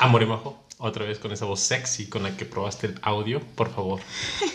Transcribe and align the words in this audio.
Amor 0.00 0.22
y 0.22 0.26
Majo, 0.26 0.58
otra 0.78 1.04
vez 1.04 1.18
con 1.18 1.30
esa 1.30 1.44
voz 1.44 1.60
sexy 1.60 2.06
con 2.06 2.22
la 2.22 2.34
que 2.34 2.46
probaste 2.46 2.86
el 2.86 2.98
audio, 3.02 3.38
por 3.54 3.70
favor. 3.70 4.00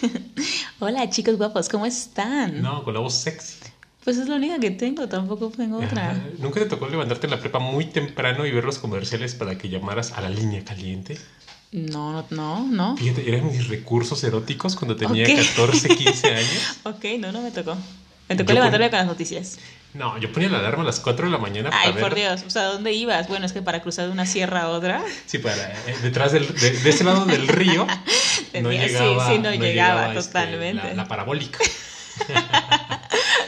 Hola 0.80 1.08
chicos 1.12 1.38
guapos, 1.38 1.70
¿cómo 1.70 1.86
están? 1.86 2.64
No, 2.64 2.84
con 2.84 2.96
la 2.96 3.00
voz 3.00 3.14
sexy. 3.14 3.58
Pues 4.04 4.18
es 4.18 4.28
la 4.28 4.38
única 4.38 4.58
que 4.60 4.72
tengo, 4.72 5.08
tampoco 5.08 5.50
tengo 5.56 5.78
otra. 5.78 6.20
¿Nunca 6.40 6.60
te 6.62 6.66
tocó 6.66 6.88
levantarte 6.88 7.28
en 7.28 7.32
la 7.32 7.40
prepa 7.40 7.60
muy 7.60 7.86
temprano 7.86 8.48
y 8.48 8.52
ver 8.52 8.64
los 8.64 8.80
comerciales 8.80 9.36
para 9.36 9.56
que 9.56 9.70
llamaras 9.70 10.14
a 10.14 10.22
la 10.22 10.30
línea 10.30 10.66
caliente? 10.66 11.16
No, 11.72 12.26
no, 12.32 12.66
no. 12.66 12.98
Fíjate, 12.98 13.30
eran 13.30 13.46
mis 13.46 13.68
recursos 13.68 14.24
eróticos 14.24 14.76
cuando 14.76 14.96
tenía 14.96 15.28
Ok. 15.28 15.46
14, 15.56 15.90
15 15.90 16.28
años. 16.34 16.78
Ok, 16.86 17.06
no, 17.20 17.32
no 17.32 17.44
me 17.44 17.52
tocó. 17.52 17.78
Me 18.30 18.36
tocó 18.36 18.50
Yo 18.50 18.56
levantarme 18.56 18.90
con 18.90 18.98
las 18.98 19.08
noticias. 19.08 19.60
No, 19.96 20.18
yo 20.20 20.32
ponía 20.32 20.50
la 20.50 20.60
alarma 20.60 20.84
a 20.84 20.86
las 20.86 21.00
4 21.00 21.26
de 21.28 21.32
la 21.32 21.38
mañana 21.38 21.70
para 21.70 21.82
Ay, 21.82 21.92
ver. 21.94 22.02
por 22.04 22.16
Dios. 22.16 22.44
O 22.46 22.50
sea, 22.50 22.64
¿dónde 22.66 22.92
ibas? 22.92 23.28
Bueno, 23.30 23.46
es 23.46 23.54
que 23.54 23.62
para 23.62 23.82
cruzar 23.82 24.06
de 24.08 24.12
una 24.12 24.26
sierra 24.26 24.64
a 24.64 24.70
otra. 24.70 25.02
Sí, 25.26 25.38
para, 25.40 25.56
eh, 25.56 25.96
detrás 26.04 26.32
del, 26.34 26.48
de, 26.54 26.72
de 26.72 26.90
ese 26.90 27.04
lado 27.06 27.26
del 27.26 27.48
río 27.48 27.86
no 28.62 28.70
Tenía- 28.70 28.84
sí, 28.88 28.94
llegaba, 28.94 29.28
sí, 29.32 29.40
no 29.40 29.54
llegaba, 29.56 30.08
este, 30.14 30.22
totalmente. 30.28 30.88
la, 30.90 30.94
la 30.96 31.08
parabólica. 31.08 31.60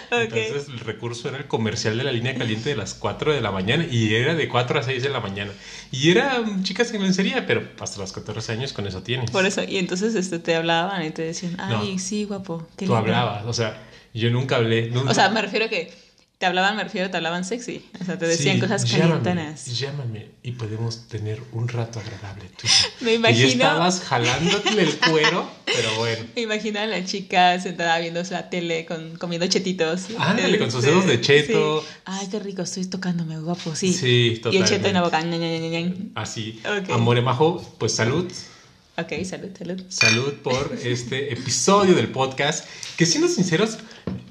Entonces 0.09 0.69
el 0.69 0.79
recurso 0.79 1.27
era 1.27 1.37
el 1.37 1.47
comercial 1.47 1.97
de 1.97 2.03
la 2.05 2.11
línea 2.13 2.33
caliente 2.35 2.69
de 2.69 2.75
las 2.77 2.93
4 2.93 3.33
de 3.33 3.41
la 3.41 3.51
mañana 3.51 3.85
y 3.89 4.15
era 4.15 4.35
de 4.35 4.47
4 4.47 4.79
a 4.79 4.83
6 4.83 5.03
de 5.03 5.09
la 5.09 5.19
mañana. 5.19 5.51
Y 5.91 6.11
era 6.11 6.39
mm, 6.41 6.63
chicas 6.63 6.93
en 6.93 7.03
lencería, 7.03 7.45
pero 7.45 7.67
hasta 7.79 7.99
los 7.99 8.13
14 8.13 8.53
años 8.53 8.71
con 8.73 8.87
eso 8.87 9.03
tienes. 9.03 9.29
Por 9.31 9.45
eso, 9.45 9.63
y 9.63 9.77
entonces 9.77 10.15
este, 10.15 10.39
te 10.39 10.55
hablaban 10.55 11.03
y 11.05 11.11
te 11.11 11.23
decían, 11.23 11.57
ay, 11.59 11.93
No. 11.93 11.99
sí, 11.99 12.23
guapo. 12.23 12.59
qué 12.77 12.85
Tú 12.85 12.93
lindo". 12.93 12.97
hablabas, 12.97 13.45
o 13.45 13.53
sea, 13.53 13.77
yo 14.13 14.29
nunca 14.29 14.55
hablé. 14.55 14.91
O 14.95 15.13
sea, 15.13 15.29
me 15.29 15.41
refiero 15.41 15.65
a 15.65 15.69
que 15.69 15.91
te 16.37 16.45
hablaban, 16.45 16.77
me 16.77 16.83
refiero, 16.83 17.09
te 17.09 17.17
hablaban 17.17 17.43
sexy. 17.43 17.83
O 17.99 18.05
sea, 18.05 18.19
te 18.19 18.27
decían 18.27 18.55
Sí, 18.57 18.61
cosas 18.61 18.85
calientanas. 18.85 19.65
Llámame 19.79 20.27
y 20.43 20.51
podemos 20.51 21.07
tener 21.07 21.41
un 21.51 21.67
rato 21.67 21.99
agradable. 21.99 22.45
tú. 22.61 22.67
Me 23.03 23.13
Y 23.13 23.15
imagino- 23.15 23.47
estabas 23.47 24.01
jalándote 24.01 24.69
el 24.81 24.95
cuero, 24.99 25.49
pero 25.65 25.95
bueno. 25.97 26.25
Me 26.35 26.41
imagino 26.43 26.79
a 26.79 26.85
la 26.85 27.03
chica 27.03 27.59
sentada 27.59 27.97
viendo 27.97 28.21
la 28.29 28.51
tele 28.51 28.85
con, 28.85 29.17
comiendo 29.17 29.47
chetitos. 29.47 30.07
Ándale, 30.19 30.59
con 30.59 30.71
sus 30.71 30.83
dedos 30.83 31.07
de 31.07 31.19
cheto. 31.21 31.81
sí. 31.81 31.87
Ay, 32.05 32.27
qué 32.29 32.39
rico, 32.39 32.61
estoy 32.61 32.85
tocándome, 32.85 33.39
guapo, 33.39 33.75
sí. 33.75 33.91
Sí, 33.91 34.39
Y 34.51 34.57
el 34.57 34.65
cheto 34.65 34.87
en 34.89 34.93
la 34.93 35.01
totalmente. 35.03 35.37
boca. 35.39 35.57
ña, 35.59 35.69
ña, 35.69 35.79
ña. 35.89 35.95
Así. 36.13 36.61
Ok. 36.65 36.91
Amore 36.91 37.21
Majo, 37.23 37.61
pues 37.79 37.93
salud. 37.95 38.31
Ok, 38.99 39.11
salud, 39.25 39.49
salud. 39.57 39.83
Salud 39.89 40.33
por 40.43 40.77
este 40.83 41.33
episodio 41.33 41.95
del 41.95 42.09
podcast, 42.09 42.67
que 42.95 43.05
siendo 43.07 43.27
sinceros, 43.27 43.77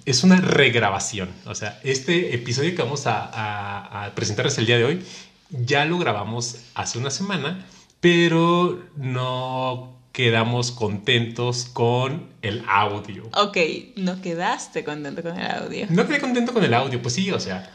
es 0.07 0.25
una 0.25 0.41
regrabación. 0.41 1.29
O 1.45 1.55
sea, 1.55 1.79
este 1.85 2.35
episodio 2.35 2.75
que 2.75 2.83
vamos 2.83 3.07
a, 3.07 3.25
a- 3.25 4.07
a 4.07 4.15
presentarles 4.15 4.57
el 4.59 4.67
día 4.67 4.79
de 4.79 4.85
hoy, 4.85 5.05
ya 5.51 5.85
lo 5.85 5.99
grabamos 5.99 6.57
hace 6.75 6.99
una 6.99 7.11
semana, 7.11 7.67
pero 8.01 8.83
no 8.97 9.95
quedamos 10.13 10.73
contentos 10.73 11.67
con 11.67 12.29
el 12.41 12.65
audio. 12.69 13.29
Ok, 13.35 13.59
no 13.97 14.23
quedaste 14.23 14.83
contento 14.85 15.23
con 15.23 15.39
el 15.39 15.47
audio. 15.51 15.87
No 15.91 16.07
quedé 16.07 16.21
contento 16.21 16.53
con 16.55 16.65
el 16.65 16.73
audio, 16.73 17.03
pues 17.03 17.15
sí, 17.15 17.31
o 17.31 17.39
sea, 17.41 17.71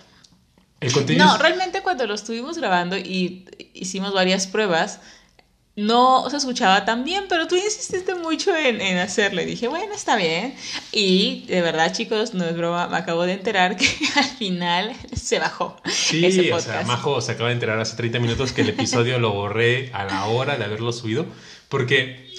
el 0.79 0.91
contenido... 0.91 1.25
No, 1.25 1.35
es- 1.35 1.39
realmente 1.41 1.81
cuando 1.83 2.07
lo 2.07 2.15
estuvimos 2.15 2.57
grabando 2.57 2.97
y 2.97 3.45
hicimos 3.73 4.13
varias 4.13 4.47
pruebas, 4.47 4.99
no 5.75 6.29
se 6.29 6.37
escuchaba 6.37 6.83
tan 6.83 7.05
bien, 7.05 7.25
pero 7.29 7.47
tú 7.47 7.55
insististe 7.55 8.15
mucho 8.15 8.55
en, 8.55 8.81
en 8.81 8.97
hacerlo. 8.97 9.41
Y 9.41 9.45
dije, 9.45 9.67
bueno, 9.67 9.93
está 9.93 10.15
bien. 10.15 10.53
Y 10.91 11.45
de 11.47 11.61
verdad, 11.61 11.93
chicos, 11.93 12.33
no 12.33 12.45
es 12.45 12.57
broma, 12.57 12.87
me 12.87 12.97
acabo 12.97 13.23
de 13.23 13.33
enterar 13.33 13.77
que 13.77 13.87
al 14.15 14.25
final 14.25 14.93
se 15.13 15.39
bajó 15.39 15.77
Sí, 15.85 16.25
ese 16.25 16.51
o 16.51 16.59
sea, 16.59 16.83
Majo 16.83 17.21
se 17.21 17.33
acaba 17.33 17.49
de 17.49 17.55
enterar 17.55 17.79
hace 17.79 17.95
30 17.95 18.19
minutos 18.19 18.51
que 18.51 18.61
el 18.61 18.69
episodio 18.69 19.17
lo 19.19 19.31
borré 19.31 19.91
a 19.93 20.03
la 20.03 20.25
hora 20.25 20.57
de 20.57 20.65
haberlo 20.65 20.91
subido, 20.91 21.25
porque 21.69 22.29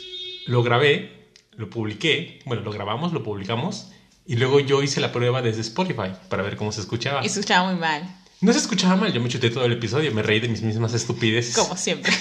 lo 0.46 0.62
grabé, 0.62 1.30
lo 1.56 1.70
publiqué, 1.70 2.40
bueno, 2.44 2.62
lo 2.62 2.72
grabamos, 2.72 3.12
lo 3.12 3.22
publicamos, 3.22 3.88
y 4.26 4.36
luego 4.36 4.60
yo 4.60 4.82
hice 4.82 5.00
la 5.00 5.10
prueba 5.10 5.42
desde 5.42 5.62
Spotify 5.62 6.12
para 6.28 6.42
ver 6.42 6.56
cómo 6.56 6.72
se 6.72 6.80
escuchaba. 6.80 7.24
Y 7.24 7.28
se 7.28 7.40
escuchaba 7.40 7.70
muy 7.70 7.80
mal, 7.80 8.02
No 8.42 8.52
se 8.52 8.58
escuchaba 8.58 8.96
mal, 8.96 9.12
yo 9.12 9.20
me 9.20 9.28
chuté 9.28 9.50
todo 9.50 9.64
el 9.64 9.72
episodio, 9.72 10.12
me 10.12 10.20
reí 10.22 10.40
de 10.40 10.48
mis 10.48 10.62
mismas 10.62 10.92
estupideces. 10.94 11.54
como 11.56 11.76
siempre. 11.76 12.12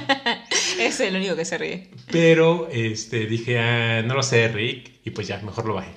es 0.80 0.98
el 1.00 1.14
único 1.14 1.36
que 1.36 1.44
se 1.44 1.58
ríe. 1.58 1.90
Pero 2.10 2.68
este, 2.72 3.26
dije, 3.26 3.58
ah, 3.58 4.02
no 4.02 4.14
lo 4.14 4.22
sé, 4.22 4.48
Rick, 4.48 4.90
y 5.04 5.10
pues 5.10 5.28
ya, 5.28 5.38
mejor 5.42 5.66
lo 5.66 5.74
bajé. 5.74 5.90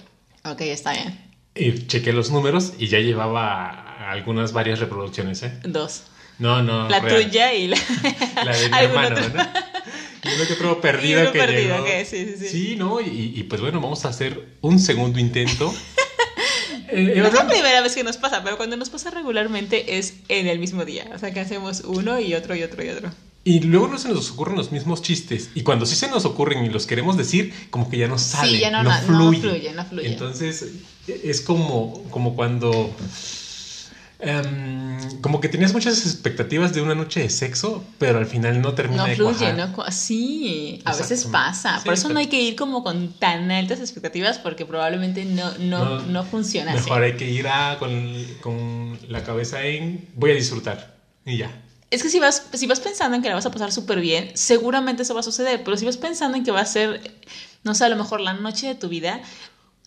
Ok, 0.43 0.59
está 0.61 0.91
bien. 0.91 1.17
Y 1.55 1.87
chequé 1.87 2.11
los 2.11 2.29
números 2.29 2.73
y 2.77 2.87
ya 2.87 2.99
llevaba 2.99 4.11
algunas 4.11 4.51
varias 4.51 4.79
reproducciones, 4.79 5.41
¿eh? 5.43 5.53
Dos. 5.63 6.03
No, 6.39 6.61
no. 6.61 6.89
La 6.89 6.99
real. 6.99 7.23
tuya 7.23 7.53
y 7.53 7.67
la, 7.67 7.77
La 8.43 8.57
de 8.57 8.69
mi 8.69 8.77
hermano, 8.81 9.15
otro. 9.15 9.29
¿no? 9.29 9.43
Y 10.23 10.35
uno 10.35 10.47
que 10.47 10.53
otro 10.53 10.81
perdido 10.81 11.19
Y 11.19 11.23
uno 11.23 11.31
que 11.31 11.39
perdido, 11.39 11.75
llegó. 11.75 11.83
ok, 11.83 12.05
sí, 12.05 12.35
sí, 12.37 12.47
sí. 12.49 12.75
¿no? 12.75 12.99
Y, 12.99 13.33
y, 13.35 13.43
pues 13.43 13.61
bueno, 13.61 13.79
vamos 13.79 14.03
a 14.03 14.09
hacer 14.09 14.57
un 14.59 14.77
segundo 14.79 15.19
intento. 15.19 15.73
Eh, 16.93 17.13
No 17.17 17.27
es 17.27 17.33
la 17.33 17.47
primera 17.47 17.81
vez 17.81 17.95
que 17.95 18.03
nos 18.03 18.17
pasa, 18.17 18.43
pero 18.43 18.57
cuando 18.57 18.77
nos 18.77 18.89
pasa 18.89 19.09
regularmente 19.11 19.97
es 19.97 20.15
en 20.29 20.47
el 20.47 20.59
mismo 20.59 20.85
día. 20.85 21.09
O 21.15 21.19
sea, 21.19 21.33
que 21.33 21.39
hacemos 21.39 21.81
uno 21.85 22.19
y 22.19 22.33
otro 22.33 22.55
y 22.55 22.63
otro 22.63 22.83
y 22.83 22.89
otro. 22.89 23.11
y 23.45 23.59
luego 23.59 23.87
no 23.89 23.97
se 23.97 24.07
nos 24.07 24.31
ocurren 24.31 24.55
los 24.55 24.71
mismos 24.71 25.01
chistes. 25.01 25.49
Y 25.53 25.63
cuando 25.63 25.85
sí 25.85 25.95
se 25.95 26.07
nos 26.07 26.23
ocurren 26.23 26.63
y 26.65 26.69
los 26.69 26.85
queremos 26.87 27.17
decir, 27.17 27.53
como 27.71 27.89
que 27.89 27.97
ya 27.97 28.07
no 28.07 28.17
salen. 28.17 28.59
ya 28.61 28.71
no- 28.71 28.83
no, 28.83 28.89
no- 28.89 28.95
no 28.95 29.01
fluye. 29.31 29.39
fluye, 29.41 29.73
no 29.73 29.83
fluye. 29.85 30.07
Entonces, 30.07 30.65
es 31.07 31.41
como, 31.41 32.03
como 32.09 32.35
cuando... 32.37 32.89
em, 34.23 35.21
como 35.21 35.39
que 35.39 35.49
tenías 35.49 35.73
muchas 35.73 36.05
expectativas 36.05 36.73
de 36.73 36.81
una 36.81 36.95
noche 36.95 37.19
de 37.21 37.29
sexo, 37.29 37.83
pero 37.97 38.17
al 38.19 38.25
final 38.25 38.61
no 38.61 38.73
termina 38.73 39.03
No 39.03 39.09
de 39.09 39.15
fluye, 39.15 39.37
cuajar. 39.53 39.55
¿no? 39.77 39.91
Sí, 39.91 40.81
a 40.85 40.95
veces 40.95 41.25
pasa. 41.25 41.77
Sí, 41.79 41.85
Por 41.85 41.93
eso 41.93 42.03
pero- 42.03 42.13
no 42.15 42.19
hay 42.19 42.27
que 42.27 42.41
ir 42.41 42.55
como 42.55 42.83
con 42.83 43.13
tan 43.13 43.51
altas 43.51 43.79
expectativas 43.79 44.39
porque 44.39 44.65
probablemente 44.65 45.25
no, 45.25 45.51
no, 45.59 45.85
No, 45.85 45.99
no, 46.01 46.23
funciona 46.23 46.71
así. 46.73 46.83
Mejor 46.85 47.03
hay 47.03 47.13
que 47.17 47.29
ir 47.29 47.47
a, 47.47 47.77
con, 47.79 48.25
con 48.41 48.97
la 49.09 49.23
cabeza 49.23 49.61
en 49.65 50.07
voy 50.15 50.31
a 50.31 50.35
disfrutar. 50.35 50.97
Y 51.25 51.37
ya. 51.37 51.51
Es 51.91 52.01
que 52.01 52.09
si 52.09 52.19
vas, 52.19 52.47
si 52.53 52.65
vas 52.65 52.79
pensando 52.79 53.15
en 53.15 53.21
que 53.21 53.29
la 53.29 53.35
vas 53.35 53.45
a 53.45 53.51
pasar 53.51 53.71
súper 53.71 53.99
bien, 53.99 54.31
seguramente 54.33 55.03
eso 55.03 55.13
va 55.13 55.19
a 55.19 55.23
suceder. 55.23 55.63
Pero 55.63 55.77
si 55.77 55.85
vas 55.85 55.97
pensando 55.97 56.37
en 56.37 56.43
que 56.43 56.51
va 56.51 56.61
a 56.61 56.65
ser, 56.65 56.99
no 57.63 57.75
sé, 57.75 57.85
a 57.85 57.89
lo 57.89 57.95
mejor 57.95 58.19
la 58.19 58.33
noche 58.33 58.67
de 58.67 58.75
tu 58.75 58.89
vida, 58.89 59.21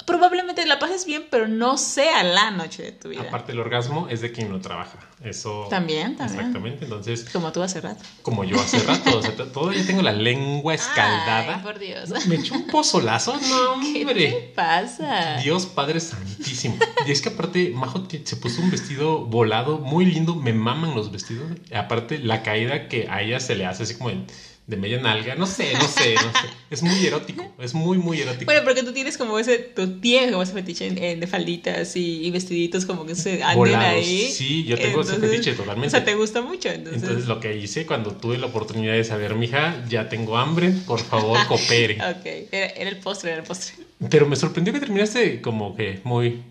probablemente 0.06 0.65
la 0.67 0.78
pases 0.78 1.05
bien, 1.05 1.27
pero 1.31 1.49
no 1.49 1.77
sea 1.77 2.22
la 2.22 2.50
noche 2.50 2.83
de 2.84 2.93
tu 2.93 3.09
vida. 3.11 3.22
Aparte, 3.22 3.53
el 3.53 3.59
orgasmo 3.59 4.09
es 4.09 4.21
de 4.22 4.33
quien 4.33 4.50
lo 4.50 4.61
trabaja. 4.61 4.99
Eso. 5.22 5.67
También, 5.69 6.17
también. 6.17 6.39
Exactamente. 6.41 6.84
Entonces, 6.84 7.27
Como 7.33 7.53
tú 7.53 7.62
hace 7.62 7.81
rato. 7.81 8.03
como 8.22 8.45
yo 8.45 8.59
hace 8.61 8.78
rato, 8.81 9.19
o 9.19 9.22
sea, 9.22 9.34
to- 9.37 9.49
todavía 9.49 9.84
tengo 9.87 10.03
la 10.03 10.12
lengua 10.12 10.75
escaldada. 10.75 11.56
Ay, 11.56 11.62
por 11.62 11.78
Dios. 11.78 12.11
Me 12.27 12.37
echó 12.37 12.55
un 12.55 12.66
pozolazo, 12.69 13.34
no, 13.37 13.81
¿Qué 13.83 13.93
te 13.93 14.00
hombre. 14.06 14.53
pasa? 14.55 15.37
Dios 15.43 15.66
Padre 15.66 16.00
Santísimo. 16.00 16.77
Y 17.06 17.11
es 17.11 17.21
que 17.21 17.31
aparte, 17.31 17.71
Majo 17.75 18.06
se 18.25 18.37
puso 18.37 18.62
un 18.62 18.71
vestido 18.71 19.25
volado 19.27 19.78
muy 19.78 20.06
lindo. 20.06 20.34
Me 20.37 20.53
maman 20.53 20.95
los 20.95 21.11
vestidos. 21.11 21.50
Aparte, 21.75 22.19
la 22.19 22.43
caída 22.43 22.89
que 22.89 23.09
a 23.11 23.22
ella 23.22 23.41
se 23.41 23.56
le 23.56 23.66
hace 23.66 23.83
así 23.83 23.95
como 23.97 24.11
de, 24.11 24.25
de 24.66 24.77
media 24.77 25.00
nalga. 25.00 25.37
No 25.37 25.47
sé, 25.47 25.72
no 25.75 25.87
sé, 25.87 26.15
no 26.15 26.22
sé. 26.32 26.49
Es 26.71 26.82
muy 26.82 27.06
erótico. 27.06 27.44
Es 27.59 27.72
muy, 27.72 27.99
muy 27.99 28.21
erótico. 28.21 28.47
Bueno, 28.47 28.62
porque 28.65 28.82
tú 28.82 28.93
tienes 28.93 29.16
como 29.16 29.38
ese, 29.38 29.59
tú 29.59 30.00
tienes 30.00 30.31
como 30.32 30.43
ese 30.43 30.53
fetiche 30.54 30.87
en- 30.88 30.99
en- 30.99 31.21
de 31.21 31.27
falditas 31.28 31.94
y, 31.94 32.27
y 32.27 32.31
vestiditos 32.32 32.84
como 32.84 33.06
que 33.06 33.15
se 33.15 33.43
anden 33.44 33.77
ahí. 33.77 34.28
Sí, 34.32 34.65
yo 34.65 34.77
tengo 34.77 35.03
ese 35.03 35.15
fetiche 35.16 35.53
totalmente. 35.53 35.87
O 35.87 35.91
sea, 35.91 36.04
te 36.04 36.15
gusta 36.16 36.43
mucho, 36.43 36.69
entonces. 36.69 37.03
Entonces 37.03 37.27
lo 37.28 37.38
que 37.38 37.56
hice 37.56 37.87
cuando 37.87 38.12
tuve 38.16 38.38
la 38.38 38.47
oportunidad 38.47 38.94
de 38.94 39.04
saber, 39.04 39.37
mija, 39.37 39.84
ya 39.88 40.09
tengo 40.09 40.37
hambre, 40.37 40.71
por 40.87 40.98
favor, 41.00 41.38
coopere. 41.48 41.94
Ok, 41.94 42.27
era, 42.50 42.66
era 42.66 42.91
el 42.91 42.97
postre, 42.98 43.31
era 43.31 43.41
el 43.43 43.47
postre. 43.47 43.75
Pero 44.10 44.27
me 44.27 44.34
sorprendió 44.37 44.72
que 44.72 44.81
terminaste 44.81 45.41
como 45.41 45.77
que 45.77 46.00
muy 46.03 46.43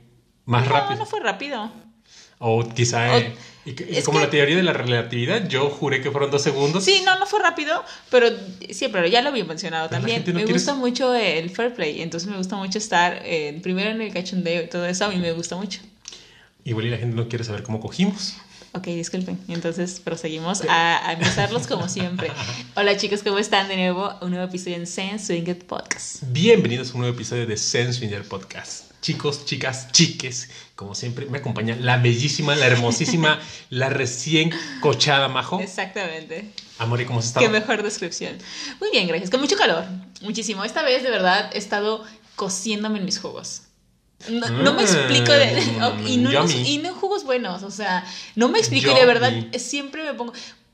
más 0.46 0.66
no, 0.66 0.72
rápido. 0.72 1.00
no 1.00 1.06
fue 1.06 1.20
rápido. 1.20 1.70
O 2.40 2.68
quizá, 2.70 3.14
O- 3.16 3.18
eh, 3.18 3.34
y 3.66 4.02
como 4.04 4.20
que- 4.20 4.26
la 4.26 4.30
teoría 4.30 4.56
de 4.58 4.64
la 4.64 4.74
relatividad, 4.74 5.48
yo 5.48 5.70
juré 5.70 6.02
que 6.02 6.12
fueron 6.12 6.30
dos 6.32 6.42
segundos. 6.44 6.84
Sí, 6.84 7.02
no, 7.06 7.18
no 7.20 7.26
fue 7.26 7.40
rápido, 7.40 7.84
pero 8.12 8.28
siempre, 8.72 9.10
ya 9.10 9.22
lo 9.22 9.30
había 9.30 9.46
mencionado 9.46 9.88
Pero 9.90 10.02
también. 10.02 10.24
no 10.28 10.34
me 10.34 10.46
gusta 10.46 10.76
mucho 10.76 11.14
el 11.16 11.50
fair 11.50 11.74
play, 11.74 12.02
entonces 12.02 12.30
me 12.30 12.38
gusta 12.38 12.56
mucho 12.58 12.78
estar 12.78 13.22
eh, 13.24 13.60
primero 13.64 13.90
en 13.90 14.02
el 14.02 14.14
cachondeo 14.14 14.64
y 14.64 14.68
todo 14.68 14.86
eso, 14.86 15.06
a 15.06 15.10
mí 15.10 15.16
me 15.18 15.32
gusta 15.32 15.56
mucho. 15.56 15.80
Igual 16.64 16.88
y 16.88 16.90
la 16.90 16.98
gente 16.98 17.16
no 17.16 17.28
quiere 17.28 17.44
saber 17.44 17.64
cómo 17.64 17.80
cogimos. 17.80 18.36
Ok, 18.74 18.88
disculpen. 18.88 19.40
Entonces 19.48 20.02
proseguimos 20.02 20.62
a, 20.68 21.08
a 21.08 21.14
empezarlos 21.14 21.66
como 21.66 21.88
siempre. 21.88 22.30
Hola 22.76 22.98
chicos, 22.98 23.24
¿cómo 23.24 23.38
están? 23.40 23.70
De 23.70 23.78
nuevo, 23.78 24.14
un 24.22 24.32
nuevo 24.32 24.46
episodio 24.46 24.76
en 24.76 24.86
Sense 24.86 25.28
Swing 25.28 25.50
It 25.50 25.64
Podcast. 25.64 26.24
Bienvenidos 26.28 26.92
a 26.92 26.94
un 26.96 27.00
nuevo 27.02 27.16
episodio 27.16 27.46
de 27.48 27.56
Sense 27.56 28.02
Winner 28.02 28.24
Podcast. 28.28 28.92
Chicos, 29.06 29.46
chicas, 29.46 29.92
chiques, 29.92 30.50
como 30.74 30.96
siempre, 30.96 31.28
me 31.28 31.38
acompaña 31.38 31.78
la 31.80 31.98
bellísima, 31.98 32.56
la 32.56 32.66
hermosísima, 32.66 33.40
la 33.70 33.90
recién 33.90 34.52
cochada 34.82 35.28
Majo. 35.28 35.60
Exactamente. 35.60 36.50
Amor, 36.80 37.00
¿y 37.02 37.06
cómo 37.06 37.20
has 37.20 37.28
estado? 37.28 37.46
Qué 37.46 37.52
mejor 37.52 37.84
descripción. 37.84 38.36
Muy 38.80 38.90
bien, 38.90 39.08
gracias. 39.08 39.30
Con 39.30 39.42
mucho 39.42 39.58
calor. 39.58 39.86
Muchísimo. 40.22 40.64
Esta 40.64 40.82
vez, 40.82 41.04
de 41.04 41.12
verdad, 41.12 41.52
he 41.54 41.60
estado 41.60 42.04
cociéndome 42.36 42.98
en 42.98 43.06
mis 43.06 43.20
jugos. 43.20 43.62
No, 44.28 44.50
no 44.50 44.74
me 44.74 44.82
Mm, 44.82 44.86
explico 44.86 45.32
de, 45.34 45.62
y, 46.08 46.18
no 46.18 46.32
yummy. 46.32 46.68
y 46.68 46.78
no 46.80 46.96
jugos 46.96 47.26
buenos, 47.26 47.62
o 47.62 47.70
sea, 47.70 48.04
no 48.34 48.50
me 48.50 48.58
explico 48.58 48.90
y 48.90 48.96
de 48.96 49.06
verdad 49.06 49.32
siempre 49.60 50.04
me 50.04 50.16
pongo, 50.16 50.34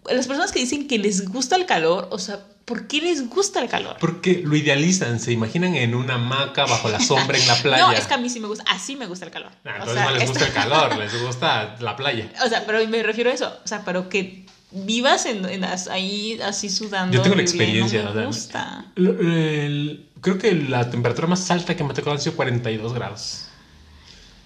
las 0.10 0.26
personas 0.28 0.54
que 0.54 0.60
dicen 0.60 0.88
que 0.88 0.98
les 1.00 1.28
gusta 1.28 1.58
el 1.58 1.66
calor, 1.66 2.08
o 2.12 2.18
sea, 2.18 2.40
¿por 2.66 2.88
qué 2.88 3.02
les 3.02 3.28
gusta 3.30 3.62
el 3.62 3.70
calor? 3.70 3.98
Porque 4.00 4.42
lo 4.46 4.56
idealizan, 4.56 5.20
se 5.20 5.32
imaginan 5.32 5.76
en 5.76 5.96
una 5.96 6.16
hamaca 6.16 6.66
bajo 6.66 6.90
la 6.90 7.00
sombra 7.00 7.38
en 7.38 7.48
la 7.48 7.56
playa. 7.62 7.84
No, 7.86 7.92
es 7.92 8.06
que 8.08 8.14
a 8.14 8.18
mí 8.18 8.30
sí 8.30 8.40
me 8.40 8.48
gusta, 8.48 8.64
así 8.68 8.96
me 8.96 9.08
gusta 9.08 9.26
el 9.26 9.32
calor. 9.32 9.52
Nah, 9.64 9.72
O 9.72 9.76
entonces 9.76 9.96
sea, 9.96 10.06
no 10.06 10.12
les 10.12 10.24
esto- 10.24 10.34
gusta 10.34 10.48
el 10.48 10.54
calor, 10.54 10.98
les 10.98 11.22
gusta 11.26 11.76
la 11.80 11.96
playa. 11.96 12.32
O 12.46 12.50
sea, 12.50 12.64
pero 12.66 12.88
me 12.88 13.04
refiero 13.04 13.30
a 13.30 13.34
eso, 13.34 13.54
o 13.64 13.68
sea, 13.68 13.84
pero 13.86 14.08
que 14.10 14.46
vivas 14.72 15.26
en, 15.26 15.44
en 15.46 15.64
as- 15.66 15.88
ahí 15.90 16.40
así 16.44 16.70
sudando. 16.70 17.16
Yo 17.16 17.22
tengo 17.22 17.36
la 17.36 17.42
experiencia, 17.42 18.04
no 18.04 18.14
me 18.14 18.26
gusta. 18.26 18.86
El- 18.96 20.08
creo 20.22 20.38
que 20.38 20.54
la 20.54 20.90
temperatura 20.90 21.28
más 21.28 21.50
alta 21.52 21.76
que 21.76 21.84
me 21.84 21.92
ha 21.92 21.94
tocado 21.94 22.16
han 22.16 22.22
sido 22.22 22.36
42 22.36 22.94
grados. 22.94 23.46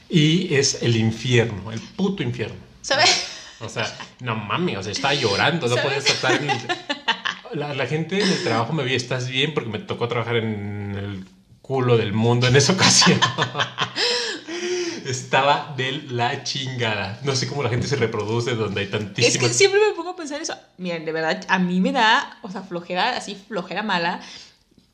Y 0.10 0.54
es 0.56 0.82
el 0.84 0.96
infierno, 0.96 1.72
el 1.72 1.80
puto 1.80 2.22
infierno. 2.24 2.56
¿Sabes? 2.82 3.28
O 3.60 3.70
sea, 3.70 3.92
no 4.20 4.36
mami, 4.36 4.76
o 4.76 4.84
sea, 4.84 4.92
estaba 4.92 5.14
llorando, 5.14 5.68
no 5.68 5.76
podía 5.76 6.02
¿Sabes? 6.02 6.14
estar 6.14 6.34
en 6.44 6.50
el- 6.50 6.68
la, 7.56 7.74
la 7.74 7.88
gente 7.88 8.22
en 8.22 8.30
el 8.30 8.44
trabajo 8.44 8.74
me 8.74 8.84
veía, 8.84 8.98
¿estás 8.98 9.28
bien? 9.28 9.54
Porque 9.54 9.70
me 9.70 9.80
tocó 9.80 10.08
trabajar 10.08 10.38
en 10.38 10.96
el 10.96 11.26
culo 11.62 11.98
del 11.98 12.14
mundo 12.14 12.48
en 12.48 12.56
esa 12.56 12.74
ocasión. 12.74 13.20
Estaba 15.06 15.74
de 15.78 16.04
la 16.10 16.44
chingada. 16.44 17.20
No 17.24 17.36
sé 17.36 17.48
cómo 17.48 17.62
la 17.64 17.70
gente 17.70 17.88
se 17.88 17.96
reproduce 17.96 18.56
donde 18.56 18.82
hay 18.82 18.86
Es 18.86 18.92
tantísimas... 18.92 19.48
que 19.48 19.54
siempre 19.54 19.80
me 19.80 19.94
pongo 19.94 20.12
a 20.12 20.16
pensar 20.16 20.42
eso. 20.42 20.56
Miren, 20.78 21.06
de 21.06 21.12
verdad, 21.12 21.46
a 21.48 21.60
mí 21.60 21.80
me 21.80 21.92
da, 21.92 22.38
o 22.42 22.52
sea, 22.52 22.62
flojera, 22.62 23.16
así 23.16 23.36
flojera 23.36 23.84
mala, 23.84 24.20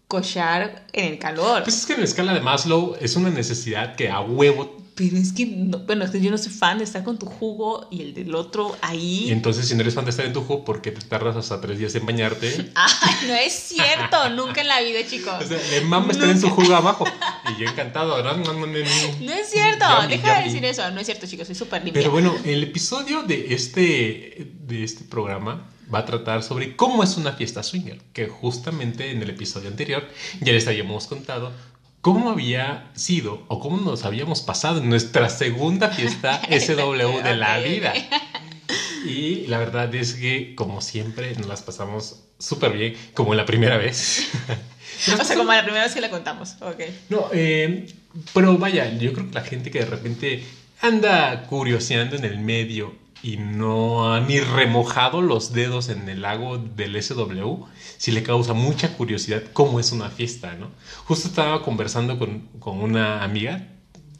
cochar 0.07 0.85
en 0.91 1.13
el 1.13 1.19
calor. 1.19 1.63
Pues 1.63 1.77
es 1.77 1.85
que 1.85 1.93
en 1.93 1.99
la 1.99 2.05
escala 2.05 2.33
de 2.33 2.41
Maslow 2.41 2.95
es 2.99 3.15
una 3.15 3.29
necesidad 3.29 3.95
que 3.95 4.09
a 4.09 4.19
huevo 4.19 4.80
Pero 5.09 5.17
es 5.17 5.33
que, 5.33 5.45
no- 5.45 5.79
bueno, 5.79 6.05
es 6.05 6.11
que 6.11 6.21
yo 6.21 6.29
no 6.29 6.37
soy 6.37 6.51
fan 6.51 6.77
de 6.77 6.83
estar 6.83 7.03
con 7.03 7.17
tu 7.17 7.25
jugo 7.25 7.87
y 7.89 8.01
el 8.01 8.13
del 8.13 8.35
otro 8.35 8.75
ahí. 8.81 9.25
Y 9.29 9.31
entonces, 9.31 9.67
si 9.67 9.73
no 9.75 9.81
eres 9.81 9.95
fan 9.95 10.05
de 10.05 10.11
estar 10.11 10.25
en 10.25 10.33
tu 10.33 10.41
jugo, 10.41 10.63
¿por 10.63 10.81
qué 10.81 10.91
te 10.91 11.01
tardas 11.01 11.35
hasta 11.35 11.59
tres 11.59 11.79
días 11.79 11.95
en 11.95 12.05
bañarte? 12.05 12.71
Ay, 12.75 13.15
no 13.27 13.33
es 13.33 13.53
cierto, 13.53 14.29
nunca 14.29 14.61
en 14.61 14.67
la 14.67 14.81
vida, 14.81 14.99
chicos. 15.09 15.33
O 15.43 15.47
sea, 15.47 15.57
le 15.71 15.81
mama 15.81 16.11
estar 16.11 16.29
en 16.29 16.39
su 16.39 16.49
jugo 16.49 16.75
abajo. 16.75 17.05
Y 17.57 17.61
yo 17.61 17.69
encantado. 17.69 18.21
No, 18.23 18.37
no, 18.37 18.53
no, 18.53 18.67
no, 18.67 18.77
es 18.77 19.49
cierto, 19.49 19.85
Yummy, 20.01 20.07
deja 20.09 20.29
de 20.29 20.39
yummy. 20.45 20.53
decir 20.53 20.65
eso. 20.65 20.91
No 20.91 20.99
es 20.99 21.05
cierto, 21.07 21.25
chicos, 21.27 21.47
soy 21.47 21.55
súper 21.55 21.83
limpia. 21.83 22.01
Pero 22.01 22.11
bueno, 22.11 22.35
el 22.43 22.63
episodio 22.63 23.23
de 23.23 23.53
este, 23.53 24.51
de 24.67 24.83
este 24.83 25.03
programa 25.05 25.67
va 25.93 25.99
a 25.99 26.05
tratar 26.05 26.41
sobre 26.43 26.75
cómo 26.77 27.03
es 27.03 27.17
una 27.17 27.33
fiesta 27.33 27.63
swinger, 27.63 27.99
que 28.13 28.27
justamente 28.27 29.11
en 29.11 29.21
el 29.21 29.29
episodio 29.29 29.67
anterior 29.67 30.07
ya 30.39 30.53
les 30.53 30.65
habíamos 30.67 31.07
contado 31.07 31.51
cómo 32.01 32.31
había 32.31 32.91
sido 32.95 33.45
o 33.47 33.59
cómo 33.59 33.77
nos 33.77 34.05
habíamos 34.05 34.41
pasado 34.41 34.79
en 34.79 34.89
nuestra 34.89 35.29
segunda 35.29 35.89
fiesta 35.89 36.41
SW 36.49 37.23
de 37.23 37.35
la 37.35 37.59
vida. 37.59 37.93
Y 39.05 39.47
la 39.47 39.57
verdad 39.57 39.93
es 39.95 40.13
que, 40.13 40.53
como 40.55 40.81
siempre, 40.81 41.35
nos 41.35 41.47
las 41.47 41.61
pasamos 41.61 42.23
súper 42.37 42.73
bien, 42.73 42.95
como 43.13 43.33
la 43.33 43.45
primera 43.45 43.77
vez. 43.77 44.27
o 45.21 45.23
sea, 45.23 45.37
como 45.37 45.51
la 45.53 45.63
primera 45.63 45.83
vez 45.83 45.93
que 45.93 46.01
la 46.01 46.09
contamos. 46.09 46.55
Ok. 46.61 46.81
No, 47.09 47.27
eh, 47.31 47.87
pero 48.33 48.57
vaya, 48.57 48.91
yo 48.97 49.13
creo 49.13 49.27
que 49.27 49.33
la 49.33 49.41
gente 49.41 49.71
que 49.71 49.79
de 49.79 49.85
repente 49.85 50.43
anda 50.81 51.43
curioseando 51.43 52.15
en 52.15 52.25
el 52.25 52.39
medio 52.39 52.93
y 53.23 53.37
no 53.37 54.13
ha 54.13 54.19
ni 54.19 54.39
remojado 54.39 55.21
los 55.21 55.53
dedos 55.53 55.89
en 55.89 56.09
el 56.09 56.21
lago 56.21 56.57
del 56.57 57.01
SW, 57.01 57.65
sí 57.97 58.11
le 58.11 58.23
causa 58.23 58.53
mucha 58.53 58.95
curiosidad 58.95 59.43
cómo 59.53 59.79
es 59.79 59.91
una 59.91 60.09
fiesta, 60.09 60.55
¿no? 60.55 60.71
Justo 61.05 61.27
estaba 61.27 61.63
conversando 61.63 62.17
con, 62.17 62.47
con 62.59 62.79
una 62.79 63.23
amiga, 63.23 63.67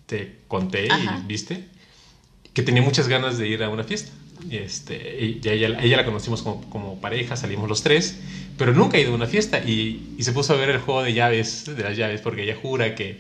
te 0.06 0.42
conté 0.48 0.92
Ajá. 0.92 1.22
y 1.24 1.28
viste, 1.28 1.66
que 2.54 2.62
tenía 2.62 2.82
muchas 2.82 3.08
ganas 3.08 3.38
de 3.38 3.48
ir 3.48 3.64
a 3.64 3.70
una 3.70 3.84
fiesta. 3.84 4.12
Este, 4.50 4.96
y 5.24 5.48
ella, 5.48 5.80
ella 5.82 5.98
la 5.98 6.06
conocimos 6.06 6.42
como, 6.42 6.68
como 6.70 7.00
pareja, 7.00 7.36
salimos 7.36 7.70
los 7.70 7.84
tres, 7.84 8.20
pero 8.58 8.74
nunca 8.74 8.98
ha 8.98 9.00
ido 9.00 9.12
a 9.12 9.16
una 9.16 9.28
fiesta 9.28 9.60
y, 9.60 10.16
y 10.18 10.24
se 10.24 10.32
puso 10.32 10.54
a 10.54 10.58
ver 10.58 10.70
el 10.70 10.80
juego 10.80 11.04
de 11.04 11.14
llaves, 11.14 11.66
de 11.66 11.84
las 11.84 11.96
llaves, 11.96 12.22
porque 12.22 12.44
ella 12.44 12.58
jura 12.60 12.96
que, 12.96 13.20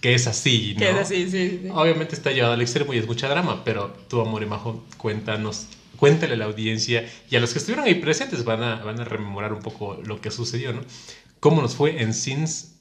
que 0.00 0.14
es 0.14 0.26
así, 0.26 0.74
¿no? 0.74 0.80
Que 0.80 0.90
es 0.90 0.96
así, 0.96 1.30
sí, 1.30 1.60
sí. 1.62 1.68
Obviamente 1.72 2.14
está 2.14 2.30
llevado 2.30 2.54
al 2.54 2.62
extremo 2.62 2.94
y 2.94 2.98
es 2.98 3.06
mucha 3.06 3.28
drama, 3.28 3.64
pero 3.64 3.92
tú, 4.08 4.20
amor 4.20 4.42
y 4.42 4.46
majo, 4.46 4.84
cuéntanos, 4.96 5.68
cuéntale 5.96 6.34
a 6.34 6.36
la 6.36 6.44
audiencia 6.46 7.08
y 7.30 7.36
a 7.36 7.40
los 7.40 7.52
que 7.52 7.58
estuvieron 7.58 7.86
ahí 7.86 7.96
presentes 7.96 8.44
van 8.44 8.62
a, 8.62 8.76
van 8.84 9.00
a 9.00 9.04
rememorar 9.04 9.52
un 9.52 9.60
poco 9.60 10.00
lo 10.04 10.20
que 10.20 10.30
sucedió, 10.30 10.72
¿no? 10.72 10.82
¿Cómo 11.40 11.62
nos 11.62 11.74
fue 11.76 12.02
en 12.02 12.14
Sins 12.14 12.77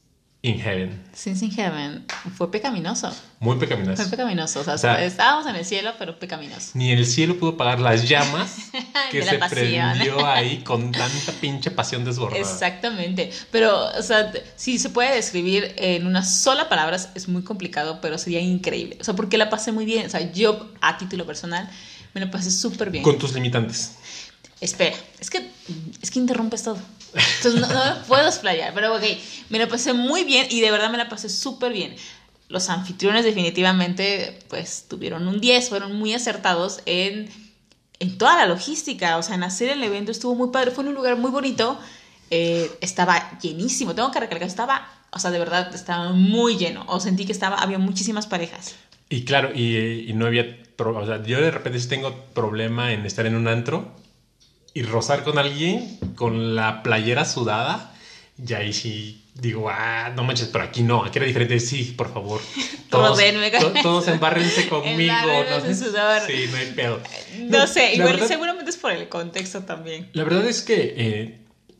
in 0.47 0.59
Heaven? 0.59 1.03
Sins 1.13 1.41
in 1.41 1.51
Heaven 1.51 2.05
fue 2.35 2.49
pecaminoso. 2.49 3.11
Muy 3.39 3.57
pecaminoso. 3.57 4.01
Fue 4.01 4.11
pecaminoso. 4.11 4.61
O 4.61 4.63
sea, 4.63 4.73
O 4.73 4.77
sea, 4.77 5.03
estábamos 5.03 5.45
en 5.47 5.55
el 5.55 5.65
cielo, 5.65 5.93
pero 5.99 6.17
pecaminoso. 6.17 6.71
Ni 6.73 6.91
el 6.91 7.05
cielo 7.05 7.37
pudo 7.37 7.57
pagar 7.57 7.79
las 7.79 8.07
llamas 8.07 8.55
que 9.11 9.19
la 9.19 9.31
se 9.31 9.37
pasión. 9.37 9.93
prendió 9.93 10.25
ahí 10.25 10.63
con 10.63 10.91
tanta 10.91 11.31
pinche 11.33 11.71
pasión 11.71 12.03
desbordada. 12.05 12.39
Exactamente. 12.41 13.31
Pero, 13.51 13.87
o 13.97 14.01
sea, 14.01 14.31
si 14.55 14.79
se 14.79 14.89
puede 14.89 15.15
describir 15.15 15.73
en 15.77 16.07
una 16.07 16.23
sola 16.23 16.69
palabra, 16.69 16.97
es 17.13 17.27
muy 17.27 17.43
complicado, 17.43 17.99
pero 18.01 18.17
sería 18.17 18.39
increíble. 18.39 18.97
O 18.99 19.03
sea, 19.03 19.15
porque 19.15 19.37
la 19.37 19.49
pasé 19.49 19.71
muy 19.71 19.85
bien. 19.85 20.05
O 20.05 20.09
sea, 20.09 20.31
yo, 20.31 20.71
a 20.81 20.97
título 20.97 21.25
personal, 21.25 21.69
me 22.13 22.21
la 22.21 22.31
pasé 22.31 22.49
súper 22.51 22.89
bien. 22.89 23.03
Con 23.03 23.17
tus 23.17 23.33
limitantes. 23.33 23.97
Espera, 24.59 24.95
es 25.19 25.29
que, 25.29 25.51
es 26.01 26.09
que 26.09 26.19
interrumpes 26.19 26.63
todo. 26.63 26.79
Entonces 27.13 27.61
no, 27.61 27.67
no 27.67 27.85
me 27.85 28.01
puedo 28.07 28.27
explayar, 28.27 28.73
pero 28.73 28.95
ok, 28.95 29.03
me 29.49 29.59
la 29.59 29.67
pasé 29.67 29.93
muy 29.93 30.23
bien 30.23 30.47
y 30.49 30.61
de 30.61 30.71
verdad 30.71 30.89
me 30.89 30.97
la 30.97 31.09
pasé 31.09 31.29
súper 31.29 31.73
bien. 31.73 31.95
Los 32.49 32.69
anfitriones 32.69 33.23
definitivamente 33.23 34.39
pues 34.49 34.85
tuvieron 34.87 35.27
un 35.27 35.39
10, 35.39 35.69
fueron 35.69 35.95
muy 35.95 36.13
acertados 36.13 36.81
en, 36.85 37.29
en 37.99 38.17
toda 38.17 38.35
la 38.37 38.45
logística, 38.47 39.17
o 39.17 39.23
sea, 39.23 39.35
en 39.35 39.43
hacer 39.43 39.69
el 39.69 39.83
evento 39.83 40.11
estuvo 40.11 40.33
muy 40.33 40.49
padre, 40.49 40.71
fue 40.71 40.83
en 40.83 40.89
un 40.89 40.95
lugar 40.95 41.17
muy 41.17 41.29
bonito, 41.29 41.77
eh, 42.31 42.71
estaba 42.81 43.37
llenísimo, 43.39 43.93
tengo 43.93 44.11
que 44.11 44.19
recalcar, 44.19 44.47
estaba, 44.47 44.89
o 45.11 45.19
sea, 45.19 45.29
de 45.29 45.39
verdad 45.39 45.73
estaba 45.75 46.11
muy 46.13 46.57
lleno, 46.57 46.83
o 46.87 46.99
sentí 46.99 47.25
que 47.25 47.31
estaba, 47.31 47.57
había 47.57 47.77
muchísimas 47.77 48.27
parejas. 48.27 48.75
Y 49.09 49.23
claro, 49.23 49.53
y, 49.53 50.11
no 50.15 50.25
había. 50.25 50.57
o 50.77 51.05
sea, 51.05 51.23
yo 51.23 51.39
de 51.39 51.51
repente 51.51 51.79
sí 51.79 51.87
tengo 51.87 52.13
problema 52.33 52.91
en 52.91 53.05
estar 53.05 53.25
en 53.25 53.35
un 53.35 53.47
antro 53.47 53.93
y 54.77 54.83
rozar 54.83 55.23
con 55.23 55.37
alguien 55.37 55.97
con 56.15 56.55
la 56.55 56.83
playera 56.83 57.25
sudada. 57.25 57.93
Y 58.37 58.53
ahí 58.53 58.71
sí 58.73 59.23
digo, 59.33 59.69
ah, 59.69 60.11
no 60.15 60.23
manches, 60.23 60.47
pero 60.49 60.63
aquí 60.63 60.83
no, 60.83 61.03
aquí 61.03 61.17
era 61.17 61.25
diferente. 61.25 61.59
Sí, 61.59 61.95
por 61.97 62.13
favor. 62.13 62.39
Todos, 62.89 63.17
to- 63.59 63.73
todos 63.81 64.07
embárrense 64.07 64.69
conmigo. 64.69 65.13
No 65.59 65.73
sé. 65.73 65.85
Sí, 66.27 66.49
no 66.51 66.57
hay 66.57 66.71
pedo. 66.75 66.99
No, 67.39 67.65
sé, 67.67 67.79
la 67.89 67.93
igual 67.95 68.13
verdad- 68.13 68.27
seguramente 68.27 68.69
es 68.69 68.77
por 68.77 68.91
el 68.91 69.09
contexto 69.09 69.61
también. 69.63 70.09
La 70.13 70.23
verdad 70.23 70.45
es 70.47 70.61
que, 70.61 70.93
eh, 70.97 71.39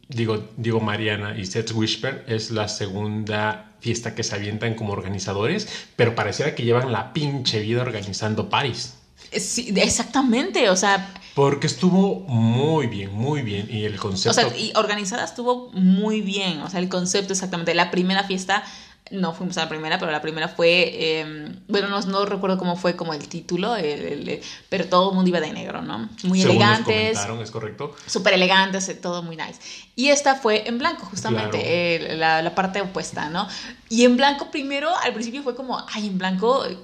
digo, 0.10 0.50
digo, 0.58 0.80
Mariana 0.80 1.38
y 1.38 1.46
Seth 1.46 1.72
Whisper 1.74 2.26
es 2.28 2.50
la 2.52 2.68
segunda 2.68 3.74
fiesta 3.80 4.16
que 4.16 4.24
se 4.24 4.34
avientan 4.36 4.74
como 4.74 4.94
organizadores, 4.94 5.68
pero 5.96 6.16
pareciera 6.16 6.56
que 6.56 6.64
llevan 6.64 6.92
la 6.92 7.14
pinche 7.14 7.60
vida 7.60 7.82
organizando 7.84 8.50
paris. 8.50 8.96
Sí, 9.32 9.72
exactamente, 9.78 10.70
o 10.70 10.76
sea, 10.76 11.14
Porque 11.38 11.68
estuvo 11.68 12.22
muy 12.22 12.88
bien, 12.88 13.14
muy 13.14 13.44
bien. 13.44 13.68
Y 13.70 13.86
el 13.86 13.94
o 13.94 14.00
concepto. 14.00 14.34
sea, 14.34 14.58
y 14.58 14.74
organizada 14.76 15.24
estuvo 15.24 15.70
muy 15.72 16.22
bien, 16.22 16.62
o 16.62 16.70
sea, 16.72 16.80
el 16.80 16.90
concepto 16.90 17.32
exactamente. 17.32 17.76
La 17.76 17.92
primera 17.92 18.24
fiesta, 18.24 18.64
no 19.12 19.34
fuimos 19.34 19.58
a 19.58 19.64
la 19.64 19.70
primera, 19.70 19.98
pero 20.00 20.12
la 20.12 20.22
primera 20.22 20.48
fue, 20.48 20.92
eh, 20.94 21.52
bueno, 21.68 21.88
no, 21.88 22.00
no 22.02 22.26
recuerdo 22.26 22.58
cómo 22.58 22.76
fue 22.76 22.96
como 22.96 23.14
el 23.14 23.28
título, 23.28 23.76
el- 23.76 23.86
el- 23.86 24.30
el- 24.30 24.42
pero 24.70 24.86
todo 24.86 25.10
el 25.10 25.16
mundo 25.16 25.30
iba 25.30 25.40
de 25.40 25.52
negro, 25.54 25.82
¿no? 25.82 25.98
Muy 25.98 26.10
según 26.20 26.38
nos 26.40 26.46
elegantes, 26.46 26.86
comentaron, 27.18 27.42
es 27.42 27.52
correcto. 27.52 27.96
súper 28.06 28.34
elegantes, 28.34 28.90
eh, 28.90 28.96
todo 28.96 29.24
muy 29.24 29.36
nice. 29.38 29.60
Y 29.96 30.10
esta 30.10 30.36
fue 30.36 30.68
en 30.68 30.78
blanco, 30.78 31.06
justamente, 31.06 31.58
Claro. 31.60 31.66
eh, 31.68 32.16
la, 32.18 32.42
la 32.42 32.54
parte 32.56 32.82
opuesta, 32.82 33.30
¿no? 33.30 33.48
Y 33.90 34.04
en 34.06 34.18
blanco 34.18 34.52
primero, 34.52 34.96
al 34.98 35.14
principio 35.14 35.42
fue 35.44 35.56
como, 35.56 35.84
ay, 35.94 36.08
en 36.08 36.18
blanco, 36.18 36.66
eh, 36.66 36.78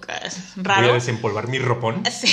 raro. 0.57 0.81
Voy 0.83 0.91
a 0.91 0.93
desempolvar 0.93 1.47
mi 1.47 1.59
ropón. 1.59 2.03
Sí. 2.11 2.27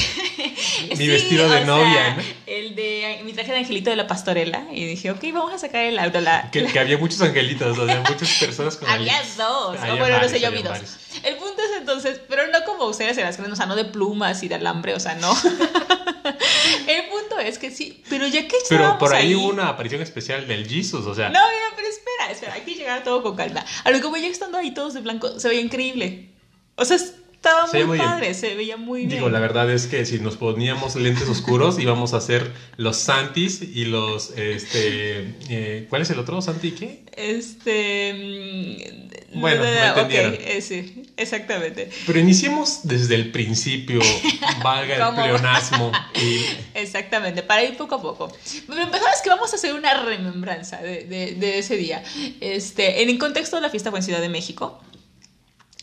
Mi 0.91 0.97
Sí, 0.97 1.09
vestido 1.09 1.49
de 1.51 1.65
novia, 1.65 1.93
sea, 1.93 2.17
¿no? 2.17 2.23
El 2.47 2.75
de 2.75 3.21
mi 3.25 3.33
traje 3.33 3.53
de 3.53 3.59
angelito 3.59 3.91
de 3.91 3.97
la 3.97 4.07
pastorela. 4.07 4.65
Y 4.73 4.85
dije, 4.87 5.11
ok, 5.11 5.21
vamos 5.33 5.53
a 5.53 5.59
sacar 5.59 5.85
el 5.85 5.99
auto. 5.99 6.21
La, 6.21 6.51
Que, 6.51 6.65
que 6.65 6.79
había 6.79 6.97
muchos 6.99 7.21
angelitos, 7.21 7.77
o 7.79 7.87
sea, 7.87 8.03
muchas 8.09 8.31
personas 8.39 8.77
con 8.77 8.89
había 8.91 9.15
dos. 9.37 9.77
O 9.83 9.97
bueno, 9.97 10.21
no 10.21 10.29
sé, 10.29 10.41
yo 10.41 10.51
vi 10.51 10.63
dos. 10.63 10.71
varios. 10.71 10.97
El 11.23 11.37
punto 11.37 11.63
es 11.63 11.79
entonces, 11.79 12.21
pero 12.29 12.47
no 12.49 12.65
como 12.65 12.87
ustedes 12.87 13.17
se 13.17 13.23
las 13.23 13.37
creen, 13.37 13.53
o 13.53 13.57
sea, 13.57 13.67
no 13.67 13.77
de 13.77 13.85
plumas 13.85 14.43
y 14.43 14.49
de 14.49 14.57
alambre, 14.57 14.95
o 14.95 15.01
sea, 15.01 15.15
no. 15.15 15.33
el 16.87 17.05
punto 17.09 17.39
es 17.39 17.59
que 17.59 17.71
sí, 17.71 18.03
pero 18.09 18.27
ya 18.27 18.47
que 18.47 18.57
Pero 18.69 18.99
por 18.99 19.15
ahí 19.15 19.35
hubo 19.35 19.49
una 19.49 19.69
aparición 19.69 20.03
especial 20.03 20.47
del 20.47 20.69
Jesus, 20.69 21.07
o 21.07 21.15
sea. 21.15 21.29
No, 21.29 21.41
no, 21.41 21.77
pero 21.77 21.89
espera, 21.89 22.31
espera, 22.31 22.55
hay 22.55 22.63
que 22.63 22.75
llegar 22.75 23.03
todo 23.05 23.23
con 23.23 23.37
calma. 23.37 23.65
A 23.85 23.91
lo 23.91 24.01
que 24.01 24.07
voy 24.07 24.23
ya 24.23 24.29
estando 24.29 24.59
ahí 24.59 24.73
todos 24.73 24.95
de 24.95 25.01
blanco, 25.01 25.39
se 25.39 25.49
veía 25.49 25.61
increíble. 25.61 26.31
O 26.77 26.85
sea, 26.85 26.97
estaba 27.43 27.67
Se 27.69 27.85
muy, 27.87 27.97
bien. 27.97 28.07
padre, 28.11 28.35
se 28.35 28.55
veía 28.55 28.77
muy 28.77 29.07
bien. 29.07 29.13
Digo, 29.13 29.31
la 29.31 29.41
verdad 29.41 29.71
es 29.71 29.87
que 29.87 30.05
si 30.05 30.19
nos 30.19 30.37
poníamos 30.37 30.95
lentes 30.95 31.27
oscuros 31.27 31.79
íbamos 31.79 32.13
a 32.13 32.21
ser 32.21 32.53
los 32.77 32.99
Santis 32.99 33.63
y 33.63 33.87
los, 33.87 34.33
este, 34.37 35.37
eh, 35.49 35.87
¿cuál 35.89 36.03
es 36.03 36.11
el 36.11 36.19
otro? 36.19 36.43
¿Santi 36.43 36.73
qué? 36.73 37.03
Este. 37.17 39.09
mm, 39.33 39.41
Bueno, 39.41 39.63
me 39.63 39.87
entendieron. 39.89 40.37
sí, 40.61 41.05
exactamente. 41.17 41.89
Pero 42.07 42.19
iniciemos 42.19 42.81
desde 42.83 43.15
el 43.15 43.31
principio, 43.33 44.01
valga 44.63 45.09
el 45.09 45.15
pleonasmo. 45.15 45.93
Y 46.17 46.45
Exactamente, 46.75 47.43
para 47.43 47.65
ir 47.65 47.75
poco 47.79 47.95
a 47.95 48.03
poco. 48.03 48.31
Pero 48.67 48.83
empezamos 48.83 49.17
que 49.25 49.31
vamos 49.31 49.51
a 49.51 49.57
hacer 49.57 49.73
una 49.73 49.95
remembranza 50.03 50.77
de, 50.83 51.05
de, 51.05 51.37
de, 51.37 51.59
ese 51.59 51.79
día. 51.79 52.03
Este, 52.43 53.03
en 53.03 53.09
el 53.09 53.19
contexto 53.19 53.57
de 53.57 53.63
la 53.63 53.71
fiesta 53.71 53.89
fue 53.89 54.01
en 54.01 54.05
Ciudad 54.05 54.21
de 54.21 54.29
México. 54.29 54.79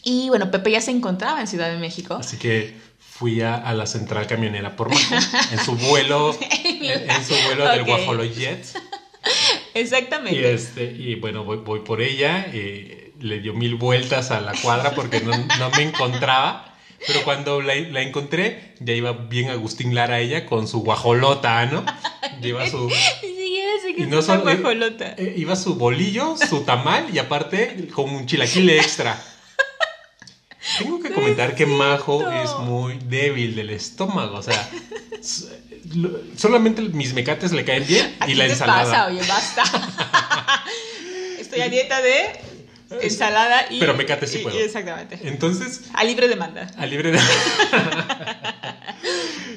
Y 0.09 0.29
bueno, 0.29 0.49
Pepe 0.49 0.71
ya 0.71 0.79
se 0.79 0.91
encontraba 0.91 1.41
en 1.41 1.47
Ciudad 1.47 1.69
de 1.69 1.77
México. 1.79 2.15
Así 2.15 2.37
que 2.37 2.73
fui 2.97 3.41
a, 3.41 3.55
a 3.55 3.73
la 3.73 3.85
central 3.85 4.25
camionera 4.25 4.77
por 4.77 4.89
México 4.89 5.17
en 5.51 5.59
su 5.59 5.75
vuelo, 5.75 6.33
en, 6.63 7.09
en, 7.11 7.25
su 7.25 7.33
vuelo 7.45 7.69
del 7.69 7.83
Guajolo 7.83 8.23
Jet. 8.23 8.65
Exactamente. 9.73 10.39
Y, 10.39 10.45
este, 10.45 10.83
y 10.85 11.15
bueno, 11.15 11.43
voy, 11.43 11.57
voy 11.57 11.81
por 11.81 12.01
ella. 12.01 12.47
Y 12.53 13.11
le 13.19 13.41
dio 13.41 13.53
mil 13.53 13.75
vueltas 13.75 14.31
a 14.31 14.39
la 14.39 14.53
cuadra 14.53 14.95
porque 14.95 15.19
no, 15.19 15.35
no 15.35 15.71
me 15.71 15.83
encontraba. 15.83 16.73
Pero 17.05 17.23
cuando 17.25 17.61
la, 17.61 17.75
la, 17.75 18.01
encontré, 18.01 18.75
ya 18.79 18.93
iba 18.93 19.11
bien 19.11 19.49
Agustín 19.49 19.93
Lara 19.93 20.21
ella 20.21 20.45
con 20.45 20.69
su 20.69 20.83
guajolota, 20.83 21.65
¿no? 21.65 21.83
Lleva 22.41 22.65
su. 22.69 22.89
y 23.97 24.05
no 24.05 24.21
solo, 24.21 24.43
guajolota. 24.43 25.15
Eh, 25.17 25.33
iba 25.35 25.57
su 25.57 25.75
bolillo, 25.75 26.37
su 26.37 26.61
tamal 26.61 27.13
y 27.13 27.19
aparte 27.19 27.89
con 27.93 28.09
un 28.09 28.25
chilaquil 28.25 28.69
extra. 28.69 29.21
Tengo 30.79 30.99
que 30.99 31.11
comentar 31.11 31.55
que 31.55 31.65
Majo 31.65 32.29
es 32.29 32.51
muy 32.59 32.99
débil 32.99 33.55
del 33.55 33.69
estómago, 33.69 34.37
o 34.37 34.43
sea, 34.43 34.69
solamente 36.35 36.81
mis 36.81 37.13
mecates 37.13 37.51
le 37.51 37.63
caen 37.63 37.85
bien 37.87 38.15
y 38.27 38.35
la 38.35 38.45
ensalada. 38.45 38.83
Pasa, 38.83 39.07
oye, 39.07 39.21
basta. 39.27 39.63
Estoy 41.39 41.61
a 41.61 41.69
dieta 41.69 42.01
de 42.01 42.39
ensalada 43.01 43.67
y. 43.69 43.79
Pero 43.79 43.95
mecate 43.95 44.27
sí 44.27 44.39
y, 44.39 44.43
puedo. 44.43 44.59
Exactamente. 44.59 45.19
Entonces. 45.23 45.83
A 45.93 46.03
libre 46.03 46.27
demanda. 46.27 46.69
A 46.77 46.85
libre 46.85 47.11
demanda. 47.11 48.57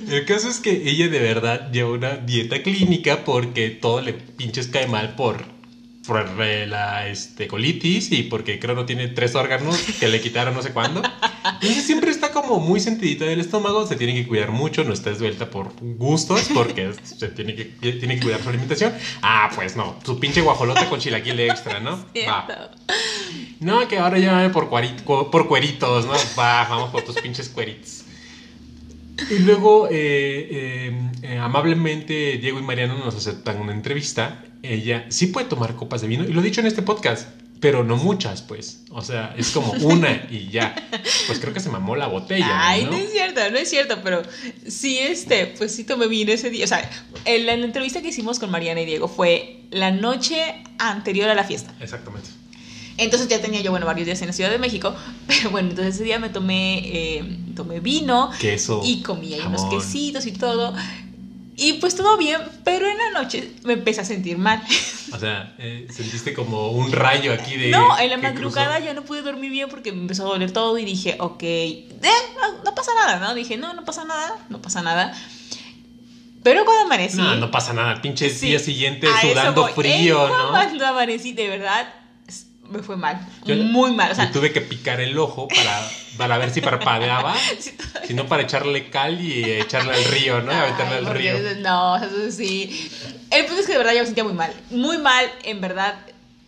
El 0.09 0.25
caso 0.25 0.49
es 0.49 0.59
que 0.59 0.71
ella 0.71 1.09
de 1.09 1.21
verdad 1.21 1.71
lleva 1.71 1.91
una 1.91 2.17
dieta 2.17 2.63
clínica 2.63 3.25
porque 3.25 3.71
todo 3.71 4.01
le 4.01 4.13
pinches 4.13 4.67
cae 4.67 4.89
mal 4.89 5.15
por, 5.15 5.45
por 6.07 6.27
la 6.39 7.09
este, 7.09 7.47
colitis 7.47 8.11
y 8.13 8.23
porque 8.25 8.59
creo 8.59 8.75
no 8.75 8.87
tiene 8.87 9.09
tres 9.09 9.35
órganos 9.35 9.77
que 9.99 10.09
le 10.09 10.21
quitaron 10.21 10.55
no 10.55 10.63
sé 10.63 10.73
cuándo. 10.73 11.03
Entonces 11.45 11.85
siempre 11.85 12.11
está 12.11 12.33
como 12.33 12.59
muy 12.59 12.81
sentidita 12.81 13.27
del 13.27 13.41
estómago, 13.41 13.87
se 13.87 13.97
tiene 13.97 14.15
que 14.15 14.27
cuidar 14.27 14.51
mucho, 14.51 14.83
no 14.85 14.93
está 14.93 15.11
esbelta 15.11 15.51
por 15.51 15.73
gustos 15.81 16.49
porque 16.55 16.93
se 17.03 17.29
tiene 17.29 17.55
que, 17.55 17.65
tiene 17.65 18.17
que 18.17 18.23
cuidar 18.23 18.43
su 18.43 18.49
alimentación. 18.49 18.95
Ah, 19.23 19.51
pues 19.55 19.77
no, 19.77 19.99
su 20.05 20.19
pinche 20.19 20.41
guajolota 20.41 20.89
con 20.89 21.01
chilaquil 21.01 21.39
extra, 21.41 21.81
¿no? 21.81 21.97
Va. 22.29 22.71
No, 23.61 23.87
que 23.87 23.99
ahora 23.99 24.19
llámame 24.19 24.51
por, 24.51 24.69
cuarito, 24.69 25.31
por 25.31 25.49
cueritos, 25.49 26.07
¿no? 26.07 26.13
Va, 26.39 26.67
vamos 26.69 26.91
por 26.91 27.03
tus 27.03 27.17
pinches 27.21 27.49
cueritos. 27.49 28.05
Y 29.29 29.41
luego, 29.41 29.89
eh, 29.89 30.49
eh, 30.51 31.11
eh, 31.23 31.39
amablemente, 31.39 32.39
Diego 32.39 32.59
y 32.59 32.63
Mariano 32.63 32.97
nos 32.97 33.15
aceptan 33.15 33.61
una 33.61 33.73
entrevista. 33.73 34.45
Ella 34.63 35.07
sí 35.09 35.29
puede 35.29 35.47
tomar 35.47 35.75
copas 35.77 36.01
de 36.03 36.09
vino, 36.09 36.25
y 36.25 36.33
lo 36.33 36.41
he 36.41 36.45
dicho 36.45 36.61
en 36.61 36.67
este 36.67 36.83
podcast, 36.83 37.29
pero 37.61 37.85
no 37.85 37.97
muchas, 37.97 38.43
pues. 38.43 38.83
O 38.91 39.03
sea, 39.03 39.35
es 39.37 39.51
como 39.51 39.73
una 39.73 40.27
y 40.31 40.49
ya. 40.51 40.75
Pues 41.27 41.39
creo 41.39 41.53
que 41.53 41.61
se 41.61 41.69
mamó 41.69 41.95
la 41.95 42.07
botella. 42.07 42.47
Ay, 42.69 42.85
no, 42.85 42.93
no 42.93 42.97
es 42.97 43.13
cierto, 43.13 43.41
no 43.51 43.59
es 43.59 43.69
cierto, 43.69 43.99
pero 44.03 44.23
sí, 44.67 44.99
este, 44.99 45.47
pues 45.47 45.75
sí 45.75 45.85
tomé 45.85 46.09
vino 46.09 46.33
ese 46.33 46.51
día. 46.51 46.65
O 46.65 46.69
sea, 46.69 46.91
en 47.25 47.47
la, 47.47 47.53
en 47.53 47.61
la 47.61 47.67
entrevista 47.67 48.01
que 48.01 48.09
hicimos 48.09 48.39
con 48.39 48.51
Mariana 48.51 48.81
y 48.81 48.87
Diego 48.87 49.09
fue 49.09 49.61
la 49.71 49.91
noche 49.91 50.63
anterior 50.79 51.29
a 51.29 51.35
la 51.35 51.45
fiesta. 51.45 51.75
Exactamente. 51.81 52.31
Entonces 52.97 53.29
ya 53.29 53.41
tenía 53.41 53.63
yo, 53.63 53.71
bueno, 53.71 53.87
varios 53.87 54.05
días 54.05 54.21
en 54.21 54.27
la 54.27 54.35
Ciudad 54.35 54.51
de 54.51 54.59
México, 54.59 54.95
pero 55.27 55.51
bueno, 55.51 55.71
entonces 55.71 55.95
ese 55.95 56.05
día 56.05 56.19
me 56.19 56.29
tomé, 56.29 56.81
eh, 56.85 57.39
tomé 57.57 57.81
vino 57.81 58.31
Queso, 58.39 58.83
y 58.85 59.03
comí 59.03 59.33
ahí 59.33 59.41
unos 59.41 59.63
jamón. 59.63 59.79
quesitos 59.79 60.27
y 60.27 60.33
todo. 60.33 60.75
Y 61.63 61.75
pues 61.75 61.95
todo 61.95 62.17
bien, 62.17 62.41
pero 62.65 62.89
en 62.91 62.97
la 62.97 63.21
noche 63.21 63.53
me 63.65 63.75
empecé 63.75 64.01
a 64.01 64.05
sentir 64.07 64.39
mal. 64.39 64.63
O 65.13 65.19
sea, 65.19 65.55
eh, 65.59 65.87
sentiste 65.91 66.33
como 66.33 66.71
un 66.71 66.91
rayo 66.91 67.35
aquí 67.35 67.55
de. 67.59 67.69
No, 67.69 67.99
en 67.99 68.09
la 68.09 68.17
madrugada 68.17 68.77
cruzó. 68.77 68.87
ya 68.87 68.95
no 68.95 69.03
pude 69.03 69.21
dormir 69.21 69.51
bien 69.51 69.69
porque 69.69 69.93
me 69.93 70.01
empezó 70.01 70.25
a 70.25 70.31
doler 70.31 70.53
todo 70.53 70.79
y 70.79 70.87
dije, 70.87 71.17
ok, 71.21 71.43
eh, 71.43 71.87
no, 72.41 72.63
no 72.65 72.75
pasa 72.75 72.93
nada, 72.95 73.19
¿no? 73.21 73.35
Dije, 73.35 73.59
no, 73.59 73.75
no 73.75 73.85
pasa 73.85 74.07
nada, 74.07 74.39
no 74.49 74.63
pasa 74.63 74.81
nada. 74.81 75.13
Pero 76.43 76.65
cuando 76.65 76.85
amanecí... 76.85 77.19
No, 77.19 77.35
no 77.37 77.51
pasa 77.51 77.75
nada. 77.75 78.01
Pinche 78.01 78.31
Sí, 78.31 78.47
día 78.47 78.59
siguiente 78.59 79.07
sudando 79.21 79.69
frío, 79.69 80.29
¿no? 80.29 80.49
Cuando 80.53 80.87
amanecí, 80.87 81.33
de 81.35 81.47
verdad, 81.47 81.93
me 82.71 82.83
fue 82.83 82.97
mal. 82.97 83.27
Yo- 83.45 83.57
muy 83.57 83.93
mal. 83.93 84.13
O 84.13 84.15
sea, 84.15 84.31
tuve 84.33 84.53
que 84.53 84.61
picar 84.61 85.01
el 85.01 85.19
ojo 85.19 85.49
para, 85.49 85.91
para 86.17 86.39
ver 86.39 86.51
si 86.51 86.61
parpadeaba. 86.61 87.35
sí, 87.59 87.73
todavía- 87.73 88.07
Si 88.09 88.15
no, 88.15 88.27
para 88.27 88.43
echarle 88.43 88.89
cal 88.91 89.21
y 89.21 89.45
echarle 89.45 89.93
al 89.95 90.05
río, 90.05 90.41
¿no? 90.43 90.53
Y 90.53 90.55
aventarle 90.55 90.97
al 90.97 91.07
río. 91.07 91.35
No, 91.61 91.97
eso 91.97 92.31
sí. 92.31 92.91
El 93.31 93.45
punto 93.47 93.61
es 93.61 93.67
que 93.67 93.73
de 93.73 93.79
verdad 93.79 93.93
yo 93.95 94.01
me 94.01 94.07
sentía 94.07 94.25
muy 94.25 94.33
mal. 94.33 94.53
Muy 94.71 94.99
mal, 94.99 95.27
en 95.45 95.61
verdad. 95.61 95.95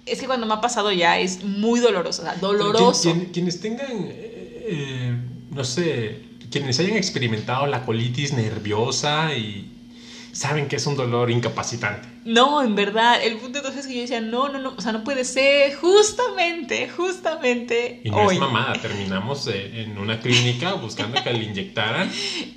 Es 0.06 0.18
que 0.20 0.26
cuando 0.26 0.46
me 0.46 0.54
ha 0.54 0.60
pasado 0.60 0.90
ya 0.92 1.18
es 1.18 1.44
muy 1.44 1.78
doloroso. 1.80 2.22
O 2.22 2.24
sea, 2.24 2.34
doloroso. 2.36 3.02
Quien- 3.02 3.18
quien- 3.20 3.32
quienes 3.32 3.60
tengan, 3.60 3.90
eh, 4.08 4.66
eh, 4.68 5.16
no 5.50 5.64
sé, 5.64 6.22
quienes 6.50 6.78
hayan 6.80 6.96
experimentado 6.96 7.66
la 7.66 7.84
colitis 7.84 8.32
nerviosa 8.32 9.34
y 9.34 9.71
saben 10.32 10.66
que 10.66 10.76
es 10.76 10.86
un 10.86 10.96
dolor 10.96 11.30
incapacitante. 11.30 12.08
No, 12.24 12.62
en 12.62 12.74
verdad. 12.74 13.22
El 13.22 13.36
punto 13.36 13.58
entonces 13.58 13.82
es 13.82 13.86
que 13.86 13.94
yo 13.94 14.00
decía, 14.00 14.20
no, 14.20 14.48
no, 14.48 14.58
no. 14.58 14.74
O 14.76 14.80
sea, 14.80 14.92
no 14.92 15.04
puede 15.04 15.24
ser. 15.24 15.74
Justamente, 15.74 16.88
justamente. 16.88 18.00
Y 18.04 18.10
no 18.10 18.18
hoy. 18.18 18.34
es 18.34 18.40
mamada, 18.40 18.72
terminamos 18.82 19.46
eh, 19.48 19.82
en 19.82 19.98
una 19.98 20.20
clínica 20.20 20.74
buscando 20.74 21.22
que 21.22 21.32
le 21.32 21.44
inyectaran 21.44 22.10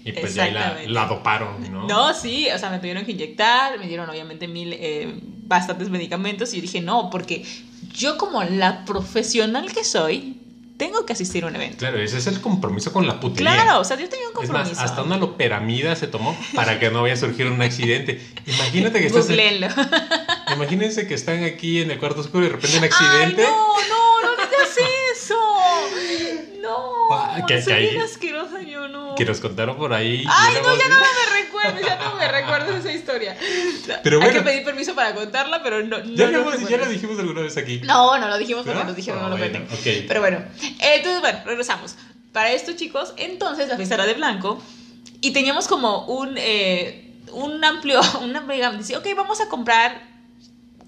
y 0.03 0.12
pues 0.13 0.36
ya 0.36 0.50
la, 0.51 0.77
la 0.88 1.05
doparon, 1.05 1.72
¿no? 1.72 1.88
No, 1.88 2.13
sí, 2.13 2.48
o 2.53 2.58
sea, 2.58 2.70
me 2.70 2.79
tuvieron 2.79 3.05
que 3.05 3.12
inyectar, 3.12 3.77
me 3.79 3.88
dieron 3.88 4.10
obviamente 4.10 4.48
mil, 4.48 4.74
eh, 4.74 5.20
bastantes 5.46 5.89
medicamentos 5.89 6.53
y 6.53 6.58
yo 6.58 6.62
dije, 6.62 6.82
no, 6.82 7.10
porque 7.10 7.44
yo 7.94 8.17
como 8.17 8.44
la 8.44 8.86
profesional 8.86 9.72
que 9.72 9.84
soy, 9.84 10.38
tengo 10.77 11.05
que 11.05 11.13
asistir 11.13 11.44
a 11.44 11.48
un 11.48 11.55
evento. 11.55 11.77
Claro, 11.77 11.98
ese 12.00 12.17
es 12.17 12.27
el 12.27 12.41
compromiso 12.41 12.91
con 12.91 13.08
la 13.08 13.20
putería. 13.20 13.53
Claro, 13.53 13.79
o 13.79 13.84
sea, 13.86 13.98
yo 13.98 14.10
tenía 14.10 14.27
un 14.27 14.34
Es 14.34 14.38
compromiso. 14.50 14.75
más, 14.75 14.79
hasta 14.84 15.03
una 15.03 15.17
loperamida 15.17 15.96
se 15.96 16.08
tomó 16.08 16.38
para 16.53 16.79
que 16.79 16.89
no 16.91 17.01
vaya 17.01 17.13
a 17.13 17.17
surgir 17.17 17.48
un 17.48 17.62
accidente. 17.62 18.22
Imagínate 18.46 19.00
que 19.00 19.08
estás 19.08 19.27
Googleenlo. 19.27 19.67
Imagínense 20.55 21.08
que 21.08 21.13
están 21.13 21.44
aquí 21.44 21.82
en 21.82 21.91
el 21.91 22.00
cuarto 22.00 22.22
oscuro 22.22 22.46
y 22.46 22.50
de 22.50 22.55
repente 22.55 22.77
un 22.77 22.84
accidente. 22.84 23.46
Ay, 23.46 23.51
no, 23.89 24.22
no, 24.22 24.36
no 24.38 24.44
digas 24.50 24.77
eso. 25.17 25.36
No, 27.38 27.44
Ah, 27.44 27.48
que- 27.48 27.62
soy 27.62 27.74
que 27.74 27.80
bien 27.82 28.01
asquerosa, 28.01 28.62
yo 28.62 28.88
no. 28.88 29.15
Que 29.15 29.25
nos 29.25 29.39
contaron 29.39 29.77
por 29.77 29.94
ahí. 29.94 30.24
Ay, 30.30 30.56
no, 30.63 30.77
ya 30.77 30.88
no 30.89 30.96
me 31.00 31.42
recuerdo, 31.44 31.82
ya 31.88 31.96
no 31.98 32.15
me 32.15 32.27
recuerdo 32.27 32.75
esa 32.77 32.92
historia. 32.92 33.38
Pero 34.04 34.18
Hay 34.18 34.24
bueno. 34.25 34.39
que 34.39 34.46
pedir 34.46 34.63
permiso 34.63 34.94
para 34.96 35.13
contarla, 35.15 35.62
pero 35.63 35.82
no. 35.84 35.98
no 36.00 36.04
Ya, 36.15 36.27
lo 36.27 36.44
lo 36.51 36.68
ya 36.70 36.77
lo 36.77 36.86
dijimos 36.88 37.18
alguna 37.20 37.42
vez 37.42 37.58
aquí. 37.58 37.80
No, 37.84 38.18
no 38.18 38.27
lo 38.27 38.38
dijimos 38.38 38.63
porque 38.63 38.72
¿Verdad? 38.77 38.88
nos 38.88 38.96
dijeron 38.96 39.20
Ah, 39.20 39.24
no 39.24 39.30
lo 39.30 39.38
bueno, 39.38 39.60
cuenten. 39.65 39.77
ok. 40.01 40.06
Pero 40.08 40.20
bueno, 40.22 40.44
entonces 40.80 41.22
bueno, 41.22 41.39
regresamos. 41.46 41.96
Para 42.34 42.51
esto, 42.51 42.74
chicos, 42.74 43.13
entonces 43.18 43.70
la 43.70 43.77
fiesta 43.77 43.96
era 43.96 44.06
de 44.06 44.13
blanco 44.13 44.62
y 45.22 45.32
teníamos 45.32 45.68
como 45.70 46.06
un, 46.08 46.36
eh, 46.38 47.13
un 47.32 47.63
amplio, 47.63 48.01
una 48.22 48.39
amiga 48.39 48.72
dice, 48.74 48.98
ok, 48.98 49.08
vamos 49.15 49.39
a 49.42 49.48
comprar 49.48 50.13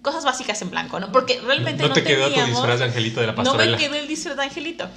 cosas 0.01 0.23
básicas 0.25 0.61
en 0.61 0.69
blanco, 0.69 0.99
¿no? 0.99 1.11
Porque 1.11 1.39
realmente 1.41 1.81
no 1.83 1.89
no, 1.89 1.93
te 1.93 2.03
quedó 2.03 2.25
tu 2.25 2.29
teníamos- 2.31 2.49
disfraz 2.57 2.79
de 2.79 2.85
angelito 2.85 3.19
de 3.21 3.27
la 3.27 3.31
no 3.33 3.37
pastorela. 3.37 3.71
me 3.77 3.77
quedó 3.83 3.95
el 3.95 4.07
disfraz 4.07 4.35
de 4.37 4.43
angelito. 4.43 4.89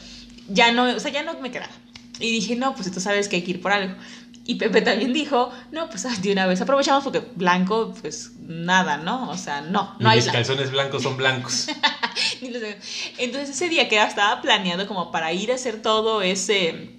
Ya 0.51 0.73
no, 0.73 0.85
o 0.85 1.01
sea, 1.01 1.11
ya 1.11 1.23
no 1.23 1.39
me 1.41 1.51
quedaba. 1.51 1.73
Y 2.19 2.31
dije, 2.33 2.57
no, 2.57 2.75
pues 2.75 2.91
tú 2.93 3.01
sabes 3.01 3.29
que 3.29 3.37
hay 3.37 3.43
que 3.43 3.53
ir 3.53 3.63
por 3.63 3.73
algo. 3.73 3.95
Y 4.45 4.57
Pepe 4.57 4.83
también 4.83 5.13
dijo, 5.13 5.53
no, 5.71 5.89
pues 5.89 6.05
de 6.23 6.33
una 6.33 6.47
vez 6.47 6.61
aprovechamos 6.61 7.05
porque 7.05 7.21
blanco, 7.37 7.95
pues 8.01 8.33
nada, 8.41 8.97
¿no? 8.97 9.31
O 9.31 9.37
sea, 9.37 9.61
no, 9.61 9.95
no 9.99 10.09
hay 10.09 10.17
mis 10.17 10.25
blanco. 10.25 10.39
calzones 10.39 10.71
blancos 10.73 11.03
son 11.03 11.17
blancos. 11.17 11.69
Ni 12.41 12.49
Entonces 13.19 13.51
ese 13.51 13.69
día 13.69 13.89
que 13.89 14.03
estaba 14.03 14.43
planeando 14.43 14.87
como 14.89 15.13
para 15.13 15.33
ir 15.33 15.53
a 15.53 15.55
hacer 15.55 15.81
todo 15.83 16.23
ese, 16.23 16.91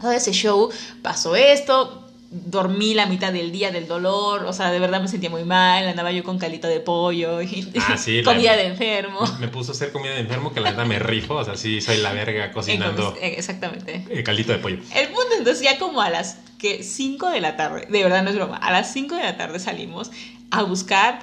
todo 0.00 0.12
ese 0.12 0.32
show, 0.32 0.70
pasó 1.00 1.36
esto, 1.36 2.09
dormí 2.30 2.94
la 2.94 3.06
mitad 3.06 3.32
del 3.32 3.50
día 3.50 3.72
del 3.72 3.88
dolor, 3.88 4.44
o 4.44 4.52
sea, 4.52 4.70
de 4.70 4.78
verdad 4.78 5.00
me 5.02 5.08
sentía 5.08 5.28
muy 5.30 5.44
mal, 5.44 5.88
andaba 5.88 6.12
yo 6.12 6.22
con 6.22 6.38
calito 6.38 6.68
de 6.68 6.78
pollo 6.78 7.42
y 7.42 7.72
Ah, 7.80 7.96
sí, 7.98 8.22
comida 8.22 8.56
de 8.56 8.66
enfermo. 8.66 9.20
Me 9.40 9.48
puso 9.48 9.72
a 9.72 9.74
hacer 9.74 9.90
comida 9.90 10.12
de 10.12 10.20
enfermo 10.20 10.52
que 10.52 10.60
la 10.60 10.70
verdad 10.70 10.86
me 10.86 11.00
rifo. 11.00 11.34
O 11.34 11.44
sea, 11.44 11.56
sí, 11.56 11.80
soy 11.80 11.96
la 11.98 12.12
verga 12.12 12.52
cocinando 12.52 13.16
eh, 13.20 13.34
exactamente. 13.36 14.04
eh, 14.08 14.22
caldito 14.22 14.52
de 14.52 14.58
pollo. 14.58 14.78
El 14.94 15.08
punto 15.08 15.30
entonces 15.36 15.62
ya 15.62 15.78
como 15.78 16.00
a 16.00 16.10
las 16.10 16.38
que 16.58 16.84
5 16.84 17.30
de 17.30 17.40
la 17.40 17.56
tarde, 17.56 17.86
de 17.90 18.02
verdad 18.04 18.22
no 18.22 18.30
es 18.30 18.36
broma, 18.36 18.56
a 18.58 18.70
las 18.70 18.92
5 18.92 19.16
de 19.16 19.22
la 19.22 19.36
tarde 19.36 19.58
salimos 19.58 20.10
a 20.52 20.62
buscar 20.62 21.20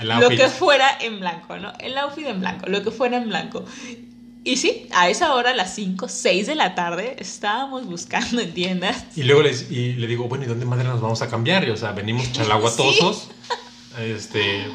El 0.00 0.08
lo 0.08 0.28
que 0.28 0.48
fuera 0.48 0.86
en 1.00 1.20
blanco, 1.20 1.56
¿no? 1.56 1.72
El 1.78 1.96
outfit 1.96 2.26
en 2.26 2.40
blanco, 2.40 2.66
lo 2.66 2.82
que 2.82 2.90
fuera 2.90 3.16
en 3.16 3.28
blanco. 3.28 3.64
Y 4.46 4.58
sí, 4.58 4.86
a 4.94 5.08
esa 5.10 5.34
hora, 5.34 5.50
a 5.50 5.54
las 5.56 5.74
5, 5.74 6.06
6 6.08 6.46
de 6.46 6.54
la 6.54 6.76
tarde, 6.76 7.16
estábamos 7.18 7.84
buscando 7.84 8.40
en 8.40 8.54
tiendas. 8.54 9.04
Y 9.16 9.24
luego 9.24 9.42
les, 9.42 9.72
y 9.72 9.94
le 9.94 10.06
digo, 10.06 10.28
bueno, 10.28 10.44
¿y 10.44 10.46
dónde 10.46 10.64
madre 10.64 10.84
nos 10.84 11.00
vamos 11.00 11.20
a 11.20 11.28
cambiar? 11.28 11.66
Y, 11.66 11.70
o 11.70 11.76
sea, 11.76 11.90
venimos 11.90 12.32
chalaguatosos. 12.32 13.28
Este, 13.98 14.66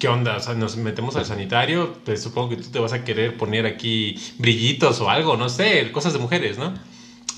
¿qué 0.00 0.08
onda? 0.08 0.36
O 0.36 0.40
sea, 0.40 0.54
nos 0.54 0.76
metemos 0.76 1.14
al 1.14 1.24
sanitario. 1.24 1.94
Pues 2.04 2.20
supongo 2.20 2.50
que 2.50 2.56
tú 2.56 2.68
te 2.68 2.80
vas 2.80 2.92
a 2.92 3.04
querer 3.04 3.36
poner 3.36 3.64
aquí 3.64 4.20
brillitos 4.38 5.00
o 5.00 5.08
algo, 5.08 5.36
no 5.36 5.48
sé, 5.48 5.92
cosas 5.92 6.12
de 6.12 6.18
mujeres, 6.18 6.58
¿no? 6.58 6.74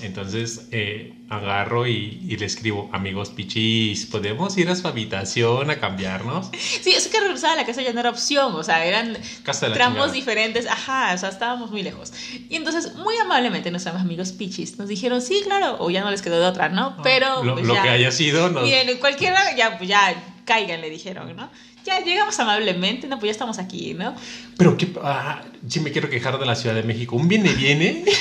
Entonces 0.01 0.67
eh, 0.71 1.13
agarro 1.29 1.87
y, 1.87 2.19
y 2.27 2.35
le 2.37 2.45
escribo, 2.45 2.89
amigos 2.91 3.29
pichis, 3.29 4.05
¿podemos 4.07 4.57
ir 4.57 4.69
a 4.69 4.75
su 4.75 4.87
habitación 4.87 5.69
a 5.69 5.79
cambiarnos? 5.79 6.49
Sí, 6.81 6.91
es 6.91 7.07
que 7.07 7.19
regresar 7.19 7.51
a 7.51 7.55
la 7.55 7.65
casa 7.65 7.81
ya 7.81 7.93
no 7.93 7.99
era 7.99 8.09
opción, 8.09 8.53
o 8.55 8.63
sea, 8.63 8.85
eran 8.85 9.17
Casa 9.43 9.67
de 9.67 9.69
la 9.71 9.75
tramos 9.75 9.95
chingada. 9.97 10.13
diferentes, 10.13 10.67
ajá, 10.67 11.13
o 11.13 11.17
sea, 11.17 11.29
estábamos 11.29 11.71
muy 11.71 11.83
lejos. 11.83 12.11
Y 12.49 12.55
entonces, 12.55 12.95
muy 12.95 13.15
amablemente, 13.17 13.71
nuestros 13.71 13.95
amigos 13.95 14.31
pichis 14.31 14.77
nos 14.77 14.87
dijeron, 14.89 15.21
sí, 15.21 15.41
claro, 15.43 15.77
o 15.79 15.89
ya 15.89 16.01
no 16.01 16.11
les 16.11 16.21
quedó 16.21 16.39
de 16.39 16.47
otra, 16.47 16.69
¿no? 16.69 16.97
Pero, 17.03 17.43
Lo, 17.43 17.53
pues, 17.53 17.65
lo 17.65 17.75
ya. 17.75 17.83
que 17.83 17.89
haya 17.89 18.11
sido, 18.11 18.49
nos... 18.49 18.63
Miren, 18.63 18.97
cualquiera, 18.97 19.55
ya, 19.55 19.77
pues 19.77 19.89
ya, 19.89 20.15
caigan, 20.45 20.81
le 20.81 20.89
dijeron, 20.89 21.35
¿no? 21.35 21.49
Ya 21.85 21.99
llegamos 21.99 22.39
amablemente, 22.39 23.07
no, 23.07 23.19
pues 23.19 23.27
ya 23.27 23.31
estamos 23.31 23.59
aquí, 23.59 23.93
¿no? 23.93 24.15
Pero 24.57 24.77
que, 24.77 24.91
ah, 25.03 25.41
sí 25.67 25.81
me 25.81 25.91
quiero 25.91 26.09
quejar 26.09 26.39
de 26.39 26.45
la 26.45 26.55
Ciudad 26.55 26.75
de 26.75 26.83
México. 26.83 27.15
Un 27.15 27.27
viene, 27.27 27.53
viene. 27.53 28.05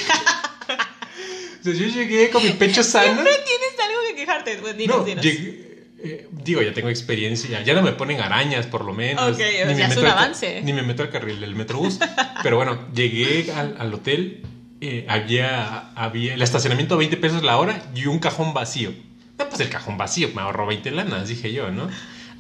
sea, 1.63 1.73
yo 1.75 1.87
llegué 1.87 2.31
con 2.31 2.43
mi 2.43 2.51
pecho 2.51 2.83
sano. 2.83 3.13
Siempre 3.15 3.33
tienes 3.33 3.81
algo 3.89 4.01
que 4.09 4.15
quejarte, 4.17 4.57
pues 4.61 4.77
dinos, 4.77 4.99
No, 4.99 5.05
dinos. 5.05 5.25
llegué- 5.25 5.73
eh, 6.05 6.27
digo, 6.33 6.61
ya 6.63 6.73
tengo 6.73 6.89
experiencia. 6.89 7.63
Ya 7.63 7.75
no 7.75 7.83
me 7.83 7.93
ponen 7.93 8.21
arañas, 8.21 8.67
por 8.67 8.85
lo 8.85 8.93
menos. 8.93 9.25
Ok, 9.31 9.35
o 9.35 9.37
sea, 9.75 9.87
es 9.89 9.97
un 9.97 10.05
al 10.05 10.11
avance. 10.11 10.61
Ni 10.63 10.73
me 10.73 10.83
meto 10.83 11.03
al 11.05 11.11
carril 11.11 11.41
del 11.41 11.55
metrobús. 11.55 11.99
Pero 12.43 12.57
bueno, 12.57 12.87
llegué 12.93 13.53
al, 13.53 13.77
al 13.79 13.95
hotel. 13.95 14.43
eh, 14.81 15.07
había, 15.09 15.93
había 15.95 16.35
el 16.35 16.43
estacionamiento 16.43 16.95
a 16.97 16.99
20 16.99 17.17
pesos 17.19 17.45
la 17.45 17.57
hora 17.57 17.81
y 17.95 18.07
un 18.07 18.19
cajón 18.19 18.53
vacío. 18.53 18.93
No, 19.39 19.49
pues 19.49 19.61
el 19.61 19.69
cajón 19.71 19.97
vacío, 19.97 20.31
me 20.35 20.43
ahorró 20.43 20.67
20 20.67 20.91
lanas, 20.91 21.29
dije 21.29 21.53
yo, 21.53 21.71
¿no? 21.71 21.89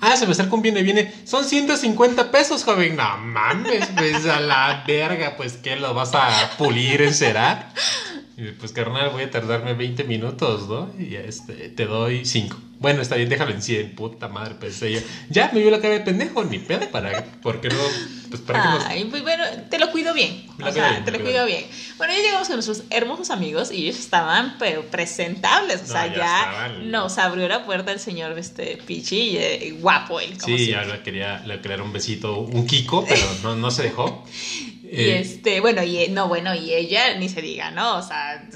Ah, 0.01 0.17
se 0.17 0.27
me 0.27 0.33
acerca 0.33 0.53
un 0.57 0.63
viene, 0.63 0.83
viene. 0.83 1.13
Son 1.25 1.45
150 1.45 2.33
pesos, 2.33 2.65
joven. 2.65 2.97
No 2.97 3.17
mames, 3.19 3.87
pues 3.97 4.27
a 4.27 4.41
la 4.41 4.83
verga, 4.85 5.37
pues 5.37 5.53
¿qué 5.57 5.77
lo 5.77 5.95
vas 5.95 6.11
a 6.15 6.51
pulir, 6.59 7.01
encerar? 7.03 7.69
Pues 8.59 8.73
carnal, 8.73 9.11
voy 9.11 9.23
a 9.25 9.31
tardarme 9.31 9.75
20 9.75 10.05
minutos, 10.05 10.69
¿no? 10.69 10.91
Y 10.99 11.15
este, 11.17 11.69
te 11.69 11.87
doy 11.87 12.25
5. 12.25 12.57
Bueno, 12.81 13.01
está 13.01 13.15
bien, 13.15 13.29
déjalo 13.29 13.53
en 13.53 13.63
100, 13.63 13.95
puta 13.95 14.27
madre, 14.27 14.57
pensé 14.57 14.91
yo. 14.93 14.99
Ya 15.31 15.51
me 15.53 15.61
vio 15.61 15.71
la 15.71 15.81
cara 15.81 15.95
de 15.95 16.01
pendejo, 16.01 16.43
ni 16.43 16.59
pedo, 16.59 16.91
para, 16.91 17.25
¿por 17.41 17.61
qué 17.61 17.69
no? 17.69 17.77
Pues 18.29 18.41
para 18.43 18.61
que. 18.61 18.85
Ay, 18.87 19.05
pues 19.05 19.23
bueno, 19.23 19.45
te 19.71 19.79
lo 19.79 19.93
cuido 19.93 20.13
bien. 20.13 20.47
Me 20.59 20.65
O 20.69 20.73
sea, 20.73 20.91
bien, 20.91 21.05
te 21.05 21.13
lo 21.13 21.21
cuido 21.21 21.47
bien. 21.47 21.65
Bueno, 21.99 22.13
ya 22.13 22.21
llegamos 22.21 22.49
con 22.49 22.57
nuestros 22.57 22.83
hermosos 22.91 23.31
amigos 23.31 23.71
y 23.71 23.85
ellos 23.85 24.01
estaban 24.01 24.57
pero 24.59 24.83
presentables. 24.87 25.77
O 25.77 25.83
No, 25.83 25.87
sea, 25.93 26.07
ya 26.09 26.17
ya, 26.17 26.39
estaban. 26.41 26.91
nos 26.91 27.19
abrió 27.19 27.47
la 27.47 27.65
puerta 27.65 27.93
el 27.93 28.01
señor 28.01 28.37
este 28.37 28.79
Pichi, 28.85 29.17
y, 29.21 29.37
eh, 29.37 29.77
guapo 29.79 30.19
él, 30.19 30.37
como 30.41 30.57
Sí, 30.57 30.65
siempre. 30.65 30.89
ya 30.89 30.95
le 30.97 31.03
quería, 31.05 31.39
le 31.47 31.61
quería 31.61 31.77
dar 31.77 31.87
un 31.87 31.93
besito, 31.93 32.39
un 32.41 32.67
Kiko, 32.67 33.05
pero 33.07 33.23
no, 33.45 33.55
no 33.55 33.71
se 33.71 33.85
dejó. 33.85 34.25
Y 34.95 35.01
Eh, 35.09 35.21
este, 35.21 35.61
bueno, 35.61 35.83
y 35.83 36.09
no, 36.11 36.29
bueno, 36.29 36.55
y 36.55 36.73
ella 36.75 37.15
ni 37.19 37.31
se 37.31 37.41
diga, 37.41 37.71
¿no? 37.71 37.97
O 37.97 38.03
sea, 38.03 38.47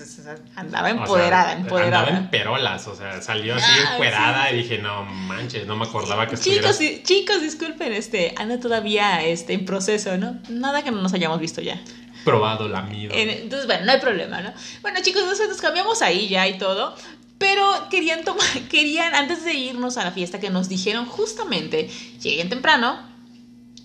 andaba 0.55 0.89
o 0.89 0.93
sea, 0.93 1.01
empoderada, 1.03 1.53
empoderada. 1.53 1.99
Andaba 2.01 2.19
en 2.19 2.29
perolas, 2.31 2.87
o 2.89 2.95
sea, 2.95 3.23
salió 3.23 3.55
así 3.55 3.65
Ah, 3.67 3.93
encuerada 3.95 4.49
sí, 4.51 4.55
y 4.55 4.59
dije, 4.59 4.79
no 4.79 5.05
manches, 5.05 5.67
no 5.67 5.77
me 5.77 5.87
acordaba 5.87 6.29
que 6.29 6.35
estuviera... 6.35 6.73
Chicos, 6.77 7.03
chicos, 7.05 7.41
disculpen, 7.41 7.93
este, 7.95 8.35
anda 8.37 8.61
todavía 8.61 9.25
este, 9.25 9.55
en 9.55 9.65
proceso, 9.65 10.19
¿no? 10.19 10.39
Nada 10.51 10.83
que 10.83 10.91
no 10.91 11.01
nos 11.01 11.15
hayamos 11.15 11.41
visto 11.41 11.63
ya. 11.63 11.81
probado, 12.25 12.69
lamido. 12.69 13.15
En- 13.15 13.31
entonces, 13.31 13.67
bueno, 13.67 13.87
no 13.87 13.93
hay 13.93 14.01
problema, 14.01 14.43
¿no? 14.43 14.53
Bueno, 14.83 14.99
chicos, 15.03 15.23
entonces 15.23 15.49
nos 15.49 15.61
cambiamos 15.63 16.03
ahí 16.03 16.29
ya 16.29 16.47
y 16.47 16.59
todo. 16.59 16.95
Pero 17.39 17.63
querían 17.91 18.25
tomar, 18.25 18.47
querían, 18.71 19.15
antes 19.15 19.43
de 19.45 19.55
irnos 19.55 19.97
a 19.97 20.05
la 20.05 20.11
fiesta, 20.11 20.39
que 20.41 20.51
nos 20.51 20.69
dijeron 20.69 21.07
justamente, 21.07 21.89
lleguen 22.23 22.49
temprano, 22.51 22.99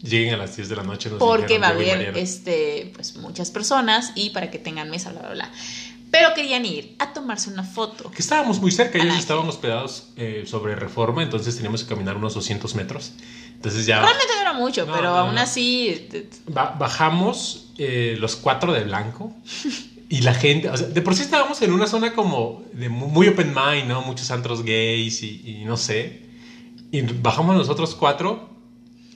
Lleguen 0.04 0.34
a 0.34 0.38
las 0.38 0.56
10 0.56 0.70
de 0.70 0.76
la 0.76 0.84
noche. 0.84 1.10
nos 1.10 1.20
porque 1.20 1.44
dijeron, 1.60 1.64
va 1.64 1.68
a 1.68 1.72
haber 1.72 2.18
este, 2.18 2.92
pues, 2.96 3.16
muchas 3.18 3.52
personas 3.52 4.12
y 4.16 4.32
para 4.32 4.50
que 4.50 4.58
tengan 4.60 4.90
mesa, 4.90 5.12
bla, 5.12 5.22
bla, 5.22 5.32
bla. 5.34 5.52
Pero 6.10 6.34
querían 6.34 6.66
ir 6.66 6.96
a 7.00 7.14
tomarse 7.14 7.50
una 7.50 7.64
foto. 7.64 8.12
Que 8.12 8.22
estábamos 8.22 8.60
muy 8.60 8.72
cerca, 8.72 8.98
ellos 8.98 9.12
Ajá. 9.12 9.20
estaban 9.20 9.48
hospedados 9.48 10.10
eh, 10.18 10.44
sobre 10.46 10.76
reforma, 10.76 11.24
entonces 11.24 11.56
teníamos 11.56 11.84
que 11.84 11.90
caminar 11.90 12.18
unos 12.18 12.34
200 12.34 12.76
metros. 12.76 13.14
Entonces 13.54 13.86
ya 13.86 14.02
Realmente 14.02 14.34
no 14.36 14.42
era 14.42 14.54
mucho, 14.54 14.86
No, 14.86 14.92
pero 14.94 15.12
no, 15.12 15.18
aún 15.18 15.36
no. 15.36 15.42
así... 15.42 16.10
ba- 16.48 16.76
bajamos 16.78 17.70
eh, 17.78 18.18
los 18.20 18.36
cuatro 18.36 18.74
de 18.74 18.84
blanco 18.84 19.32
y 20.10 20.22
la 20.22 20.34
gente, 20.34 20.68
o 20.70 20.76
sea, 20.76 20.88
de 20.88 21.02
por 21.02 21.16
sí 21.16 21.22
estábamos 21.22 21.62
en 21.62 21.72
una 21.72 21.88
zona 21.88 22.14
como 22.14 22.64
de 22.74 22.90
mu- 22.90 23.08
muy 23.08 23.28
open 23.30 23.54
mind, 23.56 23.88
¿no? 23.88 24.02
Muchos 24.02 24.32
antros 24.32 24.64
gays 24.64 25.24
y, 25.24 25.44
y 25.62 25.64
no 25.64 25.78
sé. 25.78 26.24
Y 26.92 27.02
bajamos 27.04 27.56
nosotros 27.56 27.96
cuatro, 27.96 28.50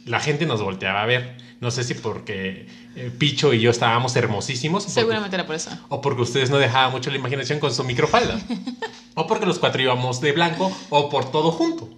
la 0.05 0.19
gente 0.19 0.45
nos 0.45 0.61
volteaba 0.61 1.01
a 1.01 1.05
ver. 1.05 1.37
No 1.61 1.71
sé 1.71 1.83
si 1.83 1.93
porque 1.95 2.67
eh, 2.95 3.11
Picho 3.17 3.53
y 3.53 3.59
yo 3.59 3.71
estábamos 3.71 4.15
hermosísimos. 4.15 4.83
o 4.83 4.85
porque- 4.87 4.99
Seguramente 5.01 5.35
era 5.35 5.45
por 5.45 5.55
eso. 5.55 5.71
O 5.89 6.01
porque 6.01 6.21
ustedes 6.21 6.49
no 6.49 6.57
dejaban 6.57 6.91
mucho 6.91 7.09
la 7.09 7.17
imaginación 7.17 7.59
con 7.59 7.73
su 7.73 7.83
microfalda. 7.83 8.39
o 9.15 9.25
porque 9.27 9.45
los 9.45 9.59
cuatro 9.59 9.81
íbamos 9.81 10.21
de 10.21 10.31
blanco. 10.33 10.71
O 10.89 11.09
por 11.09 11.31
todo 11.31 11.51
junto. 11.51 11.89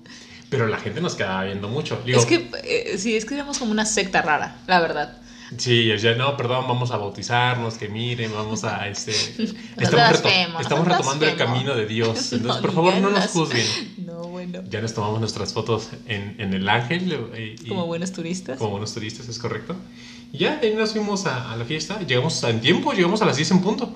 Pero 0.50 0.68
la 0.68 0.78
gente 0.78 1.02
nos 1.02 1.16
quedaba 1.16 1.44
viendo 1.44 1.68
mucho. 1.68 2.02
Digo, 2.06 2.20
es 2.20 2.26
que, 2.26 2.50
eh, 2.64 2.98
sí, 2.98 3.18
es 3.18 3.26
que 3.26 3.34
éramos 3.36 3.58
como 3.58 3.72
una 3.72 3.86
secta 3.86 4.22
rara, 4.22 4.56
la 4.68 4.80
verdad. 4.80 5.18
Sí, 5.58 5.90
ya 5.98 6.16
no, 6.16 6.36
perdón, 6.36 6.68
vamos 6.68 6.92
a 6.92 6.98
bautizarnos, 6.98 7.76
que 7.76 7.88
miren, 7.88 8.34
vamos 8.34 8.64
a 8.66 8.88
este. 8.90 9.12
Estamos 9.78 10.22
estamos 10.60 10.88
retomando 10.88 11.26
el 11.26 11.38
camino 11.38 11.74
de 11.76 11.86
Dios. 11.86 12.18
Entonces, 12.34 12.42
No 12.56 12.62
por 12.62 12.74
favor, 12.74 12.96
no 12.98 13.10
nos 13.10 13.28
juzguen. 13.28 13.66
No, 14.06 14.24
bueno. 14.24 14.62
Ya 14.70 14.82
nos 14.82 14.94
tomamos 14.94 15.20
nuestras 15.20 15.54
fotos 15.54 15.90
en, 16.06 16.36
en 16.40 16.54
el 16.54 16.68
ángel. 16.68 17.30
eh, 17.34 17.56
y- 17.64 17.68
Como 17.68 17.86
buenos 17.86 18.12
turistas. 18.12 18.58
como 18.58 18.72
buenos 18.72 18.94
turistas, 18.94 19.28
es 19.30 19.38
correcto. 19.40 19.76
Y 20.34 20.40
ya, 20.40 20.60
ahí 20.62 20.74
nos 20.76 20.92
fuimos 20.92 21.26
a, 21.26 21.52
a 21.52 21.56
la 21.56 21.66
fiesta. 21.66 22.00
Llegamos 22.02 22.42
en 22.44 22.60
tiempo, 22.62 22.92
llegamos 22.94 23.22
a 23.22 23.26
las 23.26 23.36
10 23.38 23.52
en 23.52 23.62
punto. 23.62 23.96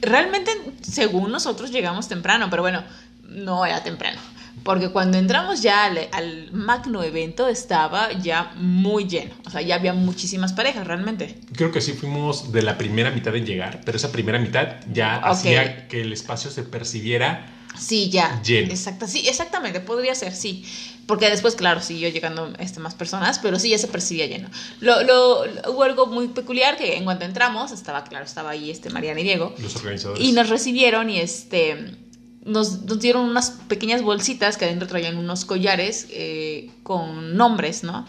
Realmente, 0.00 0.50
según 0.82 1.30
nosotros, 1.30 1.70
llegamos 1.70 2.08
temprano, 2.08 2.48
pero 2.50 2.62
bueno, 2.62 2.82
no 3.28 3.66
era 3.66 3.82
temprano. 3.82 4.18
Porque 4.64 4.90
cuando 4.90 5.16
entramos 5.18 5.62
ya 5.62 5.84
al, 5.86 5.98
al 6.12 6.52
magno 6.52 7.02
evento 7.02 7.48
estaba 7.48 8.12
ya 8.12 8.52
muy 8.56 9.04
lleno. 9.08 9.32
O 9.46 9.50
sea, 9.50 9.62
ya 9.62 9.76
había 9.76 9.94
muchísimas 9.94 10.52
parejas 10.52 10.86
realmente. 10.86 11.38
Creo 11.54 11.72
que 11.72 11.80
sí 11.80 11.92
fuimos 11.92 12.52
de 12.52 12.62
la 12.62 12.76
primera 12.76 13.10
mitad 13.10 13.34
en 13.34 13.46
llegar, 13.46 13.80
pero 13.84 13.96
esa 13.96 14.12
primera 14.12 14.38
mitad 14.38 14.76
ya 14.92 15.18
Ok. 15.18 15.24
hacía 15.26 15.88
que 15.88 16.02
el 16.02 16.12
espacio 16.12 16.50
se 16.50 16.62
percibiera. 16.62 17.46
Sí, 17.78 18.10
ya. 18.10 18.42
Lleno. 18.42 18.70
Exacto, 18.70 19.06
sí, 19.06 19.26
exactamente, 19.28 19.80
podría 19.80 20.14
ser, 20.14 20.34
sí. 20.34 20.64
Porque 21.06 21.30
después, 21.30 21.54
claro, 21.56 21.80
siguió 21.80 22.08
llegando 22.08 22.52
este, 22.58 22.78
más 22.80 22.94
personas, 22.94 23.38
pero 23.38 23.58
sí 23.58 23.70
ya 23.70 23.78
se 23.78 23.88
percibía 23.88 24.26
lleno. 24.26 24.48
Lo, 24.80 25.02
lo- 25.02 25.46
lo- 25.46 25.72
hubo 25.72 25.82
algo 25.84 26.06
muy 26.06 26.28
peculiar 26.28 26.76
que 26.76 26.96
en 26.96 27.04
cuanto 27.04 27.24
entramos, 27.24 27.72
estaba, 27.72 28.04
claro, 28.04 28.24
estaba 28.24 28.50
ahí 28.50 28.70
este 28.70 28.90
Mariana 28.90 29.20
y 29.20 29.24
Diego. 29.24 29.54
Los 29.58 29.74
organizadores. 29.76 30.22
Y 30.22 30.32
nos 30.32 30.48
recibieron 30.48 31.10
y 31.10 31.18
este 31.18 31.96
nos, 32.44 32.82
nos 32.82 32.98
dieron 32.98 33.28
unas 33.28 33.50
pequeñas 33.68 34.02
bolsitas 34.02 34.56
que 34.56 34.64
adentro 34.64 34.88
traían 34.88 35.18
unos 35.18 35.44
collares 35.44 36.06
eh, 36.10 36.70
con 36.82 37.36
nombres, 37.36 37.84
¿no? 37.84 38.06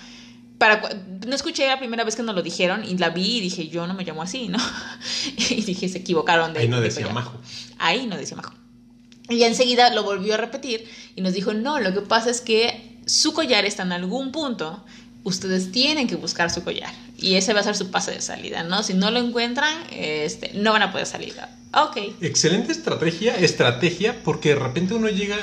Para, 0.57 0.81
no 1.25 1.35
escuché 1.35 1.67
la 1.67 1.79
primera 1.79 2.03
vez 2.03 2.15
que 2.15 2.23
nos 2.23 2.35
lo 2.35 2.41
dijeron 2.41 2.83
y 2.85 2.97
la 2.97 3.09
vi 3.09 3.37
y 3.37 3.41
dije, 3.41 3.67
yo 3.67 3.87
no 3.87 3.93
me 3.93 4.03
llamo 4.03 4.21
así, 4.21 4.47
¿no? 4.47 4.59
y 5.49 5.61
dije, 5.61 5.89
se 5.89 5.99
equivocaron 5.99 6.53
de 6.53 6.59
Ahí 6.59 6.67
no 6.67 6.77
de 6.77 6.83
decía 6.83 7.03
collar. 7.03 7.15
Majo. 7.15 7.39
Ahí 7.79 8.05
no 8.05 8.15
decía 8.15 8.37
Majo. 8.37 8.53
Y 9.29 9.43
enseguida 9.43 9.93
lo 9.93 10.03
volvió 10.03 10.35
a 10.35 10.37
repetir 10.37 10.87
y 11.15 11.21
nos 11.21 11.33
dijo, 11.33 11.53
no, 11.53 11.79
lo 11.79 11.93
que 11.93 12.01
pasa 12.01 12.29
es 12.29 12.41
que 12.41 12.99
su 13.05 13.33
collar 13.33 13.65
está 13.65 13.83
en 13.83 13.91
algún 13.91 14.31
punto, 14.31 14.83
ustedes 15.23 15.71
tienen 15.71 16.07
que 16.07 16.15
buscar 16.15 16.51
su 16.51 16.63
collar 16.63 16.93
y 17.21 17.35
ese 17.35 17.53
va 17.53 17.61
a 17.61 17.63
ser 17.63 17.75
su 17.75 17.91
pase 17.91 18.11
de 18.11 18.21
salida, 18.21 18.63
¿no? 18.63 18.83
Si 18.83 18.93
no 18.93 19.11
lo 19.11 19.19
encuentran, 19.19 19.73
este, 19.91 20.51
no 20.55 20.73
van 20.73 20.81
a 20.81 20.91
poder 20.91 21.05
salir. 21.05 21.35
Ok. 21.73 21.97
Excelente 22.19 22.71
estrategia, 22.71 23.35
estrategia, 23.35 24.23
porque 24.23 24.49
de 24.49 24.55
repente 24.55 24.93
uno 24.93 25.07
llega 25.07 25.37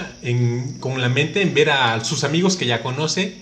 con 0.81 1.01
la 1.01 1.09
mente 1.09 1.41
en 1.41 1.55
ver 1.55 1.71
a 1.71 2.05
sus 2.05 2.25
amigos 2.25 2.57
que 2.57 2.67
ya 2.67 2.83
conoce 2.83 3.37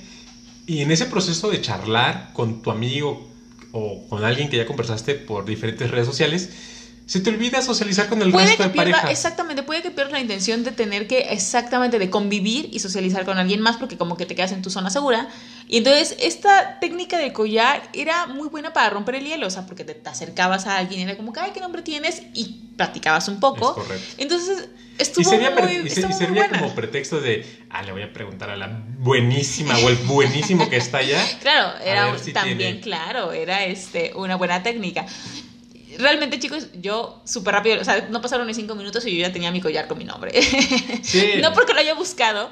y 0.66 0.82
en 0.82 0.90
ese 0.90 1.06
proceso 1.06 1.50
de 1.50 1.60
charlar 1.60 2.30
con 2.32 2.62
tu 2.62 2.70
amigo 2.70 3.28
o 3.72 4.06
con 4.08 4.24
alguien 4.24 4.48
que 4.48 4.56
ya 4.56 4.66
conversaste 4.66 5.14
por 5.14 5.44
diferentes 5.44 5.90
redes 5.90 6.06
sociales, 6.06 6.50
se 7.06 7.20
te 7.20 7.30
olvida 7.30 7.62
socializar 7.62 8.08
con 8.08 8.20
el 8.20 8.32
Puede 8.32 8.46
resto 8.46 8.64
que 8.64 8.68
de 8.68 8.74
pierda, 8.74 8.90
parejas. 8.92 9.10
exactamente, 9.12 9.62
puede 9.62 9.80
que 9.80 9.92
pierdas 9.92 10.12
la 10.12 10.20
intención 10.20 10.64
de 10.64 10.72
tener 10.72 11.06
que, 11.06 11.20
exactamente, 11.30 11.98
de 12.00 12.10
convivir 12.10 12.68
y 12.72 12.80
socializar 12.80 13.24
con 13.24 13.38
alguien 13.38 13.60
más 13.60 13.76
porque 13.76 13.96
como 13.96 14.16
que 14.16 14.26
te 14.26 14.34
quedas 14.34 14.50
en 14.52 14.60
tu 14.62 14.70
zona 14.70 14.90
segura. 14.90 15.28
Y 15.68 15.78
entonces 15.78 16.16
esta 16.20 16.78
técnica 16.80 17.16
del 17.18 17.32
collar 17.32 17.88
era 17.92 18.26
muy 18.26 18.48
buena 18.48 18.72
para 18.72 18.90
romper 18.90 19.14
el 19.14 19.24
hielo, 19.24 19.46
o 19.46 19.50
sea, 19.50 19.66
porque 19.66 19.84
te, 19.84 19.94
te 19.94 20.08
acercabas 20.10 20.66
a 20.66 20.78
alguien 20.78 21.00
y 21.00 21.02
era 21.04 21.16
como, 21.16 21.32
ay, 21.40 21.52
¿qué 21.54 21.60
nombre 21.60 21.82
tienes? 21.82 22.22
Y 22.34 22.56
platicabas 22.76 23.28
un 23.28 23.38
poco. 23.38 23.68
Es 23.70 23.74
correcto. 23.86 24.14
Entonces 24.18 24.68
Y 24.98 25.02
estuvo 25.02 25.30
servía, 25.30 25.50
muy, 25.50 25.62
pre- 25.62 25.72
y 25.74 25.76
se- 25.76 25.82
y 25.82 25.86
estuvo 25.88 26.08
muy 26.08 26.18
servía 26.18 26.42
buena. 26.48 26.58
como 26.60 26.74
pretexto 26.74 27.20
de, 27.20 27.46
ah, 27.70 27.82
le 27.84 27.92
voy 27.92 28.02
a 28.02 28.12
preguntar 28.12 28.50
a 28.50 28.56
la 28.56 28.82
buenísima 28.98 29.78
o 29.78 29.88
el 29.88 29.94
buenísimo 29.96 30.68
que 30.68 30.76
está 30.78 30.98
allá. 30.98 31.24
Claro, 31.40 31.78
era 31.84 32.18
si 32.18 32.32
también, 32.32 32.58
tiene- 32.58 32.80
claro, 32.80 33.30
era 33.32 33.64
este, 33.64 34.10
una 34.16 34.34
buena 34.34 34.62
técnica. 34.64 35.06
Realmente, 35.98 36.38
chicos, 36.38 36.68
yo 36.80 37.22
súper 37.24 37.54
rápido, 37.54 37.80
o 37.80 37.84
sea, 37.84 38.08
no 38.10 38.20
pasaron 38.20 38.46
ni 38.46 38.54
cinco 38.54 38.74
minutos 38.74 39.04
y 39.06 39.16
yo 39.16 39.22
ya 39.22 39.32
tenía 39.32 39.50
mi 39.50 39.60
collar 39.60 39.86
con 39.88 39.98
mi 39.98 40.04
nombre. 40.04 40.32
Sí. 41.02 41.32
no 41.42 41.52
porque 41.52 41.72
lo 41.74 41.80
haya 41.80 41.94
buscado, 41.94 42.50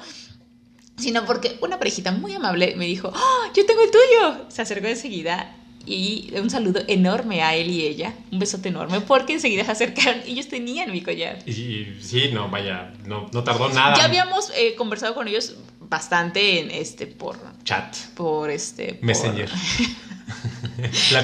sino 0.97 1.25
porque 1.25 1.57
una 1.61 1.79
parejita 1.79 2.13
muy 2.13 2.33
amable 2.35 2.75
me 2.77 2.87
dijo, 2.87 3.13
¡Oh, 3.15 3.53
yo 3.55 3.67
tengo 3.67 3.83
el 3.83 3.91
tuyo. 3.91 4.47
Se 4.49 4.63
acercó 4.63 4.87
enseguida 4.87 5.57
Y 5.87 6.33
un 6.37 6.49
saludo 6.49 6.81
enorme 6.87 7.43
a 7.43 7.55
él 7.57 7.69
y 7.69 7.83
ella. 7.83 8.15
Un 8.33 8.39
besote 8.39 8.69
enorme 8.71 9.01
porque 9.01 9.35
enseguida 9.35 9.65
se 9.65 9.73
acercaron 9.73 10.23
y 10.27 10.33
ellos 10.33 10.49
tenían 10.49 10.91
mi 10.91 11.03
collar. 11.03 11.39
Y, 11.47 11.97
sí, 12.01 12.31
no, 12.33 12.49
vaya, 12.49 12.93
no, 13.07 13.29
no 13.33 13.45
tardó 13.45 13.69
nada. 13.69 13.97
Ya 13.97 14.05
habíamos 14.05 14.51
eh, 14.57 14.75
conversado 14.77 15.15
con 15.15 15.29
ellos 15.29 15.57
bastante 15.81 16.61
en 16.61 16.71
este 16.71 17.07
por 17.07 17.37
chat. 17.65 17.95
Por 18.15 18.51
este 18.51 18.95
por- 18.95 19.05
Messenger. 19.05 19.51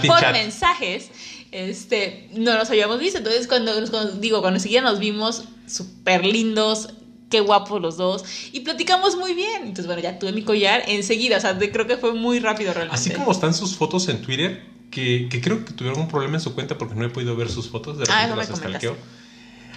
Por 0.06 0.32
mensajes, 0.32 1.10
este, 1.52 2.28
no 2.34 2.54
nos 2.56 2.70
habíamos 2.70 2.98
visto. 3.00 3.18
Entonces, 3.18 3.46
cuando, 3.46 3.78
nos- 3.80 3.90
cuando- 3.90 4.12
digo, 4.16 4.40
cuando 4.40 4.58
enseguida 4.58 4.80
nos 4.82 4.98
vimos 4.98 5.44
súper 5.66 6.24
lindos, 6.24 6.90
qué 7.30 7.40
guapos 7.40 7.80
los 7.80 7.96
dos, 7.96 8.24
y 8.52 8.60
platicamos 8.60 9.16
muy 9.16 9.34
bien. 9.34 9.62
Entonces, 9.62 9.86
bueno, 9.86 10.02
ya 10.02 10.18
tuve 10.18 10.32
mi 10.32 10.42
collar 10.42 10.82
enseguida, 10.88 11.36
o 11.36 11.40
sea, 11.40 11.54
de- 11.54 11.70
creo 11.70 11.86
que 11.86 11.96
fue 11.96 12.12
muy 12.14 12.40
rápido 12.40 12.72
realmente. 12.74 12.94
Así 13.00 13.10
como 13.10 13.30
están 13.32 13.54
sus 13.54 13.76
fotos 13.76 14.08
en 14.08 14.20
Twitter, 14.20 14.62
que, 14.90 15.28
que 15.30 15.40
creo 15.40 15.64
que 15.64 15.72
tuvieron 15.72 16.00
un 16.00 16.08
problema 16.08 16.36
en 16.36 16.40
su 16.40 16.54
cuenta 16.54 16.76
porque 16.76 16.96
no 16.96 17.04
he 17.04 17.08
podido 17.08 17.36
ver 17.36 17.48
sus 17.48 17.68
fotos, 17.68 17.98
de 17.98 18.04
Ah, 18.08 18.26
repente 18.26 18.36
las 18.50 18.58
stalkeo. 18.58 18.96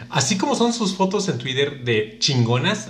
Así 0.10 0.38
como 0.38 0.56
son 0.56 0.74
sus 0.74 0.96
fotos 0.96 1.30
en 1.30 1.38
Twitter 1.38 1.84
de 1.84 2.18
chingonas, 2.20 2.90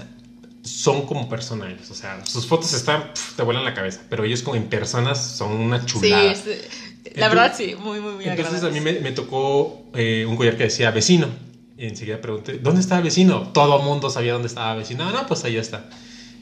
son 0.64 1.06
como 1.06 1.28
personales. 1.28 1.92
O 1.92 1.94
sea, 1.94 2.26
sus 2.26 2.48
fotos 2.48 2.72
están, 2.74 3.12
pf, 3.14 3.36
te 3.36 3.44
vuelan 3.44 3.66
la 3.66 3.74
cabeza, 3.74 4.02
pero 4.10 4.24
ellos 4.24 4.42
como 4.42 4.56
en 4.56 4.70
personas 4.70 5.22
son 5.36 5.52
una 5.52 5.82
Sí, 5.82 5.86
chulada. 5.88 6.32
este, 6.32 6.62
la 7.04 7.10
Entonces- 7.10 7.30
verdad 7.30 7.54
sí, 7.58 7.76
muy, 7.80 8.00
muy, 8.00 8.14
muy 8.14 8.26
Entonces 8.26 8.64
a 8.64 8.70
mí 8.70 8.80
me, 8.80 8.94
me 9.00 9.12
tocó 9.12 9.86
eh, 9.96 10.26
un 10.28 10.36
collar 10.36 10.58
que 10.58 10.64
decía 10.64 10.92
vecino. 10.92 11.28
Y 11.78 11.86
enseguida 11.88 12.22
pregunté, 12.22 12.60
¿dónde 12.60 12.82
está 12.82 13.02
vecino? 13.02 13.50
Todo 13.52 13.80
el 13.80 13.84
mundo 13.84 14.10
sabía 14.10 14.34
dónde 14.34 14.48
estaba 14.48 14.76
vecino. 14.76 15.06
No, 15.06 15.12
no, 15.12 15.28
pues 15.28 15.44
ahí 15.44 15.58
está. 15.58 15.90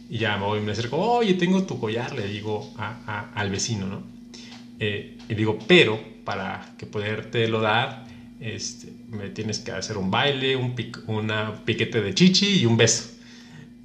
Y 0.09 0.17
ya 0.19 0.35
me 0.37 0.45
voy 0.45 0.59
y 0.59 0.61
me 0.61 0.73
acerco, 0.73 0.97
oye, 0.97 1.35
tengo 1.35 1.63
tu 1.63 1.79
collar, 1.79 2.13
le 2.13 2.27
digo 2.27 2.73
a- 2.77 2.97
a- 3.07 3.31
al 3.33 3.49
vecino, 3.49 3.87
¿no? 3.87 4.03
Eh, 4.79 5.17
y 5.29 5.33
digo, 5.35 5.57
pero 5.67 5.99
para 6.25 6.73
que 6.77 6.85
podértelo 6.85 7.61
dar, 7.61 8.05
este, 8.41 8.91
me 9.09 9.29
tienes 9.29 9.59
que 9.59 9.71
hacer 9.71 9.97
un 9.97 10.11
baile, 10.11 10.55
un 10.57 10.75
pic- 10.75 11.01
una 11.07 11.63
piquete 11.63 12.01
de 12.01 12.13
chichi 12.13 12.59
y 12.59 12.65
un 12.65 12.75
beso. 12.77 13.05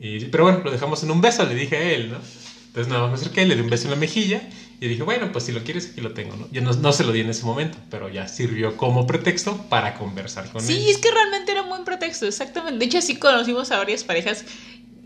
Y, 0.01 0.25
pero 0.27 0.45
bueno, 0.45 0.61
lo 0.65 0.71
dejamos 0.73 1.03
en 1.05 1.11
un 1.13 1.21
beso, 1.21 1.45
le 1.47 1.55
dije 1.55 1.77
a 1.77 1.91
él, 1.93 2.11
¿no? 2.11 2.19
Entonces 2.67 2.89
nada 2.93 3.03
más 3.03 3.11
me 3.13 3.17
acerqué, 3.17 3.47
le 3.47 3.55
di 3.55 3.61
un 3.63 3.71
beso 3.71 3.85
en 3.85 3.91
la 3.91 3.97
mejilla 3.97 4.43
y 4.81 4.89
dije, 4.89 5.03
bueno, 5.03 5.33
pues 5.33 5.45
si 5.45 5.53
lo 5.53 5.65
quieres, 5.65 5.91
aquí 5.91 6.01
lo 6.01 6.13
tengo, 6.13 6.37
¿no? 6.37 6.49
Yo 6.53 6.61
no, 6.61 6.73
no 6.73 6.93
se 6.93 7.05
lo 7.05 7.13
di 7.13 7.21
en 7.21 7.31
ese 7.31 7.45
momento, 7.45 7.79
pero 7.91 8.09
ya 8.09 8.29
sirvió 8.29 8.77
como 8.77 9.07
pretexto 9.07 9.57
para 9.69 9.95
conversar 9.95 10.51
con 10.51 10.61
él. 10.61 10.67
Sí, 10.67 10.91
es 10.91 10.99
que 10.99 11.11
realmente 11.11 11.53
era 11.53 11.63
un 11.63 11.71
buen 11.71 11.85
pretexto, 11.85 12.27
exactamente. 12.27 12.79
De 12.79 12.85
hecho, 12.85 12.99
así 12.99 13.17
conocimos 13.17 13.71
a 13.71 13.79
varias 13.79 14.05
parejas 14.05 14.45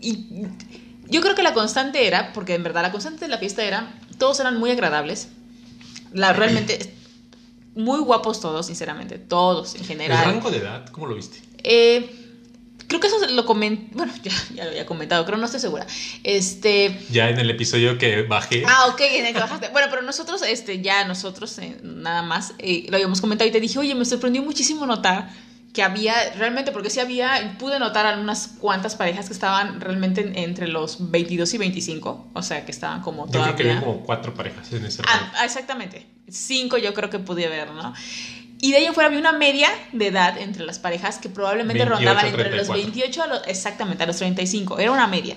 y 0.01 0.27
yo 1.07 1.21
creo 1.21 1.35
que 1.35 1.43
la 1.43 1.53
constante 1.53 2.07
era, 2.07 2.33
porque 2.33 2.53
en 2.53 2.63
verdad 2.63 2.81
la 2.81 2.91
constante 2.91 3.25
de 3.25 3.29
la 3.29 3.37
fiesta 3.37 3.63
era, 3.63 3.93
todos 4.17 4.39
eran 4.39 4.59
muy 4.59 4.71
agradables, 4.71 5.29
la, 6.13 6.33
realmente 6.33 6.93
muy 7.75 7.99
guapos 7.99 8.41
todos, 8.41 8.65
sinceramente, 8.65 9.17
todos 9.17 9.75
en 9.75 9.81
¿El 9.81 9.87
general. 9.87 10.25
rango 10.25 10.51
de 10.51 10.57
edad, 10.57 10.87
cómo 10.89 11.07
lo 11.07 11.15
viste? 11.15 11.39
Eh, 11.63 12.30
creo 12.91 12.99
que 12.99 13.07
eso 13.07 13.17
lo 13.29 13.45
comenté, 13.45 13.87
bueno, 13.95 14.11
ya, 14.21 14.31
ya 14.53 14.65
lo 14.65 14.71
había 14.71 14.85
comentado, 14.85 15.23
pero 15.25 15.37
no 15.37 15.45
estoy 15.45 15.61
segura. 15.61 15.87
Este, 16.23 16.99
Ya 17.09 17.29
en 17.29 17.39
el 17.39 17.49
episodio 17.49 17.97
que 17.97 18.23
bajé. 18.23 18.63
Ah, 18.67 18.87
ok, 18.87 18.99
en 19.01 19.25
el 19.27 19.33
que 19.33 19.39
bajaste. 19.39 19.69
Bueno, 19.69 19.87
pero 19.89 20.01
nosotros, 20.01 20.41
este, 20.41 20.81
ya 20.81 21.05
nosotros 21.05 21.57
eh, 21.59 21.77
nada 21.83 22.21
más 22.21 22.53
eh, 22.59 22.85
lo 22.89 22.95
habíamos 22.97 23.21
comentado 23.21 23.47
y 23.49 23.51
te 23.53 23.59
dije, 23.59 23.79
oye, 23.79 23.95
me 23.95 24.05
sorprendió 24.05 24.41
muchísimo 24.41 24.85
notar 24.85 25.29
que 25.73 25.83
había, 25.83 26.13
realmente, 26.35 26.73
porque 26.73 26.89
sí 26.89 26.99
había, 26.99 27.55
pude 27.57 27.79
notar 27.79 28.05
algunas 28.05 28.47
cuantas 28.59 28.95
parejas 28.97 29.27
que 29.27 29.33
estaban 29.33 29.79
realmente 29.79 30.19
en- 30.19 30.37
entre 30.37 30.67
los 30.67 31.11
22 31.11 31.53
y 31.53 31.57
25, 31.59 32.29
o 32.33 32.41
sea, 32.43 32.65
que 32.65 32.71
estaban 32.71 33.01
como 33.01 33.25
Yo 33.27 33.31
creo 33.31 33.43
que 33.45 33.63
todavía... 33.63 33.71
había 33.77 33.85
como 33.85 34.03
cuatro 34.03 34.33
parejas 34.33 34.69
en 34.73 34.85
ese 34.85 35.01
ah, 35.07 35.45
exactamente. 35.45 36.05
Cinco 36.27 36.77
yo 36.77 36.93
creo 36.93 37.09
que 37.09 37.19
pude 37.19 37.47
ver, 37.47 37.71
¿no? 37.71 37.93
Y 38.61 38.71
de 38.71 38.77
ahí 38.77 38.85
en 38.85 38.93
fuera 38.93 39.07
había 39.07 39.19
una 39.19 39.33
media 39.33 39.69
de 39.91 40.07
edad 40.07 40.37
entre 40.37 40.63
las 40.63 40.77
parejas 40.77 41.17
que 41.17 41.29
probablemente 41.29 41.83
28, 41.83 41.95
rondaban 41.95 42.25
entre 42.27 42.55
los 42.55 42.67
34. 42.67 42.93
28 42.93 43.23
a 43.23 43.27
los, 43.27 43.47
exactamente, 43.47 44.03
a 44.03 44.07
los 44.07 44.17
35. 44.17 44.79
Era 44.79 44.91
una 44.91 45.07
media. 45.07 45.35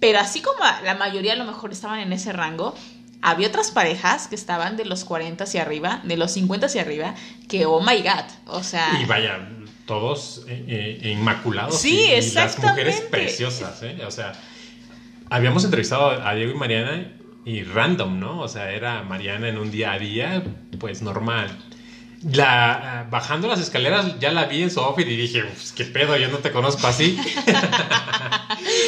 Pero 0.00 0.18
así 0.18 0.40
como 0.42 0.58
la 0.84 0.96
mayoría 0.96 1.34
a 1.34 1.36
lo 1.36 1.44
mejor 1.44 1.72
estaban 1.72 2.00
en 2.00 2.12
ese 2.12 2.32
rango, 2.32 2.74
había 3.22 3.48
otras 3.48 3.70
parejas 3.70 4.26
que 4.26 4.34
estaban 4.34 4.76
de 4.76 4.84
los 4.84 5.04
40 5.04 5.44
hacia 5.44 5.62
arriba, 5.62 6.00
de 6.02 6.16
los 6.16 6.32
50 6.32 6.66
hacia 6.66 6.82
arriba, 6.82 7.14
que 7.48 7.66
oh 7.66 7.80
my 7.80 8.02
god. 8.02 8.24
O 8.46 8.62
sea, 8.62 8.98
Y 9.00 9.04
vaya, 9.04 9.48
todos 9.86 10.44
eh, 10.48 11.00
eh, 11.02 11.10
inmaculados. 11.10 11.78
Sí, 11.78 12.08
y, 12.10 12.14
y 12.14 12.30
las 12.32 12.58
mujeres 12.58 13.00
preciosas, 13.00 13.82
¿eh? 13.84 13.98
O 14.04 14.10
sea, 14.10 14.32
habíamos 15.30 15.64
entrevistado 15.64 16.10
a 16.10 16.34
Diego 16.34 16.52
y 16.52 16.56
Mariana 16.56 17.12
y 17.44 17.62
random, 17.62 18.18
¿no? 18.18 18.40
O 18.40 18.48
sea, 18.48 18.72
era 18.72 19.02
Mariana 19.02 19.48
en 19.48 19.58
un 19.58 19.70
día 19.70 19.92
a 19.92 19.98
día, 19.98 20.42
pues 20.78 21.00
normal. 21.00 21.56
La, 22.32 23.00
ah, 23.00 23.06
bajando 23.08 23.46
las 23.46 23.60
escaleras 23.60 24.18
ya 24.18 24.32
la 24.32 24.46
vi 24.46 24.62
en 24.62 24.70
su 24.70 24.80
outfit 24.80 25.06
y 25.06 25.16
dije, 25.16 25.44
"Pues, 25.44 25.72
¿qué 25.72 25.84
pedo? 25.84 26.16
Yo 26.16 26.28
no 26.28 26.38
te 26.38 26.50
conozco 26.50 26.86
así. 26.86 27.16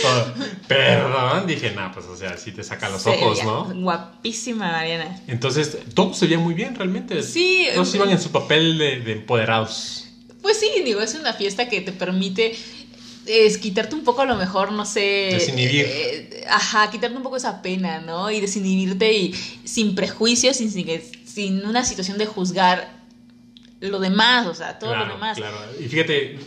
Oh, 0.05 0.25
Perdón, 0.67 1.47
dije, 1.47 1.73
nah, 1.73 1.91
pues 1.93 2.07
o 2.07 2.17
sea, 2.17 2.37
sí 2.37 2.53
te 2.53 2.63
saca 2.63 2.89
los 2.89 3.07
ojos, 3.07 3.39
veía 3.39 3.45
¿no? 3.45 3.65
Guapísima, 3.75 4.71
Mariana. 4.71 5.19
Entonces, 5.27 5.77
todos 5.95 6.17
se 6.17 6.27
veían 6.27 6.43
muy 6.43 6.55
bien 6.55 6.75
realmente. 6.75 7.23
Sí, 7.23 7.67
Todos 7.75 7.93
eh, 7.93 7.97
iban 7.97 8.11
en 8.11 8.21
su 8.21 8.31
papel 8.31 8.79
de, 8.79 9.01
de 9.01 9.13
empoderados. 9.13 10.07
Pues 10.41 10.59
sí, 10.59 10.69
digo, 10.85 11.01
es 11.01 11.15
una 11.15 11.33
fiesta 11.33 11.69
que 11.69 11.81
te 11.81 11.93
permite 11.93 12.55
es 13.27 13.59
quitarte 13.59 13.95
un 13.95 14.05
poco 14.05 14.23
a 14.23 14.27
lo 14.27 14.37
mejor, 14.37 14.73
no 14.73 14.87
sé. 14.87 15.29
Desinhibir. 15.33 15.85
eh, 15.87 16.45
ajá, 16.49 16.91
quitarte 16.91 17.17
un 17.17 17.23
poco 17.23 17.37
esa 17.37 17.61
pena, 17.61 18.01
¿no? 18.01 18.31
Y 18.31 18.41
desinhibirte 18.41 19.13
y 19.13 19.35
sin 19.65 19.95
prejuicios, 19.95 20.57
sin, 20.57 20.71
sin, 20.71 20.87
sin 21.27 21.67
una 21.67 21.85
situación 21.85 22.17
de 22.19 22.27
juzgar 22.27 22.98
lo 23.81 24.01
demás, 24.01 24.47
o 24.47 24.55
sea, 24.55 24.79
todo 24.79 24.91
claro, 24.91 25.07
lo 25.07 25.15
demás. 25.15 25.37
Claro, 25.37 25.57
y 25.79 25.85
fíjate, 25.89 26.39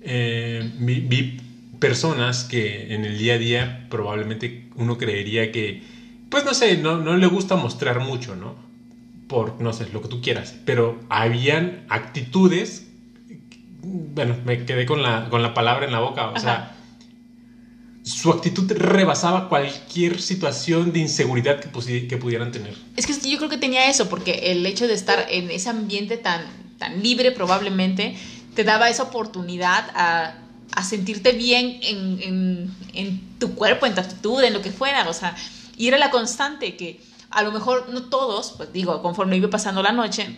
eh, 0.00 0.70
vi, 0.78 1.00
vi 1.00 1.40
personas 1.78 2.44
que 2.44 2.94
en 2.94 3.04
el 3.04 3.18
día 3.18 3.34
a 3.34 3.38
día 3.38 3.86
probablemente 3.90 4.68
uno 4.76 4.98
creería 4.98 5.52
que, 5.52 5.82
pues 6.30 6.44
no 6.44 6.54
sé, 6.54 6.76
no, 6.76 6.98
no 6.98 7.16
le 7.16 7.26
gusta 7.26 7.56
mostrar 7.56 8.00
mucho, 8.00 8.36
¿no? 8.36 8.56
Por, 9.28 9.60
no 9.60 9.72
sé, 9.72 9.88
lo 9.90 10.00
que 10.00 10.08
tú 10.08 10.22
quieras, 10.22 10.54
pero 10.64 11.00
habían 11.10 11.84
actitudes, 11.88 12.86
bueno, 13.82 14.36
me 14.44 14.64
quedé 14.64 14.86
con 14.86 15.02
la, 15.02 15.28
con 15.28 15.42
la 15.42 15.52
palabra 15.52 15.84
en 15.84 15.92
la 15.92 16.00
boca, 16.00 16.28
o 16.28 16.30
Ajá. 16.30 16.40
sea, 16.40 16.74
su 18.04 18.30
actitud 18.30 18.70
rebasaba 18.72 19.48
cualquier 19.50 20.20
situación 20.20 20.92
de 20.92 21.00
inseguridad 21.00 21.60
que, 21.60 22.08
que 22.08 22.16
pudieran 22.16 22.50
tener. 22.50 22.74
Es 22.96 23.06
que 23.06 23.12
yo 23.28 23.36
creo 23.36 23.50
que 23.50 23.58
tenía 23.58 23.90
eso, 23.90 24.08
porque 24.08 24.50
el 24.50 24.64
hecho 24.64 24.88
de 24.88 24.94
estar 24.94 25.26
en 25.28 25.50
ese 25.50 25.68
ambiente 25.68 26.16
tan, 26.16 26.46
tan 26.78 27.02
libre 27.02 27.32
probablemente 27.32 28.16
te 28.54 28.64
daba 28.64 28.88
esa 28.88 29.04
oportunidad 29.04 29.84
a, 29.94 30.34
a 30.74 30.82
sentirte 30.84 31.32
bien 31.32 31.78
en, 31.82 32.18
en- 32.22 32.74
en 32.94 33.38
tu 33.38 33.54
cuerpo, 33.54 33.86
en 33.86 33.94
tu 33.94 34.00
actitud, 34.00 34.42
en 34.42 34.52
lo 34.52 34.62
que 34.62 34.70
fuera, 34.72 35.08
o 35.08 35.12
sea, 35.12 35.34
y 35.76 35.88
era 35.88 35.98
la 35.98 36.10
constante 36.10 36.76
que 36.76 37.00
a 37.30 37.42
lo 37.42 37.52
mejor 37.52 37.88
no 37.90 38.04
todos, 38.04 38.54
pues 38.56 38.72
digo, 38.72 39.00
conforme 39.02 39.36
iba 39.36 39.50
pasando 39.50 39.82
la 39.82 39.92
noche, 39.92 40.34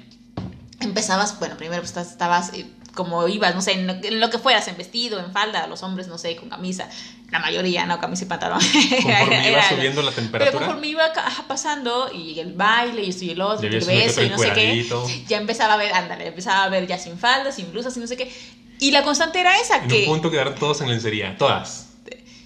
empezabas, 0.81 1.39
bueno, 1.39 1.57
primero 1.57 1.83
pues 1.83 1.97
estabas 1.97 2.53
eh, 2.55 2.67
como 3.01 3.27
ibas, 3.29 3.55
no 3.55 3.63
sé, 3.63 3.73
en 3.73 3.87
lo, 3.87 3.95
en 3.95 4.21
lo 4.21 4.29
que 4.29 4.39
fueras, 4.39 4.69
en 4.69 4.77
vestido, 4.77 5.19
en 5.19 5.33
falda, 5.33 5.67
los 5.67 5.83
hombres, 5.83 6.07
no 6.07 6.19
sé, 6.19 6.37
con 6.37 6.51
camisa, 6.51 6.87
la 7.31 7.39
mayoría, 7.39 7.87
no, 7.87 7.99
camisa 7.99 8.25
y 8.25 8.29
pantalón. 8.29 8.61
Conforme 8.61 9.51
iba 9.51 9.67
subiendo 9.67 10.03
la 10.03 10.11
pero 10.11 10.23
temperatura. 10.23 10.67
conforme 10.67 10.89
iba 10.89 11.11
pasando 11.49 12.13
y 12.13 12.39
el 12.39 12.53
baile 12.53 13.05
y 13.05 13.09
esto 13.09 13.25
y 13.25 13.31
el 13.31 13.41
otro, 13.41 13.67
y 13.67 13.75
el 13.75 13.83
beso 13.83 14.23
y 14.23 14.29
no 14.29 14.37
sé 14.37 14.53
qué, 14.53 14.87
ya 15.27 15.39
empezaba 15.39 15.73
a 15.73 15.77
ver, 15.79 15.95
ándale, 15.95 16.27
empezaba 16.27 16.65
a 16.65 16.69
ver 16.69 16.87
ya 16.87 16.99
sin 16.99 17.17
faldas, 17.17 17.55
sin 17.55 17.73
blusas 17.73 17.97
y 17.97 18.01
no 18.01 18.07
sé 18.07 18.19
qué. 18.19 18.31
Y 18.79 18.91
la 18.91 19.03
constante 19.03 19.41
era 19.41 19.59
esa, 19.59 19.77
En 19.79 19.89
que... 19.89 20.01
un 20.01 20.07
punto 20.07 20.31
quedaron 20.31 20.55
todos 20.57 20.83
en 20.83 20.91
lencería, 20.91 21.39
todas. 21.39 21.95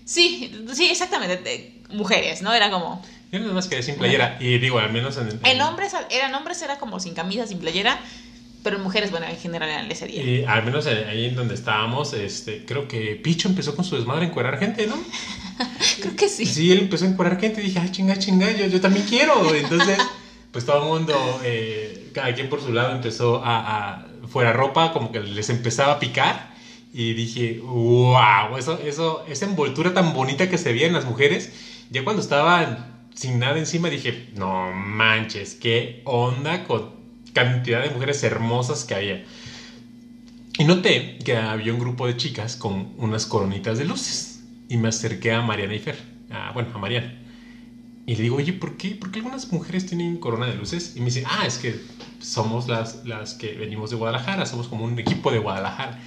Sí, 0.05 0.65
sí, 0.73 0.89
exactamente, 0.89 1.81
mujeres, 1.89 2.43
¿no? 2.43 2.55
Era 2.55 2.71
como... 2.71 3.03
Yo 3.35 3.41
nada 3.41 3.53
más 3.53 3.67
quedé 3.67 3.83
sin 3.83 3.97
playera. 3.97 4.37
Y 4.39 4.59
digo, 4.59 4.79
al 4.79 4.93
menos 4.93 5.17
en. 5.17 5.41
En 5.43 5.61
hombres, 5.61 5.93
eran 6.11 6.33
hombres, 6.37 6.63
era 6.63 6.79
como 6.79 7.01
sin 7.01 7.15
camisa, 7.15 7.49
sin 7.49 7.59
playera, 7.59 7.99
pero 8.65 8.77
en 8.77 8.83
mujeres, 8.83 9.13
bueno, 9.13 9.27
en 9.27 9.37
general 9.37 9.69
eran 9.69 9.87
lencería. 9.89 10.23
Y 10.23 10.43
al 10.43 10.65
menos 10.65 10.87
en- 10.87 11.07
ahí 11.07 11.27
en 11.27 11.37
donde 11.37 11.55
estábamos, 11.55 12.13
este, 12.15 12.65
creo 12.65 12.89
que 12.89 13.15
Picho 13.17 13.49
empezó 13.49 13.77
con 13.77 13.85
su 13.85 13.95
desmadre 13.95 14.25
a 14.25 14.29
encuerar 14.29 14.59
gente, 14.59 14.87
¿no? 14.87 14.97
Creo 16.01 16.15
que 16.17 16.29
sí. 16.29 16.47
Sí, 16.47 16.71
él 16.73 16.79
empezó 16.79 17.05
a 17.05 17.09
encuerar 17.09 17.39
gente 17.39 17.61
y 17.61 17.65
dije, 17.65 17.79
ah, 17.79 17.89
chinga, 17.89 18.17
chinga, 18.17 18.51
yo, 18.53 18.67
yo 18.67 18.81
también 18.81 19.05
quiero. 19.07 19.55
Entonces, 19.55 19.99
pues 20.51 20.65
todo 20.65 20.79
el 20.79 20.85
mundo, 20.85 21.41
eh, 21.43 22.11
cada 22.13 22.33
quien 22.35 22.49
por 22.49 22.61
su 22.61 22.73
lado 22.73 22.93
empezó 22.93 23.43
a, 23.43 23.93
a- 23.93 24.07
fuera 24.29 24.53
ropa, 24.53 24.93
como 24.93 25.11
que 25.11 25.21
les 25.21 25.49
empezaba 25.51 25.93
a 25.93 25.99
picar. 25.99 26.51
Y 26.93 27.15
dije, 27.15 27.59
wow, 27.61 28.57
eso, 28.57 28.79
eso, 28.79 29.25
esa 29.27 29.45
envoltura 29.47 29.93
tan 29.93 30.13
bonita 30.13 30.49
que 30.49 30.59
se 30.59 30.73
veía 30.73 30.87
en 30.87 30.93
las 30.93 31.05
mujeres, 31.05 31.51
ya 31.91 32.05
cuando 32.05 32.23
estaban 32.23 32.87
sin 33.15 33.39
nada 33.39 33.59
encima 33.59 33.89
dije, 33.91 34.27
no 34.33 34.73
manches, 34.73 35.55
qué 35.57 36.01
onda 36.05 36.63
con 36.63 36.93
cantidad 37.35 37.83
de 37.83 37.91
mujeres 37.91 38.23
hermosas 38.23 38.85
que 38.85 38.95
había. 38.95 39.25
Y 40.57 40.65
noté 40.65 41.19
que 41.25 41.37
había 41.37 41.73
un 41.75 41.81
grupo 41.81 42.07
de 42.07 42.17
chicas 42.17 42.57
con 42.57 42.93
unas 42.97 43.27
coronitas 43.27 43.77
de 43.79 43.85
luces. 43.85 44.41
Y 44.69 44.77
me 44.79 44.89
acerqué 44.89 45.33
a 45.33 45.43
Mariana 45.43 45.75
y 45.75 45.79
Fer. 45.81 46.15
a- 46.31 46.53
bueno, 46.53 46.71
a 46.75 46.79
Mariana. 46.79 47.15
Y 48.07 48.17
le 48.17 48.23
digo, 48.23 48.37
oye, 48.37 48.53
¿por 48.53 48.77
qué? 48.77 48.91
¿por 48.91 49.11
qué 49.11 49.19
algunas 49.19 49.53
mujeres 49.53 49.87
tienen 49.87 50.17
corona 50.19 50.47
de 50.47 50.55
luces? 50.57 50.93
Y 50.97 51.01
me 51.01 51.07
dice, 51.07 51.25
ah, 51.27 51.45
es 51.47 51.59
que 51.59 51.81
somos 52.21 52.67
las, 52.69 53.05
las 53.05 53.35
que 53.35 53.53
venimos 53.53 53.91
de 53.91 53.97
Guadalajara, 53.97 54.47
somos 54.47 54.67
como 54.69 54.85
un 54.85 54.99
equipo 54.99 55.31
de 55.31 55.39
Guadalajara. 55.39 56.01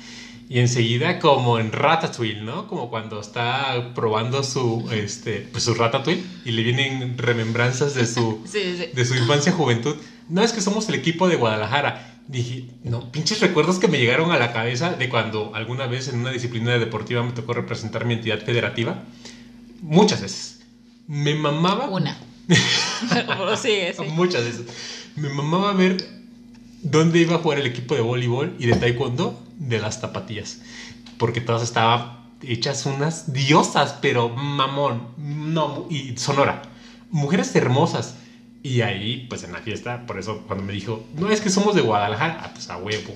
Y 0.50 0.60
enseguida 0.60 1.20
como 1.20 1.60
en 1.60 1.72
Ratatouille, 1.72 2.42
¿no? 2.42 2.68
Como 2.68 2.90
cuando 2.90 3.20
está 3.20 3.94
probando 3.96 4.44
su, 4.44 4.88
este, 4.92 5.48
pues 5.52 5.64
su 5.64 5.74
Ratatouille 5.74 6.24
y 6.46 6.52
le 6.52 6.64
vienen 6.64 7.18
remembranzas 7.18 7.96
de 7.96 8.06
su, 8.06 8.42
Sí, 8.46 8.60
sí. 8.78 8.86
de 8.94 9.06
su 9.06 9.16
infancia 9.16 9.52
juventud. 9.52 9.96
No, 10.30 10.44
es 10.44 10.52
que 10.52 10.62
somos 10.62 10.90
el 10.90 10.96
equipo 10.96 11.28
de 11.28 11.36
Guadalajara. 11.36 12.22
Dije, 12.28 12.66
no, 12.84 13.12
pinches 13.12 13.40
recuerdos 13.40 13.80
que 13.80 13.88
me 13.88 13.98
llegaron 13.98 14.32
a 14.32 14.38
la 14.38 14.52
cabeza 14.52 14.94
de 14.94 15.08
cuando 15.08 15.56
alguna 15.56 15.88
vez 15.88 16.10
en 16.10 16.20
una 16.20 16.32
disciplina 16.32 16.78
deportiva 16.78 17.24
me 17.24 17.32
tocó 17.32 17.54
representar 17.54 18.04
mi 18.04 18.16
entidad 18.16 18.40
federativa. 18.40 19.04
Muchas 19.82 20.22
veces. 20.22 20.60
Me 21.08 21.36
mamaba. 21.36 21.90
Una. 21.90 22.18
Pero 23.10 23.56
sigue, 23.56 23.94
sí. 23.94 24.04
Muchas 24.10 24.44
veces. 24.44 24.66
Me 25.16 25.30
mamaba 25.30 25.72
ver 25.74 25.98
dónde 26.82 27.20
iba 27.20 27.36
a 27.36 27.40
jugar 27.40 27.60
el 27.60 27.66
equipo 27.68 27.96
de 27.96 28.02
voleibol 28.02 28.56
y 28.60 28.68
de 28.68 28.76
taekwondo 28.76 29.42
de 29.58 29.80
las 29.80 30.02
tapatías. 30.02 30.60
Porque 31.18 31.40
todas 31.40 31.64
estaban 31.64 32.18
hechas 32.42 32.86
unas 32.86 33.32
diosas, 33.32 33.96
pero 34.02 34.30
mamón. 34.30 35.08
No, 35.18 35.88
y 35.90 36.18
sonora. 36.18 36.64
Mujeres 37.10 37.56
hermosas. 37.56 38.16
Y 38.68 38.82
ahí, 38.82 39.26
pues 39.30 39.44
en 39.44 39.54
la 39.54 39.60
fiesta, 39.60 40.06
por 40.06 40.20
eso 40.20 40.44
cuando 40.48 40.66
me 40.66 40.74
dijo, 40.74 41.06
no 41.16 41.30
es 41.32 41.40
que 41.42 41.50
somos 41.50 41.74
de 41.76 41.82
Guadalajara, 41.82 42.40
ah, 42.44 42.50
pues 42.54 42.70
a 42.70 42.78
huevo. 42.78 43.16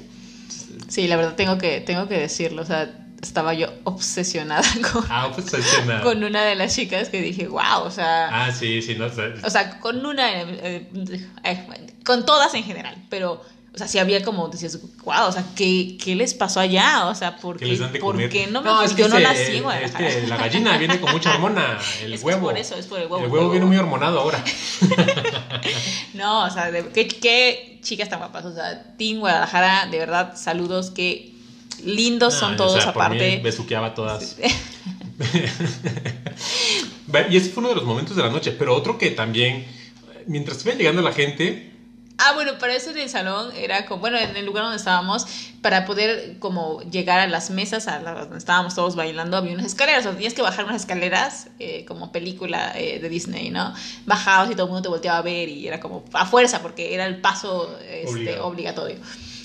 Sí, 0.87 1.07
la 1.07 1.17
verdad 1.17 1.35
tengo 1.35 1.57
que, 1.57 1.81
tengo 1.81 2.07
que 2.07 2.17
decirlo. 2.17 2.61
O 2.61 2.65
sea, 2.65 2.89
estaba 3.21 3.53
yo 3.53 3.67
obsesionada 3.83 4.63
con, 4.93 5.03
Ah, 5.09 5.29
con 6.03 6.23
una 6.23 6.43
de 6.43 6.55
las 6.55 6.75
chicas 6.75 7.09
que 7.09 7.21
dije, 7.21 7.47
wow, 7.47 7.83
o 7.83 7.91
sea. 7.91 8.45
Ah, 8.45 8.51
sí, 8.51 8.81
sí, 8.81 8.95
no. 8.95 9.05
o 9.05 9.09
sea, 9.09 9.33
O 9.43 9.49
sea, 9.49 9.79
con 9.79 10.05
una. 10.05 10.41
eh, 10.41 10.87
eh, 11.43 11.67
con 12.05 12.25
todas 12.25 12.53
en 12.53 12.63
general. 12.63 12.95
Pero, 13.09 13.43
o 13.73 13.77
sea, 13.77 13.88
sí 13.88 13.99
había 13.99 14.21
como, 14.21 14.49
decías, 14.49 14.77
wow, 15.05 15.27
o 15.27 15.31
sea, 15.31 15.45
¿qué, 15.55 15.97
qué 16.03 16.13
les 16.13 16.34
pasó 16.34 16.60
allá? 16.60 17.07
O 17.07 17.15
sea, 17.15 17.38
¿por 17.38 17.57
qué, 17.57 17.65
les 17.65 17.79
dan 17.79 17.93
de 17.93 17.99
por 17.99 18.15
comer. 18.15 18.29
qué 18.29 18.47
no 18.47 18.62
me 18.62 18.86
es 18.86 18.91
que 18.91 19.01
Yo 19.03 19.07
no 19.07 19.15
ese- 19.17 19.23
nací 19.27 19.41
en 19.43 19.55
es 19.55 19.62
Guadalajara. 19.63 20.10
que 20.10 20.27
la 20.27 20.38
gallina 20.38 20.77
viene 20.77 20.99
con 20.99 21.12
mucha 21.13 21.34
hormona. 21.36 21.79
El 22.03 22.13
Es 22.13 22.21
que 22.21 22.27
es 22.29 22.36
huevo. 22.36 22.47
por 22.49 22.57
eso, 22.57 22.75
es 22.75 22.86
por 22.88 22.99
el 22.99 23.05
huevo, 23.05 23.19
El 23.23 23.31
huevo 23.31 23.36
huevo. 23.38 23.51
viene 23.51 23.65
muy 23.65 23.77
hormonado 23.77 24.19
ahora. 24.19 24.43
No, 26.13 26.43
o 26.45 26.49
sea, 26.49 26.69
de- 26.71 26.89
qué, 26.89 27.07
qué 27.07 27.79
chicas 27.81 28.10
tan 28.10 28.19
guapas. 28.19 28.43
O 28.45 28.53
sea, 28.53 28.84
Team 28.97 29.19
Guadalajara, 29.19 29.88
de 29.89 29.97
verdad, 29.99 30.34
saludos, 30.36 30.91
qué 30.91 31.31
lindos 31.86 32.34
son 32.34 32.51
No, 32.51 32.57
todos, 32.57 32.77
o 32.79 32.81
sea, 32.81 32.93
por 32.93 33.10
mí 33.10 33.15
aparte. 33.15 33.39
besuqueaba 33.41 33.88
a 33.88 33.93
todas. 33.95 34.36
Y 37.29 37.36
ese 37.38 37.49
fue 37.49 37.60
uno 37.62 37.69
de 37.69 37.75
los 37.75 37.84
momentos 37.86 38.15
de 38.15 38.23
la 38.23 38.29
noche. 38.29 38.51
Pero 38.57 38.75
otro 38.75 38.97
que 38.97 39.12
también, 39.12 39.65
mientras 40.27 40.65
iba 40.65 40.75
llegando 40.75 41.01
la 41.01 41.12
gente, 41.12 41.70
Ah, 42.23 42.34
bueno, 42.36 42.60
para 42.60 42.75
eso 42.75 42.91
en 42.91 42.99
el 42.99 43.10
salón 43.10 43.51
era 43.55 43.88
como, 43.88 43.99
bueno, 43.99 44.15
en 44.19 44.36
el 44.36 44.45
lugar 44.45 44.63
donde 44.63 44.77
estábamos, 44.77 45.25
para 45.63 45.86
poder 45.86 46.38
como 46.38 46.81
llegar 46.84 47.19
a 47.19 47.25
las 47.25 47.49
mesas 47.49 47.88
a 47.88 47.99
las 47.99 48.19
donde 48.19 48.38
estábamos 48.38 48.75
todos 48.75 48.95
bailando, 48.95 49.38
había 49.38 49.53
unas 49.55 49.65
escaleras, 49.65 50.01
o 50.01 50.03
sea, 50.03 50.12
tenías 50.13 50.36
que 50.36 50.43
bajar 50.43 50.65
unas 50.65 50.81
escaleras 50.81 51.47
eh, 51.57 51.84
como 51.86 52.12
película 52.12 52.73
eh, 52.75 52.99
de 52.99 53.10
Disney, 53.10 53.49
¿no? 53.49 53.73
Bajabas 54.05 54.51
y 54.51 54.53
todo 54.53 54.67
el 54.67 54.69
mundo 54.69 54.84
te 54.84 54.89
volteaba 54.89 55.17
a 55.17 55.23
ver 55.23 55.49
y 55.49 55.67
era 55.67 55.79
como 55.79 56.05
a 56.13 56.27
fuerza 56.27 56.62
porque 56.62 56.93
era 56.93 57.07
el 57.07 57.21
paso 57.21 57.75
este, 57.89 58.39
obligatorio. 58.39 58.97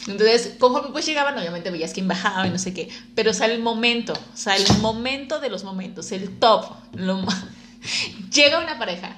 Entonces, 0.06 0.52
conforme 0.58 0.90
pues 0.90 1.06
llegaban, 1.06 1.36
obviamente 1.38 1.70
veías 1.70 1.94
quién 1.94 2.06
bajaba 2.06 2.46
y 2.46 2.50
no 2.50 2.58
sé 2.58 2.74
qué, 2.74 2.90
pero 3.14 3.32
sale 3.32 3.54
el 3.54 3.62
momento, 3.62 4.12
o 4.12 4.36
sea, 4.36 4.54
el 4.54 4.66
momento 4.80 5.40
de 5.40 5.48
los 5.48 5.64
momentos, 5.64 6.12
el 6.12 6.38
top. 6.38 6.66
lo 6.92 7.24
Llega 8.34 8.58
una 8.58 8.78
pareja 8.78 9.16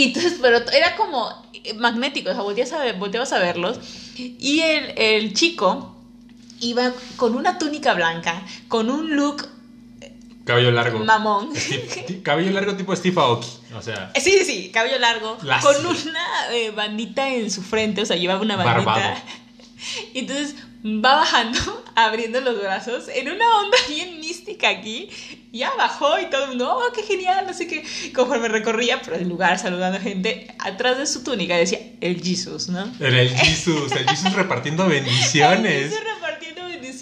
y 0.00 0.04
entonces, 0.04 0.38
pero 0.40 0.58
era 0.70 0.96
como 0.96 1.28
magnético, 1.76 2.30
o 2.30 2.32
sea, 2.34 2.42
volteabas 2.42 2.72
a, 2.72 2.78
ver- 2.78 2.96
volteabas 2.96 3.32
a 3.32 3.38
verlos. 3.38 3.78
Y 4.16 4.60
el, 4.60 4.92
el 4.96 5.34
chico 5.34 5.96
iba 6.60 6.92
con 7.16 7.34
una 7.34 7.58
túnica 7.58 7.94
blanca, 7.94 8.42
con 8.68 8.90
un 8.90 9.16
look 9.16 9.46
cabello 10.44 10.70
largo. 10.70 10.98
mamón. 11.04 11.50
Steve- 11.54 12.22
cabello 12.22 12.52
largo 12.52 12.74
tipo 12.76 12.94
Steve 12.96 13.20
Aoki. 13.20 13.48
O 13.76 13.82
sea, 13.82 14.10
Sí, 14.16 14.30
sí, 14.30 14.44
sí, 14.44 14.70
cabello 14.72 14.98
largo, 14.98 15.36
con 15.36 15.86
una 15.86 16.26
eh, 16.52 16.70
bandita 16.70 17.28
en 17.28 17.50
su 17.50 17.62
frente, 17.62 18.02
o 18.02 18.06
sea, 18.06 18.16
llevaba 18.16 18.40
una 18.40 18.56
bandita. 18.56 18.84
Barbado. 18.84 19.14
Y 20.14 20.20
entonces 20.20 20.56
va 20.84 21.16
bajando, 21.16 21.58
abriendo 21.94 22.40
los 22.40 22.60
brazos, 22.60 23.08
en 23.08 23.28
una 23.28 23.44
onda 23.58 23.76
bien 23.88 24.20
mística 24.20 24.68
aquí. 24.68 25.10
Ya 25.52 25.74
bajó 25.76 26.20
y 26.20 26.28
todo 26.30 26.44
el 26.44 26.48
mundo, 26.50 26.70
oh, 26.70 26.92
qué 26.92 27.02
genial, 27.02 27.46
no 27.46 27.54
sé 27.54 27.66
qué. 27.66 27.82
Conforme 28.14 28.48
recorría 28.48 29.00
por 29.00 29.14
el 29.14 29.28
lugar 29.28 29.58
saludando 29.58 29.98
a 29.98 30.00
gente, 30.00 30.54
atrás 30.58 30.98
de 30.98 31.06
su 31.06 31.24
túnica 31.24 31.56
decía 31.56 31.80
el 32.00 32.22
Jesus, 32.22 32.68
¿no? 32.68 32.92
era 33.00 33.22
el 33.22 33.30
Jesus. 33.30 33.92
El 33.92 34.06
Jesus 34.08 34.34
repartiendo 34.34 34.86
bendiciones. 34.86 35.72
El 35.72 35.88
Jesus 35.88 36.04
repartiendo 36.04 36.27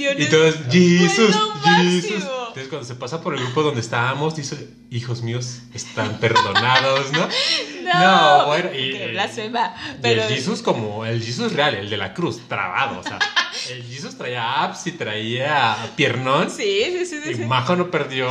bendiciones. 0.04 0.26
Y 0.28 0.30
todos, 0.30 0.54
Jesus, 0.72 1.36
Jesus. 1.64 2.24
Entonces, 2.48 2.68
cuando 2.68 2.86
se 2.86 2.94
pasa 2.94 3.20
por 3.20 3.34
el 3.34 3.40
grupo 3.42 3.62
donde 3.62 3.80
estábamos, 3.80 4.34
dice, 4.34 4.68
hijos 4.90 5.22
míos, 5.22 5.60
están 5.74 6.18
perdonados, 6.18 7.12
¿no? 7.12 7.28
No, 7.86 8.00
No, 8.40 8.46
bueno, 8.46 8.70
y- 8.74 8.90
qué 8.92 9.08
blasfema. 9.12 9.72
Y 9.98 10.02
Pero 10.02 10.22
el 10.24 10.28
Jesus 10.34 10.60
como 10.60 11.06
el 11.06 11.22
Jesus 11.22 11.52
real, 11.52 11.76
el 11.76 11.88
de 11.88 11.96
la 11.96 12.14
cruz, 12.14 12.40
trabado, 12.48 12.98
o 12.98 13.02
sea, 13.04 13.18
el 13.70 13.84
Jesus 13.84 14.18
traía 14.18 14.64
abs 14.64 14.86
y 14.88 14.92
traía 14.92 15.76
piernón 15.94 16.50
sí, 16.50 16.82
sí, 16.90 17.06
sí, 17.06 17.20
sí. 17.22 17.30
y 17.30 17.34
sí. 17.36 17.44
Majo 17.44 17.76
no 17.76 17.88
perdió 17.90 18.28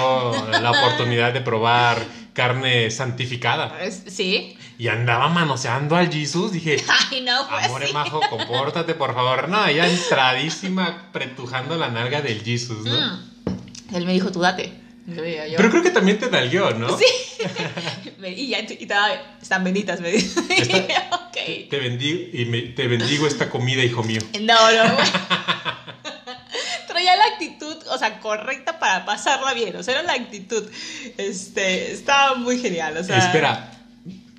la 0.60 0.71
oportunidad 0.71 1.32
de 1.34 1.39
probar 1.39 2.04
carne 2.34 2.91
santificada 2.91 3.78
Sí. 4.10 4.58
Y 4.78 4.88
andaba 4.88 5.30
manoseando 5.30 5.96
al 5.96 6.12
Jesus, 6.12 6.52
dije, 6.52 6.78
Ay, 7.12 7.22
no, 7.22 7.48
pues 7.50 7.66
amore 7.66 7.88
sí. 7.88 7.94
Majo, 7.94 8.20
compórtate 8.30 8.94
por 8.94 9.14
favor, 9.14 9.50
no, 9.50 9.66
ella 9.66 9.88
entradísima 9.88 11.10
pretujando 11.12 11.76
la 11.78 11.90
nalga 11.90 12.22
del 12.22 12.44
Jesus, 12.44 12.84
¿no? 12.86 12.94
Mm. 12.94 13.96
Él 13.96 14.06
me 14.06 14.14
dijo, 14.14 14.32
tú 14.32 14.42
date. 14.42 14.86
Yo. 15.08 15.22
Pero 15.58 15.70
creo 15.70 15.84
que 15.84 15.92
también 15.92 16.18
te 16.18 16.32
nalgueó, 16.32 16.72
¿no? 16.72 16.98
Sí. 16.98 17.06
Y 18.26 18.48
ya 18.48 18.60
y 18.62 18.78
estaba, 18.82 19.14
están 19.40 19.64
benditas, 19.64 20.02
me 20.02 20.12
dice. 20.12 20.40
Ok. 21.12 21.70
Te 21.70 21.78
bendigo, 21.78 22.20
y 22.34 22.46
me- 22.46 22.62
te 22.62 22.88
bendigo 22.88 23.28
esta 23.28 23.50
comida, 23.52 23.84
hijo 23.84 24.02
mío. 24.04 24.20
No, 24.42 24.72
no. 24.72 24.98
Traía 26.88 27.16
la 27.18 27.26
actitud, 27.34 27.76
o 27.92 27.98
sea, 28.00 28.20
correcta 28.20 28.80
para 28.80 29.06
pasarla 29.06 29.54
bien. 29.54 29.76
O 29.76 29.84
sea, 29.84 29.96
era 29.96 30.04
la 30.04 30.14
actitud. 30.14 30.64
Este, 31.18 31.92
estaba 31.92 32.36
muy 32.36 32.60
genial. 32.60 32.98
O 32.98 33.04
sea. 33.04 33.18
Espera, 33.18 33.72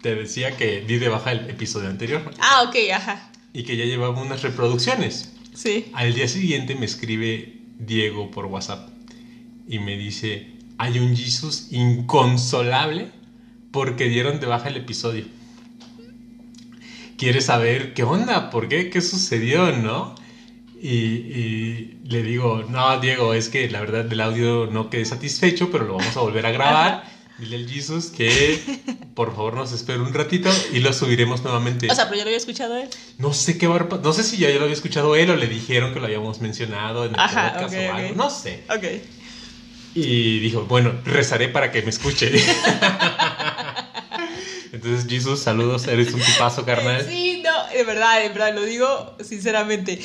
te 0.07 0.15
decía 0.15 0.57
que 0.57 0.83
di 0.83 0.99
de 0.99 1.09
baja 1.09 1.33
el 1.33 1.51
episodio 1.51 1.89
anterior 1.89 2.23
Ah, 2.39 2.63
ok, 2.69 2.77
ajá. 2.95 3.29
y 3.53 3.65
que 3.65 3.77
ya 3.77 3.85
llevaba 3.87 4.23
unas 4.23 4.41
reproducciones. 4.43 5.33
Sí. 5.53 5.87
Al 5.95 6.15
día 6.15 6.29
siguiente 6.29 6.77
me 6.77 6.87
escribe 6.87 7.57
Diego 7.81 8.31
por 8.31 8.47
WhatsApp 8.47 8.89
y 9.67 9.81
me 9.81 9.97
dice, 9.97 10.53
hay 10.79 11.01
un 11.01 11.17
Jesus 11.17 11.73
inconsolable 11.73 13.09
porque 13.73 14.05
dieron 14.09 14.39
de 14.39 14.47
baja 14.47 14.69
el 14.69 14.77
episodio. 14.77 15.25
Quiere 17.19 17.41
saber 17.41 17.93
qué 17.93 18.05
onda, 18.05 18.51
por 18.51 18.69
qué, 18.69 18.91
qué 18.91 19.01
sucedió, 19.01 19.73
¿no? 19.73 20.15
Y, 20.81 20.89
y 20.89 21.99
le 22.05 22.23
digo, 22.23 22.65
no, 22.71 23.01
Diego, 23.01 23.35
es 23.35 23.49
que 23.49 23.69
la 23.71 23.81
verdad 23.81 24.05
del 24.05 24.21
audio 24.21 24.69
no 24.71 24.89
quedé 24.89 25.05
satisfecho, 25.05 25.69
pero 25.73 25.85
lo 25.85 25.97
vamos 25.97 26.17
a 26.17 26.21
volver 26.21 26.47
a 26.47 26.53
grabar. 26.53 27.16
Dile 27.39 27.57
al 27.57 27.69
Jesus 27.69 28.07
que 28.07 28.59
por 29.15 29.35
favor 29.35 29.55
nos 29.55 29.73
espere 29.73 29.99
un 30.01 30.15
ratito 30.15 30.49
y 30.73 30.81
lo 30.81 30.93
subiremos 30.95 31.43
nuevamente. 31.45 31.91
O 31.91 31.95
sea, 31.95 32.05
pero 32.07 32.17
yo 32.17 32.23
lo 32.25 32.29
había 32.29 32.39
escuchado 32.39 32.77
él. 32.77 32.89
No 33.19 33.35
sé 33.35 33.59
qué 33.59 33.67
va 33.67 33.77
a 33.77 33.89
pa- 33.89 33.99
No 33.99 34.13
sé 34.15 34.23
si 34.23 34.39
ya, 34.39 34.49
ya 34.49 34.57
lo 34.57 34.63
había 34.63 34.75
escuchado 34.75 35.15
él 35.17 35.29
o 35.31 35.37
le 35.37 35.47
dijeron 35.47 35.93
que 35.93 36.01
lo 36.01 36.07
habíamos 36.07 36.41
mencionado 36.41 37.05
en 37.05 37.13
el 37.15 37.21
Ajá, 37.21 37.53
podcast 37.53 37.75
ok, 37.75 37.81
o 37.81 37.93
algo. 37.95 38.15
No 38.15 38.31
sé. 38.31 38.65
Ok. 38.71 38.85
Y 39.95 40.39
dijo, 40.41 40.65
bueno, 40.65 40.93
rezaré 41.05 41.49
para 41.49 41.71
que 41.73 41.83
me 41.83 41.91
escuche. 41.91 42.31
Entonces, 44.73 45.07
Jesus, 45.09 45.41
saludos. 45.41 45.87
Eres 45.89 46.13
un 46.15 46.21
tipazo, 46.21 46.65
carnal. 46.65 47.05
Sí, 47.09 47.43
no, 47.45 47.67
de 47.77 47.85
verdad, 47.85 48.21
de 48.23 48.29
verdad, 48.29 48.55
lo 48.55 48.63
digo 48.65 49.17
sinceramente. 49.25 49.99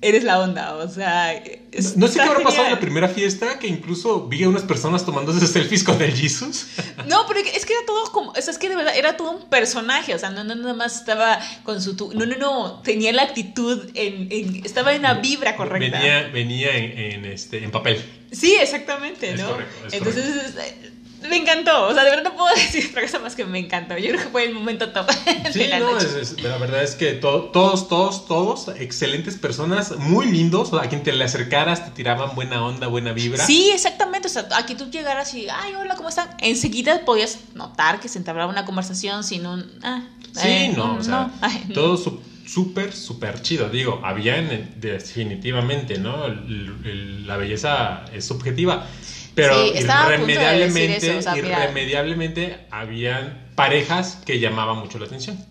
Eres 0.00 0.22
la 0.24 0.38
onda, 0.40 0.74
o 0.76 0.88
sea. 0.88 1.32
es- 1.34 1.96
No 1.96 2.06
sé 2.08 2.14
qué 2.14 2.20
habrá 2.22 2.40
pasado 2.42 2.64
en 2.66 2.72
la 2.72 2.80
primera 2.80 3.08
fiesta, 3.08 3.58
que 3.58 3.66
incluso 3.66 4.26
vi 4.28 4.42
a 4.44 4.48
unas 4.48 4.62
personas 4.64 5.04
tomándose 5.04 5.46
selfies 5.46 5.82
con 5.82 6.00
el 6.02 6.12
Jesus. 6.14 6.66
No, 7.06 7.26
pero 7.26 7.40
es 7.40 7.64
que 7.64 7.72
era 7.72 7.86
todo 7.86 8.12
como, 8.12 8.30
o 8.32 8.34
sea, 8.40 8.52
es 8.52 8.58
que 8.58 8.68
de 8.68 8.76
verdad 8.76 8.94
era 8.96 9.16
todo 9.16 9.30
un 9.30 9.48
personaje, 9.48 10.14
o 10.14 10.18
sea, 10.18 10.30
no, 10.30 10.44
no 10.44 10.54
nada 10.56 10.74
más 10.74 10.96
estaba 11.00 11.38
con 11.62 11.80
su, 11.80 11.96
tu- 11.96 12.12
no, 12.12 12.26
no, 12.26 12.36
no, 12.36 12.80
tenía 12.82 13.12
la 13.12 13.22
actitud, 13.22 13.88
en, 13.94 14.28
en- 14.30 14.64
estaba 14.64 14.94
en 14.94 15.02
la 15.02 15.14
vibra 15.14 15.56
correcta. 15.56 15.98
Venía, 15.98 16.28
venía 16.32 16.76
en, 16.76 16.98
en, 16.98 17.24
este, 17.24 17.64
en 17.64 17.70
papel. 17.70 18.04
Sí, 18.30 18.56
exactamente, 18.60 19.30
Es 19.32 19.40
¿no? 19.40 19.48
correcto, 19.48 19.86
es 19.86 19.94
Entonces, 19.94 20.54
eh, 20.58 20.90
me 21.28 21.36
encantó. 21.36 21.88
O 21.88 21.94
sea, 21.94 22.04
de 22.04 22.10
verdad 22.10 22.24
no 22.30 22.36
puedo 22.36 22.54
decir 22.54 22.86
otra 22.90 23.02
cosa 23.02 23.18
más 23.18 23.34
que 23.36 23.44
me 23.44 23.58
encantó. 23.58 23.96
Yo 23.98 24.10
creo 24.10 24.22
que 24.22 24.28
fue 24.30 24.44
el 24.44 24.54
momento 24.54 24.90
top. 24.90 25.06
Sí, 25.52 25.58
de 25.60 25.68
la 25.68 25.78
no, 25.80 25.92
noche. 25.92 26.06
es- 26.06 26.32
es- 26.32 26.42
la 26.42 26.56
verdad 26.58 26.82
es 26.82 26.94
que 26.94 27.12
to- 27.12 27.44
todos, 27.52 27.88
todos, 27.88 28.26
todos, 28.26 28.68
excelentes 28.78 29.36
personas, 29.36 29.96
muy 29.98 30.26
lindos. 30.26 30.72
A 30.74 30.88
quien 30.88 31.02
te 31.02 31.12
le 31.12 31.24
acercaras 31.24 31.84
te 31.84 31.90
tiraban 31.92 32.34
buena 32.34 32.64
onda, 32.64 32.86
buena 32.88 33.12
vibra. 33.12 33.44
Sí, 33.46 33.70
exactamente. 33.72 34.28
O 34.28 34.30
sea, 34.30 34.46
aquí 34.56 34.74
tú 34.74 34.90
llegaras 34.90 35.32
y, 35.34 35.48
ay, 35.48 35.74
hola, 35.74 35.94
¿cómo 35.96 36.08
están? 36.08 36.28
Enseguida 36.40 37.04
podías 37.04 37.38
notar 37.54 38.00
que 38.00 38.08
se 38.08 38.18
entablaba 38.18 38.50
una 38.50 38.64
conversación 38.64 39.24
sin 39.24 39.46
un. 39.46 39.70
Ah, 39.82 40.02
Sí, 40.32 40.48
eh, 40.48 40.72
no, 40.76 40.94
o 40.96 41.02
sea, 41.04 41.12
no, 41.26 41.32
ay, 41.42 41.66
todo 41.72 41.96
su- 41.96 42.20
súper, 42.44 42.92
súper 42.92 43.40
chido. 43.40 43.68
Digo, 43.68 44.00
habían 44.04 44.46
eh, 44.50 44.68
definitivamente, 44.76 45.98
¿no? 45.98 46.26
El- 46.26 46.74
el- 46.84 47.26
la 47.26 47.36
belleza 47.36 48.04
es 48.12 48.24
subjetiva. 48.26 48.86
Pero 49.34 49.54
Sí, 49.54 49.72
punto 49.72 49.78
de 49.78 50.14
irremediablemente, 50.14 50.96
eso, 51.08 51.18
o 51.18 51.22
sea, 51.22 51.34
mira. 51.34 51.48
irremediablemente 51.64 52.66
habían 52.70 53.48
parejas 53.54 54.18
que 54.24 54.38
llamaban 54.38 54.78
mucho 54.78 54.98
la 54.98 55.06
atención. 55.06 55.44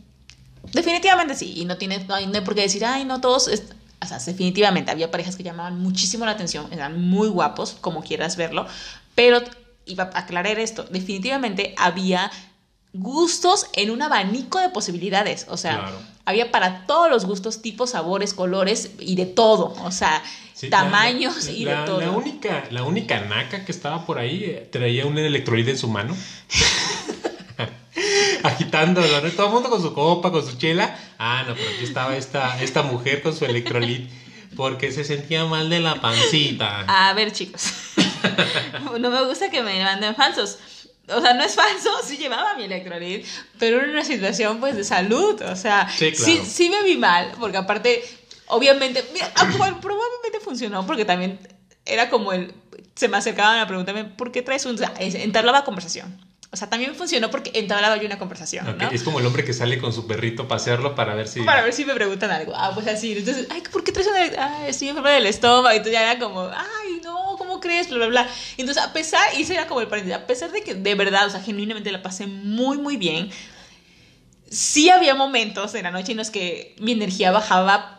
Definitivamente 0.71 1.35
sí. 1.35 1.53
Y 1.57 1.65
no 1.65 1.77
tienes, 1.77 2.07
no 2.07 2.15
hay, 2.15 2.27
no 2.27 2.33
hay 2.35 2.41
por 2.41 2.55
qué 2.55 2.61
decir, 2.61 2.85
ay, 2.85 3.05
no 3.05 3.19
todos. 3.21 3.47
es- 3.47 3.63
O 4.01 4.05
sea, 4.05 4.19
definitivamente 4.19 4.91
había 4.91 5.11
parejas 5.11 5.35
que 5.37 5.43
llamaban 5.43 5.79
muchísimo 5.79 6.25
la 6.25 6.31
atención, 6.31 6.67
eran 6.73 6.99
muy 7.01 7.29
guapos, 7.29 7.77
como 7.79 8.03
quieras 8.03 8.35
verlo. 8.35 8.65
Pero 9.15 9.41
iba 9.85 10.09
a 10.13 10.19
aclarar 10.19 10.59
esto: 10.59 10.83
definitivamente 10.89 11.73
había 11.77 12.29
gustos 12.93 13.67
en 13.73 13.91
un 13.91 14.01
abanico 14.01 14.59
de 14.59 14.69
posibilidades. 14.69 15.45
O 15.49 15.57
sea, 15.57 15.79
Claro. 15.79 15.99
había 16.25 16.51
para 16.51 16.85
todos 16.85 17.09
los 17.09 17.25
gustos, 17.25 17.61
tipos, 17.61 17.91
sabores, 17.91 18.33
colores 18.33 18.91
y 18.99 19.15
de 19.15 19.25
todo. 19.25 19.73
O 19.83 19.91
sea, 19.91 20.21
Sí, 20.53 20.69
tamaños 20.69 21.45
la- 21.45 21.51
y 21.51 21.65
la- 21.65 21.79
de 21.81 21.85
todo. 21.87 22.01
La 22.01 22.11
única, 22.11 22.63
la 22.69 22.83
única 22.83 23.19
naca 23.21 23.65
que 23.65 23.71
estaba 23.71 24.05
por 24.05 24.19
ahí 24.19 24.43
eh, 24.45 24.69
traía 24.71 25.05
un 25.05 25.17
electrolite 25.17 25.71
en 25.71 25.77
su 25.77 25.87
mano. 25.87 26.15
Agitándolo, 28.43 29.21
¿no? 29.21 29.29
Todo 29.31 29.47
el 29.47 29.53
mundo 29.53 29.69
con 29.69 29.81
su 29.81 29.93
copa, 29.93 30.31
con 30.31 30.45
su 30.45 30.57
chela. 30.57 30.97
Ah, 31.17 31.43
no, 31.47 31.55
pero 31.55 31.69
aquí 31.69 31.83
estaba 31.83 32.15
esta, 32.17 32.61
esta 32.61 32.83
mujer 32.83 33.21
con 33.21 33.35
su 33.35 33.45
electrolite 33.45 34.09
porque 34.55 34.91
se 34.91 35.03
sentía 35.03 35.45
mal 35.45 35.69
de 35.69 35.79
la 35.79 35.99
pancita. 36.01 36.81
A 36.87 37.13
ver, 37.13 37.31
chicos. 37.31 37.71
no 38.99 39.09
me 39.09 39.25
gusta 39.25 39.49
que 39.49 39.63
me 39.63 39.81
manden 39.83 40.15
falsos. 40.15 40.57
O 41.07 41.19
sea, 41.21 41.33
no 41.33 41.43
es 41.43 41.55
falso, 41.55 41.89
sí 42.05 42.17
llevaba 42.17 42.55
mi 42.55 42.63
electrolit, 42.63 43.25
pero 43.59 43.83
en 43.83 43.89
una 43.89 44.05
situación 44.05 44.59
pues 44.59 44.75
de 44.75 44.83
salud. 44.83 45.41
O 45.41 45.55
sea, 45.55 45.89
Sí, 45.89 46.11
sí, 46.15 46.35
claro. 46.35 46.45
sí 46.49 46.69
me 46.69 46.83
vi 46.83 46.97
mal, 46.97 47.31
porque 47.39 47.57
aparte, 47.57 48.03
obviamente, 48.47 49.03
mira, 49.13 49.31
ah, 49.35 49.47
probablemente 49.81 50.39
funcionó, 50.41 50.85
porque 50.85 51.05
también 51.05 51.39
era 51.85 52.09
como 52.09 52.33
el. 52.33 52.53
Se 52.95 53.07
me 53.07 53.17
acercaban 53.17 53.59
a 53.59 53.67
preguntarme, 53.67 54.05
¿por 54.05 54.31
qué 54.31 54.41
traes 54.41 54.65
un.? 54.65 54.75
O 54.75 54.77
sea, 54.77 54.93
entablaba 54.99 55.63
conversación. 55.63 56.19
O 56.53 56.55
sea, 56.55 56.69
también 56.69 56.93
funcionó 56.93 57.31
porque 57.31 57.51
entablaba 57.55 57.97
yo 57.97 58.05
una 58.05 58.19
conversación, 58.19 58.67
Ok, 58.67 58.79
¿no? 58.79 58.91
Es 58.91 59.01
como 59.01 59.19
el 59.19 59.25
hombre 59.25 59.43
que 59.43 59.53
sale 59.53 59.79
con 59.79 59.91
su 59.91 60.05
perrito 60.05 60.43
a 60.43 60.47
pasearlo 60.47 60.93
para 60.93 61.15
ver 61.15 61.27
si. 61.27 61.41
Para 61.41 61.63
ver 61.63 61.73
si 61.73 61.83
me 61.83 61.95
preguntan 61.95 62.29
algo. 62.29 62.53
Ah, 62.55 62.69
pues 62.75 62.87
así. 62.87 63.17
Entonces, 63.17 63.47
ay, 63.49 63.63
¿por 63.71 63.83
qué 63.83 63.91
traes 63.91 64.07
una.? 64.07 64.19
Ah, 64.37 64.67
estoy 64.67 64.89
enferma 64.89 65.09
del 65.09 65.25
estómago. 65.25 65.73
Y 65.73 65.77
entonces 65.77 65.93
ya 65.93 66.11
era 66.11 66.19
como, 66.19 66.41
ay, 66.41 67.01
no, 67.03 67.37
¿cómo 67.39 67.59
crees? 67.59 67.89
Bla, 67.89 67.97
bla, 67.97 68.07
bla. 68.07 68.29
Entonces, 68.57 68.83
a 68.83 68.93
pesar, 68.93 69.27
y 69.35 69.51
era 69.51 69.65
como 69.65 69.81
el 69.81 69.87
paréntesis, 69.87 70.21
a 70.21 70.27
pesar 70.27 70.51
de 70.51 70.61
que 70.61 70.75
de 70.75 70.93
verdad, 70.93 71.25
o 71.25 71.31
sea, 71.31 71.41
genuinamente 71.41 71.91
la 71.91 72.03
pasé 72.03 72.27
muy, 72.27 72.77
muy 72.77 72.97
bien, 72.97 73.31
sí 74.51 74.91
había 74.91 75.15
momentos 75.15 75.73
en 75.73 75.83
la 75.83 75.91
noche 75.91 76.11
en 76.11 76.19
los 76.19 76.29
que 76.29 76.75
mi 76.79 76.91
energía 76.91 77.31
bajaba 77.31 77.97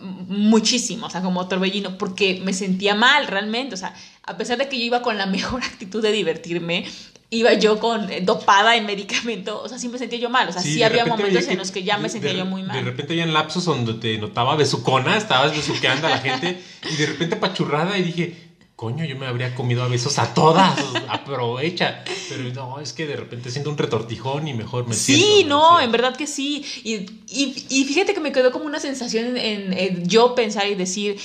muchísimo, 0.00 1.06
o 1.06 1.10
sea, 1.10 1.22
como 1.22 1.46
torbellino, 1.48 1.98
porque 1.98 2.40
me 2.44 2.52
sentía 2.52 2.94
mal 2.94 3.26
realmente, 3.26 3.74
o 3.74 3.78
sea, 3.78 3.94
a 4.24 4.36
pesar 4.36 4.58
de 4.58 4.68
que 4.68 4.78
yo 4.78 4.84
iba 4.84 5.02
con 5.02 5.18
la 5.18 5.26
mejor 5.36 5.62
actitud 5.62 6.02
de 6.02 6.12
divertirme, 6.12 6.84
iba 7.32 7.52
yo 7.54 7.78
con 7.78 8.10
eh, 8.10 8.20
dopada 8.22 8.74
en 8.76 8.86
medicamento, 8.86 9.62
o 9.62 9.68
sea, 9.68 9.78
sí 9.78 9.88
me 9.88 9.98
sentía 9.98 10.18
yo 10.18 10.30
mal, 10.30 10.48
o 10.48 10.52
sea, 10.52 10.62
sí, 10.62 10.74
de 10.76 10.84
había 10.84 11.06
momentos 11.06 11.46
en 11.48 11.58
los 11.58 11.70
que 11.70 11.84
ya 11.84 11.96
me 11.96 12.04
de- 12.04 12.08
sentía 12.10 12.32
de- 12.32 12.38
yo 12.38 12.44
muy 12.46 12.62
De 12.62 12.68
mal. 12.68 12.84
repente 12.84 13.12
habían 13.12 13.32
lapsos 13.32 13.64
donde 13.64 13.94
te 13.94 14.18
notaba 14.18 14.56
besucona, 14.56 15.16
estabas 15.16 15.54
besuqueando 15.56 16.06
a 16.08 16.10
la 16.10 16.18
gente 16.18 16.60
y 16.92 16.96
de 16.96 17.06
repente 17.06 17.36
pachurrada 17.36 17.96
y 17.98 18.02
dije, 18.02 18.49
coño, 18.80 19.04
yo 19.04 19.14
me 19.14 19.26
habría 19.26 19.54
comido 19.54 19.82
a 19.82 19.88
besos 19.88 20.18
a 20.18 20.32
todas, 20.32 20.74
aprovecha. 21.06 22.02
Pero 22.30 22.44
no, 22.54 22.80
es 22.80 22.94
que 22.94 23.06
de 23.06 23.14
repente 23.14 23.50
siento 23.50 23.68
un 23.68 23.76
retortijón 23.76 24.48
y 24.48 24.54
mejor 24.54 24.88
me 24.88 24.94
Sí, 24.94 25.16
siento, 25.16 25.48
no, 25.50 25.76
me 25.76 25.84
en 25.84 25.92
verdad 25.92 26.16
que 26.16 26.26
sí. 26.26 26.64
Y, 26.82 26.94
y- 27.28 27.66
y 27.68 27.84
fíjate 27.84 28.14
que 28.14 28.20
me 28.20 28.32
quedó 28.32 28.50
como 28.50 28.64
una 28.64 28.80
sensación 28.80 29.36
en, 29.36 29.74
en 29.74 30.08
yo 30.08 30.34
pensar 30.34 30.66
y 30.66 30.76
decir, 30.76 31.18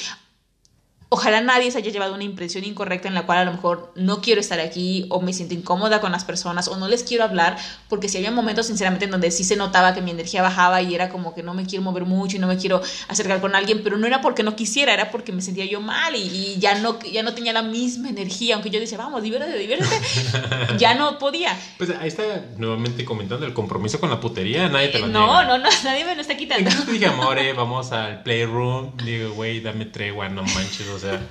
ojalá 1.09 1.39
nadie 1.41 1.71
se 1.71 1.77
haya 1.77 1.91
llevado 1.91 2.13
una 2.13 2.23
impresión 2.23 2.63
incorrecta 2.63 3.07
en 3.07 3.13
la 3.13 3.25
cual 3.25 3.37
a 3.37 3.45
lo 3.45 3.51
mejor 3.53 3.93
no 3.95 4.21
quiero 4.21 4.41
estar 4.41 4.59
aquí 4.59 5.05
o 5.09 5.21
me 5.21 5.33
siento 5.33 5.53
incómoda 5.53 6.01
con 6.01 6.11
las 6.11 6.25
personas 6.25 6.67
o 6.67 6.77
no 6.77 6.87
les 6.87 7.03
quiero 7.03 7.23
hablar, 7.23 7.57
porque 7.89 8.09
si 8.09 8.17
había 8.17 8.31
momentos 8.31 8.67
sinceramente 8.67 9.05
en 9.05 9.11
donde 9.11 9.31
sí 9.31 9.43
se 9.43 9.55
notaba 9.55 9.93
que 9.93 10.01
mi 10.01 10.11
energía 10.11 10.41
bajaba 10.41 10.81
y 10.81 10.93
era 10.95 11.09
como 11.09 11.33
que 11.35 11.43
no 11.43 11.53
me 11.53 11.65
quiero 11.65 11.83
mover 11.83 12.05
mucho 12.05 12.37
y 12.37 12.39
no 12.39 12.47
me 12.47 12.57
quiero 12.57 12.81
acercar 13.07 13.39
con 13.41 13.55
alguien, 13.55 13.81
pero 13.83 13.97
no 13.97 14.07
era 14.07 14.21
porque 14.21 14.43
no 14.43 14.55
quisiera, 14.55 14.93
era 14.93 15.11
porque 15.11 15.31
me 15.31 15.41
sentía 15.41 15.65
yo 15.65 15.79
mal 15.79 16.15
y, 16.15 16.19
y 16.21 16.57
ya, 16.59 16.75
no, 16.79 16.99
ya 17.01 17.23
no 17.23 17.33
tenía 17.33 17.53
la 17.53 17.61
misma 17.61 18.09
energía, 18.09 18.55
aunque 18.55 18.69
yo 18.69 18.79
decía, 18.79 18.97
vamos, 18.97 19.21
diviértete, 19.23 19.57
diviértete, 19.57 19.95
ya 20.77 20.95
no 20.95 21.17
podía. 21.19 21.57
Pues 21.77 21.91
ahí 21.91 22.07
está 22.07 22.23
nuevamente 22.57 23.05
comentando 23.05 23.45
el 23.45 23.53
compromiso 23.53 23.99
con 23.99 24.09
la 24.09 24.19
putería, 24.19 24.67
nadie 24.69 24.89
te 24.89 24.99
lo 24.99 25.07
No, 25.07 25.25
niega. 25.27 25.43
no, 25.45 25.57
no, 25.59 25.69
nadie 25.83 26.05
me 26.05 26.15
lo 26.15 26.21
está 26.21 26.35
quitando. 26.35 26.69
Entonces 26.69 26.91
dije, 26.93 27.07
amore, 27.07 27.53
vamos 27.53 27.91
al 27.91 28.23
playroom. 28.23 28.97
Digo, 29.03 29.33
güey, 29.33 29.59
dame 29.61 29.85
tregua, 29.85 30.29
no 30.29 30.43
manches, 30.43 30.87
o 30.95 30.99
sea, 30.99 31.21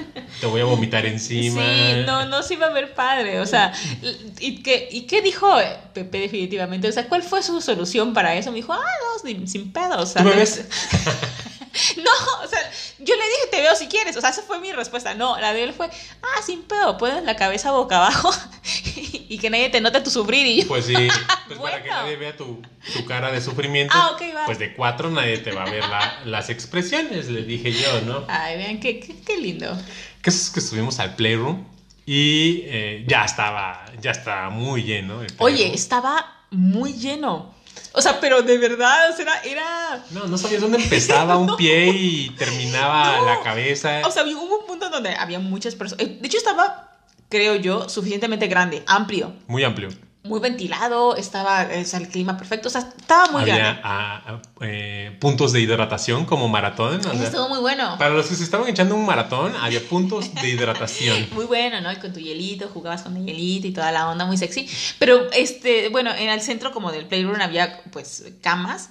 te 0.40 0.46
voy 0.46 0.60
a 0.60 0.64
vomitar 0.64 1.04
encima. 1.06 1.62
Sí, 1.62 2.02
no, 2.06 2.26
no 2.26 2.42
se 2.42 2.54
iba 2.54 2.66
a 2.66 2.70
ver 2.70 2.94
padre. 2.94 3.40
O 3.40 3.46
sea, 3.46 3.72
¿y 4.40 4.62
qué, 4.62 4.88
¿y 4.90 5.02
qué 5.02 5.22
dijo 5.22 5.48
Pepe 5.92 6.18
definitivamente? 6.20 6.88
O 6.88 6.92
sea, 6.92 7.08
¿cuál 7.08 7.22
fue 7.22 7.42
su 7.42 7.60
solución 7.60 8.12
para 8.14 8.34
eso? 8.36 8.50
Me 8.50 8.56
dijo, 8.56 8.72
ah, 8.72 8.78
no, 8.78 9.28
sin, 9.28 9.48
sin 9.48 9.72
pedo. 9.72 9.98
O 10.00 10.06
sea, 10.06 10.22
¿Tú 10.22 10.28
me 10.28 10.34
no- 10.34 10.40
ves? 10.40 10.64
No, 11.96 12.10
o 12.44 12.46
sea, 12.48 12.58
yo 12.98 13.14
le 13.16 13.22
dije, 13.22 13.46
te 13.50 13.60
veo 13.60 13.74
si 13.76 13.86
quieres. 13.88 14.16
O 14.16 14.20
sea, 14.20 14.30
esa 14.30 14.42
fue 14.42 14.60
mi 14.60 14.72
respuesta. 14.72 15.14
No, 15.14 15.38
la 15.40 15.52
de 15.52 15.64
él 15.64 15.72
fue, 15.72 15.88
ah, 16.22 16.42
sin 16.44 16.62
pedo, 16.62 16.96
pones 16.98 17.24
la 17.24 17.36
cabeza 17.36 17.72
boca 17.72 17.96
abajo 17.96 18.30
y 19.28 19.38
que 19.38 19.50
nadie 19.50 19.68
te 19.70 19.80
note 19.80 20.00
tu 20.00 20.10
sufrir. 20.10 20.46
Y 20.46 20.62
yo, 20.62 20.68
Pues 20.68 20.86
sí, 20.86 20.94
pues 21.48 21.58
para 21.58 21.82
que 21.82 21.88
nadie 21.90 22.16
vea 22.16 22.36
tu, 22.36 22.62
tu 22.92 23.04
cara 23.04 23.30
de 23.32 23.40
sufrimiento. 23.40 23.94
Ah, 23.96 24.12
ok, 24.14 24.22
va. 24.34 24.46
Pues 24.46 24.58
de 24.58 24.74
cuatro 24.74 25.10
nadie 25.10 25.38
te 25.38 25.52
va 25.52 25.62
a 25.64 25.70
ver 25.70 25.84
la- 25.88 26.20
las 26.24 26.50
expresiones, 26.50 27.28
le 27.28 27.42
dije 27.42 27.72
yo, 27.72 28.00
¿no? 28.02 28.24
ay, 28.28 28.56
vean, 28.56 28.80
qué, 28.80 29.00
qué, 29.00 29.14
qué 29.24 29.36
lindo. 29.38 29.76
Que 30.22 30.30
es 30.30 30.50
que 30.50 30.60
estuvimos 30.60 30.98
al 31.00 31.14
playroom 31.16 31.64
y 32.06 32.62
eh, 32.66 33.04
ya 33.08 33.24
estaba, 33.24 33.84
ya 34.00 34.10
estaba 34.10 34.50
muy 34.50 34.82
lleno. 34.82 35.22
el 35.22 35.32
Oye, 35.38 35.72
estaba 35.74 36.44
muy 36.50 36.92
lleno. 36.94 37.53
O 37.92 38.02
sea, 38.02 38.18
pero 38.20 38.42
de 38.42 38.58
verdad, 38.58 39.10
o 39.10 39.16
sea, 39.16 39.22
era... 39.22 39.40
era... 39.44 40.04
No, 40.10 40.26
no 40.26 40.36
sabías 40.36 40.60
dónde 40.60 40.78
empezaba 40.82 41.36
un 41.36 41.56
pie 41.56 41.86
y 41.88 42.30
terminaba 42.30 43.18
No. 43.18 43.26
la 43.26 43.40
cabeza. 43.42 44.02
O 44.04 44.10
sea, 44.10 44.24
hubo 44.24 44.58
un 44.60 44.66
punto 44.66 44.90
donde 44.90 45.10
había 45.14 45.38
muchas 45.38 45.74
personas. 45.74 46.04
eh, 46.04 46.18
De 46.20 46.26
hecho, 46.26 46.38
estaba, 46.38 46.92
creo 47.28 47.54
yo, 47.56 47.88
suficientemente 47.88 48.46
grande, 48.48 48.82
amplio, 48.86 49.32
muy 49.46 49.62
amplio. 49.64 49.88
Muy 50.24 50.40
ventilado, 50.40 51.16
estaba 51.16 51.64
eh, 51.64 51.82
o 51.82 51.84
sea, 51.84 52.00
el 52.00 52.08
clima 52.08 52.38
perfecto, 52.38 52.68
o 52.68 52.70
sea, 52.70 52.80
estaba 52.80 53.30
muy 53.30 53.42
Había 53.42 53.56
grande. 53.56 53.80
ah, 53.84 54.22
ah, 54.26 54.42
eh, 54.62 55.14
puntos 55.20 55.52
de 55.52 55.60
hidratación 55.60 56.24
como 56.24 56.48
maratón. 56.48 56.98
Eso 56.98 57.12
sea, 57.12 57.24
estuvo 57.24 57.50
muy 57.50 57.58
bueno. 57.58 57.96
para 57.98 58.14
los 58.14 58.26
que 58.26 58.34
se 58.34 58.42
estaban 58.42 58.66
echando 58.66 58.94
un 58.94 59.04
maratón, 59.04 59.54
había 59.60 59.86
puntos 59.86 60.34
de 60.34 60.48
hidratación. 60.48 61.28
Muy 61.32 61.44
bueno, 61.44 61.82
¿no? 61.82 61.92
Y 61.92 61.96
con 61.96 62.14
tu 62.14 62.20
hielito, 62.20 62.68
jugabas 62.68 63.02
con 63.02 63.14
el 63.18 63.26
hielito 63.26 63.66
y 63.66 63.72
toda 63.72 63.92
la 63.92 64.08
onda, 64.08 64.24
muy 64.24 64.38
sexy. 64.38 64.66
Pero, 64.98 65.30
este, 65.32 65.90
bueno, 65.90 66.10
en 66.14 66.30
el 66.30 66.40
centro 66.40 66.72
como 66.72 66.90
del 66.90 67.04
playroom 67.04 67.38
había, 67.42 67.82
pues, 67.92 68.24
camas. 68.40 68.88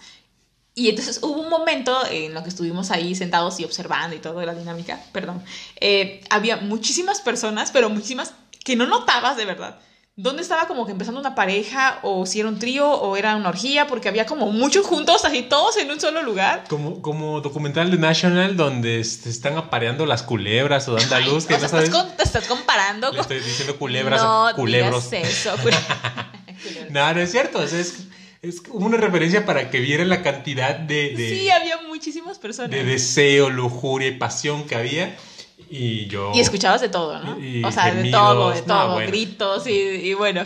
Y 0.76 0.89
entonces 0.89 1.19
hubo 1.24 1.41
un 1.41 1.50
momento 1.50 1.98
en 2.12 2.36
lo 2.36 2.43
que 2.43 2.50
estuvimos 2.50 2.91
ahí 2.91 3.15
sentados 3.15 3.60
y 3.60 3.63
observando 3.63 4.15
y 4.15 4.19
todo 4.19 4.39
la 4.46 4.54
dinámica, 4.54 5.00
perdón. 5.12 5.43
eh, 5.80 6.22
había 6.30 6.58
muchísimas 6.58 7.22
personas, 7.22 7.72
pero 7.72 7.89
muchísimas 7.89 8.34
que 8.63 8.76
no 8.76 8.86
notabas 8.86 9.36
de 9.36 9.46
verdad. 9.46 9.80
¿Dónde 10.15 10.43
estaba 10.43 10.67
como 10.67 10.86
que 10.86 10.91
empezando 10.91 11.19
una 11.19 11.34
pareja 11.34 11.97
o 12.04 12.28
si 12.28 12.39
era 12.39 12.47
un 12.47 12.60
trío 12.60 12.88
o 12.88 13.17
era 13.17 13.36
una 13.36 13.49
orgía? 13.49 13.88
Porque 13.88 14.08
había 14.10 14.28
como 14.28 14.52
muchos 14.52 14.86
juntos, 14.86 15.26
así 15.26 15.41
todos 15.41 15.76
en 15.78 15.89
un 15.89 15.99
solo 15.99 16.21
lugar. 16.21 16.65
Como, 16.69 17.02
como 17.02 17.41
documental 17.41 17.89
de 17.89 17.97
National 17.97 18.56
donde 18.56 19.04
se 19.06 19.32
están 19.32 19.58
apareando 19.58 20.06
las 20.06 20.21
culebras 20.21 20.88
o 20.88 20.93
dando 20.93 21.15
a 21.15 21.19
luz, 21.19 21.45
que 21.47 21.56
o 21.56 21.58
sea, 21.60 21.65
no 21.65 21.69
sabes. 21.69 21.86
estás, 21.89 22.04
con- 22.04 22.15
te 22.15 22.21
estás 22.23 22.45
comparando 22.47 23.08
Le 23.10 23.17
con... 23.17 23.21
estoy 23.21 23.39
diciendo 23.39 23.76
culebras, 23.80 24.21
no 24.21 24.49
culebros. 24.56 25.10
digas 25.10 25.30
eso. 25.30 25.56
cule- 25.63 25.78
No, 26.91 27.12
no 27.13 27.19
es 27.19 27.32
cierto. 27.32 27.58
o 27.60 27.67
sea, 27.67 27.80
es, 27.80 27.95
es 28.43 28.62
una 28.71 28.97
referencia 28.97 29.47
para 29.47 29.71
que 29.71 29.80
vieran 29.80 30.10
la 30.10 30.21
cantidad 30.21 30.76
de, 30.76 31.10
de, 31.15 31.30
Sí, 31.30 31.49
había 31.49 31.82
muchísimas 31.88 32.38
personas. 32.38 32.69
de 32.69 32.84
deseo, 32.84 33.49
lujuria 33.49 34.10
y 34.10 34.17
pasión 34.19 34.65
que 34.67 34.76
había. 34.76 35.15
Y 35.76 36.06
yo... 36.06 36.32
Y 36.36 36.40
escuchabas 36.40 36.82
de 36.82 36.90
todo, 36.90 37.20
¿no? 37.20 37.39
Y 37.39 37.64
o 37.64 37.72
sea, 37.72 37.91
de 37.91 38.12
todo, 38.12 38.52
de 38.52 38.62
no, 38.62 38.68
todo, 38.68 38.93
bueno. 38.93 39.08
gritos 39.08 39.66
y, 39.66 39.72
y 39.72 40.14
bueno. 40.14 40.43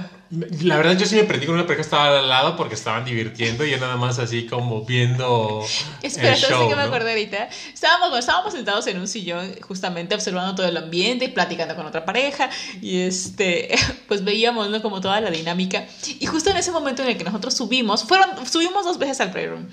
La 0.61 0.77
verdad 0.77 0.97
yo 0.97 1.05
sí 1.05 1.15
me 1.15 1.25
prendí 1.25 1.45
con 1.45 1.55
una 1.55 1.63
pareja 1.63 1.77
que 1.77 1.81
estaba 1.81 2.19
al 2.19 2.29
lado 2.29 2.55
porque 2.55 2.75
estaban 2.75 3.03
divirtiendo 3.03 3.65
y 3.65 3.71
yo 3.71 3.77
nada 3.77 3.97
más 3.97 4.19
así 4.19 4.45
como 4.45 4.85
viendo 4.85 5.65
Espera, 6.01 6.33
el 6.33 6.39
¿sabes 6.39 6.55
show, 6.55 6.63
de 6.63 6.69
qué 6.69 6.75
me 6.75 6.81
¿no? 6.83 6.87
acordé 6.87 7.09
ahorita? 7.11 7.49
Estábamos, 7.73 8.17
estábamos 8.17 8.53
sentados 8.53 8.87
en 8.87 8.99
un 8.99 9.07
sillón 9.09 9.53
justamente 9.61 10.15
observando 10.15 10.55
todo 10.55 10.65
el 10.65 10.77
ambiente 10.77 11.25
y 11.25 11.27
platicando 11.27 11.75
con 11.75 11.85
otra 11.85 12.05
pareja 12.05 12.49
y 12.81 13.01
este, 13.01 13.75
pues 14.07 14.23
veíamos, 14.23 14.69
¿no? 14.69 14.81
Como 14.81 15.01
toda 15.01 15.19
la 15.19 15.29
dinámica 15.29 15.85
y 16.19 16.25
justo 16.25 16.51
en 16.51 16.57
ese 16.57 16.71
momento 16.71 17.03
en 17.03 17.09
el 17.09 17.17
que 17.17 17.25
nosotros 17.25 17.53
subimos, 17.53 18.05
fueron, 18.05 18.29
subimos 18.47 18.85
dos 18.85 18.97
veces 18.97 19.19
al 19.19 19.31
playroom, 19.31 19.67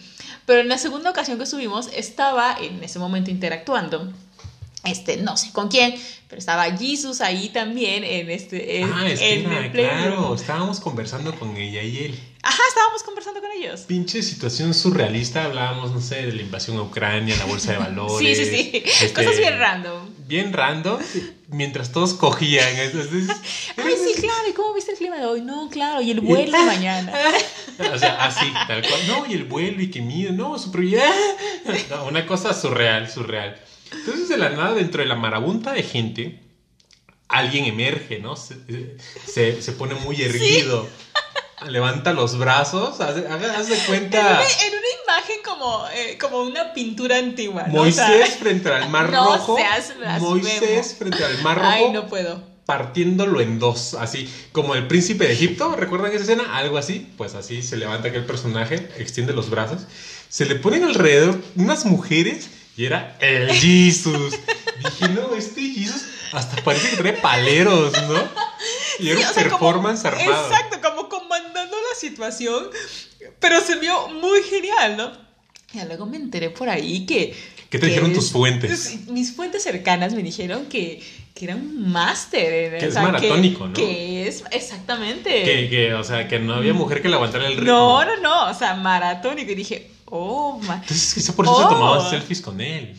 pero 0.46 0.60
en 0.60 0.68
la 0.68 0.78
segunda 0.78 1.10
ocasión 1.10 1.38
que 1.38 1.46
subimos 1.46 1.88
estaba 1.94 2.56
en 2.60 2.82
ese 2.82 2.98
momento 2.98 3.30
interactuando. 3.30 4.12
Este, 4.84 5.16
no 5.16 5.36
sé 5.36 5.50
con 5.52 5.68
quién, 5.68 5.94
pero 6.28 6.38
estaba 6.38 6.64
Jesus 6.76 7.20
ahí 7.22 7.48
también 7.48 8.04
en 8.04 8.30
este 8.30 8.80
en, 8.80 8.92
Ah, 8.92 9.06
en 9.08 9.50
el 9.52 9.70
playroom. 9.70 10.00
claro, 10.00 10.34
estábamos 10.34 10.80
conversando 10.80 11.34
con 11.38 11.56
ella 11.56 11.82
y 11.82 11.98
él. 12.04 12.20
Ajá, 12.42 12.60
estábamos 12.68 13.02
conversando 13.02 13.40
con 13.40 13.50
ellos. 13.52 13.80
Pinche 13.82 14.22
situación 14.22 14.74
surrealista, 14.74 15.44
hablábamos, 15.44 15.92
no 15.92 16.00
sé, 16.02 16.26
de 16.26 16.32
la 16.34 16.42
invasión 16.42 16.76
a 16.76 16.82
Ucrania, 16.82 17.34
la 17.38 17.46
bolsa 17.46 17.72
de 17.72 17.78
valores. 17.88 18.36
Sí, 18.36 18.44
sí, 18.44 18.50
sí. 18.50 18.82
este, 18.84 19.12
Cosas 19.14 19.38
bien 19.38 19.58
random. 19.58 20.08
Bien 20.26 20.52
random, 20.52 21.00
mientras 21.48 21.90
todos 21.92 22.12
cogían. 22.14 22.68
Entonces, 22.78 23.28
Ay, 23.76 23.94
sí, 23.96 24.20
claro. 24.20 24.48
¿Y 24.48 24.52
cómo 24.52 24.74
viste 24.74 24.92
el 24.92 24.98
clima 24.98 25.16
de 25.16 25.24
hoy? 25.24 25.40
No, 25.40 25.68
claro. 25.70 26.02
Y 26.02 26.10
el 26.10 26.20
vuelo 26.20 26.58
de 26.58 26.64
mañana. 26.66 27.12
O 27.92 27.98
sea, 27.98 28.22
así, 28.24 28.46
tal 28.68 28.82
cual. 28.86 29.00
No, 29.06 29.26
y 29.26 29.32
el 29.34 29.44
vuelo 29.44 29.80
y 29.80 29.90
que 29.90 30.02
mide, 30.02 30.30
no, 30.32 30.56
bien. 30.76 31.00
No, 31.90 32.04
una 32.06 32.26
cosa 32.26 32.52
surreal, 32.52 33.10
surreal. 33.10 33.58
Entonces, 33.98 34.28
de 34.28 34.36
la 34.36 34.50
nada, 34.50 34.74
dentro 34.74 35.02
de 35.02 35.08
la 35.08 35.14
marabunta 35.14 35.72
de 35.72 35.82
gente, 35.82 36.40
alguien 37.28 37.64
emerge, 37.64 38.18
¿no? 38.18 38.36
Se, 38.36 38.56
se, 39.26 39.62
se 39.62 39.72
pone 39.72 39.94
muy 39.94 40.20
erguido. 40.22 40.88
Levanta 41.68 42.12
los 42.12 42.36
brazos, 42.36 43.00
hace, 43.00 43.20
En 43.20 43.32
una, 43.32 43.54
cuenta 43.86 44.20
en 44.42 44.72
una 44.74 44.88
imagen 45.04 45.36
como, 45.44 45.86
eh, 45.94 46.18
como 46.20 46.42
una 46.42 46.74
pintura 46.74 47.16
antigua. 47.16 47.64
¿no? 47.68 47.74
Moisés 47.74 48.04
O 48.04 48.26
sea, 48.26 48.36
frente 48.36 48.68
al 48.68 48.90
mar 48.90 49.10
no 49.10 49.24
rojo. 49.36 49.56
seas. 49.56 49.94
Moisés 50.20 50.96
frente 50.98 51.24
al 51.24 51.40
mar 51.42 51.56
rojo. 51.58 51.68
Ay, 51.70 51.90
no 51.90 52.06
puedo. 52.08 52.42
partiéndolo 52.66 53.40
en 53.40 53.58
dos, 53.58 53.94
así 53.94 54.28
como 54.52 54.74
el 54.74 54.86
príncipe 54.88 55.26
de 55.26 55.32
Egipto, 55.32 55.74
¿recuerdan 55.76 56.12
esa 56.12 56.24
escena? 56.24 56.56
Algo 56.56 56.76
así, 56.76 57.08
pues 57.16 57.34
así 57.34 57.62
se 57.62 57.76
levanta 57.78 58.08
aquel 58.08 58.26
personaje, 58.26 58.88
extiende 58.98 59.32
los 59.32 59.48
brazos, 59.48 59.86
se 60.28 60.44
le 60.44 60.56
ponen 60.56 60.84
alrededor 60.84 61.40
unas 61.56 61.84
mujeres 61.86 62.50
y 62.76 62.84
era 62.86 63.16
el 63.20 63.50
Jesus. 63.52 64.34
Dije, 64.78 65.08
no, 65.14 65.34
este 65.34 65.60
Jesus 65.72 66.02
hasta 66.32 66.62
parece 66.64 66.90
que 66.90 66.96
trae 66.96 67.12
paleros, 67.14 67.92
¿no? 68.08 68.14
Y 68.98 69.10
era 69.10 69.20
Sí, 69.20 69.26
un 69.28 69.34
sea, 69.34 69.42
como- 69.44 69.58
performance 69.58 70.04
armado. 70.04 70.48
Exacto, 70.48 70.78
como 70.82 71.08
comandando 71.08 71.76
la 71.76 71.98
situación. 71.98 72.66
Pero 73.40 73.60
se 73.60 73.76
vio 73.76 74.08
muy 74.08 74.42
genial, 74.42 74.96
¿no? 74.96 75.12
Y 75.72 75.84
luego 75.86 76.06
me 76.06 76.16
enteré 76.16 76.50
por 76.50 76.68
ahí 76.68 77.06
que. 77.06 77.34
¿Qué 77.70 77.78
te 77.78 77.86
dijeron 77.86 78.12
tus 78.12 78.30
fuentes? 78.30 79.08
Mis 79.08 79.34
fuentes 79.34 79.62
cercanas 79.64 80.14
me 80.14 80.22
dijeron 80.22 80.66
que, 80.66 81.02
que 81.34 81.44
era 81.44 81.56
un 81.56 81.90
máster. 81.90 82.78
Que 82.78 82.86
o 82.86 82.88
es 82.88 82.94
maratónico, 82.94 83.66
¿no? 83.66 83.72
Que 83.74 84.28
es, 84.28 84.44
exactamente. 84.52 85.42
Que, 85.42 85.68
que, 85.68 85.94
o 85.94 86.04
sea, 86.04 86.28
que 86.28 86.38
no 86.38 86.54
había 86.54 86.72
mujer 86.72 87.02
que 87.02 87.08
le 87.08 87.14
aguantara 87.16 87.46
el 87.48 87.56
ritmo. 87.56 87.66
No, 87.66 88.04
no, 88.04 88.16
no, 88.20 88.50
o 88.50 88.54
sea, 88.54 88.74
maratónico. 88.74 89.50
Y 89.50 89.54
dije, 89.56 89.90
oh, 90.06 90.60
ma- 90.66 90.74
Entonces, 90.76 91.14
quizá 91.14 91.32
por 91.34 91.44
eso 91.46 91.56
se 91.56 91.64
Oh. 91.64 91.68
tomaban 91.68 92.10
selfies 92.10 92.40
con 92.40 92.60
él. 92.60 92.96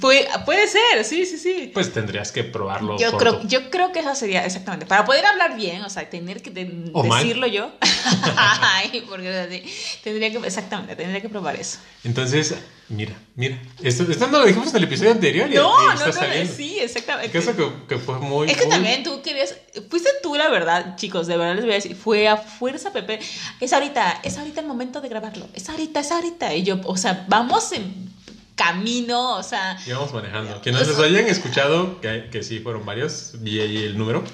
Puede, 0.00 0.26
puede 0.44 0.66
ser, 0.68 1.04
sí, 1.04 1.26
sí, 1.26 1.38
sí. 1.38 1.70
Pues 1.74 1.92
tendrías 1.92 2.32
que 2.32 2.44
probarlo. 2.44 2.98
Yo 2.98 3.10
por 3.10 3.20
creo, 3.20 3.38
tu- 3.40 3.48
yo 3.48 3.70
creo 3.70 3.92
que 3.92 4.00
eso 4.00 4.14
sería 4.14 4.44
exactamente. 4.44 4.86
Para 4.86 5.04
poder 5.04 5.24
hablar 5.26 5.56
bien, 5.56 5.82
o 5.82 5.90
sea, 5.90 6.08
tener 6.08 6.42
que 6.42 6.50
de- 6.50 6.90
decirlo 7.10 7.46
yo. 7.46 7.70
Ay, 8.36 9.04
porque 9.08 9.28
es. 9.56 10.02
Tendría 10.02 10.30
que, 10.30 10.38
exactamente, 10.46 10.96
tendría 10.96 11.20
que 11.20 11.28
probar 11.28 11.56
eso. 11.56 11.78
Entonces, 12.04 12.54
mira, 12.88 13.14
mira. 13.36 13.58
Esto, 13.82 14.04
esto 14.10 14.26
no 14.28 14.38
lo 14.40 14.46
dijimos 14.46 14.68
en 14.70 14.76
el 14.76 14.84
episodio 14.84 15.12
anterior. 15.12 15.50
y- 15.50 15.54
No, 15.54 15.94
no, 15.94 16.06
no, 16.06 16.12
saliendo. 16.12 16.52
sí, 16.54 16.78
exactamente. 16.78 17.30
Que 17.30 17.38
eso 17.38 17.56
que, 17.56 17.68
que 17.88 17.98
fue 17.98 18.18
muy. 18.18 18.50
Es 18.50 18.56
que 18.56 18.64
muy- 18.64 18.70
también 18.70 19.02
tú 19.02 19.22
querías, 19.22 19.54
fuiste 19.90 20.10
tú 20.22 20.34
la 20.34 20.48
verdad, 20.48 20.96
chicos, 20.96 21.26
de 21.26 21.36
verdad 21.36 21.54
les 21.56 21.64
voy 21.64 21.72
a 21.72 21.76
decir, 21.76 21.96
fue 21.96 22.28
a 22.28 22.36
fuerza 22.36 22.92
Pepe, 22.92 23.18
es 23.60 23.72
ahorita, 23.72 24.20
es 24.22 24.36
ahorita 24.38 24.60
el 24.60 24.66
momento 24.66 25.00
de 25.00 25.08
grabarlo, 25.08 25.48
es 25.54 25.68
ahorita, 25.68 26.00
es 26.00 26.10
ahorita, 26.12 26.54
y 26.54 26.62
yo, 26.62 26.80
o 26.84 26.96
sea, 26.96 27.24
vamos 27.28 27.72
en 27.72 28.13
camino, 28.54 29.36
o 29.36 29.42
sea, 29.42 29.78
Íbamos 29.86 30.12
manejando. 30.12 30.60
Quienes 30.62 30.86
nos 30.86 30.98
hayan 30.98 31.26
escuchado, 31.26 32.00
que, 32.00 32.28
que 32.30 32.42
sí 32.42 32.60
fueron 32.60 32.86
varios, 32.86 33.32
vi 33.40 33.60
ahí 33.60 33.76
el 33.78 33.98
número. 33.98 34.24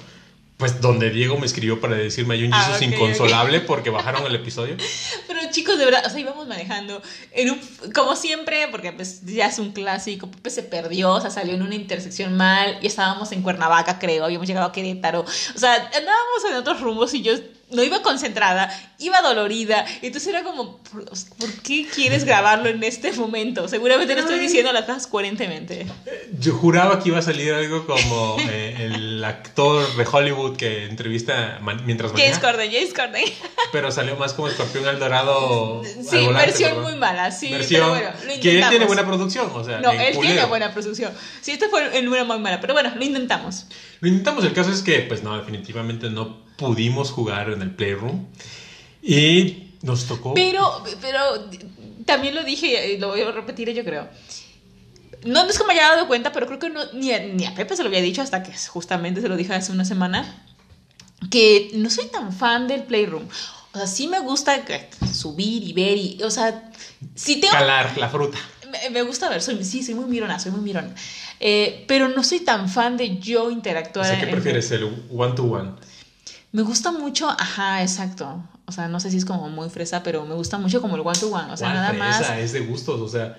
Pues 0.57 0.79
donde 0.79 1.09
Diego 1.09 1.39
me 1.39 1.47
escribió 1.47 1.81
para 1.81 1.95
decirme 1.95 2.35
hay 2.35 2.43
un 2.43 2.53
Ah, 2.53 2.61
Jesus 2.65 2.83
inconsolable 2.83 3.61
porque 3.61 3.89
bajaron 3.89 4.27
el 4.27 4.35
episodio. 4.35 4.77
pero 5.27 5.39
chicos, 5.49 5.79
de 5.79 5.85
verdad, 5.85 6.03
o 6.05 6.09
sea, 6.11 6.19
íbamos 6.19 6.47
manejando, 6.47 7.01
en 7.31 7.49
un, 7.49 7.59
como 7.95 8.15
siempre, 8.15 8.67
porque 8.69 8.91
pues 8.91 9.25
ya 9.25 9.47
es 9.47 9.57
un 9.57 9.71
clásico, 9.71 10.29
Pepe 10.29 10.51
se 10.51 10.61
perdió, 10.61 11.13
o 11.13 11.19
sea, 11.19 11.31
salió 11.31 11.55
en 11.55 11.63
una 11.63 11.73
intersección 11.73 12.37
mal, 12.37 12.77
y 12.79 12.85
estábamos 12.85 13.31
en 13.31 13.41
Cuernavaca, 13.41 13.97
creo, 13.97 14.23
habíamos 14.23 14.47
llegado 14.47 14.67
a 14.67 14.71
Querétaro, 14.71 15.21
o 15.21 15.57
sea, 15.59 15.73
andábamos 15.73 16.45
en 16.47 16.55
otros 16.55 16.79
rumbos 16.79 17.11
y 17.15 17.23
yo 17.23 17.33
no 17.71 17.83
iba 17.83 18.01
concentrada, 18.01 18.69
iba 18.99 19.21
dolorida, 19.21 19.85
entonces 20.01 20.27
era 20.27 20.43
como, 20.43 20.77
¿por, 20.79 21.05
por 21.05 21.53
qué 21.63 21.87
quieres 21.93 22.23
grabarlo 22.25 22.69
en 22.69 22.83
este 22.83 23.11
momento? 23.13 23.67
Seguramente 23.67 24.13
lo 24.13 24.21
estoy 24.21 24.39
diciendo 24.39 24.71
las 24.73 24.85
cosas 24.85 25.07
coherentemente. 25.07 25.85
Yo 26.39 26.53
juraba 26.53 27.01
que 27.01 27.09
iba 27.09 27.19
a 27.19 27.21
salir 27.21 27.53
algo 27.53 27.85
como 27.85 28.37
eh, 28.49 28.89
el 28.91 29.23
actor 29.23 29.95
de 29.95 30.05
Hollywood 30.11 30.55
que 30.57 30.85
entrevista 30.85 31.59
man- 31.61 31.81
mientras 31.85 32.11
James. 32.11 32.39
Corden, 32.39 32.71
James 32.71 32.93
Corden. 32.93 33.23
Pero 33.71 33.91
salió 33.91 34.15
más 34.17 34.33
como 34.33 34.47
Escorpión 34.49 34.85
al 34.87 34.99
Dorado. 34.99 35.81
Sí, 35.83 36.17
al 36.17 36.25
volante, 36.25 36.45
versión 36.47 36.69
perdón. 36.71 36.83
muy 36.91 36.99
mala, 36.99 37.31
sí, 37.31 37.51
Versión 37.51 37.81
pero 37.81 37.89
bueno, 37.91 38.09
lo 38.35 38.41
que 38.41 38.59
él 38.59 38.65
tiene 38.69 38.85
buena 38.85 39.05
producción, 39.05 39.49
o 39.53 39.63
sea, 39.63 39.79
No, 39.79 39.91
él 39.91 40.13
culero. 40.15 40.33
tiene 40.33 40.45
buena 40.47 40.73
producción. 40.73 41.11
Sí, 41.41 41.51
este 41.51 41.69
fue 41.69 41.97
en 41.97 42.07
una 42.07 42.23
muy 42.23 42.39
mala, 42.39 42.59
pero 42.59 42.73
bueno, 42.73 42.91
lo 42.95 43.03
intentamos. 43.03 43.65
Lo 44.01 44.07
intentamos, 44.07 44.43
el 44.43 44.53
caso 44.53 44.71
es 44.71 44.81
que, 44.81 44.99
pues 45.01 45.23
no, 45.23 45.37
definitivamente 45.37 46.09
no 46.09 46.41
pudimos 46.67 47.11
jugar 47.11 47.49
en 47.49 47.61
el 47.61 47.71
Playroom. 47.71 48.27
Y 49.01 49.71
nos 49.81 50.05
tocó. 50.05 50.33
Pero, 50.33 50.83
pero 51.01 51.49
también 52.05 52.35
lo 52.35 52.43
dije 52.43 52.93
y 52.93 52.97
lo 52.97 53.09
voy 53.09 53.21
a 53.21 53.31
repetir 53.31 53.71
yo 53.73 53.83
creo. 53.83 54.07
No, 55.25 55.43
no 55.43 55.49
es 55.49 55.57
que 55.57 55.65
me 55.65 55.73
haya 55.73 55.95
dado 55.95 56.07
cuenta, 56.07 56.31
pero 56.31 56.47
creo 56.47 56.59
que 56.59 56.69
no, 56.69 56.81
ni, 56.93 57.11
a, 57.11 57.19
ni 57.19 57.45
a 57.45 57.53
Pepe 57.53 57.75
se 57.75 57.83
lo 57.83 57.89
había 57.89 58.01
dicho 58.01 58.21
hasta 58.21 58.41
que 58.41 58.53
justamente 58.55 59.21
se 59.21 59.27
lo 59.29 59.35
dije 59.35 59.53
hace 59.53 59.71
una 59.71 59.85
semana, 59.85 60.45
que 61.29 61.71
no 61.75 61.89
soy 61.89 62.05
tan 62.07 62.33
fan 62.33 62.67
del 62.67 62.83
Playroom. 62.83 63.23
O 63.73 63.77
sea, 63.77 63.87
sí 63.87 64.07
me 64.07 64.19
gusta 64.19 64.63
subir 65.13 65.63
y 65.63 65.73
ver 65.73 65.97
y, 65.97 66.19
o 66.23 66.31
sea, 66.31 66.71
si 67.15 67.39
tengo... 67.39 67.53
Calar 67.53 67.97
la 67.97 68.09
fruta. 68.09 68.37
Me, 68.71 68.89
me 68.89 69.01
gusta 69.03 69.29
ver, 69.29 69.41
soy, 69.41 69.63
sí, 69.63 69.83
soy 69.83 69.95
muy 69.95 70.05
mirona, 70.05 70.39
soy 70.39 70.51
muy 70.51 70.61
mirona. 70.61 70.93
Eh, 71.39 71.85
pero 71.87 72.07
no 72.09 72.23
soy 72.23 72.39
tan 72.41 72.67
fan 72.69 72.97
de 72.97 73.17
yo 73.19 73.45
O 73.45 73.51
interactuar. 73.51 74.05
sea, 74.05 74.19
¿qué 74.19 74.27
prefieres? 74.27 74.69
¿El 74.71 74.83
one 75.11 75.33
to 75.35 75.43
one? 75.43 75.71
Me 76.51 76.61
gusta 76.63 76.91
mucho, 76.91 77.29
ajá, 77.29 77.81
exacto. 77.81 78.43
O 78.65 78.71
sea, 78.71 78.87
no 78.87 78.99
sé 78.99 79.09
si 79.11 79.17
es 79.17 79.25
como 79.25 79.49
muy 79.49 79.69
fresa, 79.69 80.03
pero 80.03 80.25
me 80.25 80.35
gusta 80.35 80.57
mucho 80.57 80.81
como 80.81 80.95
el 80.95 81.01
one 81.01 81.17
to 81.17 81.29
one. 81.29 81.51
O 81.51 81.57
sea, 81.57 81.67
¿Cuál 81.71 81.73
nada 81.75 81.89
fresa? 81.89 82.31
más. 82.33 82.39
Es 82.39 82.51
de 82.53 82.61
gustos, 82.61 82.99
o 83.01 83.07
sea. 83.07 83.37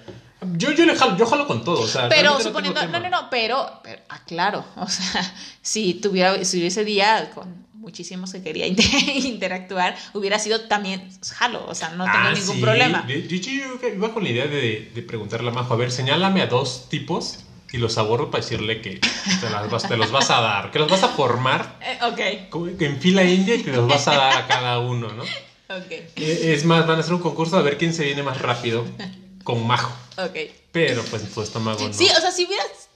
Yo, 0.56 0.72
yo, 0.72 0.84
le 0.86 0.96
jalo, 0.96 1.16
yo 1.16 1.24
jalo 1.26 1.46
con 1.46 1.62
todo, 1.64 1.80
o 1.82 1.86
sea. 1.86 2.08
Pero 2.08 2.40
suponiendo, 2.40 2.84
no, 2.88 2.98
no, 3.00 3.08
no, 3.10 3.30
pero, 3.30 3.80
pero 3.84 4.02
aclaro, 4.08 4.64
o 4.76 4.88
sea, 4.88 5.22
si 5.62 5.94
tuviera, 5.94 6.44
si 6.44 6.58
hubiese 6.58 6.84
día 6.84 7.30
con 7.34 7.62
muchísimos 7.74 8.32
que 8.32 8.42
quería 8.42 8.66
inter- 8.68 8.86
interactuar, 9.24 9.94
hubiera 10.14 10.38
sido 10.38 10.62
también 10.62 11.08
jalo, 11.34 11.64
o 11.68 11.74
sea, 11.74 11.90
no 11.90 12.04
tengo 12.04 12.16
Ah, 12.28 12.32
ningún 12.34 12.56
sí. 12.56 12.60
problema. 12.60 13.02
De 13.02 13.18
hecho, 13.18 13.50
yo 13.50 13.88
iba 13.88 14.12
con 14.12 14.24
la 14.24 14.30
idea 14.30 14.46
de, 14.46 14.90
de 14.94 15.02
preguntarle 15.02 15.50
a 15.50 15.52
Majo, 15.52 15.74
a 15.74 15.76
ver, 15.76 15.92
señálame 15.92 16.42
a 16.42 16.46
dos 16.46 16.88
tipos 16.88 17.38
y 17.72 17.78
los 17.78 17.96
abordo 17.98 18.30
para 18.30 18.42
decirle 18.42 18.80
que 18.82 19.00
te, 19.40 19.50
las 19.50 19.70
vas- 19.70 19.88
te 19.88 19.96
los 19.96 20.10
vas 20.10 20.30
a 20.30 20.40
dar, 20.40 20.70
que 20.70 20.78
los 20.78 20.88
vas 20.90 21.02
a 21.02 21.08
formar 21.08 21.78
Eh, 21.82 21.98
ok, 22.02 22.50
como 22.50 22.76
que 22.76 22.86
en 22.86 23.00
fila 23.00 23.24
india 23.24 23.54
y 23.54 23.62
te 23.62 23.72
los 23.72 23.88
vas 23.88 24.06
a 24.08 24.14
dar 24.16 24.36
a 24.36 24.46
cada 24.46 24.78
uno, 24.78 25.08
¿no? 25.08 25.22
ok, 25.68 25.90
Eh, 25.90 26.52
Es 26.54 26.64
más, 26.64 26.86
van 26.86 26.98
a 26.98 27.00
hacer 27.00 27.14
un 27.14 27.20
concurso 27.20 27.56
a 27.56 27.62
ver 27.62 27.78
quién 27.78 27.92
se 27.94 28.04
viene 28.04 28.22
más 28.22 28.40
rápido 28.40 28.84
con 29.44 29.66
Majo. 29.66 29.92
ok. 30.18 30.36
Pero 30.70 31.02
pues 31.04 31.30
tu 31.32 31.42
estómago 31.42 31.86
no. 31.86 31.92
Sí, 31.92 32.08
o 32.16 32.20
sea, 32.20 32.30
si 32.30 32.46
hubieras, 32.46 32.88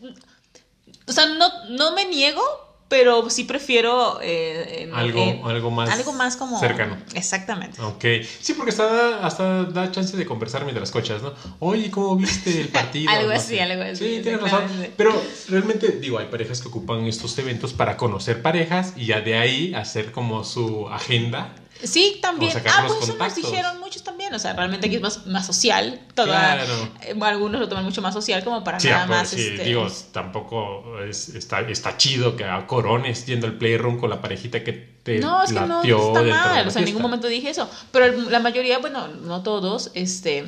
o 1.07 1.13
sea, 1.13 1.27
no, 1.27 1.47
no 1.71 1.93
me 1.93 2.05
niego, 2.07 2.43
pero 2.89 3.29
sí 3.31 3.45
prefiero 3.45 4.21
eh, 4.23 4.83
en- 4.85 4.95
algo, 4.95 5.21
en- 5.21 5.45
algo 5.45 5.71
más 5.71 5.91
algo 5.91 6.13
más 6.13 6.37
como 6.37 6.59
cercano. 6.61 6.97
Exactamente. 7.15 7.81
Ok, 7.83 8.05
sí, 8.41 8.55
porque 8.55 8.71
hasta, 8.71 9.27
hasta 9.27 9.65
da 9.65 9.91
chance 9.91 10.17
de 10.17 10.25
conversar 10.25 10.63
mientras 10.65 10.91
cochas, 10.91 11.23
¿no? 11.23 11.35
Oye, 11.59 11.91
¿cómo 11.91 12.17
viste 12.17 12.61
el 12.61 12.69
partido? 12.69 13.11
Algo 13.11 13.31
No 13.31 13.37
así, 13.37 13.55
sé. 13.57 13.63
algo 13.63 13.83
así, 13.83 13.97
Sí, 13.97 14.21
tienes 14.23 14.41
razón. 14.41 14.65
Pero 14.97 15.21
realmente, 15.49 15.89
digo, 16.01 16.19
hay 16.19 16.27
parejas 16.27 16.61
que 16.61 16.69
ocupan 16.69 17.05
estos 17.07 17.37
eventos 17.39 17.73
para 17.73 17.97
conocer 17.97 18.41
parejas 18.43 18.93
y 18.97 19.07
ya 19.07 19.21
de 19.21 19.37
ahí 19.37 19.75
hacer 19.75 20.13
como 20.13 20.45
su 20.45 20.89
agenda. 20.89 21.55
Sí, 21.83 22.19
también. 22.23 22.53
Sacar 22.53 22.73
Ah, 22.77 22.85
pues 22.87 23.03
eso 23.09 23.17
nos 23.19 23.35
dijeron 23.35 23.81
muchos 23.81 24.03
también. 24.03 24.33
o 24.35 24.39
sea, 24.39 24.53
realmente 24.55 24.87
aquí 24.87 24.97
es 24.97 25.03
más, 25.03 25.27
más 25.27 25.47
social, 25.47 26.01
toda, 26.15 26.55
Claro. 26.57 26.89
eh, 27.03 27.15
algunos 27.21 27.61
lo 27.61 27.69
toman 27.69 27.85
mucho 27.85 28.03
más 28.03 28.15
social 28.15 28.43
como 28.45 28.65
para 28.65 28.81
Sí, 28.81 28.89
nada 28.89 29.07
pues, 29.07 29.19
más, 29.19 29.29
sí, 29.29 29.41
este, 29.49 29.65
digo, 29.65 29.87
tampoco 30.13 31.01
es- 31.01 31.29
está, 31.31 31.61
está 31.61 31.97
chido 31.97 32.37
que 32.37 32.45
a 32.45 32.67
corones 32.67 33.27
yendo 33.27 33.47
al 33.47 33.55
playroom 33.59 33.99
con 33.99 34.11
la 34.11 34.21
parejita 34.21 34.65
que 34.65 34.73
te 35.03 35.19
No, 35.19 35.43
es 35.45 35.53
que 35.53 35.61
no 35.61 35.83
está 35.83 36.23
mal, 36.23 36.67
o 36.67 36.71
sea, 36.71 36.81
en 36.81 36.87
ningún 36.87 37.03
momento 37.03 37.29
dije 37.29 37.51
eso. 37.51 37.71
Pero 37.93 38.13
la 38.31 38.41
mayoría, 38.41 38.79
bueno, 38.79 39.07
no 39.09 39.43
todos, 39.43 39.91
este, 39.95 40.45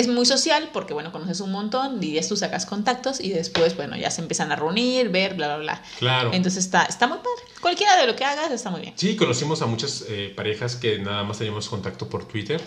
es 0.00 0.08
muy 0.08 0.26
social 0.26 0.70
porque, 0.72 0.94
bueno, 0.94 1.12
conoces 1.12 1.40
un 1.40 1.52
montón, 1.52 2.00
dirías 2.00 2.28
tú 2.28 2.36
sacas 2.36 2.66
contactos 2.66 3.20
y 3.20 3.30
después, 3.30 3.76
bueno, 3.76 3.96
ya 3.96 4.10
se 4.10 4.22
empiezan 4.22 4.50
a 4.50 4.56
reunir, 4.56 5.10
ver, 5.10 5.34
bla, 5.34 5.48
bla, 5.48 5.58
bla. 5.58 5.82
Claro. 5.98 6.30
Entonces 6.32 6.64
está, 6.64 6.84
está 6.84 7.06
muy 7.06 7.18
padre. 7.18 7.42
Cualquiera 7.60 7.96
de 7.96 8.06
lo 8.06 8.16
que 8.16 8.24
hagas 8.24 8.50
está 8.50 8.70
muy 8.70 8.80
bien. 8.80 8.94
Sí, 8.96 9.16
conocimos 9.16 9.62
a 9.62 9.66
muchas 9.66 10.04
eh, 10.08 10.32
parejas 10.34 10.76
que 10.76 10.98
nada 10.98 11.22
más 11.24 11.38
teníamos 11.38 11.68
contacto 11.68 12.08
por 12.08 12.26
Twitter. 12.26 12.60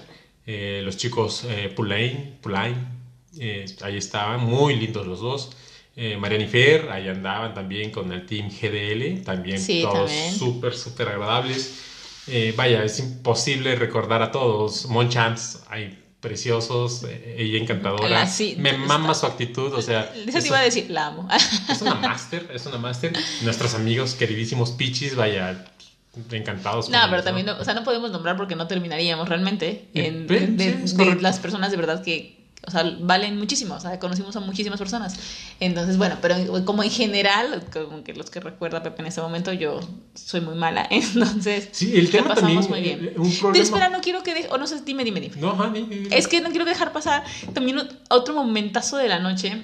Eh, 0.45 0.81
los 0.83 0.97
chicos 0.97 1.45
eh, 1.47 1.71
Pulain, 1.75 2.37
Pulain, 2.41 2.75
eh, 3.39 3.65
ahí 3.81 3.97
estaban, 3.97 4.41
muy 4.41 4.75
lindos 4.75 5.07
los 5.07 5.19
dos. 5.19 5.51
Eh, 5.95 6.17
Mariana 6.17 6.45
y 6.45 6.47
Fer, 6.47 6.89
ahí 6.89 7.07
andaban 7.07 7.53
también 7.53 7.91
con 7.91 8.11
el 8.11 8.25
team 8.25 8.49
GDL, 8.49 9.23
también 9.23 9.59
Sí, 9.59 9.81
todos 9.83 10.11
súper, 10.11 10.73
súper 10.73 11.09
agradables. 11.09 11.79
Eh, 12.27 12.53
vaya, 12.55 12.83
es 12.83 12.99
imposible 12.99 13.75
recordar 13.75 14.21
a 14.21 14.31
todos. 14.31 14.87
Monchamps, 14.87 15.61
hay 15.69 16.02
preciosos, 16.23 17.03
eh, 17.03 17.35
ella 17.37 17.59
encantadora. 17.59 18.25
Sí, 18.25 18.55
Me 18.57 18.71
está- 18.71 18.85
mama 18.87 19.13
su 19.13 19.27
actitud, 19.27 19.71
o 19.73 19.81
sea. 19.83 20.11
Eso 20.27 20.39
te 20.39 20.47
iba 20.47 20.57
a 20.57 20.63
decir, 20.63 20.89
la 20.89 21.07
amo. 21.07 21.27
es 21.69 21.81
una 21.83 21.93
máster, 21.95 22.49
es 22.51 22.65
una 22.65 22.77
máster. 22.79 23.13
Nuestros 23.43 23.75
amigos 23.75 24.15
queridísimos 24.15 24.71
Pichis, 24.71 25.15
vaya, 25.15 25.65
encantados. 26.31 26.89
No, 26.89 26.97
pero 27.09 27.23
también, 27.23 27.45
no- 27.45 27.57
o 27.59 27.63
sea, 27.63 27.73
no 27.75 27.83
podemos 27.83 28.09
nombrar 28.11 28.37
porque 28.37 28.55
no 28.55 28.65
terminaríamos 28.67 29.27
realmente 29.29 29.89
en, 29.93 30.23
Eh, 30.31 30.47
de, 30.47 30.57
sí, 30.57 30.79
es 30.85 30.91
de 30.97 31.03
correcto. 31.03 31.21
las 31.23 31.39
personas 31.39 31.69
de 31.71 31.77
verdad 31.77 32.03
que, 32.03 32.42
o 32.65 32.71
sea, 32.71 32.83
valen 33.01 33.37
muchísimo, 33.37 33.75
o 33.75 33.79
sea, 33.79 33.99
conocimos 33.99 34.35
a 34.35 34.39
muchísimas 34.39 34.79
personas. 34.79 35.15
Entonces, 35.59 35.97
bueno, 35.97 36.17
pero 36.21 36.35
como 36.65 36.81
en 36.83 36.89
general, 36.91 37.63
como 37.73 38.03
que 38.03 38.13
los 38.13 38.29
que 38.29 38.39
recuerda 38.39 38.81
Pepe 38.83 39.01
en 39.01 39.07
ese 39.07 39.21
momento, 39.21 39.51
yo 39.53 39.79
soy 40.15 40.41
muy 40.41 40.55
mala, 40.55 40.87
entonces 40.91 41.69
Sí, 41.73 41.91
el 41.95 42.05
la 42.05 42.11
tema 42.11 42.27
pasamos 42.35 42.67
también. 42.67 42.69
muy 42.69 42.81
bien. 42.81 43.13
eh, 43.15 43.19
Un 43.19 43.29
Pero 43.29 43.39
problema. 43.41 43.63
espera, 43.65 43.89
no 43.89 43.99
quiero 44.01 44.23
que, 44.23 44.33
de- 44.33 44.47
o 44.49 44.57
no 44.57 44.65
sé, 44.67 44.81
dime, 44.81 45.03
dime, 45.03 45.19
dime. 45.19 45.35
No, 45.37 45.51
ajá, 45.51 45.69
di- 45.69 45.81
di- 45.83 45.99
di. 46.07 46.15
Es 46.15 46.27
que 46.27 46.39
no 46.41 46.49
quiero 46.51 46.65
dejar 46.65 46.91
pasar 46.93 47.23
también 47.53 47.77
ot- 47.77 47.95
otro 48.09 48.33
momentazo 48.33 48.97
de 48.97 49.09
la 49.09 49.19
noche 49.19 49.61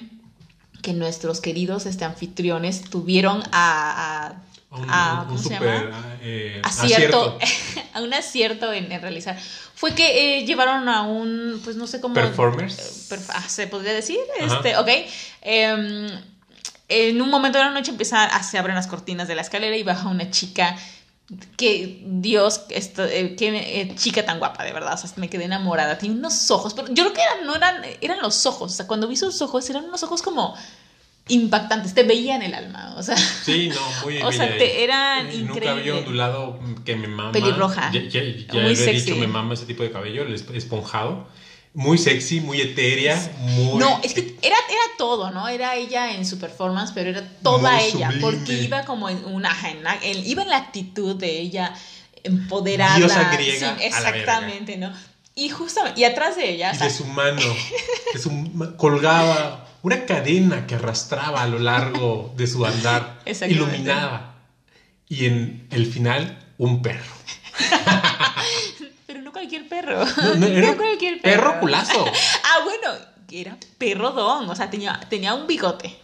que 0.82 0.92
nuestros 0.94 1.40
queridos 1.40 1.86
este, 1.86 2.04
anfitriones 2.04 2.82
tuvieron 2.88 3.42
a, 3.52 4.26
a- 4.28 4.42
un, 4.70 4.86
a- 4.88 5.20
un 5.22 5.26
¿cómo 5.28 5.38
se 5.38 5.54
super 5.54 5.92
eh, 6.22 6.60
acierto, 6.64 7.38
acierto. 7.40 7.88
a 7.94 8.00
un 8.02 8.14
acierto 8.14 8.72
en, 8.72 8.90
en 8.92 9.00
realizar. 9.02 9.38
Fue 9.74 9.94
que 9.94 10.38
eh, 10.40 10.44
llevaron 10.46 10.88
a 10.88 11.02
un, 11.02 11.60
pues 11.64 11.76
no 11.76 11.86
sé 11.86 12.00
cómo... 12.00 12.14
Performers. 12.14 13.10
eh, 13.10 13.18
ah, 13.30 13.48
se 13.48 13.66
podría 13.66 13.92
decir, 13.92 14.18
Ajá. 14.40 14.56
este, 14.56 14.76
ok. 14.76 14.88
Em, 15.42 16.06
en 16.88 17.22
un 17.22 17.30
momento 17.30 17.58
de 17.58 17.64
la 17.64 17.70
noche 17.70 17.90
empieza 17.90 18.24
a, 18.24 18.42
se 18.42 18.58
abren 18.58 18.74
las 18.76 18.86
cortinas 18.86 19.26
de 19.28 19.34
la 19.34 19.42
escalera 19.42 19.76
y 19.76 19.82
baja 19.82 20.08
una 20.08 20.30
chica 20.30 20.76
que 21.56 22.02
Dios, 22.04 22.62
esto, 22.70 23.04
eh, 23.04 23.36
qué 23.36 23.80
eh, 23.80 23.94
chica 23.94 24.26
tan 24.26 24.40
guapa, 24.40 24.64
de 24.64 24.72
verdad, 24.72 24.94
o 24.94 24.96
sea, 24.96 25.08
me 25.16 25.30
quedé 25.30 25.44
enamorada, 25.44 25.96
tiene 25.96 26.16
unos 26.16 26.50
ojos, 26.50 26.74
pero 26.74 26.88
yo 26.88 27.04
creo 27.04 27.12
que 27.12 27.22
eran, 27.22 27.46
no 27.46 27.54
eran, 27.54 27.82
eran 28.00 28.18
los 28.20 28.46
ojos, 28.46 28.72
o 28.72 28.74
sea, 28.74 28.86
cuando 28.88 29.06
vi 29.06 29.14
sus 29.16 29.40
ojos 29.40 29.70
eran 29.70 29.84
unos 29.84 30.02
ojos 30.02 30.22
como 30.22 30.56
impactantes, 31.30 31.94
te 31.94 32.02
veían 32.02 32.42
el 32.42 32.54
alma, 32.54 32.94
o 32.96 33.02
sea, 33.02 33.16
Sí, 33.16 33.70
no, 33.74 33.80
muy 34.04 34.18
O 34.22 34.30
sea, 34.32 34.56
te- 34.58 34.84
eran 34.84 35.26
Eh, 35.28 35.38
Nunca 35.38 35.52
increíble. 35.54 35.80
había 35.80 35.94
ondulado 35.96 36.60
que 36.84 36.96
me 36.96 37.08
mama. 37.08 37.32
Pelirroja. 37.32 37.90
Ya, 37.92 38.02
ya, 38.02 38.20
ya 38.22 38.60
Muy 38.60 38.76
sexy. 38.76 39.00
dicho, 39.12 39.16
me 39.16 39.26
mama 39.26 39.54
ese 39.54 39.66
tipo 39.66 39.82
de 39.82 39.90
cabello, 39.90 40.22
el 40.22 40.34
esp- 40.34 40.54
esponjado. 40.54 41.26
Muy 41.72 41.98
sexy, 41.98 42.40
muy 42.40 42.60
etérea, 42.60 43.16
muy. 43.42 43.78
No, 43.78 44.00
es 44.02 44.12
que 44.12 44.36
era, 44.42 44.56
era 44.68 44.82
todo, 44.98 45.30
¿no? 45.30 45.46
Era 45.46 45.76
ella 45.76 46.12
en 46.16 46.26
su 46.26 46.38
performance, 46.40 46.90
pero 46.92 47.10
era 47.10 47.22
toda 47.44 47.70
Muy 47.76 47.84
ella, 47.84 48.06
sublime. 48.10 48.20
porque 48.20 48.52
iba 48.64 48.84
como 48.84 49.08
en 49.08 49.24
una, 49.24 49.56
en 49.70 49.84
la- 49.84 49.96
en- 50.02 50.26
iba 50.26 50.42
en 50.42 50.48
la 50.48 50.56
actitud 50.56 51.14
de 51.14 51.38
ella 51.38 51.72
empoderada. 52.24 52.96
Diosa 52.96 53.30
griega 53.32 53.58
sí, 53.58 53.64
a 53.64 54.00
la 54.00 54.08
exactamente, 54.10 54.76
¿no? 54.78 54.92
Y 55.36 55.48
justamente, 55.48 56.00
y 56.00 56.04
atrás 56.04 56.34
de 56.36 56.50
ella, 56.50 56.72
Y 56.72 56.74
o 56.74 56.78
sea, 56.78 56.88
de 56.88 56.92
su 56.92 57.04
mano, 57.06 57.40
su 58.20 58.76
colgaba 58.76 59.64
una 59.82 60.04
cadena 60.06 60.66
que 60.66 60.74
arrastraba 60.76 61.42
a 61.42 61.46
lo 61.46 61.58
largo 61.58 62.32
de 62.36 62.46
su 62.46 62.64
andar, 62.66 63.20
iluminaba. 63.48 64.34
Y 65.08 65.26
en 65.26 65.66
el 65.70 65.86
final, 65.86 66.38
un 66.58 66.82
perro. 66.82 67.14
pero 69.06 69.22
no 69.22 69.32
cualquier 69.32 69.68
perro. 69.68 70.04
No, 70.04 70.34
no, 70.36 70.46
era 70.46 70.76
cualquier 70.76 71.20
perro 71.20 71.58
culazo. 71.60 72.04
Ah, 72.44 72.64
bueno, 72.64 72.94
era 73.30 73.56
perro 73.78 74.10
don, 74.12 74.48
o 74.48 74.56
sea, 74.56 74.70
tenía, 74.70 74.98
tenía 75.08 75.34
un 75.34 75.46
bigote. 75.46 75.96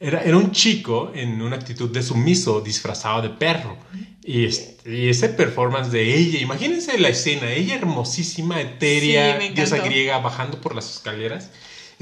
Era, 0.00 0.20
era 0.22 0.36
un 0.36 0.50
chico 0.50 1.12
en 1.14 1.40
una 1.40 1.56
actitud 1.56 1.88
de 1.90 2.02
sumiso 2.02 2.60
disfrazado 2.60 3.22
de 3.22 3.28
perro. 3.30 3.76
Y, 4.24 4.46
es- 4.46 4.74
y 4.84 5.08
ese 5.08 5.28
performance 5.28 5.90
de 5.92 6.16
ella, 6.16 6.40
imagínense 6.40 6.98
la 6.98 7.08
escena, 7.08 7.50
ella 7.52 7.76
hermosísima, 7.76 8.56
Sí, 8.56 8.62
etérea, 8.62 9.36
me 9.38 9.50
diosa 9.50 9.78
griega, 9.78 10.18
bajando 10.18 10.60
por 10.60 10.74
las 10.74 10.90
escaleras, 10.90 11.50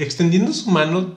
extendiendo 0.01 0.51
su 0.53 0.69
mano 0.69 1.15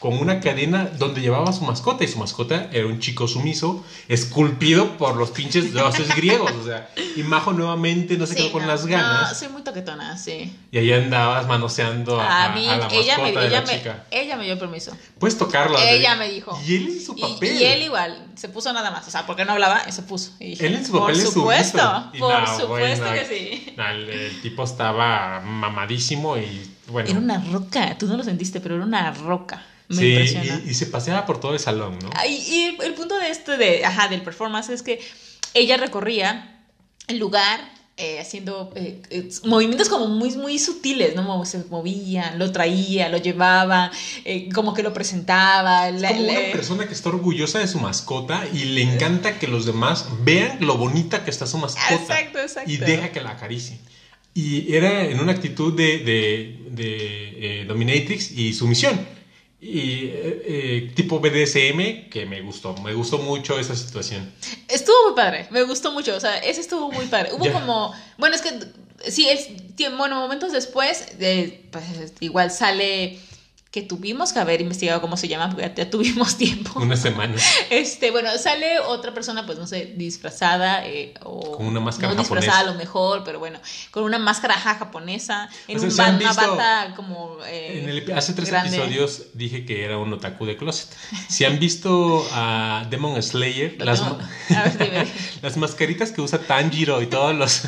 con 0.00 0.18
una 0.18 0.40
cadena 0.40 0.86
donde 0.98 1.20
llevaba 1.20 1.52
su 1.52 1.62
mascota. 1.64 2.02
Y 2.04 2.08
su 2.08 2.18
mascota 2.18 2.68
era 2.72 2.86
un 2.86 2.98
chico 2.98 3.28
sumiso, 3.28 3.84
esculpido 4.08 4.96
por 4.98 5.16
los 5.16 5.30
pinches 5.30 5.72
dioses 5.72 6.08
griegos. 6.16 6.50
O 6.52 6.64
sea, 6.64 6.88
y 7.16 7.22
Majo 7.22 7.52
nuevamente 7.52 8.16
no 8.16 8.26
se 8.26 8.34
Sí, 8.34 8.40
quedó 8.42 8.52
con 8.52 8.62
no, 8.62 8.68
las 8.68 8.82
No, 8.84 8.88
ganas. 8.90 9.38
soy 9.38 9.48
muy 9.50 9.62
toquetona, 9.62 10.16
sí. 10.16 10.52
Y 10.72 10.78
ahí 10.78 10.92
andabas 10.92 11.46
manoseando 11.46 12.20
a, 12.20 12.46
A 12.46 12.48
mí, 12.54 12.66
a 12.66 12.78
la 12.78 12.88
ella, 12.90 13.16
me, 13.18 13.22
mascota 13.24 13.40
de 13.40 13.46
ella, 13.46 13.60
la 13.60 13.66
me, 13.66 13.78
chica. 13.78 14.04
ella 14.10 14.36
me 14.36 14.44
dio 14.44 14.58
permiso. 14.58 14.96
Puedes 15.18 15.36
tocarla. 15.38 15.78
Ella 15.90 16.12
de- 16.12 16.16
me 16.18 16.28
dijo. 16.30 16.58
Y 16.66 16.76
él 16.76 16.88
en 16.88 17.00
su 17.04 17.14
papel. 17.16 17.60
y 17.60 17.64
él 17.64 17.82
igual, 17.82 18.26
se 18.36 18.48
puso 18.48 18.72
nada 18.72 18.90
más, 18.90 19.06
o 19.06 19.10
sea, 19.10 19.26
porque 19.26 19.44
no 19.44 19.52
hablaba, 19.52 19.80
se 19.92 20.02
puso. 20.02 20.32
Y 20.40 20.46
dije, 20.50 20.66
Él 20.66 20.74
en 20.76 20.86
su 20.86 20.92
por 20.92 21.00
papel 21.02 21.16
es 21.20 21.30
supuesto, 21.30 22.10
por 22.18 22.40
no, 22.40 22.58
supuesto 22.58 23.04
bueno, 23.04 23.12
que 23.20 23.26
sí. 23.26 23.74
el, 23.76 24.08
el 24.08 24.40
tipo 24.40 24.64
estaba 24.64 25.40
mamadísimo 25.40 26.38
y 26.38 26.70
bueno. 26.88 27.08
Era 27.10 27.18
una 27.18 27.44
roca, 27.52 27.96
tú 27.98 28.06
no 28.06 28.16
lo 28.16 28.24
sentiste, 28.24 28.60
pero 28.60 28.76
era 28.76 28.84
una 28.84 29.12
roca. 29.12 29.62
Me 29.90 30.02
sí, 30.02 30.08
impresiona. 30.08 30.62
y, 30.66 30.70
y 30.70 30.74
se 30.74 30.86
paseaba 30.86 31.26
por 31.26 31.38
todo 31.40 31.52
el 31.52 31.58
salón, 31.60 31.98
¿no? 32.02 32.10
Ay, 32.14 32.36
Y, 32.48 32.82
el, 32.82 32.94
punto 32.94 33.18
de 33.18 33.28
esto 33.28 33.56
de, 33.58 33.84
ajá, 33.84 34.08
del 34.08 34.22
performance 34.22 34.70
es 34.70 34.82
que 34.82 35.00
ella 35.54 35.76
recorría 35.76 36.60
el 37.08 37.18
lugar 37.18 37.60
eh, 37.96 38.18
haciendo 38.18 38.72
eh, 38.76 39.02
eh, 39.10 39.28
movimientos 39.44 39.88
como 39.90 40.06
muy, 40.06 40.30
muy 40.36 40.58
sutiles, 40.58 41.14
¿no? 41.16 41.44
Se 41.44 41.58
movía, 41.68 42.34
lo 42.38 42.50
traía, 42.50 43.10
lo 43.10 43.18
llevaba, 43.18 43.90
eh, 44.24 44.48
como 44.54 44.72
que 44.72 44.82
lo 44.82 44.94
presentaba. 44.94 45.90
la- 45.90 46.08
Como 46.08 46.22
una 46.22 46.32
la- 46.40 46.52
persona 46.52 46.86
que 46.86 46.94
está 46.94 47.10
orgullosa 47.10 47.58
de 47.58 47.68
su 47.68 47.78
mascota 47.78 48.46
y 48.54 48.64
le 48.64 48.82
encanta 48.82 49.38
que 49.38 49.48
los 49.48 49.66
demás 49.66 50.06
vean 50.22 50.58
lo 50.60 50.78
bonita 50.78 51.24
que 51.24 51.30
está 51.30 51.46
su 51.46 51.58
mascota. 51.58 51.94
Exacto, 51.94 52.38
exacto. 52.38 52.70
Y 52.70 52.76
deja 52.78 53.10
que 53.12 53.20
la 53.20 53.30
acaricie. 53.30 53.78
Y 54.32 54.72
era 54.74 55.04
en 55.04 55.18
una 55.20 55.32
actitud 55.32 55.74
de, 55.76 55.98
de, 55.98 56.58
de, 56.70 57.60
eh, 57.62 57.64
dominatrix 57.66 58.30
y 58.30 58.54
sumisión. 58.54 59.04
Y 59.62 60.06
eh, 60.06 60.42
eh, 60.46 60.92
tipo 60.94 61.20
BDSM 61.20 62.08
que 62.08 62.24
me 62.26 62.40
gustó. 62.40 62.74
Me 62.78 62.94
gustó 62.94 63.18
mucho 63.18 63.58
esa 63.58 63.76
situación. 63.76 64.32
Estuvo 64.68 65.08
muy 65.08 65.14
padre, 65.14 65.48
me 65.50 65.62
gustó 65.64 65.92
mucho, 65.92 66.16
o 66.16 66.20
sea, 66.20 66.38
ese 66.38 66.62
estuvo 66.62 66.90
muy 66.90 67.06
padre. 67.06 67.30
Hubo 67.34 67.52
como, 67.52 67.92
bueno, 68.16 68.34
es 68.34 68.42
que 68.42 68.50
sí, 69.10 69.28
es, 69.28 69.48
bueno, 69.96 70.18
momentos 70.20 70.52
después, 70.52 71.06
eh, 71.20 71.66
pues 71.70 71.84
igual 72.20 72.50
sale 72.50 73.18
que 73.70 73.82
tuvimos 73.82 74.32
que 74.32 74.40
haber 74.40 74.60
investigado 74.60 75.00
cómo 75.00 75.16
se 75.16 75.28
llama, 75.28 75.48
porque 75.48 75.72
ya, 75.76 75.88
tuvimos 75.88 76.36
tiempo. 76.38 76.80
Una 76.80 76.96
semana. 76.96 77.36
Este, 77.70 78.10
bueno, 78.10 78.28
sale 78.36 78.80
otra 78.80 79.14
persona, 79.14 79.46
pues 79.46 79.58
no 79.58 79.66
sé, 79.68 79.94
disfrazada 79.96 80.84
eh, 80.88 81.14
o 81.22 81.56
Con 81.56 81.66
una 81.66 81.78
máscara 81.78 82.12
no 82.14 82.18
disfrazada 82.18 82.52
japonesa. 82.54 82.70
a 82.70 82.72
lo 82.72 82.78
mejor, 82.78 83.22
pero 83.24 83.38
bueno, 83.38 83.60
con 83.92 84.02
una 84.02 84.18
máscara 84.18 84.54
ja- 84.54 84.74
japonesa, 84.74 85.48
en 85.68 85.76
O 85.76 85.80
sea, 85.80 85.88
un 85.88 85.94
¿se 85.94 86.02
han 86.02 86.18
ba- 86.18 86.24
una 86.24 86.32
bata 86.56 86.94
como 86.96 87.36
eh, 87.46 87.82
En 87.84 87.88
el- 87.88 88.12
hace 88.12 88.32
tres 88.32 88.48
grande. 88.50 88.74
episodios 88.76 89.26
dije 89.34 89.64
que 89.64 89.84
era 89.84 89.98
un 89.98 90.12
otaku 90.12 90.46
de 90.46 90.56
closet. 90.56 90.88
Si 91.28 91.44
han 91.44 91.60
visto 91.60 92.26
a 92.32 92.84
Demon 92.90 93.22
Slayer, 93.22 93.76
las, 93.78 94.00
tengo- 94.02 94.18
ma- 94.18 94.30
a 94.60 94.64
ver, 94.64 94.78
dime. 94.78 95.06
las 95.42 95.56
mascaritas 95.56 96.10
que 96.10 96.20
usa 96.20 96.40
Tanjiro 96.40 97.00
y 97.02 97.06
todos 97.06 97.36
los 97.36 97.62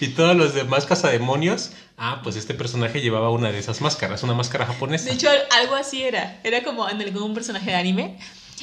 y 0.00 0.08
todos 0.08 0.34
los 0.36 0.54
demás 0.54 0.86
cazademonios, 0.86 1.70
ah, 1.96 2.20
pues 2.22 2.36
este 2.36 2.54
personaje 2.54 3.00
llevaba 3.00 3.30
una 3.30 3.52
de 3.52 3.58
esas 3.58 3.80
máscaras, 3.80 4.22
una 4.22 4.34
máscara 4.34 4.66
japonesa. 4.66 5.06
De 5.06 5.12
hecho, 5.12 5.28
algo 5.52 5.74
así 5.74 6.02
era. 6.02 6.40
Era 6.44 6.62
como 6.62 6.88
en 6.88 7.00
algún 7.00 7.34
personaje 7.34 7.70
de 7.70 7.76
anime. 7.76 8.18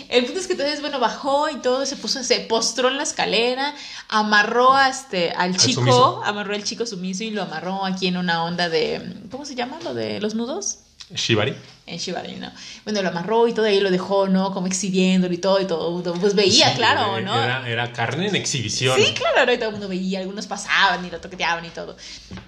El 0.09 0.25
punto 0.25 0.39
es 0.39 0.47
que 0.47 0.53
entonces, 0.53 0.79
bueno, 0.81 0.99
bajó 0.99 1.49
y 1.49 1.57
todo, 1.57 1.85
se 1.85 1.97
puso, 1.97 2.23
se 2.23 2.39
postró 2.41 2.87
en 2.87 2.97
la 2.97 3.03
escalera, 3.03 3.75
amarró 4.07 4.73
a 4.73 4.89
este, 4.89 5.31
al 5.31 5.57
chico, 5.57 5.81
sumiso. 5.81 6.23
amarró 6.23 6.55
al 6.55 6.63
chico 6.63 6.85
sumiso 6.85 7.23
y 7.23 7.31
lo 7.31 7.43
amarró 7.43 7.85
aquí 7.85 8.07
en 8.07 8.17
una 8.17 8.43
onda 8.43 8.69
de, 8.69 9.01
¿cómo 9.29 9.45
se 9.45 9.55
llama? 9.55 9.79
Lo 9.83 9.93
de 9.93 10.21
los 10.21 10.33
nudos. 10.33 10.79
Shibari. 11.15 11.55
En 11.87 11.97
Shibari, 11.97 12.35
¿no? 12.37 12.49
Bueno, 12.85 13.01
lo 13.01 13.09
amarró 13.09 13.47
y 13.47 13.53
todo 13.53 13.65
ahí 13.65 13.79
lo 13.81 13.91
dejó, 13.91 14.27
¿no? 14.27 14.53
Como 14.53 14.67
exhibiéndolo 14.67 15.33
y 15.33 15.37
todo 15.39 15.59
y 15.59 15.65
todo. 15.65 16.01
Pues 16.15 16.35
veía, 16.35 16.69
Sí, 16.69 16.75
claro, 16.77 17.17
era- 17.17 17.25
¿no? 17.25 17.43
Era, 17.43 17.67
era 17.69 17.91
carne 17.93 18.27
en 18.27 18.35
exhibición. 18.35 18.97
Sí, 18.97 19.13
claro, 19.13 19.45
¿no? 19.45 19.51
y 19.53 19.57
todo 19.57 19.67
el 19.67 19.71
mundo 19.73 19.87
veía, 19.89 20.19
algunos 20.19 20.47
pasaban 20.47 21.03
y 21.05 21.09
lo 21.11 21.19
toqueteaban 21.19 21.65
y 21.65 21.69
todo. 21.69 21.97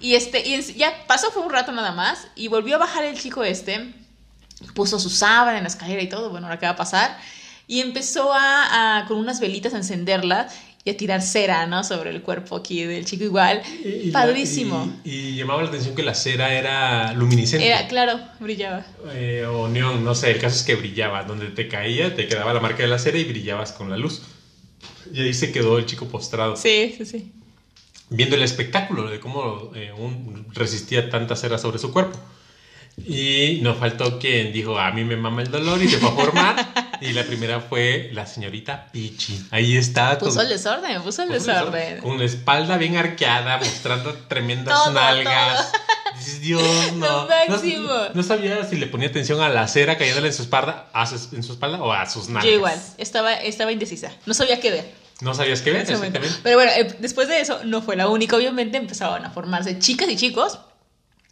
Y 0.00 0.14
este, 0.14 0.46
y 0.46 0.60
ya 0.74 0.94
pasó 1.06 1.30
fue 1.30 1.42
un 1.42 1.50
rato 1.50 1.72
nada 1.72 1.92
más 1.92 2.26
y 2.36 2.48
volvió 2.48 2.76
a 2.76 2.78
bajar 2.78 3.04
el 3.04 3.18
chico 3.20 3.44
este, 3.44 3.92
puso 4.74 4.98
su 4.98 5.10
sábana 5.10 5.58
en 5.58 5.64
la 5.64 5.68
escalera 5.68 6.00
y 6.00 6.08
todo, 6.08 6.30
bueno, 6.30 6.46
ahora 6.46 6.58
qué 6.58 6.66
va 6.66 6.72
a 6.72 6.76
pasar, 6.76 7.18
y 7.66 7.80
empezó 7.80 8.32
a, 8.32 8.98
a, 9.00 9.06
con 9.06 9.18
unas 9.18 9.40
velitas 9.40 9.74
a 9.74 9.78
encenderlas 9.78 10.54
y 10.86 10.90
a 10.90 10.96
tirar 10.96 11.22
cera, 11.22 11.66
¿no? 11.66 11.82
Sobre 11.82 12.10
el 12.10 12.20
cuerpo 12.20 12.56
aquí 12.56 12.84
del 12.84 13.04
chico 13.06 13.24
igual. 13.24 13.62
Y- 13.84 14.10
Padrísimo. 14.10 15.00
y, 15.02 15.10
y 15.10 15.36
llamaba 15.36 15.62
la 15.62 15.68
atención 15.68 15.94
que 15.94 16.02
la 16.02 16.14
cera 16.14 16.52
era 16.52 17.12
luminiscente. 17.14 17.66
Era, 17.66 17.88
claro, 17.88 18.20
brillaba. 18.40 18.84
Eh, 19.14 19.46
o 19.48 19.66
neón, 19.68 20.04
no 20.04 20.14
sé, 20.14 20.30
el 20.30 20.38
caso 20.38 20.56
es 20.56 20.62
que 20.62 20.74
brillaba. 20.74 21.24
Donde 21.24 21.46
te 21.46 21.68
caía, 21.68 22.14
te 22.14 22.26
quedaba 22.28 22.52
la 22.52 22.60
marca 22.60 22.82
de 22.82 22.88
la 22.88 22.98
cera 22.98 23.16
y 23.18 23.24
brillabas 23.24 23.72
con 23.72 23.88
la 23.90 23.96
luz. 23.96 24.22
Y 25.12 25.20
ahí 25.22 25.32
se 25.34 25.52
quedó 25.52 25.78
el 25.78 25.86
chico 25.86 26.06
postrado. 26.08 26.54
Sí, 26.56 26.94
sí, 26.98 27.06
sí. 27.06 27.32
Viendo 28.10 28.36
el 28.36 28.42
espectáculo 28.42 29.08
de 29.08 29.18
cómo 29.20 29.72
eh, 29.74 29.90
un- 29.96 30.46
resistía 30.52 31.08
tanta 31.08 31.34
cera 31.34 31.56
sobre 31.56 31.78
su 31.78 31.92
cuerpo. 31.92 32.18
Y 33.06 33.58
no 33.62 33.74
faltó 33.74 34.18
quien 34.20 34.52
dijo, 34.52 34.78
a 34.78 34.92
mí 34.92 35.02
me 35.04 35.16
mama 35.16 35.42
el 35.42 35.50
dolor 35.50 35.82
y 35.82 35.88
se 35.88 35.96
fue 35.98 36.10
a 36.10 36.12
formar. 36.12 36.73
y 37.00 37.12
la 37.12 37.24
primera 37.24 37.60
fue 37.60 38.10
la 38.12 38.26
señorita 38.26 38.88
Pichi. 38.92 39.46
Ahí 39.50 39.76
está. 39.76 40.18
Puso 40.18 40.34
con- 40.36 40.42
el 40.42 40.48
desorden, 40.48 41.02
puso 41.02 41.22
el 41.22 41.28
desorden. 41.30 41.98
Con 42.00 42.18
la 42.18 42.24
espalda 42.24 42.76
bien 42.76 42.96
arqueada, 42.96 43.58
mostrando 43.58 44.12
tremendas 44.28 44.74
Todo, 44.74 44.92
nalgas. 44.92 45.72
Dios, 46.40 46.62
no. 46.94 47.26
No, 47.26 48.08
no 48.14 48.22
sabía 48.22 48.64
si 48.64 48.76
le 48.76 48.86
ponía 48.86 49.08
atención 49.08 49.40
a 49.40 49.48
la 49.48 49.66
cera 49.68 49.98
cayéndole 49.98 50.28
en 50.28 50.34
su 50.34 50.42
espalda, 50.42 50.86
a 50.92 51.06
su- 51.06 51.34
en 51.34 51.42
su 51.42 51.52
espalda 51.52 51.82
o 51.82 51.92
a 51.92 52.08
sus 52.08 52.28
nalgas. 52.28 52.44
Yo 52.44 52.50
igual, 52.56 52.80
estaba, 52.98 53.34
estaba 53.34 53.72
indecisa. 53.72 54.12
No 54.26 54.32
sabía 54.34 54.60
qué 54.60 54.70
ver. 54.70 55.04
No 55.20 55.32
sabías 55.34 55.60
qué 55.62 55.70
ver, 55.70 55.82
exactamente. 55.82 56.28
Pero 56.42 56.56
bueno, 56.56 56.72
eh, 56.76 56.96
después 56.98 57.28
de 57.28 57.40
eso 57.40 57.60
no 57.64 57.82
fue 57.82 57.96
la 57.96 58.08
única, 58.08 58.36
obviamente 58.36 58.76
empezaron 58.78 59.24
a 59.24 59.30
formarse 59.30 59.78
chicas 59.78 60.08
y 60.08 60.16
chicos 60.16 60.58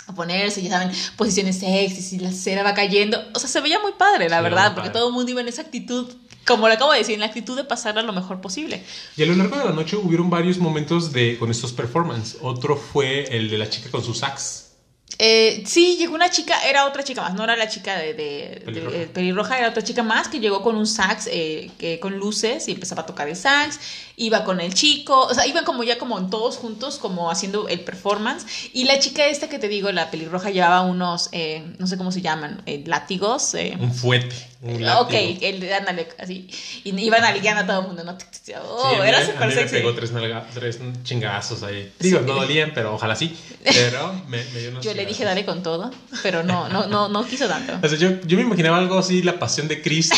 a 0.07 0.15
ponerse, 0.15 0.63
ya 0.63 0.71
saben, 0.71 0.91
posiciones 1.17 1.59
sexys 1.59 2.13
y 2.13 2.19
la 2.19 2.33
cera 2.33 2.63
va 2.63 2.75
cayendo. 2.75 3.19
O 3.35 3.39
sea, 3.39 3.49
se 3.49 3.61
veía 3.61 3.79
muy 3.81 3.93
padre, 3.93 4.29
la 4.29 4.39
Sí, 4.39 4.43
verdad, 4.45 4.75
porque 4.75 4.89
padre. 4.91 4.93
todo 4.99 5.09
el 5.09 5.15
mundo 5.15 5.31
iba 5.31 5.41
en 5.41 5.49
esa 5.49 5.63
actitud, 5.63 6.07
como 6.47 6.67
lo 6.69 6.75
acabo 6.75 6.93
de 6.93 6.99
decir, 6.99 7.15
en 7.15 7.21
la 7.21 7.27
actitud 7.27 7.57
de 7.57 7.65
pasarla 7.65 8.03
lo 8.03 8.13
mejor 8.13 8.41
posible. 8.41 8.83
Y 9.17 9.23
a 9.23 9.27
lo 9.27 9.35
largo 9.37 9.57
de 9.59 9.65
la 9.65 9.71
noche 9.73 9.97
hubieron 9.97 10.29
varios 10.29 10.59
momentos 10.59 11.13
de, 11.13 11.39
con 11.39 11.51
estos 11.51 11.73
performances. 11.73 12.39
Otro 12.43 12.77
fue 12.77 13.25
el 13.37 13.49
de 13.49 13.59
la 13.59 13.71
chica 13.71 13.91
con 13.91 14.03
su 14.05 14.13
sax. 14.13 14.72
Eh, 15.19 15.63
sí, 15.67 15.97
llegó 15.99 16.15
una 16.15 16.31
chica, 16.31 16.55
era 16.69 16.87
otra 16.87 17.03
chica 17.05 17.23
más, 17.23 17.35
no 17.35 17.45
era 17.45 17.57
la 17.57 17.69
chica 17.69 17.97
de, 17.99 18.15
de- 18.15 18.63
Pelirroja. 18.65 18.97
de- 18.97 19.03
eh, 19.03 19.07
pelirroja, 19.07 19.59
era 19.59 19.69
otra 19.69 19.83
chica 19.85 20.03
más 20.03 20.29
que 20.29 20.41
llegó 20.41 20.63
con 20.63 20.77
un 20.77 20.87
sax, 20.87 21.29
eh, 21.31 21.71
que, 21.79 22.01
con 22.01 22.17
luces 22.19 22.67
y 22.69 22.73
empezaba 22.73 23.03
a 23.03 23.07
tocar 23.07 23.29
el 23.29 23.37
sax, 23.37 23.79
iba 24.17 24.45
con 24.45 24.61
el 24.61 24.73
chico, 24.75 25.21
o 25.23 25.35
sea, 25.35 25.47
iban 25.47 25.65
como 25.65 25.83
ya 25.85 25.99
como 25.99 26.29
todos 26.31 26.57
juntos, 26.57 26.99
como 26.99 27.31
haciendo 27.31 27.69
el 27.69 27.81
performance. 27.81 28.47
Y 28.73 28.85
la 28.85 28.99
chica 28.99 29.27
esta 29.27 29.49
que 29.49 29.59
te 29.59 29.69
digo, 29.69 29.91
la 29.93 30.11
pelirroja, 30.11 30.51
llevaba 30.51 30.83
unos, 30.83 31.29
eh, 31.33 31.63
no 31.79 31.87
sé 31.87 31.97
cómo 31.97 32.13
se 32.13 32.21
llaman, 32.23 32.63
eh, 32.67 32.83
látigos. 32.87 33.55
Un 33.79 33.93
fuete. 33.93 34.35
Un 34.65 34.89
ok, 34.89 35.13
el, 35.41 35.73
ándale, 35.73 36.07
así. 36.21 36.49
Y 36.85 36.97
iban 37.01 37.25
aligueando 37.25 37.63
a 37.63 37.67
todo 37.67 37.81
el 37.81 37.87
mundo, 37.89 38.05
¿no? 38.05 38.13
Oh, 38.13 38.91
Sí, 38.93 38.97
era 39.09 39.27
súper 39.27 39.49
me 39.49 39.55
sexy. 39.55 39.75
pegó 39.77 39.93
tres, 39.93 40.13
nalga- 40.13 40.45
tres 40.55 40.79
chingazos 41.03 41.65
ahí. 41.65 41.93
Digo, 41.99 42.21
no 42.21 42.35
dolían, 42.35 42.71
pero 42.73 42.95
ojalá 42.95 43.17
sí. 43.17 43.37
Pero 43.65 44.13
me, 44.29 44.39
me 44.45 44.61
dio 44.61 44.71
unos 44.71 44.85
Yo 44.85 44.95
le 44.95 45.05
dije, 45.05 45.25
dale 45.25 45.45
con 45.45 45.65
todo, 45.65 45.91
pero 46.23 46.45
no, 46.45 46.69
no, 46.69 46.87
no, 46.87 47.09
no 47.09 47.27
quiso 47.27 47.49
tanto. 47.49 47.77
O 47.85 47.89
sea, 47.89 47.99
yo, 47.99 48.21
yo 48.25 48.37
me 48.37 48.45
imaginaba 48.45 48.79
algo 48.79 48.99
así, 49.01 49.23
la 49.23 49.37
pasión 49.41 49.67
de 49.67 49.83
Cristo, 49.83 50.17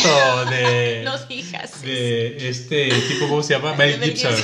de, 0.51 1.01
No 1.05 1.17
digas. 1.25 1.81
de 1.81 2.47
este 2.49 2.89
tipo, 3.07 3.27
¿cómo 3.27 3.41
se 3.41 3.55
llama? 3.55 3.73
Mel 3.77 3.99
Gibson. 3.99 4.35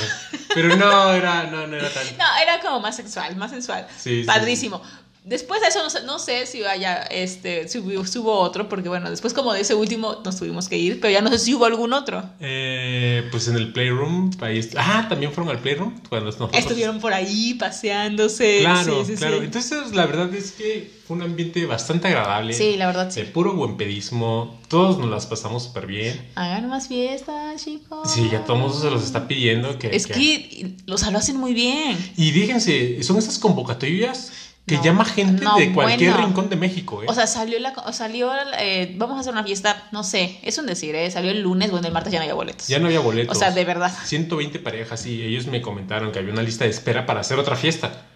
Pero 0.54 0.74
no, 0.76 1.12
era, 1.14 1.44
no, 1.44 1.66
no 1.68 1.76
era 1.76 1.88
tan... 1.88 2.04
No, 2.18 2.24
era 2.42 2.60
como 2.60 2.80
más 2.80 2.96
sexual, 2.96 3.36
más 3.36 3.52
sensual. 3.52 3.86
Sí, 3.96 4.22
sí, 4.22 4.26
Padrísimo. 4.26 4.82
Después 5.24 5.60
de 5.60 5.68
eso, 5.68 5.80
no 5.82 5.90
sé, 5.90 6.02
no 6.02 6.18
sé 6.18 6.46
si 6.46 6.62
vaya, 6.62 7.02
este, 7.02 7.68
si 7.68 7.78
hubo, 7.78 8.04
si 8.04 8.18
hubo 8.18 8.36
otro, 8.40 8.68
porque 8.68 8.88
bueno, 8.88 9.08
después 9.08 9.32
como 9.32 9.52
de 9.52 9.60
ese 9.60 9.74
último 9.74 10.20
nos 10.24 10.36
tuvimos 10.36 10.68
que 10.68 10.76
ir, 10.76 11.00
pero 11.00 11.12
ya 11.12 11.20
no 11.20 11.30
sé 11.30 11.38
si 11.38 11.54
hubo 11.54 11.64
algún 11.64 11.92
otro. 11.92 12.24
Eh, 12.40 13.28
pues 13.30 13.46
en 13.46 13.54
el 13.54 13.72
Playroom, 13.72 14.32
ahí 14.40 14.68
ah, 14.76 15.06
también 15.08 15.32
fueron 15.32 15.54
al 15.54 15.62
Playroom 15.62 16.00
cuando 16.08 16.26
nosotros... 16.26 16.50
Estuvieron 16.54 16.98
por 16.98 17.14
ahí 17.14 17.54
paseándose. 17.54 18.60
Claro, 18.60 19.04
sí, 19.04 19.12
sí, 19.12 19.16
claro. 19.16 19.38
sí. 19.38 19.44
Entonces, 19.44 19.94
la 19.94 20.06
verdad 20.06 20.34
es 20.34 20.50
que 20.52 20.90
fue 21.06 21.16
un 21.16 21.22
ambiente 21.22 21.66
bastante 21.66 22.08
agradable. 22.08 22.52
Sí, 22.52 22.76
la 22.76 22.86
verdad, 22.86 23.10
sí. 23.12 23.20
De 23.20 23.26
puro 23.26 23.54
buen 23.54 23.76
pedismo. 23.76 24.60
Todos 24.66 24.98
nos 24.98 25.08
las 25.08 25.26
pasamos 25.26 25.62
súper 25.62 25.86
bien. 25.86 26.30
Hagan 26.34 26.68
más 26.68 26.88
fiestas, 26.88 27.62
chicos. 27.64 28.10
Sí, 28.10 28.28
ya 28.32 28.44
todo 28.44 28.56
el 28.56 28.62
mundo 28.62 28.76
se 28.76 28.90
los 28.90 29.04
está 29.04 29.28
pidiendo 29.28 29.78
que... 29.78 29.94
Es 29.94 30.08
que 30.08 30.74
los 30.86 31.08
lo 31.08 31.18
hacen 31.18 31.36
muy 31.36 31.54
bien. 31.54 31.96
Y 32.16 32.32
fíjense, 32.32 33.02
son 33.04 33.18
esas 33.18 33.38
convocatorias 33.38 34.32
que 34.72 34.78
No, 34.78 34.84
llama 34.84 35.04
gente 35.04 35.44
no, 35.44 35.56
de 35.56 35.72
cualquier 35.72 36.10
bueno. 36.12 36.26
rincón 36.26 36.48
de 36.50 36.56
México, 36.56 37.02
¿eh? 37.02 37.06
O 37.08 37.14
sea, 37.14 37.26
salió 37.26 37.58
la, 37.60 37.72
salió, 37.92 38.30
eh, 38.58 38.94
vamos 38.96 39.16
a 39.16 39.20
hacer 39.20 39.32
una 39.32 39.44
fiesta, 39.44 39.88
no 39.92 40.02
sé, 40.04 40.38
es 40.42 40.58
un 40.58 40.66
decir, 40.66 40.94
¿eh? 40.94 41.10
Salió 41.10 41.30
el 41.30 41.40
lunes, 41.42 41.70
bueno, 41.70 41.86
el 41.86 41.92
martes 41.92 42.12
ya 42.12 42.18
no 42.18 42.22
había 42.24 42.34
boletos. 42.34 42.66
ya 42.68 42.78
no 42.78 42.86
había 42.86 43.00
boletos. 43.00 43.36
O 43.36 43.38
sea, 43.38 43.50
de 43.50 43.64
verdad. 43.64 43.92
120 44.04 44.58
parejas 44.58 45.06
y 45.06 45.22
ellos 45.22 45.46
me 45.46 45.62
comentaron 45.62 46.12
que 46.12 46.18
había 46.18 46.32
una 46.32 46.42
lista 46.42 46.64
de 46.64 46.70
espera 46.70 47.06
para 47.06 47.20
hacer 47.20 47.38
otra 47.38 47.56
fiesta. 47.56 48.06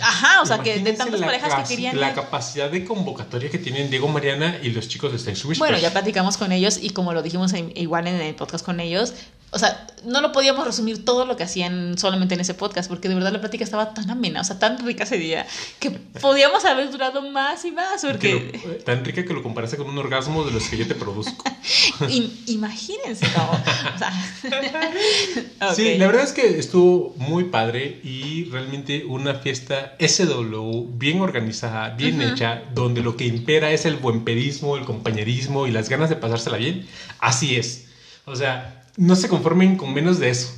Ajá, 0.00 0.40
o 0.40 0.46
sea, 0.46 0.58
que 0.60 0.78
de 0.78 0.92
tantas 0.94 1.20
parejas 1.20 1.54
que 1.54 1.68
querían 1.74 2.00
La 2.00 2.08
ir. 2.08 2.14
capacidad 2.14 2.70
de 2.70 2.82
convocatoria 2.84 3.50
que 3.50 3.58
tienen 3.58 3.90
Diego 3.90 4.08
Mariana 4.08 4.56
y 4.62 4.70
los 4.70 4.88
chicos 4.88 5.10
de 5.12 5.18
Stage. 5.18 5.58
Bueno, 5.58 5.76
ya 5.78 5.90
platicamos 5.90 6.38
con 6.38 6.50
ellos 6.50 6.78
y 6.80 6.90
como 6.90 7.12
lo 7.12 7.22
dijimos 7.22 7.52
en- 7.52 7.72
igual 7.76 8.06
en 8.06 8.14
el 8.16 8.34
podcast 8.34 8.64
con 8.64 8.80
ellos, 8.80 9.12
o 9.52 9.58
sea, 9.58 9.86
no 10.04 10.20
lo 10.20 10.32
podíamos 10.32 10.64
resumir 10.66 11.04
todo 11.04 11.26
lo 11.26 11.36
que 11.36 11.44
hacían 11.44 11.96
solamente 11.96 12.34
en 12.34 12.40
ese 12.40 12.54
podcast, 12.54 12.88
porque 12.88 13.08
de 13.08 13.14
verdad 13.14 13.32
la 13.32 13.40
plática 13.40 13.62
estaba 13.62 13.94
tan 13.94 14.10
amena, 14.10 14.40
o 14.40 14.44
sea, 14.44 14.58
tan 14.58 14.84
rica 14.84 15.04
ese 15.04 15.16
día, 15.18 15.46
que 15.78 15.90
podíamos 15.90 16.64
haber 16.64 16.90
durado 16.90 17.22
más 17.30 17.64
y 17.64 17.70
más, 17.70 18.00
Que 18.02 18.08
porque 18.08 18.32
lo- 18.64 18.70
eh, 18.72 18.82
tan 18.84 19.04
rica 19.04 19.24
que 19.24 19.32
lo 19.32 19.42
comparaste 19.42 19.76
con 19.76 19.88
un 19.88 19.98
orgasmo 19.98 20.44
de 20.44 20.50
los 20.52 20.64
que 20.68 20.78
yo 20.78 20.88
te 20.88 20.94
produzco. 20.96 21.44
im- 22.08 22.30
imagínense 22.46 23.26
cómo, 23.34 23.52
o 23.52 23.98
sea. 23.98 24.12
Sí, 25.76 25.96
la 25.96 26.06
verdad 26.06 26.24
es 26.24 26.32
que 26.32 26.58
estuvo 26.58 27.14
muy 27.16 27.44
padre 27.44 28.00
y 28.02 28.44
realmente 28.50 29.04
una 29.04 29.34
fiesta 29.36 29.94
SW 30.00 30.86
bien 30.94 31.20
organizada, 31.20 31.90
bien 31.90 32.20
hecha, 32.20 32.62
donde 32.74 33.00
lo 33.02 33.16
que 33.16 33.26
impera 33.26 33.70
es 33.70 33.84
el 33.86 33.96
buen 33.96 34.24
pedismo, 34.24 34.76
el 34.76 34.84
compañerismo 34.84 35.66
y 35.66 35.70
las 35.70 35.88
ganas 35.88 36.08
de 36.10 36.16
pasársela 36.16 36.56
bien. 36.56 36.86
Así 37.20 37.56
es. 37.56 37.86
O 38.24 38.34
sea, 38.36 38.81
no 38.96 39.16
se 39.16 39.28
conformen 39.28 39.76
con 39.76 39.92
menos 39.94 40.18
de 40.18 40.30
eso. 40.30 40.54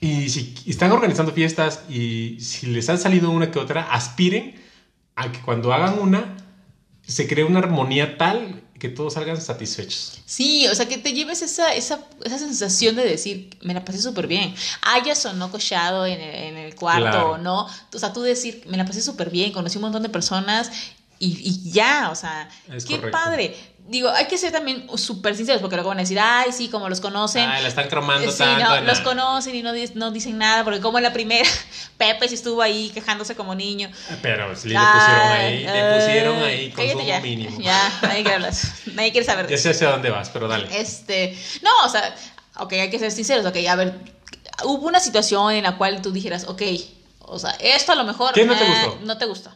Y 0.00 0.28
si 0.28 0.54
están 0.66 0.92
organizando 0.92 1.32
fiestas 1.32 1.80
y 1.88 2.38
si 2.40 2.66
les 2.66 2.88
han 2.88 2.98
salido 2.98 3.30
una 3.30 3.50
que 3.50 3.58
otra, 3.58 3.82
aspiren 3.92 4.54
a 5.16 5.32
que 5.32 5.40
cuando 5.40 5.72
hagan 5.72 5.98
una 5.98 6.36
se 7.06 7.26
cree 7.26 7.44
una 7.44 7.58
armonía 7.60 8.16
tal 8.18 8.62
que 8.78 8.88
todos 8.88 9.14
salgan 9.14 9.40
satisfechos. 9.40 10.20
Sí, 10.24 10.68
o 10.68 10.74
sea, 10.74 10.86
que 10.86 10.98
te 10.98 11.12
lleves 11.12 11.42
esa, 11.42 11.74
esa, 11.74 11.98
esa 12.24 12.38
sensación 12.38 12.94
de 12.94 13.04
decir, 13.04 13.50
me 13.62 13.74
la 13.74 13.84
pasé 13.84 14.00
súper 14.00 14.28
bien. 14.28 14.54
Hayas 14.82 15.24
o 15.26 15.32
no 15.32 15.50
cochado 15.50 16.06
en 16.06 16.20
el, 16.20 16.34
en 16.34 16.56
el 16.58 16.76
cuarto 16.76 17.02
Claro. 17.10 17.30
o 17.32 17.38
no. 17.38 17.66
O 17.92 17.98
sea, 17.98 18.12
tú 18.12 18.22
decir, 18.22 18.62
me 18.68 18.76
la 18.76 18.84
pasé 18.84 19.02
súper 19.02 19.30
bien, 19.30 19.50
conocí 19.50 19.78
un 19.78 19.82
montón 19.82 20.04
de 20.04 20.10
personas 20.10 20.70
y, 21.18 21.28
y 21.42 21.72
ya, 21.72 22.10
o 22.12 22.14
sea, 22.14 22.48
Es 22.72 22.84
qué 22.84 22.98
correcto. 22.98 23.18
padre. 23.18 23.56
Digo, 23.90 24.10
hay 24.10 24.26
que 24.26 24.36
ser 24.36 24.52
también 24.52 24.86
súper 24.98 25.34
sinceros 25.34 25.62
porque 25.62 25.74
luego 25.76 25.88
van 25.88 25.96
a 25.98 26.02
decir, 26.02 26.20
ay, 26.20 26.52
sí, 26.52 26.68
como 26.68 26.90
los 26.90 27.00
conocen. 27.00 27.48
Ay, 27.48 27.62
la 27.62 27.68
están 27.68 27.88
cromando 27.88 28.30
Sí, 28.30 28.36
tanto. 28.36 28.64
no, 28.68 28.80
los 28.82 29.00
conocen 29.00 29.54
y 29.54 29.62
no, 29.62 29.72
di- 29.72 29.90
no 29.94 30.10
dicen 30.10 30.36
nada, 30.36 30.62
porque 30.62 30.80
como 30.80 30.98
en 30.98 31.04
la 31.04 31.12
primera, 31.14 31.48
Pepe 31.96 32.28
sí 32.28 32.34
estuvo 32.34 32.60
ahí 32.60 32.90
quejándose 32.90 33.34
como 33.34 33.54
niño. 33.54 33.90
Pero 34.20 34.54
sí, 34.54 34.68
le 34.68 34.78
pusieron 34.78 35.32
ahí, 35.32 35.64
le 35.64 35.94
pusieron 35.94 36.42
ahí 36.42 36.70
consumo 36.70 37.02
ya, 37.06 37.20
mínimo. 37.20 37.58
Ya, 37.60 37.98
nadie 38.02 38.20
quiere 38.22 38.34
hablar, 38.34 38.52
nadie 38.92 39.10
quiere 39.12 39.26
saber 39.26 39.48
Ya 39.48 39.56
sé 39.56 39.70
hacia 39.70 39.88
dónde 39.90 40.10
vas, 40.10 40.28
pero 40.28 40.48
dale. 40.48 40.68
Este, 40.78 41.34
no, 41.62 41.70
o 41.86 41.88
sea, 41.88 42.14
ok, 42.58 42.72
hay 42.74 42.90
que 42.90 42.98
ser 42.98 43.10
sinceros, 43.10 43.46
ok, 43.46 43.56
a 43.70 43.74
ver, 43.74 43.94
hubo 44.64 44.86
una 44.86 45.00
situación 45.00 45.52
en 45.54 45.62
la 45.62 45.78
cual 45.78 46.02
tú 46.02 46.12
dijeras, 46.12 46.44
ok, 46.46 46.60
o 47.20 47.38
sea, 47.38 47.52
esto 47.60 47.92
a 47.92 47.94
lo 47.94 48.04
mejor... 48.04 48.34
¿Qué 48.34 48.44
no 48.44 48.54
te 48.54 48.64
gustó? 48.66 48.98
No 49.02 49.16
te 49.16 49.24
gustó. 49.24 49.50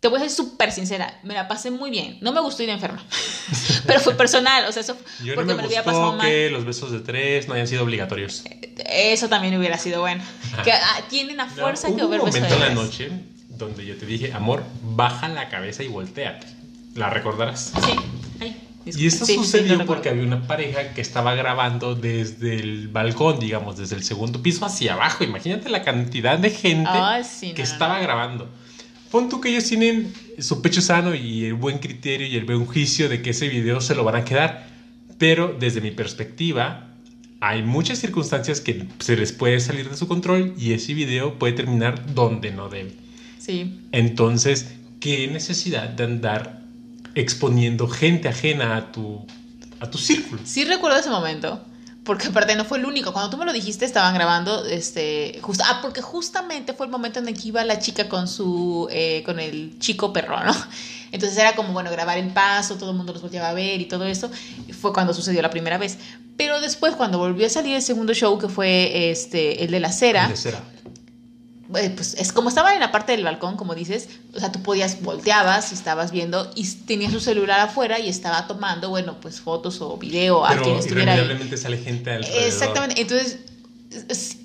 Te 0.00 0.06
voy 0.08 0.18
a 0.18 0.20
ser 0.20 0.30
súper 0.30 0.70
sincera, 0.70 1.18
me 1.24 1.34
la 1.34 1.48
pasé 1.48 1.72
muy 1.72 1.90
bien. 1.90 2.18
No 2.20 2.32
me 2.32 2.40
gustó 2.40 2.62
ir 2.62 2.68
enferma, 2.70 3.02
pero 3.86 3.98
fue 3.98 4.14
personal, 4.14 4.64
o 4.68 4.72
sea, 4.72 4.82
eso 4.82 4.96
Yo 5.24 5.32
no 5.32 5.34
porque 5.34 5.48
me, 5.48 5.54
me, 5.56 5.62
lo 5.62 5.68
había 5.68 5.82
pasado 5.84 6.04
gustó 6.04 6.16
mal. 6.18 6.26
que 6.28 6.50
los 6.50 6.64
besos 6.64 6.92
de 6.92 7.00
tres 7.00 7.48
no 7.48 7.54
hayan 7.54 7.66
sido 7.66 7.82
obligatorios. 7.82 8.44
Eso 8.88 9.28
también 9.28 9.56
hubiera 9.58 9.76
sido 9.78 10.00
bueno. 10.00 10.22
Que 10.64 10.70
ah, 10.72 11.00
tienen 11.08 11.40
a 11.40 11.48
fuerza 11.48 11.88
No, 11.88 11.96
que 11.96 12.02
hubo 12.04 12.10
ver 12.10 12.20
un 12.20 12.26
beso 12.26 12.38
momento 12.38 12.54
en 12.54 12.60
de 12.60 12.68
la 12.68 12.74
tres. 12.74 12.86
noche 12.86 13.10
donde 13.48 13.84
yo 13.86 13.96
te 13.96 14.06
dije, 14.06 14.32
amor, 14.32 14.62
baja 14.82 15.28
la 15.28 15.48
cabeza 15.48 15.82
y 15.82 15.88
volteate. 15.88 16.46
¿La 16.94 17.10
recordarás? 17.10 17.72
Sí, 17.84 17.92
ay. 18.40 18.56
Y 18.86 19.06
esto 19.08 19.26
Sí, 19.26 19.32
sí, 19.32 19.38
sucedió 19.38 19.72
recuerdo. 19.72 19.86
porque 19.86 20.08
había 20.10 20.22
una 20.22 20.46
pareja 20.46 20.94
que 20.94 21.00
estaba 21.00 21.34
grabando 21.34 21.94
desde 21.96 22.54
el 22.54 22.86
balcón, 22.88 23.40
digamos, 23.40 23.76
desde 23.76 23.96
el 23.96 24.04
segundo 24.04 24.40
piso 24.42 24.64
hacia 24.64 24.94
abajo. 24.94 25.24
Imagínate 25.24 25.68
la 25.70 25.82
cantidad 25.82 26.38
de 26.38 26.50
gente 26.50 26.88
Ay, 26.92 27.24
sí, 27.24 27.48
no, 27.48 27.54
que 27.56 27.62
no, 27.62 27.68
estaba 27.68 27.98
grabando. 27.98 28.48
Pon 29.10 29.28
tú 29.28 29.40
que 29.40 29.50
ellos 29.50 29.64
tienen 29.64 30.12
su 30.38 30.62
pecho 30.62 30.80
sano 30.80 31.14
y 31.14 31.44
el 31.46 31.54
buen 31.54 31.78
criterio 31.78 32.26
y 32.26 32.36
el 32.36 32.44
buen 32.44 32.66
juicio 32.66 33.08
de 33.08 33.22
que 33.22 33.30
ese 33.30 33.48
video 33.48 33.80
se 33.80 33.94
lo 33.94 34.04
van 34.04 34.16
a 34.16 34.24
quedar. 34.24 34.68
Pero 35.18 35.56
desde 35.58 35.80
mi 35.80 35.90
perspectiva, 35.90 36.88
hay 37.40 37.62
muchas 37.62 37.98
circunstancias 37.98 38.60
que 38.60 38.86
se 38.98 39.16
les 39.16 39.32
puede 39.32 39.60
salir 39.60 39.88
de 39.88 39.96
su 39.96 40.06
control 40.06 40.54
y 40.58 40.72
ese 40.72 40.94
video 40.94 41.38
puede 41.38 41.54
terminar 41.54 42.14
donde 42.14 42.50
no 42.50 42.68
debe. 42.68 42.92
Sí. 43.38 43.80
Entonces, 43.92 44.74
¿qué 45.00 45.26
necesidad 45.28 45.88
de 45.88 46.04
andar 46.04 46.62
exponiendo 47.14 47.88
gente 47.88 48.28
ajena 48.28 48.76
a 48.76 48.92
tu, 48.92 49.24
a 49.80 49.90
tu 49.90 49.98
círculo? 49.98 50.40
Sí 50.44 50.64
recuerdo 50.64 50.98
ese 50.98 51.10
momento. 51.10 51.64
Porque 52.08 52.28
aparte 52.28 52.56
no 52.56 52.64
fue 52.64 52.78
el 52.78 52.86
único. 52.86 53.12
Cuando 53.12 53.28
tú 53.28 53.36
me 53.36 53.44
lo 53.44 53.52
dijiste, 53.52 53.84
estaban 53.84 54.14
grabando, 54.14 54.64
este, 54.64 55.38
justo, 55.42 55.62
ah, 55.66 55.80
porque 55.82 56.00
justamente 56.00 56.72
fue 56.72 56.86
el 56.86 56.90
momento 56.90 57.18
en 57.18 57.28
el 57.28 57.38
que 57.38 57.48
iba 57.48 57.62
la 57.64 57.80
chica 57.80 58.08
con 58.08 58.26
su, 58.26 58.88
eh, 58.90 59.22
con 59.26 59.38
el 59.38 59.78
chico 59.78 60.10
perro, 60.10 60.42
¿no? 60.42 60.54
Entonces 61.12 61.36
era 61.36 61.54
como, 61.54 61.74
bueno, 61.74 61.90
grabar 61.90 62.16
el 62.16 62.32
paso, 62.32 62.76
todo 62.76 62.92
el 62.92 62.96
mundo 62.96 63.12
los 63.12 63.20
volteaba 63.20 63.50
a 63.50 63.52
ver 63.52 63.82
y 63.82 63.84
todo 63.84 64.06
eso. 64.06 64.30
Fue 64.80 64.94
cuando 64.94 65.12
sucedió 65.12 65.42
la 65.42 65.50
primera 65.50 65.76
vez. 65.76 65.98
Pero 66.38 66.62
después, 66.62 66.94
cuando 66.96 67.18
volvió 67.18 67.44
a 67.44 67.50
salir 67.50 67.76
el 67.76 67.82
segundo 67.82 68.14
show, 68.14 68.38
que 68.38 68.48
fue 68.48 69.10
este, 69.10 69.64
el 69.64 69.70
de 69.70 69.80
la 69.80 69.92
cera, 69.92 70.28
de 70.28 70.36
cera. 70.38 70.62
Eh, 71.76 71.90
pues 71.94 72.14
es 72.14 72.32
como 72.32 72.48
estaba 72.48 72.72
en 72.74 72.80
la 72.80 72.90
parte 72.90 73.12
del 73.12 73.24
balcón, 73.24 73.56
como 73.56 73.74
dices, 73.74 74.08
o 74.34 74.40
sea, 74.40 74.50
tú 74.52 74.62
podías, 74.62 75.02
volteabas 75.02 75.70
y 75.72 75.74
estabas 75.74 76.10
viendo 76.10 76.50
y 76.54 76.66
tenía 76.86 77.10
su 77.10 77.20
celular 77.20 77.60
afuera 77.60 77.98
y 77.98 78.08
estaba 78.08 78.46
tomando, 78.46 78.88
bueno, 78.90 79.16
pues 79.20 79.40
fotos 79.40 79.80
o 79.80 79.96
video 79.98 80.44
a 80.46 80.50
quien 80.50 80.62
Pero 80.64 80.78
estuviera 80.78 81.12
ahí. 81.14 81.56
sale 81.58 81.78
gente 81.78 82.10
alrededor. 82.12 82.42
Exactamente, 82.42 83.00
entonces, 83.00 83.38
es- 84.08 84.36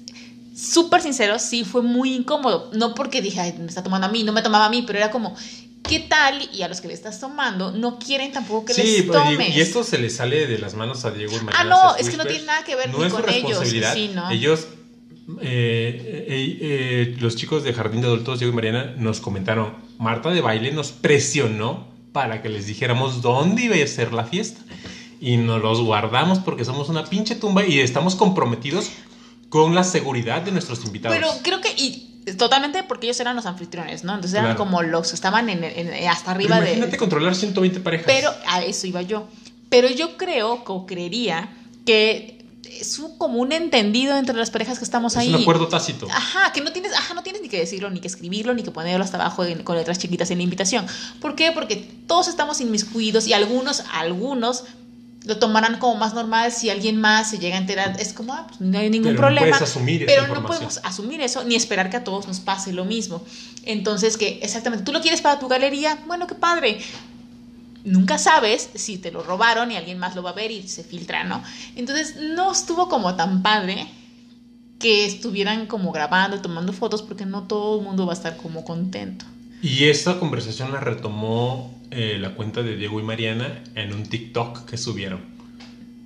súper 0.56 1.02
sincero, 1.02 1.40
sí 1.40 1.64
fue 1.64 1.82
muy 1.82 2.14
incómodo. 2.14 2.70
No 2.74 2.94
porque 2.94 3.22
dije, 3.22 3.40
"Ay, 3.40 3.54
me 3.58 3.66
está 3.68 3.84
tomando 3.84 4.08
a 4.08 4.10
mí, 4.10 4.24
no 4.24 4.32
me 4.34 4.42
tomaba 4.42 4.66
a 4.66 4.70
mí, 4.70 4.84
pero 4.86 5.00
era 5.00 5.10
como, 5.10 5.36
¿qué 5.82 6.00
tal? 6.00 6.48
Y 6.54 6.62
a 6.62 6.68
los 6.68 6.80
que 6.80 6.88
le 6.88 6.94
estás 6.94 7.20
tomando, 7.20 7.72
no 7.72 7.98
quieren 8.00 8.32
tampoco 8.32 8.66
que 8.66 8.74
Sí, 8.74 8.82
les 8.84 9.02
pero 9.08 9.24
digo, 9.24 9.42
tomes. 9.42 9.56
y 9.56 9.62
esto 9.62 9.84
se 9.84 9.98
le 9.98 10.10
sale 10.10 10.46
de 10.48 10.60
las 10.60 10.76
manos 10.76 11.06
a 11.06 11.12
Diego 11.12 11.34
y 11.38 11.44
Mariana 11.44 11.60
Ah, 11.60 11.64
no, 11.92 11.96
es 11.96 12.10
que 12.10 12.18
no 12.18 12.26
tiene 12.26 12.46
nada 12.46 12.64
que 12.64 12.76
ver 12.76 12.90
no 12.92 13.00
ni 13.00 13.06
es 13.06 13.12
su 13.12 13.18
con 13.20 13.30
ellos, 13.30 13.42
responsabilidad. 13.50 13.94
sí, 13.94 14.12
¿no? 14.14 14.30
Ellos, 14.30 14.68
eh, 15.42 16.26
eh, 16.28 16.58
eh, 16.62 17.16
los 17.20 17.36
chicos 17.36 17.64
de 17.64 17.74
Jardín 17.74 18.02
de 18.02 18.08
Adultos, 18.08 18.40
Diego 18.40 18.52
y 18.52 18.56
Mariana, 18.56 18.94
nos 18.98 19.20
comentaron, 19.22 19.74
Marta 19.98 20.30
de 20.32 20.42
Baile 20.42 20.72
nos 20.72 20.92
presionó 20.92 21.88
para 22.12 22.42
que 22.42 22.50
les 22.50 22.68
dijéramos 22.68 23.22
dónde 23.22 23.64
iba 23.64 23.76
a 23.76 23.88
ser 23.88 24.14
la 24.14 24.26
fiesta. 24.26 24.62
Y 25.20 25.38
nos 25.38 25.62
los 25.62 25.80
guardamos 25.82 26.40
porque 26.40 26.66
somos 26.66 26.90
una 26.90 27.06
pinche 27.06 27.36
tumba 27.36 27.66
y 27.66 27.80
estamos 27.80 28.16
comprometidos 28.16 28.90
con 29.50 29.74
la 29.74 29.84
seguridad 29.86 30.42
de 30.42 30.52
nuestros 30.52 30.84
invitados. 30.86 31.18
Pero 31.18 31.30
creo 31.42 31.62
que, 31.62 31.70
y 31.82 32.10
totalmente 32.38 32.84
porque 32.84 33.08
ellos 33.08 33.20
eran 33.22 33.36
los 33.36 33.46
anfitriones, 33.46 34.04
¿no? 34.04 34.14
Entonces 34.16 34.34
eran 34.34 34.56
Claro. 34.56 34.58
como 34.58 34.82
los 34.84 35.10
que 35.10 35.16
estaban 35.16 35.50
en, 35.50 35.64
en- 35.64 36.10
hasta 36.10 36.34
Pero 36.34 36.36
arriba 36.36 36.60
de... 36.60 36.66
imagínate 36.72 36.98
controlar 36.98 37.36
120 37.36 37.80
parejas. 37.80 38.06
Pero 38.06 38.32
a 38.48 38.64
eso 38.64 38.86
iba 38.86 39.02
yo. 39.02 39.28
Pero 39.70 39.90
yo 39.90 40.18
creo 40.18 40.62
o 40.66 40.86
creería 40.86 41.50
que 41.86 42.33
es 42.80 43.00
un, 43.00 43.18
como 43.18 43.40
un 43.40 43.52
entendido 43.52 44.16
entre 44.18 44.36
las 44.36 44.50
parejas 44.52 44.78
que 44.80 44.86
estamos 44.86 45.14
es 45.14 45.18
ahí. 45.20 45.34
un 45.34 45.42
acuerdo 45.42 45.68
tácito. 45.68 46.08
Ajá, 46.12 46.52
que 46.54 46.62
no 46.62 46.72
tienes, 46.72 46.94
ajá, 46.94 47.14
no 47.14 47.24
tienes 47.24 47.42
ni 47.42 47.50
que 47.50 47.58
decirlo, 47.60 47.90
ni 47.90 48.00
que 48.00 48.08
escribirlo, 48.08 48.54
ni 48.54 48.64
que 48.64 48.72
ponerlo 48.72 49.04
hasta 49.04 49.18
abajo 49.18 49.44
en- 49.46 49.64
con 49.64 49.76
letras 49.76 50.00
chiquitas 50.00 50.30
en 50.32 50.38
la 50.40 50.44
invitación. 50.44 50.86
¿Por 51.22 51.36
qué? 51.36 51.52
Porque 51.52 51.76
todos 52.08 52.28
estamos 52.28 52.62
inmiscuidos 52.62 53.28
y 53.28 53.34
algunos, 53.34 53.84
algunos 53.94 54.64
lo 55.26 55.38
tomarán 55.38 55.80
como 55.80 55.96
más 55.96 56.14
normal 56.14 56.52
si 56.52 56.70
alguien 56.70 57.00
más 57.00 57.30
se 57.30 57.40
llega 57.40 57.56
a 57.56 57.60
enterar. 57.60 57.96
Es 57.98 58.12
como, 58.12 58.34
ah, 58.34 58.46
pues 58.48 58.60
no 58.60 58.78
hay 58.78 58.90
ningún 58.90 59.12
Pero 59.12 59.14
no 59.16 59.22
problema. 59.22 59.48
puedes 59.58 59.62
asumir 59.70 60.06
pero 60.06 60.28
no 60.28 60.46
podemos 60.46 60.82
asumir 60.84 61.22
eso 61.22 61.46
ni 61.46 61.56
esperar 61.56 61.90
que 61.90 61.96
a 61.96 62.04
todos 62.04 62.28
nos 62.28 62.42
pase 62.42 62.74
lo 62.74 62.84
mismo. 62.84 63.24
Entonces, 63.64 64.18
que 64.18 64.40
exactamente, 64.44 64.84
tú 64.84 64.92
lo 64.92 65.00
quieres 65.02 65.22
para 65.22 65.40
tu 65.40 65.48
galería, 65.48 65.98
bueno, 66.08 66.28
qué 66.28 66.36
padre. 66.36 66.80
Nunca 67.86 68.18
sabes 68.18 68.70
si 68.76 68.98
te 68.98 69.12
lo 69.12 69.24
robaron 69.24 69.72
y 69.72 69.76
alguien 69.76 70.00
más 70.00 70.16
lo 70.16 70.24
va 70.24 70.30
a 70.32 70.34
ver 70.34 70.52
y 70.52 70.68
se 70.68 70.84
filtra, 70.84 71.24
¿no? 71.26 71.44
Entonces, 71.76 72.16
no 72.16 72.52
estuvo 72.52 72.88
como 72.88 73.16
tan 73.16 73.42
padre 73.44 73.88
que 74.80 75.06
estuvieran 75.06 75.66
como 75.68 75.92
grabando, 75.92 76.42
tomando 76.42 76.74
fotos, 76.74 77.02
porque 77.02 77.26
no 77.26 77.44
todo 77.44 77.80
el 77.80 77.86
mundo 77.86 78.06
va 78.06 78.14
a 78.14 78.16
estar 78.16 78.38
como 78.38 78.64
contento. 78.64 79.26
Y 79.62 79.86
esta 79.86 80.20
conversación 80.20 80.72
la 80.72 80.80
retomó 80.80 81.74
eh, 81.92 82.18
la 82.20 82.36
cuenta 82.36 82.64
de 82.64 82.76
Diego 82.76 83.00
y 83.00 83.04
Mariana 83.04 83.64
en 83.76 83.94
un 83.94 84.04
TikTok 84.04 84.66
que 84.66 84.78
subieron. 84.78 85.22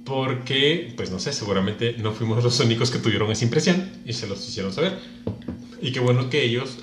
Porque, 0.04 0.94
pues 0.96 1.12
no 1.12 1.20
sé, 1.20 1.34
seguramente 1.34 1.96
no 1.98 2.12
fuimos 2.14 2.44
los 2.44 2.60
únicos 2.60 2.92
que 2.92 3.00
tuvieron 3.00 3.30
esa 3.32 3.44
impresión 3.44 3.92
y 4.06 4.14
se 4.14 4.28
los 4.28 4.48
hicieron 4.48 4.72
saber. 4.74 5.00
Y 5.82 5.92
qué 5.92 6.00
bueno 6.00 6.30
que 6.30 6.44
ellos 6.44 6.78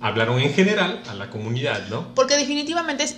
hablaron 0.00 0.38
en 0.40 0.52
general 0.52 1.02
a 1.08 1.14
la 1.14 1.28
comunidad, 1.30 1.88
¿no? 1.88 2.14
Porque 2.14 2.36
definitivamente 2.36 3.04
es- 3.04 3.16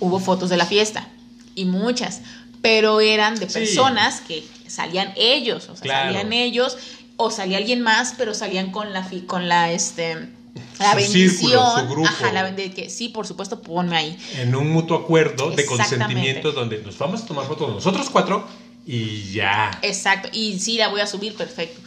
hubo 0.00 0.18
fotos 0.20 0.48
de 0.50 0.56
la 0.56 0.66
fiesta, 0.66 1.08
y 1.54 1.64
muchas, 1.66 2.20
pero 2.62 3.00
eran 3.00 3.36
de 3.38 3.48
Sí. 3.48 3.54
personas 3.60 4.20
que 4.20 4.44
salían 4.66 5.12
ellos, 5.16 5.68
o 5.68 5.74
sea, 5.76 5.82
Claro. 5.82 6.12
salían 6.12 6.32
ellos, 6.32 6.76
o 7.16 7.30
salía 7.30 7.58
alguien 7.58 7.82
más, 7.82 8.14
pero 8.16 8.34
salían 8.34 8.70
con 8.72 8.92
la, 8.92 9.04
fi- 9.04 9.20
con 9.22 9.48
la, 9.48 9.70
este, 9.72 10.14
la 10.78 10.90
Su 10.92 10.96
bendición. 10.96 11.30
círculo, 11.50 11.78
su 11.80 11.86
grupo. 11.88 12.08
Ajá, 12.08 12.32
la 12.32 12.50
de 12.50 12.70
que 12.70 12.88
sí, 12.88 13.08
por 13.10 13.26
supuesto, 13.26 13.60
ponme 13.60 13.96
ahí. 13.96 14.18
En 14.36 14.54
un 14.54 14.70
mutuo 14.70 14.96
acuerdo 14.96 15.50
de 15.50 15.66
consentimiento 15.66 16.52
donde 16.52 16.78
nos 16.82 16.96
vamos 16.98 17.22
a 17.22 17.26
tomar 17.26 17.46
fotos 17.46 17.68
nosotros 17.68 18.08
cuatro 18.10 18.46
y 18.86 19.32
ya. 19.32 19.70
Exacto, 19.82 20.28
y 20.32 20.58
sí 20.58 20.78
la 20.78 20.88
voy 20.88 21.00
a 21.02 21.06
subir, 21.06 21.34
perfecto. 21.34 21.80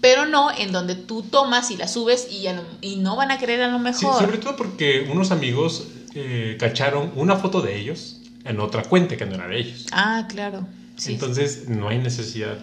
Pero 0.00 0.26
no 0.26 0.50
en 0.56 0.72
donde 0.72 0.94
tú 0.94 1.22
tomas 1.22 1.70
y 1.70 1.76
la 1.76 1.88
subes 1.88 2.28
y, 2.30 2.44
lo- 2.48 2.62
y 2.80 2.96
no 2.96 3.16
van 3.16 3.30
a 3.30 3.38
querer 3.38 3.60
a 3.62 3.68
lo 3.68 3.78
Sí, 3.78 3.82
mejor. 4.04 4.20
sobre 4.20 4.38
todo 4.38 4.56
porque 4.56 5.06
unos 5.10 5.30
amigos 5.32 5.84
eh, 6.20 6.56
cacharon 6.58 7.12
una 7.14 7.36
foto 7.36 7.60
de 7.60 7.78
ellos 7.78 8.20
en 8.44 8.60
otra 8.60 8.82
cuenta 8.82 9.16
que 9.16 9.26
no 9.26 9.34
era 9.34 9.46
de 9.46 9.58
ellos. 9.58 9.86
Ah, 9.92 10.26
claro. 10.28 10.66
Sí, 10.96 11.12
Entonces 11.12 11.68
no 11.68 11.88
hay 11.88 11.98
necesidad 11.98 12.58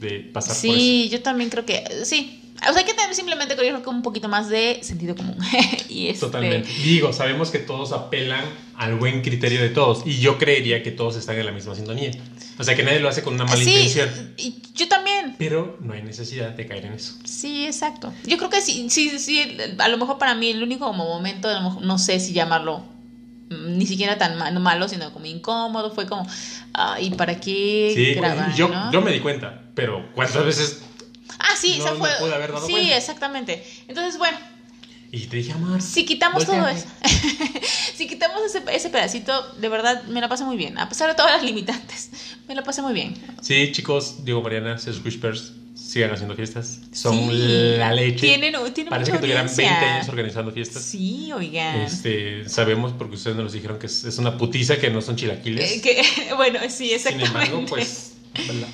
de 0.00 0.20
pasar 0.20 0.56
por 0.56 0.64
eso. 0.64 0.74
Sí, 0.74 1.08
yo 1.10 1.22
también 1.22 1.50
creo 1.50 1.66
que 1.66 1.84
sí. 2.04 2.36
O 2.56 2.72
sea, 2.72 2.78
hay 2.78 2.84
que 2.84 2.92
tener 2.92 3.14
simplemente 3.14 3.56
creo 3.56 3.82
que 3.82 3.88
un 3.88 4.02
poquito 4.02 4.28
más 4.28 4.48
de 4.48 4.80
sentido 4.82 5.16
común. 5.16 5.36
y 5.88 6.08
este, 6.08 6.26
Totalmente. 6.26 6.68
Digo, 6.84 7.12
sabemos 7.12 7.50
que 7.50 7.58
todos 7.58 7.92
apelan 7.92 8.44
al 8.76 8.96
buen 8.96 9.22
criterio 9.22 9.60
de 9.60 9.70
todos 9.70 10.02
y 10.06 10.18
yo 10.18 10.38
creería 10.38 10.82
que 10.82 10.90
todos 10.90 11.16
están 11.16 11.38
en 11.38 11.46
la 11.46 11.52
misma 11.52 11.74
sintonía. 11.74 12.12
O 12.58 12.64
sea, 12.64 12.76
que 12.76 12.82
nadie 12.82 13.00
lo 13.00 13.08
hace 13.08 13.22
con 13.22 13.34
una 13.34 13.44
mala 13.44 13.64
sí, 13.64 13.70
intención. 13.70 14.34
y 14.36 14.62
yo 14.74 14.88
también. 14.88 15.36
Pero 15.38 15.78
no 15.80 15.94
hay 15.94 16.02
necesidad 16.02 16.50
de 16.50 16.66
caer 16.66 16.84
en 16.84 16.92
eso. 16.92 17.14
Sí, 17.24 17.64
exacto. 17.64 18.12
Yo 18.24 18.36
creo 18.36 18.50
que 18.50 18.60
sí, 18.60 18.90
sí, 18.90 19.18
sí. 19.18 19.56
A 19.78 19.88
lo 19.88 19.96
mejor 19.96 20.18
para 20.18 20.34
mí 20.34 20.50
el 20.50 20.62
único 20.62 20.92
momento, 20.92 21.48
a 21.48 21.54
lo 21.54 21.62
mejor, 21.62 21.82
no 21.82 21.98
sé 21.98 22.20
si 22.20 22.34
llamarlo 22.34 22.84
ni 23.50 23.84
siquiera 23.86 24.16
tan 24.16 24.38
malo, 24.62 24.88
sino 24.88 25.12
como 25.12 25.26
incómodo, 25.26 25.90
fue 25.90 26.06
como, 26.06 26.26
ay, 26.72 27.10
¿para 27.10 27.40
qué 27.40 27.92
Sí, 27.94 28.14
grabar? 28.14 28.54
yo, 28.54 28.68
no? 28.68 28.90
yo 28.92 29.02
me 29.02 29.12
di 29.12 29.20
cuenta, 29.20 29.62
pero 29.74 30.10
¿cuántas 30.14 30.44
veces? 30.44 30.82
Ah, 31.38 31.56
sí, 31.56 31.76
no 31.78 31.84
esa 31.84 31.94
fue. 31.96 32.08
pude 32.20 32.34
haber 32.34 32.52
dado 32.52 32.66
sí, 32.66 32.72
cuenta. 32.72 32.96
exactamente. 32.96 33.64
Entonces, 33.88 34.18
bueno, 34.18 34.38
Y 35.10 35.26
te 35.26 35.38
dije, 35.38 35.52
amar. 35.52 35.82
si 35.82 36.04
quitamos 36.04 36.44
todo 36.46 36.56
volteame". 36.62 36.78
eso, 36.78 36.88
si 37.94 38.06
quitamos 38.06 38.40
ese, 38.44 38.62
ese 38.72 38.88
pedacito, 38.90 39.52
de 39.54 39.68
verdad 39.68 40.04
me 40.04 40.20
la 40.20 40.28
pasé 40.28 40.44
muy 40.44 40.56
bien. 40.56 40.78
A 40.78 40.88
pesar 40.88 41.08
de 41.08 41.14
todas 41.14 41.32
las 41.32 41.42
limitantes, 41.42 42.10
me 42.46 42.54
la 42.54 42.62
pasé 42.62 42.82
muy 42.82 42.92
bien. 42.92 43.14
Sí, 43.42 43.72
chicos, 43.72 44.24
Diego 44.24 44.42
Mariana, 44.42 44.78
Ses 44.78 45.04
Whispers, 45.04 45.54
sigan 45.90 46.12
haciendo 46.12 46.36
fiestas. 46.36 46.78
Son 46.92 47.16
Sí, 47.18 47.74
la 47.76 47.92
leche. 47.92 48.20
Tienen, 48.20 48.54
tienen 48.72 48.90
Parece 48.90 49.10
que 49.10 49.18
tuvieran 49.18 49.48
audiencia. 49.48 49.70
20 49.72 49.86
años 49.86 50.08
organizando 50.08 50.52
fiestas. 50.52 50.82
Sí, 50.84 51.32
oigan. 51.32 51.80
Este, 51.80 52.48
sabemos 52.48 52.92
porque 52.96 53.16
ustedes 53.16 53.36
nos 53.36 53.52
dijeron 53.52 53.78
que 53.80 53.86
es, 53.86 54.04
es 54.04 54.18
una 54.18 54.38
putiza 54.38 54.76
que 54.78 54.88
no 54.90 55.02
son 55.02 55.16
chilaquiles. 55.16 55.72
Eh, 55.72 55.80
que- 55.82 56.34
bueno, 56.36 56.60
sí, 56.68 56.86
Sin 56.86 56.94
exactamente. 56.94 57.26
embargo, 57.26 57.64
pues 57.68 58.14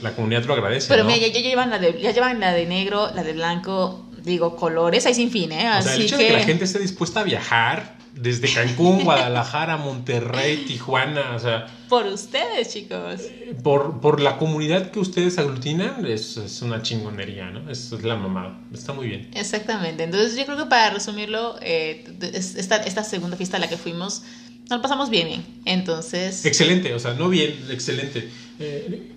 la, 0.03 0.11
la 0.11 0.15
comunidad 0.15 0.45
lo 0.45 0.53
agradece. 0.53 0.89
Pero 0.89 1.05
¿no? 1.05 1.11
mira, 1.11 1.27
ya, 1.27 1.33
ya 1.33 1.41
llevan 1.41 1.71
la 1.71 1.79
de, 1.79 1.99
ya 2.01 2.11
llevan 2.13 2.39
la 2.39 2.53
de 2.53 2.67
negro, 2.67 3.11
la 3.15 3.23
de 3.23 3.33
blanco, 3.33 4.11
digo, 4.23 4.55
colores, 4.55 5.07
hay 5.07 5.15
sin 5.15 5.31
fin, 5.31 5.53
¿eh? 5.53 5.71
o 5.79 5.83
sea, 5.83 5.95
el 5.95 6.03
hecho 6.03 6.19
que... 6.19 6.25
de 6.25 6.29
que 6.31 6.37
la 6.37 6.45
gente 6.45 6.65
esté 6.67 6.79
dispuesta 6.81 7.21
a 7.21 7.25
viajar 7.25 7.96
desde 8.17 8.53
Cancún, 8.53 9.05
Guadalajara, 9.05 9.77
Monterrey, 9.77 10.65
Tijuana, 10.67 11.37
o 11.37 11.39
sea, 11.39 11.67
Por 11.89 12.07
ustedes, 12.07 12.73
chicos. 12.73 13.21
por, 13.63 14.01
por 14.01 14.21
la 14.21 14.39
comunidad 14.39 14.91
que 14.91 14.99
ustedes 15.01 15.39
aglutinan, 15.39 16.05
es, 16.07 16.39
es 16.39 16.63
una 16.63 16.81
chingonería, 16.83 17.51
¿no? 17.51 17.71
Es, 17.71 17.93
es 17.93 18.03
la 18.03 18.17
mamada. 18.17 18.59
Está 18.73 18.95
muy 18.95 19.07
bien. 19.09 19.31
Exactamente. 19.35 20.03
Entonces 20.05 20.35
yo 20.37 20.47
creo 20.47 20.57
que 20.57 20.65
para 20.65 20.91
resumirlo, 20.91 21.57
eh, 21.61 22.05
es- 22.33 22.57
esta, 22.57 22.77
esta 22.79 23.05
segunda 23.05 23.37
fiesta 23.37 23.59
a 23.59 23.61
la 23.61 23.69
que 23.69 23.77
fuimos, 23.77 24.23
nos 24.63 24.79
la 24.79 24.83
pasamos 24.83 25.11
bien, 25.11 25.29
bien. 25.29 25.45
Entonces... 25.67 26.45
Excelente, 26.47 26.95
o 26.95 26.99
sea, 26.99 27.13
no 27.15 27.29
bien, 27.29 27.55
excelente. 27.71 28.31
Eh, 28.59 29.13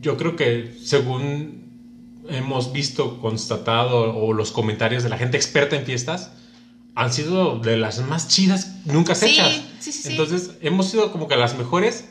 yo 0.00 0.16
creo 0.16 0.36
que 0.36 0.72
según 0.82 1.64
hemos 2.28 2.72
visto, 2.72 3.18
constatado, 3.20 4.16
o 4.16 4.32
los 4.32 4.52
comentarios 4.52 5.02
de 5.02 5.08
la 5.08 5.18
gente 5.18 5.36
experta 5.36 5.74
en 5.76 5.84
fiestas, 5.84 6.30
han 7.00 7.12
sido 7.12 7.58
de 7.58 7.76
las 7.78 7.98
más 8.00 8.28
chidas 8.28 8.68
nunca 8.84 9.14
Sí, 9.14 9.26
hechas. 9.30 9.54
sí, 9.80 9.92
sí, 9.92 10.02
sí. 10.02 10.08
Entonces, 10.10 10.50
hemos 10.60 10.88
sido 10.90 11.10
como 11.12 11.28
que 11.28 11.36
las 11.36 11.54
mejores 11.56 12.04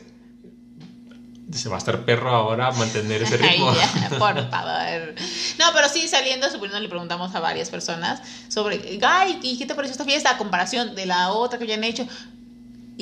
se 1.52 1.68
va 1.68 1.76
a 1.76 1.78
estar 1.78 2.04
perro 2.04 2.30
ahora 2.30 2.70
mantener 2.72 3.22
ese 3.22 3.34
Ay, 3.42 3.50
ritmo. 3.50 3.72
ya, 3.74 4.08
por 4.18 4.18
favor. 4.50 5.14
No, 5.58 5.64
pero 5.74 5.88
sí, 5.88 6.08
saliendo, 6.08 6.50
suponiendo, 6.50 6.80
le 6.80 6.88
preguntamos 6.88 7.34
a 7.34 7.40
varias 7.40 7.70
personas 7.70 8.20
sobre, 8.48 8.98
ay, 9.02 9.38
¿y 9.42 9.58
qué 9.58 9.66
te 9.66 9.74
pareció 9.74 9.92
esta 9.92 10.04
fiesta 10.04 10.30
a 10.30 10.38
comparación 10.38 10.94
de 10.94 11.06
la 11.06 11.30
otra 11.30 11.58
que 11.58 11.64
habían 11.64 11.84
hecho? 11.84 12.06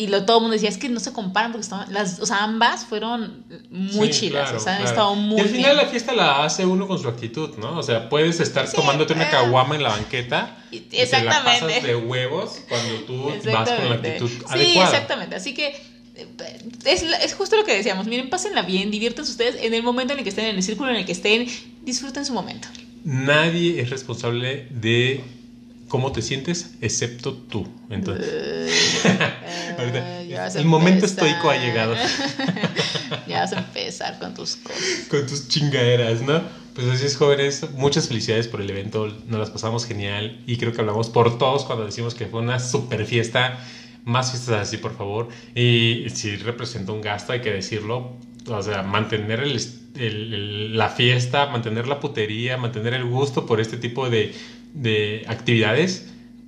Y 0.01 0.07
lo, 0.07 0.25
todo 0.25 0.37
el 0.37 0.43
mundo 0.43 0.53
decía, 0.55 0.69
es 0.69 0.79
que 0.79 0.89
no 0.89 1.01
se 1.01 1.13
comparan 1.13 1.51
porque 1.51 1.65
estaban, 1.65 1.93
las, 1.93 2.21
o 2.21 2.27
sea, 2.27 2.45
ambas 2.45 2.85
fueron 2.85 3.45
muy 3.71 4.13
Sí, 4.13 4.31
claro, 4.31 4.57
o 4.57 4.61
sea, 4.61 4.75
han 4.75 4.79
claro. 4.83 4.91
estado 4.91 5.15
muy 5.17 5.39
Y 5.39 5.41
al 5.41 5.49
final 5.49 5.75
bien. 5.75 5.77
la 5.85 5.91
fiesta 5.91 6.13
la 6.15 6.45
hace 6.45 6.65
uno 6.65 6.87
con 6.87 7.01
su 7.01 7.09
actitud, 7.09 7.57
¿no? 7.59 7.77
O 7.77 7.83
sea, 7.83 8.09
puedes 8.09 8.39
estar 8.39 8.69
Sí, 8.69 8.77
tomándote 8.77 9.15
una 9.15 9.25
eh. 9.27 9.31
caguama 9.31 9.75
en 9.75 9.83
la 9.83 9.89
banqueta 9.89 10.57
Y- 10.71 10.77
y 10.77 10.81
te 10.83 11.23
la 11.25 11.43
pasas 11.43 11.83
de 11.83 11.97
huevos 11.97 12.61
cuando 12.69 12.95
tú 13.09 13.25
vas 13.53 13.69
con 13.71 13.89
la 13.89 13.95
actitud 13.97 14.29
Sí, 14.31 14.39
adecuada. 14.49 14.91
exactamente. 14.91 15.35
Así 15.35 15.53
que 15.55 15.67
eh, 16.15 16.27
es, 16.85 17.03
es 17.03 17.35
justo 17.35 17.57
lo 17.57 17.65
que 17.65 17.75
decíamos. 17.75 18.07
Miren, 18.07 18.31
pásenla 18.31 18.63
bien, 18.63 18.93
diviértanse 18.93 19.33
ustedes 19.33 19.57
en 19.61 19.75
el 19.75 19.83
momento 19.83 20.13
en 20.13 20.21
el 20.21 20.25
que 20.25 20.31
estén, 20.31 20.45
en 20.47 20.57
el 20.57 20.63
círculo 20.63 20.91
en 20.91 20.97
el 20.97 21.07
que 21.07 21.13
estén, 21.13 21.49
disfruten 21.83 22.25
su 22.25 22.33
momento. 22.35 22.69
Nadie 23.05 23.81
es 23.81 23.91
responsable 23.91 24.69
de 24.71 25.25
cómo 25.89 26.13
te 26.13 26.23
sientes 26.23 26.73
excepto 26.81 27.33
tú. 27.35 27.67
Entonces, 27.91 29.05
Ahorita, 29.79 30.21
Eh, 30.23 30.29
ya 30.29 30.43
vas 30.43 30.57
a 30.57 30.59
el 30.61 30.65
momento 30.67 31.07
empezar. 31.07 31.27
estoico 31.27 31.51
ha 31.51 31.57
llegado. 31.57 31.95
ya 33.27 33.41
vas 33.41 33.53
a 33.53 33.59
empezar 33.59 34.19
con 34.19 34.35
tus 34.35 34.57
cosas. 34.57 34.83
con 35.11 35.27
tus 35.27 35.49
chingaderas, 35.49 36.23
¿no? 36.23 36.43
Pues 36.75 36.87
así 36.89 37.07
es, 37.07 37.17
jóvenes. 37.17 37.65
Muchas 37.75 38.07
felicidades 38.09 38.47
por 38.49 38.61
el 38.61 38.71
evento. 38.71 39.09
Nos 39.27 39.41
las 39.41 39.51
pasamos 39.51 39.85
genial. 39.87 40.43
Y 40.47 40.59
creo 40.59 40.73
que 40.73 40.81
hablamos 40.81 41.09
por 41.09 41.39
todos 41.39 41.65
cuando 41.65 41.85
decimos 41.85 42.15
que 42.15 42.27
fue 42.27 42.41
una 42.41 42.61
super 42.61 43.05
fiesta. 43.05 43.59
Más 44.05 44.31
fiestas 44.31 44.69
así, 44.69 44.77
por 44.77 44.97
favor. 44.97 45.29
Y 45.55 46.07
si 46.15 46.37
representa 46.37 46.93
un 46.93 47.01
gasto, 47.01 47.33
hay 47.33 47.41
que 47.41 47.51
decirlo. 47.51 48.17
O 48.47 48.63
sea, 48.63 48.83
mantener 48.83 49.41
el, 49.41 49.61
el- 49.99 50.35
el- 50.35 50.77
la 50.79 50.89
fiesta, 50.89 51.47
mantener 51.47 51.87
la 51.87 52.01
putería, 52.01 52.57
mantener 52.57 52.95
el 52.95 53.05
gusto 53.05 53.47
por 53.47 53.61
este 53.61 53.77
tipo 53.77 54.09
de, 54.11 54.35
de 54.75 55.25
actividades, 55.29 56.07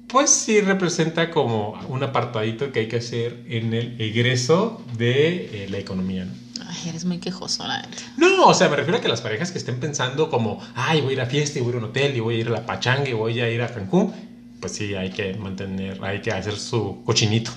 pues 0.09 0.31
sí 0.31 0.61
representa 0.61 1.31
como 1.31 1.79
un 1.89 2.03
apartadito 2.03 2.73
que 2.73 2.81
hay 2.81 2.89
que 2.89 2.97
hacer 2.97 3.45
en 3.49 3.75
el 3.75 4.01
egreso 4.01 4.83
de 4.97 5.65
eh, 5.65 5.69
la 5.71 5.79
economía, 5.79 6.25
¿no? 6.25 6.33
Ay, 6.69 6.89
eres 6.89 7.05
muy 7.05 7.19
quejoso, 7.19 7.67
la. 7.67 7.83
No, 8.17 8.47
o 8.47 8.55
sea, 8.55 8.69
me 8.69 8.77
refiero 8.77 8.99
a 8.99 9.01
que 9.01 9.09
las 9.09 9.23
parejas 9.23 9.51
que 9.51 9.59
estén 9.59 9.81
pensando 9.81 10.31
como, 10.31 10.61
ay, 10.75 11.01
voy 11.01 11.11
a 11.11 11.13
ir 11.15 11.21
a 11.21 11.27
fiesta 11.27 11.59
y 11.59 11.63
voy 11.63 11.69
a 11.69 11.71
ir 11.71 11.75
a 11.77 11.79
un 11.79 11.85
hotel 11.91 12.17
y 12.17 12.21
voy 12.21 12.35
a 12.37 12.39
ir 12.39 12.49
a 12.49 12.51
la 12.51 12.67
pachanga 12.67 13.09
y 13.09 13.13
voy 13.13 13.41
a 13.41 13.51
ir 13.51 13.63
a 13.63 13.73
Cancún, 13.73 14.13
pues 14.61 14.73
sí, 14.75 14.95
hay 14.95 15.11
que 15.11 15.35
mantener, 15.35 15.99
hay 16.05 16.21
que 16.21 16.31
hacer 16.31 16.57
su 16.57 17.03
cochinito. 17.05 17.51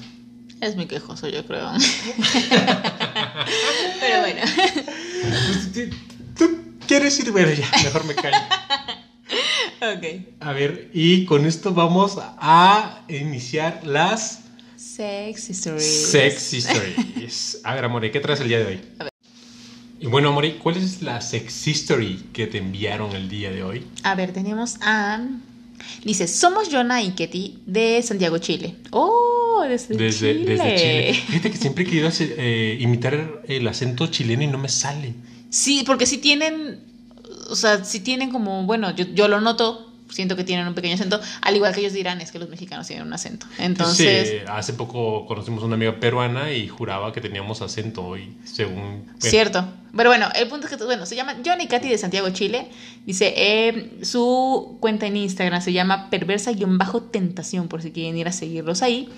Es 0.61 0.75
muy 0.75 0.85
quejoso, 0.85 1.27
yo 1.27 1.45
creo. 1.45 1.71
Pero 3.99 4.19
bueno. 4.21 4.41
Pues, 5.73 5.89
¿Tú 6.37 6.59
quieres 6.87 7.19
ir? 7.19 7.31
Bueno, 7.31 7.51
ya, 7.51 7.69
mejor 7.83 8.05
me 8.05 8.15
callo. 8.15 8.37
Ok. 9.81 10.05
A 10.39 10.53
ver, 10.53 10.89
y 10.93 11.25
con 11.25 11.45
esto 11.45 11.73
vamos 11.73 12.17
a 12.21 13.01
iniciar 13.09 13.81
las 13.83 14.39
Sex 14.77 15.49
stories. 15.49 16.11
Sex 16.11 16.53
Stories. 16.53 17.59
A 17.65 17.73
ver, 17.75 17.83
Amore, 17.83 18.09
¿qué 18.11 18.21
traes 18.21 18.39
el 18.39 18.47
día 18.47 18.59
de 18.59 18.65
hoy? 18.65 18.81
Y 19.99 20.07
bueno, 20.07 20.29
Amore, 20.29 20.57
¿cuál 20.57 20.77
es 20.77 21.01
la 21.01 21.19
Sex 21.19 21.67
History 21.67 22.29
que 22.31 22.47
te 22.47 22.59
enviaron 22.59 23.13
el 23.13 23.27
día 23.27 23.51
de 23.51 23.63
hoy? 23.63 23.85
A 24.03 24.15
ver, 24.15 24.31
tenemos 24.31 24.77
a. 24.81 25.19
Dice, 26.03 26.27
somos 26.27 26.69
Jonah 26.71 27.01
y 27.01 27.11
Ketty 27.11 27.59
de 27.65 28.01
Santiago, 28.01 28.37
Chile. 28.37 28.75
¡Oh! 28.91 29.63
Desde, 29.67 29.95
Desde 29.95 30.33
Chile. 30.33 30.51
desde 30.51 30.75
Chile. 30.75 31.13
Fíjate 31.27 31.51
que 31.51 31.57
siempre 31.57 31.83
he 31.83 31.87
querido 31.87 32.07
hacer, 32.07 32.35
eh, 32.37 32.77
imitar 32.81 33.41
el 33.47 33.67
acento 33.67 34.07
chileno 34.07 34.43
y 34.43 34.47
no 34.47 34.57
me 34.57 34.67
sale. 34.69 35.13
Sí, 35.49 35.83
porque 35.85 36.05
sí 36.05 36.17
tienen. 36.17 36.79
O 37.49 37.55
sea, 37.55 37.85
sí 37.85 37.99
tienen 38.01 38.31
como. 38.31 38.63
Bueno, 38.63 38.93
yo, 38.95 39.05
yo 39.13 39.27
lo 39.27 39.39
noto. 39.39 39.92
Siento 40.09 40.35
que 40.35 40.43
tienen 40.43 40.67
un 40.67 40.75
pequeño 40.75 40.95
acento. 40.95 41.19
Al 41.41 41.55
igual 41.55 41.73
que 41.73 41.79
ellos 41.79 41.93
dirán, 41.93 42.21
es 42.21 42.31
que 42.31 42.39
los 42.39 42.49
mexicanos 42.49 42.87
tienen 42.87 43.07
un 43.07 43.13
acento. 43.13 43.45
Entonces. 43.57 44.29
Sí, 44.29 44.35
hace 44.47 44.73
poco 44.73 45.25
conocimos 45.25 45.63
una 45.63 45.75
amiga 45.75 45.99
peruana 45.99 46.51
y 46.51 46.67
juraba 46.67 47.11
que 47.13 47.21
teníamos 47.21 47.61
acento 47.61 48.17
y 48.17 48.35
según... 48.43 49.11
Cierto. 49.19 49.65
Pero 49.95 50.09
bueno, 50.09 50.27
el 50.35 50.47
punto 50.47 50.67
es 50.67 50.75
que, 50.75 50.83
bueno, 50.83 51.05
se 51.05 51.15
llama 51.15 51.35
Johnny 51.45 51.67
Katy 51.67 51.87
de 51.87 51.97
Santiago, 51.99 52.29
Chile. 52.31 52.67
Dice, 53.05 53.33
eh, 53.37 53.99
su 54.01 54.77
cuenta 54.79 55.05
en 55.05 55.17
Instagram 55.17 55.61
se 55.61 55.71
llama 55.71 56.09
perversa-tentación, 56.09 57.67
por 57.67 57.81
si 57.83 57.91
quieren 57.91 58.17
ir 58.17 58.27
a 58.27 58.31
seguirlos 58.31 58.81
ahí. 58.81 59.09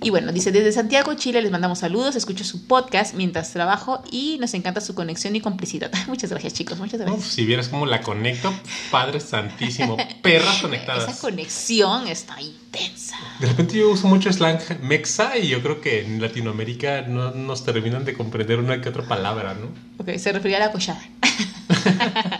Y 0.00 0.10
bueno, 0.10 0.30
dice, 0.32 0.52
desde 0.52 0.70
Santiago, 0.70 1.12
Chile, 1.14 1.42
les 1.42 1.50
mandamos 1.50 1.80
saludos, 1.80 2.14
escucho 2.14 2.44
su 2.44 2.66
podcast 2.66 3.14
mientras 3.14 3.52
trabajo 3.52 4.02
y 4.12 4.38
nos 4.38 4.54
encanta 4.54 4.80
su 4.80 4.94
conexión 4.94 5.34
y 5.34 5.40
complicidad. 5.40 5.90
Muchas 6.06 6.30
gracias, 6.30 6.52
chicos, 6.52 6.78
muchas 6.78 7.00
gracias. 7.00 7.18
Uf, 7.18 7.26
si 7.26 7.44
vieras 7.44 7.68
cómo 7.68 7.84
la 7.84 8.00
conecto, 8.00 8.52
Padre 8.90 9.18
Santísimo, 9.18 9.96
perras 10.22 10.54
Esa 10.58 10.62
conectadas. 10.62 11.18
conexión 11.18 12.06
está 12.06 12.40
intensa. 12.40 13.16
De 13.40 13.48
repente 13.48 13.76
yo 13.76 13.90
uso 13.90 14.06
mucho 14.06 14.32
slang 14.32 14.60
mexa 14.82 15.36
y 15.36 15.48
yo 15.48 15.62
creo 15.62 15.80
que 15.80 16.04
en 16.04 16.22
Latinoamérica 16.22 17.02
no 17.02 17.32
nos 17.32 17.64
terminan 17.64 18.04
de 18.04 18.14
comprender 18.14 18.60
una 18.60 18.80
que 18.80 18.88
otra 18.88 19.02
palabra, 19.02 19.54
¿no? 19.54 19.68
Ok, 19.98 20.16
se 20.18 20.32
refería 20.32 20.58
a 20.58 20.60
la 20.60 20.72
collada. 20.72 21.02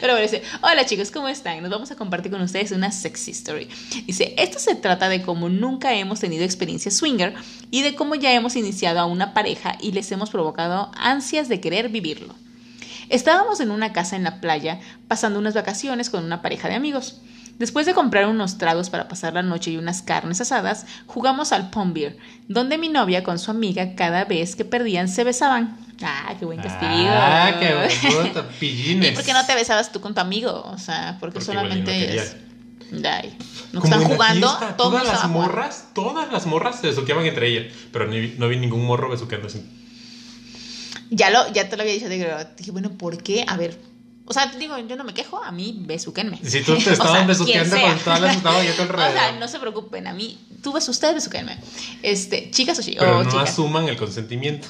Pero 0.00 0.12
bueno, 0.12 0.22
dice, 0.22 0.42
hola 0.62 0.84
chicos, 0.86 1.10
¿cómo 1.10 1.28
están? 1.28 1.62
Nos 1.62 1.70
vamos 1.70 1.90
a 1.90 1.96
compartir 1.96 2.30
con 2.30 2.40
ustedes 2.40 2.72
una 2.72 2.92
sexy 2.92 3.32
story. 3.32 3.68
Dice, 4.06 4.34
esto 4.38 4.58
se 4.58 4.74
trata 4.74 5.08
de 5.08 5.22
cómo 5.22 5.48
nunca 5.48 5.94
hemos 5.94 6.20
tenido 6.20 6.44
experiencia 6.44 6.90
swinger 6.90 7.34
y 7.70 7.82
de 7.82 7.94
cómo 7.94 8.14
ya 8.14 8.32
hemos 8.32 8.56
iniciado 8.56 9.00
a 9.00 9.06
una 9.06 9.34
pareja 9.34 9.76
y 9.80 9.92
les 9.92 10.10
hemos 10.12 10.30
provocado 10.30 10.90
ansias 10.96 11.48
de 11.48 11.60
querer 11.60 11.88
vivirlo. 11.88 12.34
Estábamos 13.08 13.58
en 13.60 13.72
una 13.72 13.92
casa 13.92 14.16
en 14.16 14.22
la 14.22 14.40
playa 14.40 14.80
pasando 15.08 15.38
unas 15.38 15.54
vacaciones 15.54 16.10
con 16.10 16.24
una 16.24 16.42
pareja 16.42 16.68
de 16.68 16.76
amigos. 16.76 17.20
Después 17.60 17.84
de 17.84 17.92
comprar 17.92 18.26
unos 18.26 18.56
tragos 18.56 18.88
para 18.88 19.06
pasar 19.06 19.34
la 19.34 19.42
noche 19.42 19.70
y 19.70 19.76
unas 19.76 20.00
carnes 20.00 20.40
asadas, 20.40 20.86
jugamos 21.06 21.52
al 21.52 21.68
pong 21.68 21.92
beer, 21.92 22.16
donde 22.48 22.78
mi 22.78 22.88
novia 22.88 23.22
con 23.22 23.38
su 23.38 23.50
amiga 23.50 23.94
cada 23.94 24.24
vez 24.24 24.56
que 24.56 24.64
perdían 24.64 25.08
se 25.08 25.24
besaban. 25.24 25.76
Ah, 26.02 26.34
qué 26.38 26.46
buen 26.46 26.62
castigo. 26.62 27.12
Ah, 27.12 27.56
qué 27.60 27.74
¿Y 28.56 28.58
pillines. 28.58 29.12
por 29.12 29.22
qué 29.24 29.34
no 29.34 29.44
te 29.44 29.54
besabas 29.54 29.92
tú 29.92 30.00
con 30.00 30.14
tu 30.14 30.22
amigo? 30.22 30.62
O 30.64 30.78
sea, 30.78 31.18
porque, 31.20 31.40
y 31.40 31.42
solamente 31.42 32.16
es... 32.16 32.36
Ay, 33.04 33.36
no 33.74 33.84
están 33.84 34.04
jugando, 34.04 34.48
fiesta, 34.48 34.76
todas 34.78 35.06
las 35.06 35.28
morras, 35.28 35.84
todas 35.94 36.32
las 36.32 36.46
morras 36.46 36.80
se 36.80 36.86
besuqueaban 36.86 37.26
entre 37.26 37.46
ellas, 37.48 37.74
pero 37.92 38.06
ni- 38.08 38.34
no 38.38 38.48
vi 38.48 38.56
ningún 38.56 38.86
morro 38.86 39.10
besuqueando 39.10 39.48
así. 39.48 39.62
Ya, 41.10 41.28
lo, 41.28 41.52
ya 41.52 41.68
te 41.68 41.76
lo 41.76 41.82
había 41.82 41.92
dicho, 41.94 42.08
digo, 42.08 42.26
dije, 42.56 42.70
bueno, 42.70 42.90
¿por 42.92 43.22
qué? 43.22 43.44
A 43.46 43.56
ver, 43.58 43.78
o 44.30 44.32
sea, 44.32 44.46
digo, 44.46 44.78
yo 44.78 44.94
no 44.94 45.02
me 45.02 45.12
quejo, 45.12 45.42
a 45.42 45.50
mí 45.50 45.74
besuquenme. 45.80 46.38
Si 46.44 46.62
tú 46.62 46.74
te 46.76 46.78
O 46.78 46.82
sea, 46.82 46.92
estabas 46.92 47.26
besuqueando 47.26 47.80
con 47.80 47.98
todas 47.98 48.20
las 48.20 48.30
que 48.30 48.36
estaban 48.36 48.64
ya 48.64 48.70
a 48.70 48.76
tu 48.76 48.82
O 48.94 48.96
sea, 48.96 49.32
no 49.32 49.48
se 49.48 49.58
preocupen, 49.58 50.06
a 50.06 50.12
mí, 50.12 50.38
tú 50.62 50.72
ves 50.72 50.88
ustedes 50.88 51.16
besuquenme. 51.16 51.58
Este, 52.04 52.48
chicas 52.52 52.78
o, 52.78 52.82
chi- 52.82 52.94
Pero 52.96 53.18
o 53.18 53.24
no 53.24 53.30
chicas. 53.30 53.50
asuman 53.50 53.88
el 53.88 53.96
consentimiento. 53.96 54.68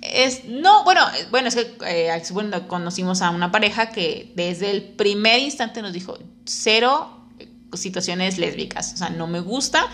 Es, 0.00 0.46
no, 0.46 0.82
bueno, 0.84 1.02
eh, 1.10 1.26
bueno, 1.30 1.48
es 1.48 1.56
que 1.56 1.76
eh, 1.86 2.22
bueno, 2.30 2.66
conocimos 2.68 3.20
a 3.20 3.28
una 3.28 3.52
pareja 3.52 3.90
que 3.90 4.32
desde 4.34 4.70
el 4.70 4.82
primer 4.82 5.40
instante 5.40 5.82
nos 5.82 5.92
dijo 5.92 6.18
cero 6.46 7.20
eh, 7.38 7.48
situaciones 7.74 8.38
lésbicas. 8.38 8.94
O 8.94 8.96
sea, 8.96 9.10
no 9.10 9.26
me 9.26 9.40
gusta 9.40 9.86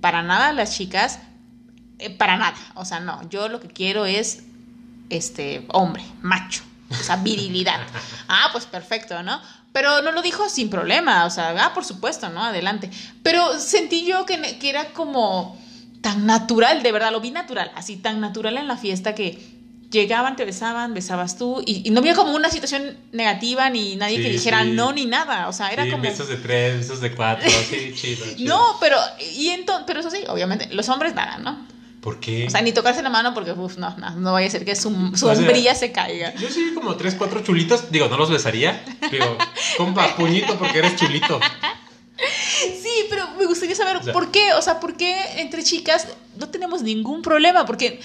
para 0.00 0.22
nada 0.22 0.54
las 0.54 0.74
chicas, 0.74 1.18
eh, 1.98 2.08
para 2.08 2.38
nada. 2.38 2.56
O 2.76 2.86
sea, 2.86 3.00
no, 3.00 3.28
yo 3.28 3.50
lo 3.50 3.60
que 3.60 3.68
quiero 3.68 4.06
es 4.06 4.44
este 5.10 5.66
hombre, 5.68 6.02
macho, 6.22 6.62
o 6.90 6.94
sea, 7.02 7.16
virilidad. 7.16 7.80
ah, 8.28 8.48
pues 8.52 8.66
perfecto, 8.66 9.22
¿no? 9.22 9.40
Pero 9.72 10.02
no 10.02 10.12
lo 10.12 10.22
dijo 10.22 10.48
sin 10.48 10.70
problema, 10.70 11.26
o 11.26 11.30
sea, 11.30 11.54
ah, 11.64 11.74
por 11.74 11.84
supuesto, 11.84 12.28
¿no? 12.30 12.42
Adelante. 12.42 12.90
Pero 13.22 13.58
sentí 13.60 14.04
yo 14.06 14.24
que, 14.26 14.58
que 14.58 14.70
era 14.70 14.86
como 14.92 15.58
tan 16.00 16.26
natural, 16.26 16.82
de 16.82 16.92
verdad, 16.92 17.12
lo 17.12 17.20
vi 17.20 17.30
natural, 17.30 17.70
así 17.74 17.96
tan 17.96 18.20
natural 18.20 18.56
en 18.56 18.68
la 18.68 18.76
fiesta 18.76 19.14
que 19.14 19.56
llegaban, 19.90 20.36
te 20.36 20.44
besaban, 20.44 20.92
besabas 20.94 21.38
tú, 21.38 21.62
y, 21.64 21.86
y 21.86 21.90
no 21.90 22.00
había 22.00 22.14
como 22.14 22.34
una 22.34 22.50
situación 22.50 22.96
negativa, 23.12 23.70
ni 23.70 23.96
nadie 23.96 24.18
Sí, 24.18 24.22
que 24.22 24.30
dijera 24.30 24.62
sí. 24.62 24.70
no, 24.72 24.92
ni 24.92 25.06
nada, 25.06 25.48
o 25.48 25.52
sea, 25.52 25.70
era 25.70 25.84
sí, 25.84 25.90
como... 25.90 26.02
besos 26.02 26.28
de 26.28 26.36
tres, 26.36 26.78
besos 26.78 27.00
de 27.00 27.14
cuatro, 27.14 27.48
sí, 27.68 27.92
chido, 27.94 28.26
chido. 28.36 28.54
No, 28.54 28.76
pero, 28.80 28.98
y 29.34 29.48
entonces, 29.48 29.84
pero 29.86 30.00
eso 30.00 30.10
sí, 30.10 30.18
obviamente, 30.28 30.68
los 30.74 30.88
hombres 30.90 31.14
nada, 31.14 31.38
¿no? 31.38 31.66
¿Por 32.00 32.20
qué? 32.20 32.46
O 32.46 32.50
sea, 32.50 32.62
ni 32.62 32.72
tocarse 32.72 33.02
la 33.02 33.10
mano 33.10 33.34
porque, 33.34 33.52
uff, 33.52 33.76
no, 33.76 33.96
no, 33.96 34.10
no 34.12 34.32
vaya 34.32 34.46
a 34.46 34.50
ser 34.50 34.64
que 34.64 34.76
su, 34.76 34.90
su 35.16 35.26
hombría 35.28 35.74
se 35.74 35.90
caiga. 35.92 36.32
Yo 36.36 36.48
sí 36.48 36.70
como 36.74 36.94
tres, 36.96 37.14
cuatro 37.16 37.42
chulitos, 37.42 37.90
digo, 37.90 38.08
no 38.08 38.16
los 38.16 38.30
besaría, 38.30 38.84
digo, 39.10 39.36
compa, 39.76 40.14
puñito 40.16 40.56
porque 40.58 40.78
eres 40.78 40.94
chulito. 40.96 41.40
Sí, 42.16 43.06
pero 43.10 43.28
me 43.38 43.46
gustaría 43.46 43.74
saber 43.74 43.96
O 43.96 44.02
sea- 44.02 44.12
por 44.12 44.30
qué, 44.30 44.52
o 44.54 44.62
sea, 44.62 44.80
por 44.80 44.96
qué 44.96 45.16
entre 45.36 45.62
chicas 45.62 46.08
no 46.36 46.48
tenemos 46.48 46.82
ningún 46.82 47.22
problema, 47.22 47.64
porque... 47.66 48.00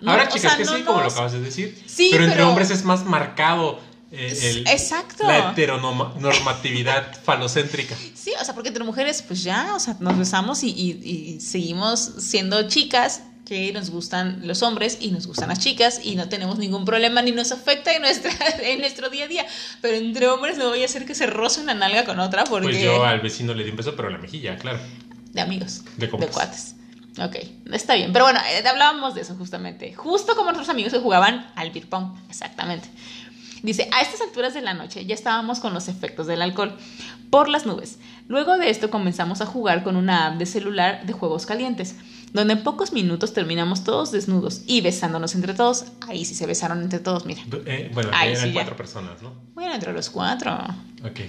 no, 0.00 0.10
Ahora, 0.12 0.24
o 0.24 0.26
chicas, 0.28 0.52
sea, 0.52 0.56
que 0.56 0.64
no 0.64 0.76
sí, 0.76 0.82
como 0.84 1.00
lo 1.00 1.08
acabas 1.08 1.32
de 1.32 1.40
decir. 1.40 1.82
Sí, 1.86 2.08
pero 2.10 2.24
entre 2.24 2.36
pero- 2.38 2.48
hombres 2.50 2.70
es 2.70 2.84
más 2.84 3.04
marcado 3.04 3.80
eh, 4.10 4.38
el- 4.42 4.66
Exacto. 4.68 5.24
la 5.26 5.50
heteronormatividad 5.52 7.18
falocéntrica. 7.24 7.94
Sí, 8.14 8.32
o 8.40 8.44
sea, 8.44 8.54
porque 8.54 8.68
entre 8.68 8.84
mujeres, 8.84 9.22
pues 9.22 9.42
ya, 9.42 9.74
o 9.74 9.80
sea, 9.80 9.96
nos 10.00 10.16
besamos 10.18 10.62
y, 10.62 10.68
y- 10.70 11.34
y 11.36 11.40
seguimos 11.40 12.12
siendo 12.18 12.68
chicas, 12.68 13.22
que 13.48 13.72
nos 13.72 13.88
gustan 13.88 14.42
los 14.44 14.62
hombres 14.62 14.98
y 15.00 15.10
nos 15.10 15.26
gustan 15.26 15.48
las 15.48 15.58
chicas 15.58 16.00
y 16.04 16.16
no 16.16 16.28
tenemos 16.28 16.58
ningún 16.58 16.84
problema 16.84 17.22
ni 17.22 17.32
nos 17.32 17.50
afecta 17.50 17.94
en, 17.94 18.02
nuestra, 18.02 18.30
en 18.62 18.80
nuestro 18.80 19.08
día 19.08 19.24
a 19.24 19.28
día. 19.28 19.46
Pero 19.80 19.96
entre 19.96 20.28
hombres 20.28 20.58
no 20.58 20.68
voy 20.68 20.82
a 20.82 20.84
hacer 20.84 21.06
que 21.06 21.14
se 21.14 21.26
roce 21.26 21.62
una 21.62 21.72
nalga 21.72 22.04
con 22.04 22.20
otra 22.20 22.44
porque... 22.44 22.68
Pues 22.68 22.82
yo 22.82 23.02
al 23.02 23.20
vecino 23.20 23.54
le 23.54 23.64
di 23.64 23.70
un 23.70 23.76
beso, 23.76 23.96
pero 23.96 24.08
en 24.08 24.14
la 24.14 24.20
mejilla, 24.20 24.56
claro. 24.56 24.78
De 25.32 25.40
amigos. 25.40 25.82
De 25.96 26.10
compas. 26.10 26.30
cuates. 26.30 26.74
Ok, 27.20 27.36
está 27.72 27.94
bien. 27.94 28.12
Pero 28.12 28.26
bueno, 28.26 28.38
eh, 28.50 28.68
hablábamos 28.68 29.14
de 29.14 29.22
eso 29.22 29.34
justamente. 29.34 29.94
Justo 29.94 30.36
como 30.36 30.52
nuestros 30.52 30.68
amigos 30.68 30.92
que 30.92 30.98
jugaban 30.98 31.50
al 31.56 31.70
beer 31.70 31.88
pong. 31.88 32.16
Exactamente. 32.28 32.88
Dice, 33.62 33.88
a 33.92 34.02
estas 34.02 34.20
alturas 34.20 34.54
de 34.54 34.60
la 34.60 34.74
noche 34.74 35.04
ya 35.04 35.14
estábamos 35.14 35.58
con 35.58 35.74
los 35.74 35.88
efectos 35.88 36.26
del 36.26 36.42
alcohol 36.42 36.76
por 37.30 37.48
las 37.48 37.66
nubes. 37.66 37.98
Luego 38.28 38.56
de 38.58 38.70
esto 38.70 38.90
comenzamos 38.90 39.40
a 39.40 39.46
jugar 39.46 39.82
con 39.82 39.96
una 39.96 40.26
app 40.26 40.36
de 40.36 40.46
celular 40.46 41.04
de 41.06 41.12
juegos 41.12 41.46
calientes, 41.46 41.96
donde 42.32 42.54
en 42.54 42.62
pocos 42.62 42.92
minutos 42.92 43.32
terminamos 43.32 43.84
todos 43.84 44.12
desnudos 44.12 44.62
y 44.66 44.80
besándonos 44.80 45.34
entre 45.34 45.54
todos. 45.54 45.84
Ahí 46.06 46.24
sí 46.24 46.34
se 46.34 46.46
besaron 46.46 46.82
entre 46.82 46.98
todos, 46.98 47.24
mira. 47.26 47.42
Eh, 47.66 47.90
bueno, 47.94 48.10
Ahí 48.12 48.32
eran 48.32 48.42
sí, 48.42 48.48
ya. 48.48 48.54
cuatro 48.54 48.76
personas, 48.76 49.22
¿no? 49.22 49.32
Bueno, 49.54 49.74
entre 49.74 49.92
los 49.92 50.10
cuatro. 50.10 50.52
Ok. 51.04 51.20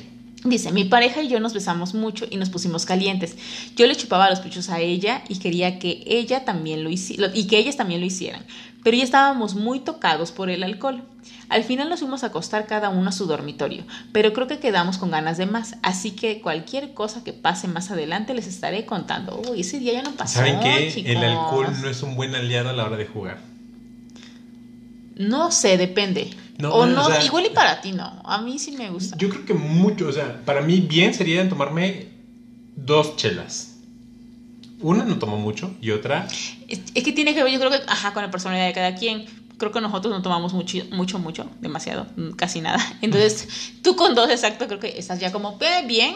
Dice, 0.43 0.71
mi 0.71 0.85
pareja 0.85 1.21
y 1.21 1.27
yo 1.27 1.41
nos 1.41 1.53
besamos 1.53 1.93
mucho 1.93 2.25
y 2.29 2.37
nos 2.37 2.49
pusimos 2.49 2.85
calientes. 2.85 3.35
Yo 3.75 3.87
le 3.87 3.95
chupaba 3.95 4.29
los 4.29 4.39
pechos 4.39 4.69
a 4.69 4.79
ella 4.79 5.21
y 5.27 5.37
quería 5.37 5.79
que 5.79 6.01
ella 6.05 6.45
también 6.45 6.83
lo 6.83 6.89
hiciera 6.89 7.29
y 7.33 7.45
que 7.47 7.57
ellas 7.57 7.75
también 7.75 7.99
lo 7.99 8.05
hicieran. 8.07 8.45
Pero 8.83 8.95
ya 8.97 9.03
estábamos 9.03 9.55
muy 9.55 9.79
tocados 9.81 10.31
por 10.31 10.49
el 10.49 10.63
alcohol. 10.63 11.03
Al 11.49 11.63
final 11.63 11.89
nos 11.89 11.99
fuimos 11.99 12.23
a 12.23 12.27
acostar 12.27 12.65
cada 12.67 12.89
uno 12.89 13.09
a 13.09 13.11
su 13.11 13.25
dormitorio, 13.25 13.83
pero 14.13 14.31
creo 14.33 14.47
que 14.47 14.59
quedamos 14.59 14.97
con 14.97 15.11
ganas 15.11 15.37
de 15.37 15.45
más, 15.47 15.75
así 15.81 16.11
que 16.11 16.41
cualquier 16.41 16.93
cosa 16.93 17.23
que 17.23 17.33
pase 17.33 17.67
más 17.67 17.91
adelante 17.91 18.33
les 18.33 18.47
estaré 18.47 18.85
contando. 18.85 19.41
Uy, 19.51 19.61
ese 19.61 19.79
día 19.79 19.93
ya 19.93 20.03
no 20.03 20.11
pasó. 20.11 20.35
¿Saben 20.39 20.59
qué? 20.61 20.91
chicos. 20.93 21.11
El 21.11 21.17
alcohol 21.17 21.67
no 21.81 21.89
es 21.89 22.01
un 22.03 22.15
buen 22.15 22.35
aliado 22.35 22.69
a 22.69 22.73
la 22.73 22.85
hora 22.85 22.97
de 22.97 23.05
jugar. 23.05 23.39
No 25.15 25.51
sé, 25.51 25.77
depende. 25.77 26.29
No, 26.57 26.69
o 26.69 26.83
o 26.83 26.85
no, 26.85 27.05
sea- 27.07 27.23
igual 27.25 27.45
y 27.47 27.49
para 27.49 27.81
ti 27.81 27.91
no. 27.91 28.21
A 28.23 28.41
mí 28.41 28.57
sí 28.59 28.71
me 28.71 28.89
gusta. 28.89 29.17
Yo 29.17 29.29
creo 29.29 29.45
que 29.45 29.53
mucho, 29.53 30.07
o 30.07 30.11
sea, 30.13 30.41
para 30.45 30.61
mí 30.61 30.79
bien 30.79 31.13
sería 31.13 31.47
tomarme 31.49 32.07
dos 32.75 33.15
chelas. 33.17 33.78
Una 34.81 35.03
no 35.03 35.17
tomo 35.19 35.37
mucho 35.37 35.71
y 35.81 35.91
otra 35.91 36.27
Es, 36.67 36.81
es 36.93 37.03
que 37.03 37.11
tiene 37.11 37.33
que 37.35 37.43
ver, 37.43 37.51
yo 37.51 37.59
creo 37.59 37.71
que, 37.71 37.79
ajá, 37.87 38.13
con 38.13 38.23
la 38.23 38.31
personalidad 38.31 38.67
de 38.67 38.73
cada 38.73 38.95
quien. 38.95 39.25
Creo 39.57 39.73
que 39.73 39.81
nosotros 39.81 40.13
no 40.13 40.21
tomamos 40.21 40.53
mucho, 40.53 40.77
mucho, 40.91 41.19
mucho, 41.19 41.49
demasiado, 41.59 42.07
mm, 42.15 42.31
casi 42.31 42.61
nada. 42.61 42.79
Entonces, 43.01 43.73
tú 43.83 43.95
con 43.95 44.15
dos, 44.15 44.29
exacto, 44.29 44.67
creo 44.67 44.79
que 44.79 44.97
estás 44.97 45.19
ya 45.19 45.31
como 45.31 45.57
eh, 45.61 45.85
bien. 45.85 46.15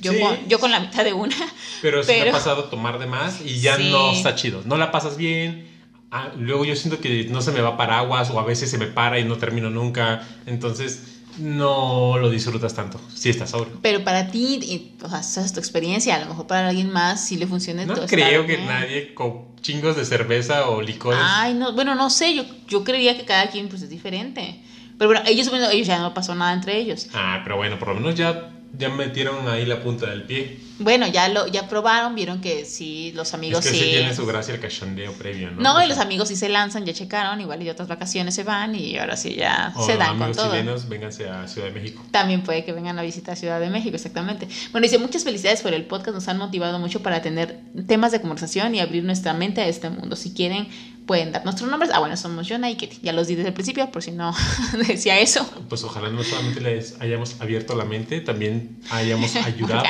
Yo, 0.00 0.12
Sí. 0.12 0.20
con, 0.20 0.48
yo 0.48 0.58
con 0.60 0.70
la 0.70 0.80
mitad 0.80 1.04
de 1.04 1.12
una. 1.12 1.34
Pero 1.82 2.02
sí 2.02 2.12
me 2.12 2.18
Pero- 2.18 2.30
ha 2.30 2.32
pasado 2.38 2.64
tomar 2.64 2.98
de 2.98 3.06
más 3.06 3.40
y 3.44 3.60
ya 3.60 3.76
Sí. 3.76 3.90
no 3.90 4.12
está 4.12 4.34
chido. 4.36 4.62
No 4.64 4.76
la 4.78 4.90
pasas 4.92 5.16
bien. 5.16 5.66
Ah, 6.10 6.30
luego 6.38 6.64
yo 6.64 6.74
siento 6.76 7.00
que 7.00 7.24
no 7.24 7.42
se 7.42 7.50
me 7.52 7.60
va 7.60 7.76
paraguas 7.76 8.30
o 8.30 8.40
a 8.40 8.44
veces 8.44 8.70
se 8.70 8.78
me 8.78 8.86
para 8.86 9.18
y 9.18 9.24
no 9.24 9.36
termino 9.36 9.68
nunca. 9.70 10.26
Entonces 10.46 11.17
no 11.38 12.18
lo 12.18 12.30
disfrutas 12.30 12.74
tanto 12.74 13.00
si 13.14 13.30
estás 13.30 13.50
sobrio. 13.50 13.78
Pero 13.82 14.04
para 14.04 14.28
ti, 14.28 14.58
y, 14.62 15.04
o 15.04 15.08
sea, 15.08 15.20
esa 15.20 15.44
es 15.44 15.52
tu 15.52 15.60
experiencia. 15.60 16.16
A 16.16 16.20
lo 16.20 16.26
mejor 16.26 16.46
para 16.46 16.68
alguien 16.68 16.90
más 16.90 17.24
sí 17.24 17.36
le 17.36 17.46
funciona. 17.46 17.84
No 17.84 17.94
todo 17.94 18.06
creo 18.06 18.46
que 18.46 18.56
bien. 18.56 18.66
nadie 18.66 19.14
con 19.14 19.48
chingos 19.60 19.96
de 19.96 20.04
cerveza 20.04 20.68
o 20.68 20.80
licores. 20.82 21.20
Ay, 21.22 21.54
no, 21.54 21.72
bueno, 21.72 21.94
no 21.94 22.10
sé. 22.10 22.34
Yo, 22.34 22.44
yo 22.66 22.84
creería 22.84 23.16
que 23.16 23.24
cada 23.24 23.48
quien 23.48 23.68
pues, 23.68 23.82
es 23.82 23.90
diferente. 23.90 24.60
Pero 24.98 25.10
bueno, 25.10 25.22
ellos, 25.26 25.48
bueno, 25.48 25.70
ellos 25.70 25.86
ya 25.86 25.98
no 25.98 26.12
pasó 26.12 26.34
nada 26.34 26.52
entre 26.52 26.76
ellos. 26.76 27.08
Ah, 27.14 27.40
pero 27.44 27.56
bueno, 27.56 27.78
por 27.78 27.88
lo 27.88 27.94
menos 27.94 28.16
ya, 28.16 28.50
ya 28.76 28.88
metieron 28.90 29.48
ahí 29.48 29.64
la 29.64 29.82
punta 29.82 30.10
del 30.10 30.24
pie. 30.24 30.60
Bueno, 30.78 31.06
ya 31.08 31.28
lo 31.28 31.46
ya 31.48 31.68
probaron, 31.68 32.14
vieron 32.14 32.40
que 32.40 32.64
sí, 32.64 33.12
los 33.16 33.34
amigos 33.34 33.64
es 33.66 33.72
que 33.72 33.78
sí. 33.78 33.84
sí. 33.84 33.90
tiene 33.90 34.14
su 34.14 34.26
gracia 34.26 34.54
el 34.54 34.60
cachondeo 34.60 35.12
previo, 35.14 35.50
¿no? 35.50 35.60
No, 35.60 35.76
O 35.76 35.82
y 35.82 35.86
los 35.86 35.96
sea, 35.96 36.04
amigos 36.04 36.28
sí 36.28 36.36
se 36.36 36.48
lanzan, 36.48 36.84
ya 36.84 36.92
checaron, 36.92 37.40
igual 37.40 37.62
y 37.62 37.70
otras 37.70 37.88
vacaciones 37.88 38.34
se 38.34 38.44
van 38.44 38.74
y 38.74 38.96
ahora 38.96 39.16
sí 39.16 39.34
ya 39.34 39.72
o 39.74 39.84
se 39.84 39.96
dan 39.96 40.18
con 40.18 40.32
todo. 40.32 40.50
chilenos, 40.50 40.88
vénganse 40.88 41.28
a 41.28 41.48
Ciudad 41.48 41.68
de 41.68 41.74
México. 41.74 42.04
También 42.10 42.42
puede 42.42 42.64
que 42.64 42.72
vengan 42.72 42.98
a 42.98 43.02
visitar 43.02 43.36
Ciudad 43.36 43.58
de 43.58 43.70
México, 43.70 43.96
exactamente. 43.96 44.46
Bueno, 44.70 44.84
dice, 44.84 44.98
muchas 44.98 45.24
felicidades 45.24 45.62
por 45.62 45.72
el 45.74 45.84
podcast, 45.84 46.14
nos 46.14 46.28
han 46.28 46.38
motivado 46.38 46.78
mucho 46.78 47.02
para 47.02 47.22
tener 47.22 47.60
temas 47.86 48.12
de 48.12 48.20
conversación 48.20 48.74
y 48.74 48.80
abrir 48.80 49.02
nuestra 49.02 49.32
mente 49.34 49.62
a 49.62 49.66
este 49.66 49.90
mundo. 49.90 50.14
Si 50.14 50.32
quieren, 50.34 50.68
pueden 51.08 51.32
dar 51.32 51.42
nuestros 51.44 51.68
nombres. 51.68 51.90
Ah, 51.92 51.98
bueno, 51.98 52.16
somos 52.16 52.46
Jonah 52.48 52.70
y 52.70 52.76
Ketty. 52.76 53.00
Ya 53.02 53.12
los 53.12 53.26
di 53.26 53.34
desde 53.34 53.48
el 53.48 53.54
principio, 53.54 53.90
por 53.90 54.02
si 54.04 54.12
no 54.12 54.32
decía 54.86 55.18
eso. 55.18 55.44
Pues 55.68 55.82
ojalá 55.82 56.10
no 56.10 56.22
solamente 56.22 56.60
les 56.60 57.00
hayamos 57.00 57.40
abierto 57.40 57.74
la 57.74 57.84
mente, 57.84 58.20
también 58.20 58.78
hayamos 58.90 59.34
ayudado. 59.44 59.82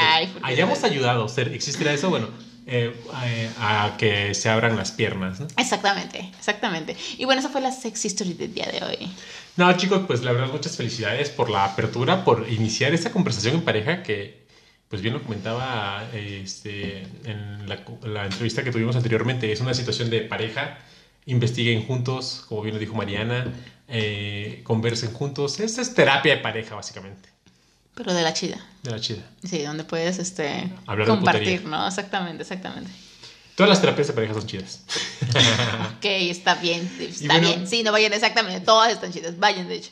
Hayamos 0.42 0.82
ayudado. 0.84 1.28
ser- 1.28 1.52
¿Existirá 1.52 1.92
eso? 1.92 2.08
Bueno, 2.08 2.28
eh, 2.66 2.94
eh, 3.24 3.50
a 3.60 3.94
que 3.98 4.32
se 4.34 4.48
abran 4.48 4.76
las 4.76 4.92
piernas, 4.92 5.40
¿no? 5.40 5.48
Exactamente, 5.56 6.30
exactamente. 6.38 6.96
Y 7.18 7.24
bueno, 7.24 7.40
esa 7.40 7.48
fue 7.50 7.60
la 7.60 7.72
sex 7.72 8.04
history 8.04 8.34
del 8.34 8.54
día 8.54 8.66
de 8.66 8.84
hoy. 8.86 9.10
No, 9.56 9.70
chicos, 9.76 10.02
pues 10.06 10.22
la 10.22 10.32
verdad, 10.32 10.52
muchas 10.52 10.76
felicidades 10.76 11.30
por 11.30 11.50
la 11.50 11.64
apertura, 11.64 12.24
por 12.24 12.46
iniciar 12.48 12.94
esta 12.94 13.10
conversación 13.10 13.56
en 13.56 13.62
pareja 13.62 14.02
que, 14.04 14.46
pues 14.88 15.02
bien 15.02 15.14
lo 15.14 15.22
comentaba 15.22 16.04
este, 16.14 17.02
en 17.24 17.68
la, 17.68 17.80
la 18.04 18.26
entrevista 18.26 18.62
que 18.62 18.70
tuvimos 18.70 18.94
anteriormente, 18.96 19.50
es 19.50 19.60
una 19.60 19.74
situación 19.74 20.10
de 20.10 20.20
pareja, 20.20 20.78
investiguen 21.28 21.86
juntos, 21.86 22.44
como 22.48 22.62
bien 22.62 22.74
lo 22.74 22.80
dijo 22.80 22.94
Mariana, 22.94 23.52
eh, 23.86 24.60
conversen 24.64 25.12
juntos, 25.12 25.60
esta 25.60 25.80
es 25.82 25.94
terapia 25.94 26.34
de 26.36 26.40
pareja, 26.42 26.74
básicamente, 26.74 27.28
Pero 27.94 28.12
de 28.14 28.22
la 28.22 28.32
chida. 28.32 28.58
de 28.82 28.90
la 28.90 28.98
chida. 29.00 29.22
Sí, 29.44 29.62
donde 29.62 29.84
puedes 29.84 30.18
este, 30.18 30.70
Hablar 30.86 31.06
compartir. 31.06 31.64
¿no? 31.64 31.86
Exactamente, 31.86 32.42
exactamente. 32.42 32.90
Todas 33.54 33.68
las 33.70 33.80
terapias 33.80 34.06
de 34.08 34.12
pareja 34.14 34.34
son 34.34 34.46
chidas. 34.46 34.82
Ok, 35.98 36.04
está 36.04 36.54
bien, 36.54 36.88
está 37.00 37.34
bueno- 37.34 37.48
bien. 37.48 37.66
Sí, 37.68 37.82
no 37.82 37.90
vayan 37.92 38.12
exactamente, 38.12 38.60
todas 38.64 38.92
están 38.92 39.12
chidas, 39.12 39.38
vayan 39.38 39.68
de 39.68 39.74
hecho. 39.76 39.90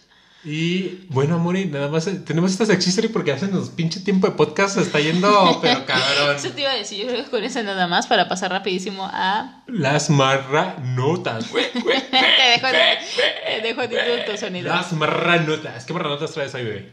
Y 0.49 1.05
bueno, 1.09 1.35
amor, 1.35 1.57
y 1.57 1.65
nada 1.65 1.89
más 1.89 2.07
eh, 2.07 2.21
tenemos 2.25 2.53
esta 2.53 2.65
sex 2.65 2.87
history 2.87 3.09
porque 3.09 3.33
hacen 3.33 3.51
los 3.51 3.69
pinche 3.71 3.99
tiempo 3.99 4.29
de 4.29 4.35
podcast, 4.35 4.77
se 4.77 4.83
está 4.83 5.01
yendo, 5.01 5.59
pero 5.63 5.85
cabrón. 5.85 6.37
Eso 6.37 6.51
te 6.51 6.61
iba 6.61 6.71
a 6.71 6.77
decir, 6.77 7.05
yo 7.05 7.09
creo 7.09 7.25
que 7.25 7.31
con 7.31 7.43
eso 7.43 7.61
nada 7.65 7.89
más 7.89 8.07
para 8.07 8.29
pasar 8.29 8.53
rapidísimo 8.53 9.11
a... 9.13 9.65
Las 9.67 10.09
marranotas. 10.09 11.47
te 11.51 11.61
dejo, 11.61 12.67
te 13.47 13.61
dejo 13.61 13.81
a 13.81 13.89
ti 13.89 13.97
tu 14.25 14.39
sonido. 14.39 14.69
Las 14.69 14.93
marranotas. 14.93 15.85
¿Qué 15.85 15.93
marranotas 15.93 16.31
traes 16.31 16.55
ahí, 16.55 16.65
bebé? 16.65 16.93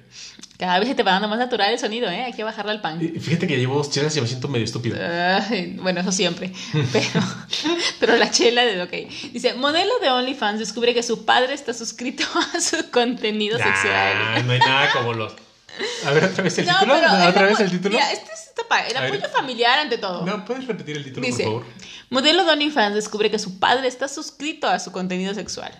Cada 0.57 0.79
vez 0.79 0.87
se 0.87 0.95
te 0.95 1.03
va 1.03 1.13
dando 1.13 1.27
más 1.27 1.39
natural 1.39 1.71
el 1.73 1.79
sonido, 1.79 2.09
¿eh? 2.09 2.23
Hay 2.23 2.33
que 2.33 2.43
bajarle 2.43 2.71
al 2.71 2.79
pan. 2.81 2.99
Fíjate 2.99 3.47
que 3.47 3.57
llevo 3.57 3.75
dos 3.75 3.89
chelas 3.89 4.15
y 4.15 4.21
me 4.21 4.27
siento 4.27 4.47
medio 4.47 4.63
estúpido. 4.65 4.97
Ay, 5.01 5.75
bueno, 5.81 6.01
eso 6.01 6.11
siempre. 6.11 6.51
Pero, 6.93 7.25
pero 7.99 8.15
la 8.17 8.29
chela 8.29 8.63
de 8.63 8.81
ok. 8.81 9.31
Dice, 9.33 9.55
modelo 9.55 9.91
de 9.99 10.09
OnlyFans 10.09 10.59
descubre 10.59 10.93
que 10.93 11.01
su 11.03 11.25
padre 11.25 11.53
está 11.53 11.73
suscrito 11.73 12.23
a 12.55 12.61
su 12.61 12.89
contenido 12.91 13.57
sexual. 13.57 14.45
no 14.45 14.51
hay 14.53 14.59
nada 14.59 14.91
como 14.93 15.13
los. 15.13 15.33
A 16.05 16.11
ver, 16.11 16.25
otra 16.25 16.43
vez 16.43 16.57
el 16.59 16.67
No, 16.67 16.73
título. 16.79 16.93
pero 16.95 17.15
el 17.23 17.29
¿Otra 17.29 17.43
vez 17.43 17.59
el 17.59 17.71
título? 17.71 17.89
Mira, 17.95 18.11
este 18.11 18.31
es 18.31 18.39
el 18.87 18.93
ver. 18.93 18.97
apoyo 19.15 19.29
familiar 19.33 19.79
ante 19.79 19.97
todo. 19.97 20.23
No, 20.25 20.45
¿puedes 20.45 20.67
repetir 20.67 20.97
el 20.97 21.03
título, 21.03 21.25
Dice, 21.25 21.43
por 21.43 21.63
favor? 21.63 21.65
modelo 22.09 22.45
de 22.45 22.51
OnlyFans 22.51 22.95
descubre 22.95 23.31
que 23.31 23.39
su 23.39 23.59
padre 23.59 23.87
está 23.87 24.07
suscrito 24.07 24.67
a 24.67 24.77
su 24.79 24.91
contenido 24.91 25.33
sexual. 25.33 25.71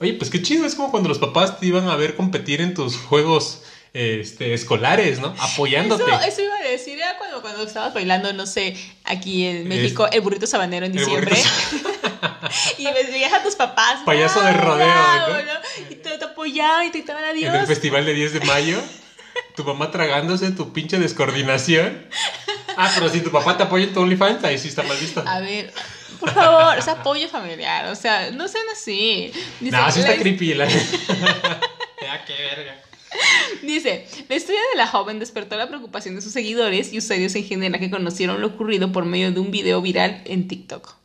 Oye, 0.00 0.14
pues 0.14 0.30
qué 0.30 0.42
chido. 0.42 0.66
Es 0.66 0.74
como 0.74 0.90
cuando 0.90 1.08
los 1.10 1.18
papás 1.18 1.60
te 1.60 1.66
iban 1.66 1.88
a 1.88 1.96
ver 1.96 2.16
competir 2.16 2.60
en 2.62 2.72
tus 2.74 2.96
juegos 2.96 3.62
este, 3.94 4.52
escolares, 4.54 5.20
¿no? 5.20 5.34
Apoyándote. 5.38 6.02
Eso, 6.02 6.20
eso 6.20 6.42
iba 6.42 6.56
a 6.56 6.62
decir, 6.62 6.98
era 6.98 7.16
cuando, 7.16 7.40
cuando 7.40 7.62
estabas 7.62 7.94
bailando, 7.94 8.32
no 8.32 8.44
sé, 8.44 8.76
aquí 9.04 9.46
en 9.46 9.68
México, 9.68 10.08
el 10.10 10.20
burrito 10.20 10.48
sabanero 10.48 10.84
en 10.84 10.92
diciembre. 10.92 11.36
y 12.78 12.84
veías 12.84 13.32
a 13.32 13.42
tus 13.42 13.54
papás. 13.54 14.00
Payaso 14.04 14.42
de 14.42 14.52
"Bravo, 14.52 14.72
rodeo, 14.72 14.86
bravo", 14.86 15.34
¿no? 15.34 15.90
Y 15.90 15.94
te, 15.94 16.18
te 16.18 16.24
apoyaban 16.24 16.86
y 16.86 16.90
te 16.90 16.98
gritaban 16.98 17.24
En 17.24 17.36
el 17.38 17.48
adiós. 17.50 17.68
festival 17.68 18.04
de 18.04 18.14
10 18.14 18.32
de 18.32 18.40
mayo, 18.40 18.82
tu 19.54 19.62
mamá 19.62 19.92
tragándose 19.92 20.50
tu 20.50 20.72
pinche 20.72 20.98
descoordinación. 20.98 22.06
Ah, 22.76 22.90
pero 22.96 23.08
si 23.08 23.20
tu 23.20 23.30
papá 23.30 23.56
te 23.56 23.62
apoya 23.62 23.84
en 23.84 23.94
tu 23.94 24.00
OnlyFans, 24.00 24.42
ahí 24.42 24.58
sí 24.58 24.66
está 24.68 24.82
mal 24.82 24.96
visto. 24.96 25.22
A 25.24 25.38
ver, 25.38 25.72
por 26.18 26.34
favor, 26.34 26.76
es 26.76 26.88
apoyo 26.88 27.28
familiar, 27.28 27.86
o 27.86 27.94
sea, 27.94 28.32
no 28.32 28.48
sean 28.48 28.64
así. 28.72 29.32
Dice, 29.60 29.76
No, 29.76 29.88
sí 29.92 30.00
está 30.00 30.16
creepy. 30.16 30.54
La... 30.54 30.66
ya, 30.68 32.24
qué 32.26 32.34
verga. 32.34 32.83
Dice, 33.62 34.06
la 34.28 34.36
historia 34.36 34.60
de 34.72 34.78
la 34.78 34.86
joven 34.86 35.18
despertó 35.18 35.56
la 35.56 35.68
preocupación 35.68 36.14
de 36.14 36.22
sus 36.22 36.32
seguidores 36.32 36.92
y 36.92 36.98
usuarios 36.98 37.34
en 37.34 37.44
general 37.44 37.80
que 37.80 37.90
conocieron 37.90 38.40
lo 38.40 38.48
ocurrido 38.48 38.92
por 38.92 39.04
medio 39.04 39.32
de 39.32 39.40
un 39.40 39.50
video 39.50 39.80
viral 39.80 40.22
en 40.24 40.48
TikTok. 40.48 40.96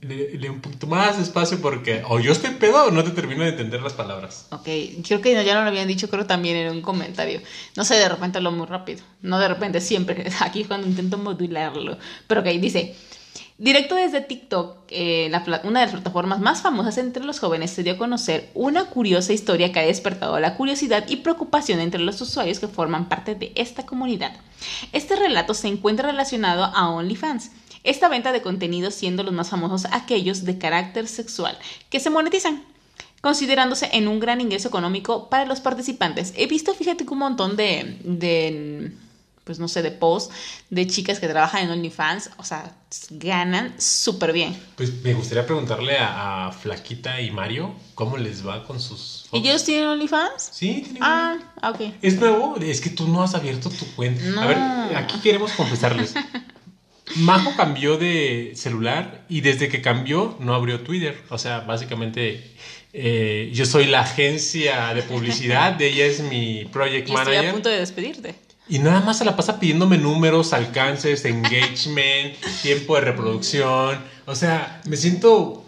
Le, 0.00 0.36
le 0.36 0.50
un 0.50 0.60
poquito 0.60 0.88
más 0.88 1.18
despacio 1.18 1.60
porque 1.60 2.02
o 2.08 2.18
yo 2.18 2.32
estoy 2.32 2.50
pedo 2.50 2.86
o 2.86 2.90
no 2.90 3.04
te 3.04 3.10
termino 3.10 3.44
de 3.44 3.50
entender 3.50 3.80
las 3.80 3.92
palabras. 3.92 4.48
Ok, 4.50 4.68
creo 5.06 5.20
que 5.20 5.32
ya 5.44 5.54
no 5.54 5.62
lo 5.62 5.68
habían 5.68 5.86
dicho, 5.86 6.10
creo 6.10 6.26
también 6.26 6.56
en 6.56 6.72
un 6.72 6.82
comentario. 6.82 7.40
No 7.76 7.84
sé, 7.84 7.94
de 7.94 8.08
repente 8.08 8.40
lo 8.40 8.50
muy 8.50 8.66
rápido. 8.66 9.04
No 9.22 9.38
de 9.38 9.46
repente, 9.46 9.80
siempre. 9.80 10.26
Aquí 10.40 10.62
es 10.62 10.66
cuando 10.66 10.88
intento 10.88 11.16
modularlo. 11.16 11.96
Pero 12.26 12.40
ok, 12.40 12.48
dice. 12.60 12.96
Directo 13.58 13.96
desde 13.96 14.20
TikTok, 14.20 14.84
eh, 14.88 15.32
una 15.64 15.80
de 15.80 15.86
las 15.86 15.92
plataformas 15.92 16.38
más 16.38 16.62
famosas 16.62 16.96
entre 16.96 17.24
los 17.24 17.40
jóvenes, 17.40 17.72
se 17.72 17.82
dio 17.82 17.94
a 17.94 17.98
conocer 17.98 18.50
una 18.54 18.84
curiosa 18.84 19.32
historia 19.32 19.72
que 19.72 19.80
ha 19.80 19.86
despertado 19.86 20.38
la 20.38 20.54
curiosidad 20.54 21.04
y 21.08 21.16
preocupación 21.16 21.80
entre 21.80 22.00
los 22.00 22.20
usuarios 22.20 22.60
que 22.60 22.68
forman 22.68 23.08
parte 23.08 23.34
de 23.34 23.50
esta 23.56 23.84
comunidad. 23.84 24.32
Este 24.92 25.16
relato 25.16 25.54
se 25.54 25.66
encuentra 25.66 26.08
relacionado 26.08 26.66
a 26.66 26.88
OnlyFans. 26.88 27.50
Esta 27.82 28.08
venta 28.08 28.30
de 28.30 28.42
contenido 28.42 28.92
siendo 28.92 29.24
los 29.24 29.34
más 29.34 29.50
famosos 29.50 29.86
aquellos 29.90 30.44
de 30.44 30.58
carácter 30.58 31.08
sexual 31.08 31.58
que 31.90 31.98
se 31.98 32.10
monetizan 32.10 32.62
considerándose 33.20 33.88
en 33.92 34.06
un 34.06 34.20
gran 34.20 34.40
ingreso 34.40 34.68
económico 34.68 35.28
para 35.28 35.46
los 35.46 35.60
participantes. 35.60 36.32
He 36.36 36.46
visto, 36.46 36.74
fíjate, 36.74 37.04
un 37.10 37.18
montón 37.18 37.56
de, 37.56 37.98
de 38.04 38.92
pues 39.48 39.58
no 39.58 39.66
sé, 39.66 39.80
de 39.80 39.90
posts 39.90 40.34
de 40.68 40.86
chicas 40.86 41.20
que 41.20 41.26
trabajan 41.26 41.64
en 41.64 41.70
OnlyFans, 41.70 42.28
o 42.36 42.44
sea, 42.44 42.76
ganan 43.08 43.74
súper 43.80 44.34
bien. 44.34 44.54
Pues 44.76 44.92
me 45.02 45.14
gustaría 45.14 45.46
preguntarle 45.46 45.96
a, 45.98 46.52
Flaquita 46.52 47.18
y 47.22 47.30
Mario 47.30 47.74
cómo 47.94 48.18
les 48.18 48.46
va 48.46 48.64
con 48.64 48.78
sus... 48.78 49.24
¿Ellos 49.32 49.64
tienen 49.64 49.86
OnlyFans? 49.86 50.50
Sí, 50.52 50.82
tienen. 50.82 51.02
Ah, 51.02 51.38
ok. 51.62 51.94
¿Es 52.02 52.20
nuevo? 52.20 52.56
Es 52.60 52.82
que 52.82 52.90
tú 52.90 53.08
no 53.08 53.22
has 53.22 53.34
abierto 53.34 53.70
tu 53.70 53.86
cuenta. 53.96 54.42
A 54.42 54.46
ver, 54.46 54.58
aquí 54.96 55.18
queremos 55.20 55.52
confesarles. 55.52 56.12
Majo 57.16 57.56
cambió 57.56 57.96
de 57.96 58.52
celular 58.54 59.24
y 59.30 59.40
desde 59.40 59.70
que 59.70 59.80
cambió 59.80 60.36
no 60.40 60.54
abrió 60.54 60.82
Twitter. 60.82 61.18
O 61.30 61.38
sea, 61.38 61.60
básicamente 61.60 62.52
eh, 62.92 63.50
yo 63.54 63.64
soy 63.64 63.86
la 63.86 64.00
agencia 64.00 64.92
de 64.92 65.02
publicidad, 65.04 65.72
de 65.72 65.88
ella 65.88 66.04
es 66.04 66.20
mi 66.20 66.66
project 66.70 67.08
manager. 67.08 67.34
Estoy 67.34 67.48
a 67.48 67.52
punto 67.52 67.68
de 67.70 67.78
despedirte. 67.78 68.47
Y 68.68 68.78
nada 68.80 69.00
más 69.00 69.18
se 69.18 69.24
la 69.24 69.34
pasa 69.34 69.58
pidiéndome 69.58 69.96
números, 69.98 70.52
alcances, 70.52 71.24
engagement, 71.24 72.36
tiempo 72.62 72.96
de 72.96 73.00
reproducción. 73.00 73.98
O 74.26 74.34
sea, 74.34 74.80
me 74.86 74.96
siento 74.96 75.64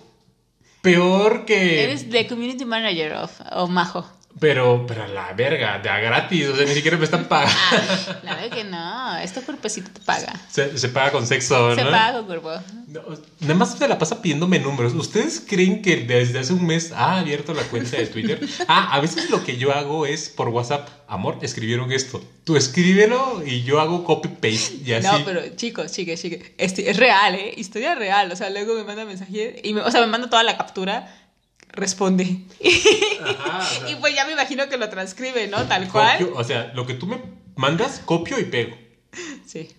peor 0.83 1.45
que. 1.47 1.85
Eres 1.85 2.11
the 2.11 2.27
community 2.27 2.65
manager 2.65 3.15
of, 3.15 3.41
of 3.51 3.71
Majo. 3.71 4.07
Pero, 4.39 4.87
pero 4.87 5.05
a 5.05 5.09
la 5.09 5.33
verga, 5.33 5.81
de 5.81 5.89
a 5.89 5.99
gratis, 5.99 6.47
o 6.49 6.57
sea, 6.57 6.65
ni 6.65 6.73
siquiera 6.73 6.97
me 6.97 7.05
están 7.05 7.25
pagando. 7.25 7.55
Ah, 7.73 8.21
la 8.23 8.35
verdad 8.37 8.57
que 8.57 8.65
no, 8.65 9.19
este 9.19 9.43
cuerpecito 9.43 9.91
te 9.93 10.01
paga. 10.01 10.33
Se, 10.49 10.79
se 10.79 10.89
paga 10.89 11.11
con 11.11 11.27
sexo, 11.27 11.71
¿no? 11.71 11.75
Se 11.75 11.85
paga 11.85 12.19
con 12.19 12.27
cuerpo. 12.27 12.53
nada 13.41 13.55
más 13.55 13.77
se 13.77 13.89
la 13.89 13.99
pasa 13.99 14.23
pidiéndome 14.23 14.59
números. 14.61 14.95
¿Ustedes 14.95 15.45
creen 15.47 15.83
que 15.83 15.97
desde 15.97 16.39
hace 16.39 16.53
un 16.53 16.65
mes 16.65 16.93
ha 16.93 17.19
abierto 17.19 17.53
la 17.55 17.63
cuenta 17.65 17.97
de 17.97 18.07
Twitter? 18.07 18.41
Ah, 18.69 18.95
a 18.95 19.01
veces 19.01 19.31
lo 19.31 19.43
que 19.43 19.57
yo 19.57 19.73
hago 19.73 20.07
es 20.07 20.29
por 20.29 20.49
WhatsApp, 20.49 20.89
amor, 21.09 21.39
escribieron 21.43 21.91
esto. 21.91 22.23
Tú 22.45 22.57
escríbelo 22.57 23.43
y 23.45 23.63
yo 23.63 23.81
hago 23.81 24.05
copy-paste 24.05 24.77
y 24.85 24.93
así. 24.93 25.07
No, 25.07 25.25
pero 25.25 25.43
chicos, 25.57 25.91
chicas, 25.91 26.21
chicas, 26.21 26.47
este, 26.57 26.89
es 26.89 26.97
real, 26.97 27.35
¿eh? 27.35 27.55
Historia 27.57 27.95
real. 27.95 28.31
O 28.31 28.37
sea, 28.37 28.49
luego 28.51 28.75
me 28.75 28.85
manda 28.85 29.05
mensaje 29.05 29.61
y 29.65 29.75
me, 29.75 29.81
o 29.81 29.91
sea, 29.91 30.03
me 30.03 30.07
manda 30.07 30.31
toda 30.31 30.45
la 30.45 30.57
captura 30.57 31.09
responde. 31.73 32.25
y 32.61 33.95
pues 34.01 34.15
ya 34.15 34.25
me 34.27 34.33
imagino 34.33 34.69
que 34.69 34.77
lo 34.77 34.89
transcribe, 34.89 35.47
¿no? 35.49 35.65
Tal 35.67 35.89
cual. 35.89 36.31
o 36.35 36.45
sea, 36.45 36.73
lo 36.75 36.87
que 36.87 36.95
tú 36.95 37.07
me 37.07 37.21
mandas, 37.57 38.01
copio 38.05 38.39
y 38.39 38.45
pego. 38.45 38.77
Sí. 39.47 39.71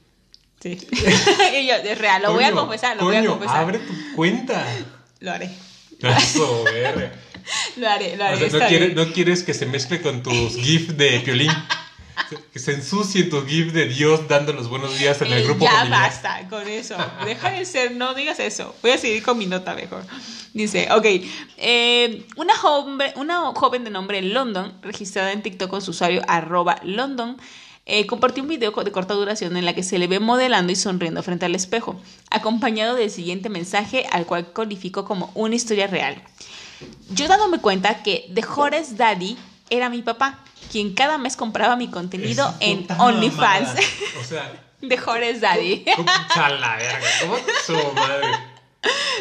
Sí. 0.61 0.77
y 0.91 1.67
yo, 1.67 1.75
es 1.75 1.97
real, 1.97 2.21
lo 2.21 2.33
voy 2.33 2.43
a 2.43 2.51
confesar, 2.51 2.95
lo 2.97 3.05
voy 3.05 3.15
a 3.15 3.25
confesar. 3.25 3.57
Abre 3.57 3.79
tu 3.79 3.93
cuenta. 4.15 4.65
Lo 5.19 5.31
haré. 5.31 5.49
Eso, 6.01 6.65
Lo 7.77 7.89
haré, 7.89 8.15
lo 8.15 8.23
haré. 8.23 8.45
O 8.45 8.49
sea, 8.49 8.69
no, 8.69 9.05
no, 9.05 9.13
quieres 9.13 9.43
que 9.43 9.53
se 9.53 9.65
mezcle 9.65 10.01
con 10.01 10.23
tus 10.23 10.55
GIF 10.55 10.91
de 10.91 11.19
violín 11.19 11.51
que 12.53 12.59
se 12.59 12.73
ensucie 12.73 13.23
tu 13.23 13.45
GIF 13.45 13.73
de 13.73 13.87
Dios 13.87 14.27
dando 14.27 14.53
los 14.53 14.69
buenos 14.69 14.97
días 14.97 15.21
en 15.21 15.31
el 15.31 15.43
grupo 15.43 15.65
ya 15.65 15.85
basta 15.85 16.47
con 16.49 16.67
eso. 16.67 16.95
Deja 17.25 17.51
de 17.51 17.65
ser, 17.65 17.93
no 17.93 18.13
digas 18.13 18.39
eso. 18.39 18.75
Voy 18.81 18.91
a 18.91 18.97
seguir 18.97 19.23
con 19.23 19.37
mi 19.37 19.45
nota 19.45 19.73
mejor. 19.75 20.03
Dice, 20.53 20.89
ok, 20.91 21.05
eh, 21.57 22.25
una, 22.35 22.55
joven, 22.55 23.11
una 23.15 23.39
joven 23.55 23.83
de 23.83 23.89
nombre 23.89 24.21
London, 24.21 24.73
registrada 24.81 25.31
en 25.31 25.41
TikTok 25.41 25.69
con 25.69 25.81
su 25.81 25.91
usuario 25.91 26.21
arroba 26.27 26.77
London, 26.83 27.37
eh, 27.85 28.05
compartió 28.05 28.43
un 28.43 28.49
video 28.49 28.71
de 28.71 28.91
corta 28.91 29.13
duración 29.13 29.57
en 29.57 29.65
la 29.65 29.73
que 29.73 29.83
se 29.83 29.97
le 29.97 30.07
ve 30.07 30.19
modelando 30.19 30.71
y 30.71 30.75
sonriendo 30.75 31.23
frente 31.23 31.45
al 31.45 31.55
espejo, 31.55 31.99
acompañado 32.29 32.95
del 32.95 33.09
siguiente 33.09 33.49
mensaje 33.49 34.05
al 34.11 34.25
cual 34.25 34.53
calificó 34.53 35.03
como 35.03 35.31
una 35.33 35.55
historia 35.55 35.87
real. 35.87 36.21
Yo 37.09 37.27
dándome 37.27 37.59
cuenta 37.59 38.03
que 38.03 38.29
The 38.33 38.43
Horace 38.45 38.95
Daddy 38.95 39.37
era 39.71 39.89
mi 39.89 40.03
papá 40.03 40.39
quien 40.71 40.93
cada 40.93 41.17
mes 41.17 41.35
compraba 41.35 41.75
mi 41.75 41.89
contenido 41.89 42.53
en 42.59 42.85
OnlyFans. 42.97 43.69
O 44.21 44.23
sea, 44.23 44.53
de 44.81 44.99
Horace 44.99 45.39
Daddy. 45.39 45.85
¿Cómo, 45.95 46.11
¿Cómo 47.21 47.37
su 47.65 47.93
madre? 47.93 48.27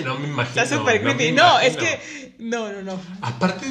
No 0.04 0.14
me 0.16 0.28
imagino. 0.28 0.62
Está 0.62 0.76
súper 0.76 1.02
creepy. 1.02 1.32
No, 1.32 1.58
es 1.60 1.76
que. 1.76 2.34
No, 2.38 2.70
no, 2.72 2.82
no. 2.82 3.00
Aparte, 3.20 3.66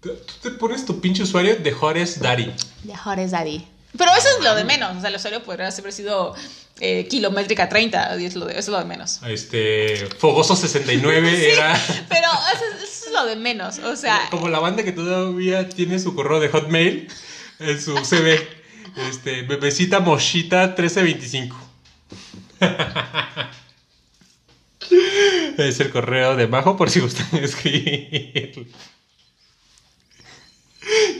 tú 0.00 0.10
te 0.42 0.50
pones 0.52 0.84
tu 0.84 1.00
pinche 1.00 1.22
usuario 1.22 1.56
de 1.56 1.74
Horace 1.78 2.20
Daddy. 2.20 2.52
De 2.82 2.94
Horace 3.04 3.30
Daddy. 3.30 3.66
Pero 3.96 4.10
eso 4.16 4.28
es 4.38 4.44
lo 4.44 4.54
de 4.54 4.64
menos. 4.64 4.96
O 4.96 5.00
sea, 5.00 5.10
el 5.10 5.16
usuario 5.16 5.42
podría 5.42 5.68
haber 5.68 5.92
sido 5.92 6.34
eh, 6.80 7.06
kilométrica 7.08 7.68
30. 7.68 8.20
Y 8.20 8.26
es 8.26 8.36
lo 8.36 8.46
de, 8.46 8.52
eso 8.52 8.60
es 8.60 8.68
lo 8.68 8.78
de 8.78 8.84
menos. 8.84 9.20
Este. 9.26 10.08
Fogoso 10.18 10.56
69 10.56 11.36
sí, 11.36 11.44
era. 11.44 11.80
Pero 12.08 12.28
eso, 12.54 12.64
eso, 12.76 13.06
es 13.06 13.12
lo 13.12 13.26
de 13.26 13.36
menos. 13.36 13.78
O 13.78 13.96
sea. 13.96 14.28
Como 14.30 14.48
la 14.48 14.58
banda 14.58 14.82
que 14.82 14.92
todavía 14.92 15.68
tiene 15.68 15.98
su 15.98 16.14
correo 16.14 16.40
de 16.40 16.48
Hotmail 16.48 17.08
en 17.60 17.80
su 17.80 17.96
CV. 18.04 18.48
Este, 19.10 19.42
bebecita 19.42 19.98
mochita 19.98 20.68
1325. 20.68 21.56
es 25.58 25.80
el 25.80 25.90
correo 25.90 26.36
de 26.36 26.46
Majo 26.46 26.76
por 26.76 26.90
si 26.90 27.00
gustan 27.00 27.26
escribir. 27.42 28.68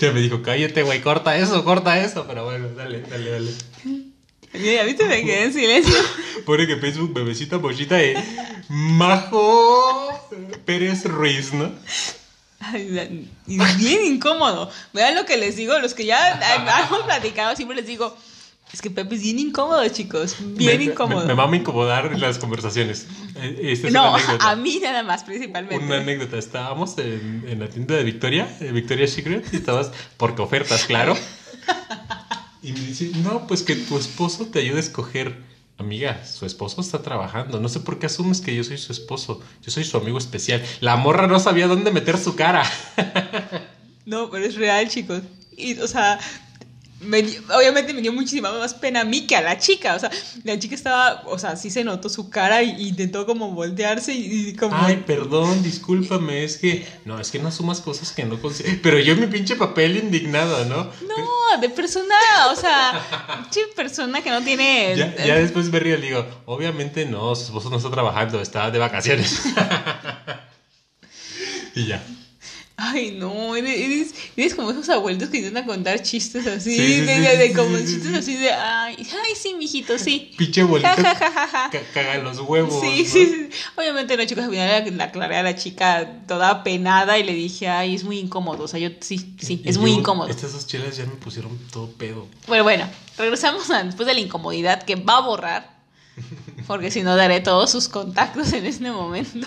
Ya 0.00 0.12
me 0.12 0.20
dijo, 0.20 0.42
cállate, 0.42 0.82
güey, 0.82 1.00
corta 1.00 1.36
eso, 1.36 1.64
corta 1.64 1.98
eso. 1.98 2.26
Pero 2.26 2.44
bueno, 2.44 2.68
dale, 2.76 3.02
dale, 3.02 3.30
dale. 3.30 3.50
Mira, 4.54 4.84
¿viste? 4.84 5.04
Me 5.04 5.24
quedé 5.24 5.44
en 5.44 5.52
silencio. 5.52 5.94
Pone 6.46 6.66
que 6.66 6.76
Facebook, 6.76 7.12
bebecita, 7.12 7.58
mochita 7.58 8.02
y 8.02 8.14
Majo 8.68 10.08
Pérez 10.64 11.04
Ruiz, 11.04 11.52
¿no? 11.52 11.72
bien 12.72 14.04
incómodo. 14.04 14.70
Vean 14.92 15.14
lo 15.14 15.26
que 15.26 15.36
les 15.36 15.56
digo, 15.56 15.78
los 15.80 15.94
que 15.94 16.06
ya 16.06 16.40
hemos 16.86 17.02
platicado, 17.02 17.54
siempre 17.56 17.76
les 17.76 17.86
digo, 17.86 18.16
es 18.72 18.80
que 18.80 18.90
Pepe 18.90 19.16
es 19.16 19.22
bien 19.22 19.38
incómodo, 19.38 19.86
chicos. 19.88 20.36
Bien 20.40 20.80
incómodo. 20.82 21.26
Me, 21.26 21.34
va 21.34 21.48
a 21.48 21.56
incomodar 21.56 22.18
las 22.18 22.38
conversaciones. 22.38 23.06
Eh, 23.36 23.80
no, 23.92 24.16
a 24.16 24.56
mí 24.56 24.80
nada 24.82 25.02
más, 25.02 25.24
principalmente. 25.24 25.84
Una 25.84 25.98
anécdota. 25.98 26.38
Estábamos 26.38 26.96
en, 26.98 27.58
la 27.58 27.68
tienda 27.68 27.94
de 27.94 28.02
Victoria, 28.02 28.48
Victoria 28.72 29.06
Secret, 29.06 29.46
y 29.52 29.56
estabas, 29.56 29.92
porque 30.16 30.42
ofertas, 30.42 30.84
claro. 30.84 31.16
Y 32.64 32.72
me 32.72 32.80
dice, 32.80 33.12
no, 33.22 33.46
pues 33.46 33.62
que 33.62 33.76
tu 33.76 33.96
esposo 33.96 34.46
te 34.46 34.58
ayude 34.58 34.78
a 34.78 34.80
escoger 34.80 35.36
Amiga, 35.76 36.24
su 36.24 36.46
esposo 36.46 36.80
está 36.80 37.02
trabajando. 37.02 37.58
No 37.58 37.68
sé 37.68 37.80
por 37.80 37.98
qué 37.98 38.06
asumes 38.06 38.40
que 38.40 38.54
yo 38.54 38.62
soy 38.62 38.78
su 38.78 38.92
esposo. 38.92 39.40
Yo 39.60 39.72
soy 39.72 39.82
su 39.82 39.96
amigo 39.96 40.18
especial. 40.18 40.62
La 40.80 40.96
morra 40.96 41.26
no 41.26 41.40
sabía 41.40 41.66
dónde 41.66 41.90
meter 41.90 42.16
su 42.16 42.36
cara. 42.36 42.64
no, 44.06 44.30
pero 44.30 44.44
es 44.46 44.54
real, 44.54 44.88
chicos. 44.88 45.22
Y, 45.56 45.76
o 45.80 45.88
sea, 45.88 46.20
obviamente 47.02 47.92
me 47.92 48.00
dio 48.00 48.12
muchísima 48.12 48.52
más 48.52 48.74
pena 48.74 49.02
a 49.02 49.04
mí 49.04 49.26
que 49.26 49.36
a 49.36 49.42
la 49.42 49.58
chica. 49.58 49.94
O 49.94 49.98
sea, 49.98 50.10
la 50.42 50.58
chica 50.58 50.74
estaba, 50.74 51.22
o 51.26 51.38
sea, 51.38 51.56
sí 51.56 51.70
se 51.70 51.84
notó 51.84 52.08
su 52.08 52.30
cara 52.30 52.62
y, 52.62 52.88
intentó 52.88 53.26
como 53.26 53.50
voltearse 53.50 54.14
y, 54.14 54.54
como... 54.54 54.76
Ay, 54.76 55.02
perdón, 55.06 55.62
discúlpame, 55.62 56.44
es 56.44 56.58
que... 56.58 56.86
No, 57.04 57.20
es 57.20 57.30
que 57.30 57.38
no 57.38 57.50
sumas 57.50 57.80
cosas 57.80 58.12
que 58.12 58.24
no 58.24 58.40
consigo. 58.40 58.68
Pero 58.82 58.98
yo 58.98 59.16
mi 59.16 59.26
pinche 59.26 59.56
papel 59.56 59.96
indignado, 59.96 60.64
¿no? 60.66 60.84
No, 60.84 61.60
de 61.60 61.68
persona, 61.68 62.14
o 62.50 62.56
sea, 62.56 63.38
pinche 63.42 63.60
persona 63.74 64.22
que 64.22 64.30
no 64.30 64.42
tiene... 64.42 64.94
Ya, 64.96 65.14
ya 65.16 65.36
después 65.36 65.70
me 65.70 65.80
río 65.80 65.98
y 65.98 66.02
digo, 66.02 66.26
obviamente 66.46 67.06
no, 67.06 67.34
su 67.34 67.44
esposo 67.44 67.70
no 67.70 67.76
está 67.76 67.90
trabajando, 67.90 68.40
está 68.40 68.70
de 68.70 68.78
vacaciones. 68.78 69.42
y 71.74 71.86
ya. 71.86 72.02
Ay, 72.76 73.12
no, 73.12 73.54
eres, 73.54 74.14
eres, 74.36 74.54
como 74.54 74.72
esos 74.72 74.88
abuelos 74.88 75.28
que 75.28 75.36
intentan 75.36 75.64
contar 75.64 76.02
chistes 76.02 76.44
así, 76.48 76.76
de, 76.76 77.52
como 77.54 77.78
chistes 77.78 78.12
así 78.12 78.36
de, 78.36 78.50
ay, 78.50 78.96
ay, 78.98 79.34
sí, 79.36 79.54
mijito, 79.54 79.96
sí. 79.96 80.32
Pinche 80.38 80.62
abuelito, 80.62 80.90
caga 81.92 82.18
los 82.18 82.40
huevos. 82.40 82.80
Sí, 82.80 83.04
sí, 83.06 83.26
sí, 83.26 83.48
obviamente 83.76 84.16
no, 84.16 84.24
chicos, 84.24 84.42
al 84.44 84.50
final 84.50 84.96
la 84.98 85.04
aclaré 85.04 85.36
a 85.36 85.44
la 85.44 85.54
chica 85.54 86.22
toda 86.26 86.64
penada 86.64 87.16
y 87.16 87.22
le 87.22 87.32
dije, 87.32 87.68
ay, 87.68 87.94
es 87.94 88.02
muy 88.02 88.18
incómodo, 88.18 88.64
o 88.64 88.68
sea, 88.68 88.80
yo, 88.80 88.90
sí, 89.00 89.36
sí, 89.38 89.62
es 89.64 89.78
muy 89.78 89.92
incómodo. 89.92 90.28
Estas 90.28 90.52
dos 90.52 90.66
chelas 90.66 90.96
ya 90.96 91.06
me 91.06 91.14
pusieron 91.14 91.56
todo 91.70 91.88
pedo. 91.92 92.26
Bueno, 92.48 92.64
bueno, 92.64 92.88
regresamos 93.16 93.68
después 93.68 94.08
de 94.08 94.14
la 94.14 94.20
incomodidad 94.20 94.82
que 94.82 94.96
va 94.96 95.18
a 95.18 95.20
borrar, 95.20 95.76
porque 96.66 96.90
si 96.90 97.04
no 97.04 97.14
daré 97.14 97.40
todos 97.40 97.70
sus 97.70 97.88
contactos 97.88 98.52
en 98.52 98.66
este 98.66 98.90
momento. 98.90 99.46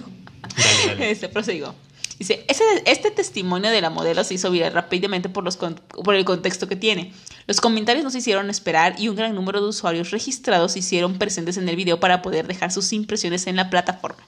Dale, 0.56 0.88
dale. 0.88 1.12
Este, 1.12 1.28
prosigo. 1.28 1.76
Dice, 2.20 2.46
este 2.86 3.12
testimonio 3.12 3.70
de 3.70 3.80
la 3.80 3.92
modelo 3.92 4.24
se 4.24 4.34
hizo 4.34 4.50
viral 4.50 4.74
rápidamente 4.74 5.30
por, 5.30 5.44
los, 5.44 5.60
el 5.62 6.26
contexto 6.26 6.68
que 6.68 6.76
tiene. 6.76 7.14
Los 7.46 7.62
comentarios 7.62 8.04
no 8.04 8.10
se 8.10 8.18
hicieron 8.18 8.50
esperar 8.50 8.96
y 8.98 9.10
un 9.10 9.16
gran 9.16 9.36
número 9.36 9.62
de 9.62 9.68
usuarios 9.68 10.10
registrados 10.10 10.72
se 10.72 10.80
hicieron 10.80 11.20
presentes 11.20 11.58
en 11.58 11.70
el 11.70 11.76
video 11.76 12.00
para 12.00 12.24
poder 12.24 12.48
dejar 12.48 12.72
sus 12.72 12.92
impresiones 12.92 13.46
en 13.46 13.56
la 13.56 13.70
plataforma. 13.70 14.24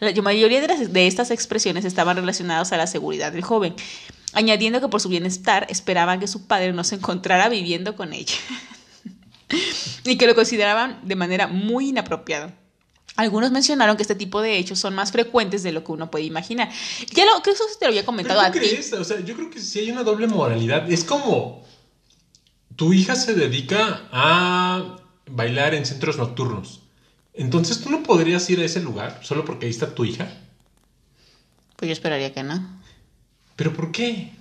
La 0.00 0.12
mayoría 0.20 0.60
de, 0.60 0.88
de 0.88 1.06
estas 1.06 1.30
expresiones 1.30 1.86
estaban 1.86 2.16
relacionadas 2.16 2.72
a 2.72 2.76
la 2.76 2.86
seguridad 2.86 3.32
del 3.32 3.42
joven, 3.42 3.74
añadiendo 4.34 4.80
que 4.80 4.88
por 4.88 5.00
su 5.00 5.08
bienestar 5.08 5.66
esperaban 5.70 6.20
que 6.20 6.26
su 6.26 6.46
padre 6.46 6.72
no 6.74 6.84
se 6.84 6.96
encontrara 6.96 7.48
viviendo 7.48 7.96
con 7.96 8.12
ella 8.12 8.34
y 10.04 10.18
que 10.18 10.26
lo 10.26 10.34
consideraban 10.34 11.00
de 11.02 11.16
manera 11.16 11.46
muy 11.46 11.88
inapropiada. 11.88 12.54
Algunos 13.16 13.50
mencionaron 13.50 13.96
que 13.96 14.02
este 14.02 14.14
tipo 14.14 14.40
de 14.40 14.58
hechos 14.58 14.78
son 14.78 14.94
más 14.94 15.12
frecuentes 15.12 15.62
de 15.62 15.72
lo 15.72 15.84
que 15.84 15.92
uno 15.92 16.10
puede 16.10 16.24
imaginar. 16.24 16.70
Ya 17.12 17.26
lo, 17.26 17.32
creo 17.42 17.54
que 17.54 17.62
eso 17.62 17.64
te 17.78 17.84
lo 17.84 17.90
había 17.90 18.06
comentado 18.06 18.40
¿Pero 18.52 18.66
a 18.66 18.68
ti. 18.68 18.94
O 18.98 19.04
sea, 19.04 19.20
yo 19.20 19.34
creo 19.34 19.50
que 19.50 19.60
sí 19.60 19.80
hay 19.80 19.90
una 19.90 20.02
doble 20.02 20.26
moralidad. 20.26 20.90
Es 20.90 21.04
como 21.04 21.62
tu 22.76 22.92
hija 22.92 23.14
se 23.14 23.34
dedica 23.34 24.08
a 24.10 24.96
bailar 25.26 25.74
en 25.74 25.84
centros 25.84 26.16
nocturnos. 26.16 26.80
Entonces 27.34 27.80
tú 27.80 27.90
no 27.90 28.02
podrías 28.02 28.48
ir 28.50 28.60
a 28.60 28.64
ese 28.64 28.80
lugar 28.80 29.20
solo 29.22 29.44
porque 29.44 29.66
ahí 29.66 29.70
está 29.70 29.94
tu 29.94 30.04
hija. 30.04 30.32
Pues 31.76 31.88
yo 31.88 31.92
esperaría 31.92 32.32
que 32.32 32.42
no. 32.42 32.80
¿Pero 33.56 33.72
por 33.74 33.92
qué? 33.92 34.32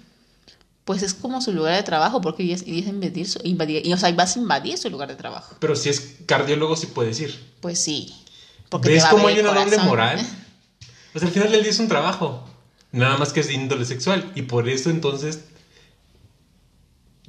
Pues 0.85 1.03
es 1.03 1.13
como 1.13 1.41
su 1.41 1.53
lugar 1.53 1.75
de 1.75 1.83
trabajo, 1.83 2.21
porque 2.21 2.51
es 2.51 2.65
invadir 2.65 3.27
su, 3.27 3.39
invadir, 3.43 3.85
y, 3.85 3.93
o 3.93 3.97
sea, 3.97 4.11
vas 4.13 4.35
a 4.35 4.39
invadir 4.39 4.77
su 4.77 4.89
lugar 4.89 5.09
de 5.09 5.15
trabajo. 5.15 5.55
Pero 5.59 5.75
si 5.75 5.89
es 5.89 6.17
cardiólogo 6.25 6.75
sí 6.75 6.87
puedes 6.87 7.19
ir. 7.19 7.39
Pues 7.61 7.79
sí. 7.79 8.13
Porque 8.71 8.89
¿Ves 8.89 9.05
cómo 9.05 9.27
hay 9.27 9.37
una 9.39 9.53
doble 9.53 9.77
moral? 9.79 10.19
O 11.13 11.19
sea, 11.19 11.27
al 11.27 11.33
final 11.33 11.51
del 11.51 11.61
día 11.61 11.71
es 11.71 11.79
un 11.79 11.87
trabajo. 11.89 12.47
Nada 12.93 13.17
más 13.17 13.31
que 13.33 13.41
es 13.41 13.47
de 13.47 13.53
índole 13.53 13.85
sexual. 13.85 14.31
Y 14.33 14.43
por 14.43 14.67
eso 14.69 14.89
entonces 14.89 15.41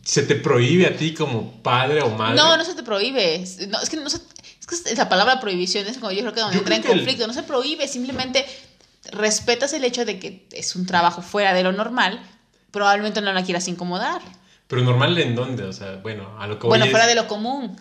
se 0.04 0.22
te 0.22 0.34
prohíbe 0.36 0.86
a 0.86 0.96
ti 0.96 1.14
como 1.14 1.62
padre 1.62 2.00
o 2.02 2.10
madre. 2.10 2.36
No, 2.36 2.56
no 2.56 2.64
se 2.64 2.74
te 2.74 2.82
prohíbe. 2.82 3.44
No, 3.68 3.80
es 3.80 3.90
que 3.90 3.96
no 3.96 4.08
se, 4.10 4.18
es 4.18 4.66
que 4.66 4.94
la 4.96 5.08
palabra 5.08 5.40
prohibición 5.40 5.86
es 5.86 5.98
como 5.98 6.10
yo 6.12 6.20
creo 6.20 6.32
que 6.32 6.40
donde 6.40 6.56
Yo 6.56 6.60
entra 6.60 6.76
en 6.76 6.82
el- 6.82 6.88
conflicto. 6.88 7.26
No 7.26 7.32
se 7.34 7.42
prohíbe, 7.42 7.86
simplemente 7.88 8.44
respetas 9.12 9.72
el 9.72 9.84
hecho 9.84 10.04
de 10.04 10.18
que 10.18 10.46
es 10.52 10.74
un 10.76 10.86
trabajo 10.86 11.22
fuera 11.22 11.52
de 11.54 11.62
lo 11.62 11.72
normal. 11.72 12.20
Probablemente 12.70 13.20
no 13.20 13.32
la 13.32 13.44
quieras 13.44 13.68
incomodar. 13.68 14.22
Pero 14.66 14.82
normal 14.82 15.16
en 15.18 15.34
dónde? 15.34 15.64
O 15.64 15.72
sea, 15.72 15.96
bueno, 15.96 16.36
a 16.40 16.46
lo 16.46 16.54
que 16.58 16.62
voy 16.62 16.70
Bueno, 16.70 16.84
es- 16.86 16.90
fuera 16.90 17.06
de 17.06 17.14
lo 17.14 17.28
común. 17.28 17.76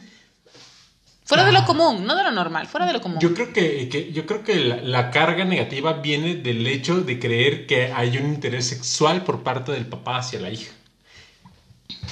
Fuera 1.36 1.45
de 1.45 1.52
lo 1.53 1.66
común, 1.66 2.06
no 2.06 2.16
de 2.16 2.24
lo 2.24 2.32
normal, 2.32 2.68
fuera 2.68 2.86
de 2.86 2.94
lo 2.94 3.02
común. 3.02 3.20
Yo 3.20 3.34
creo 3.34 3.53
que, 3.53 3.88
que- 3.90 4.12
yo 4.12 4.26
creo 4.26 4.44
que 4.44 4.56
la, 4.56 4.78
la 4.82 5.12
carga 5.12 5.45
negativa 5.45 5.94
viene 5.94 6.36
del 6.36 6.66
hecho 6.68 7.02
de 7.02 7.20
creer 7.20 7.66
que 7.68 7.91
hay 7.94 8.18
un 8.18 8.26
interés 8.34 8.68
sexual 8.68 9.24
por 9.24 9.41
parte 9.44 9.72
del 9.72 9.86
papá 9.88 10.18
hacia 10.18 10.40
la 10.40 10.49
hija. 10.52 10.72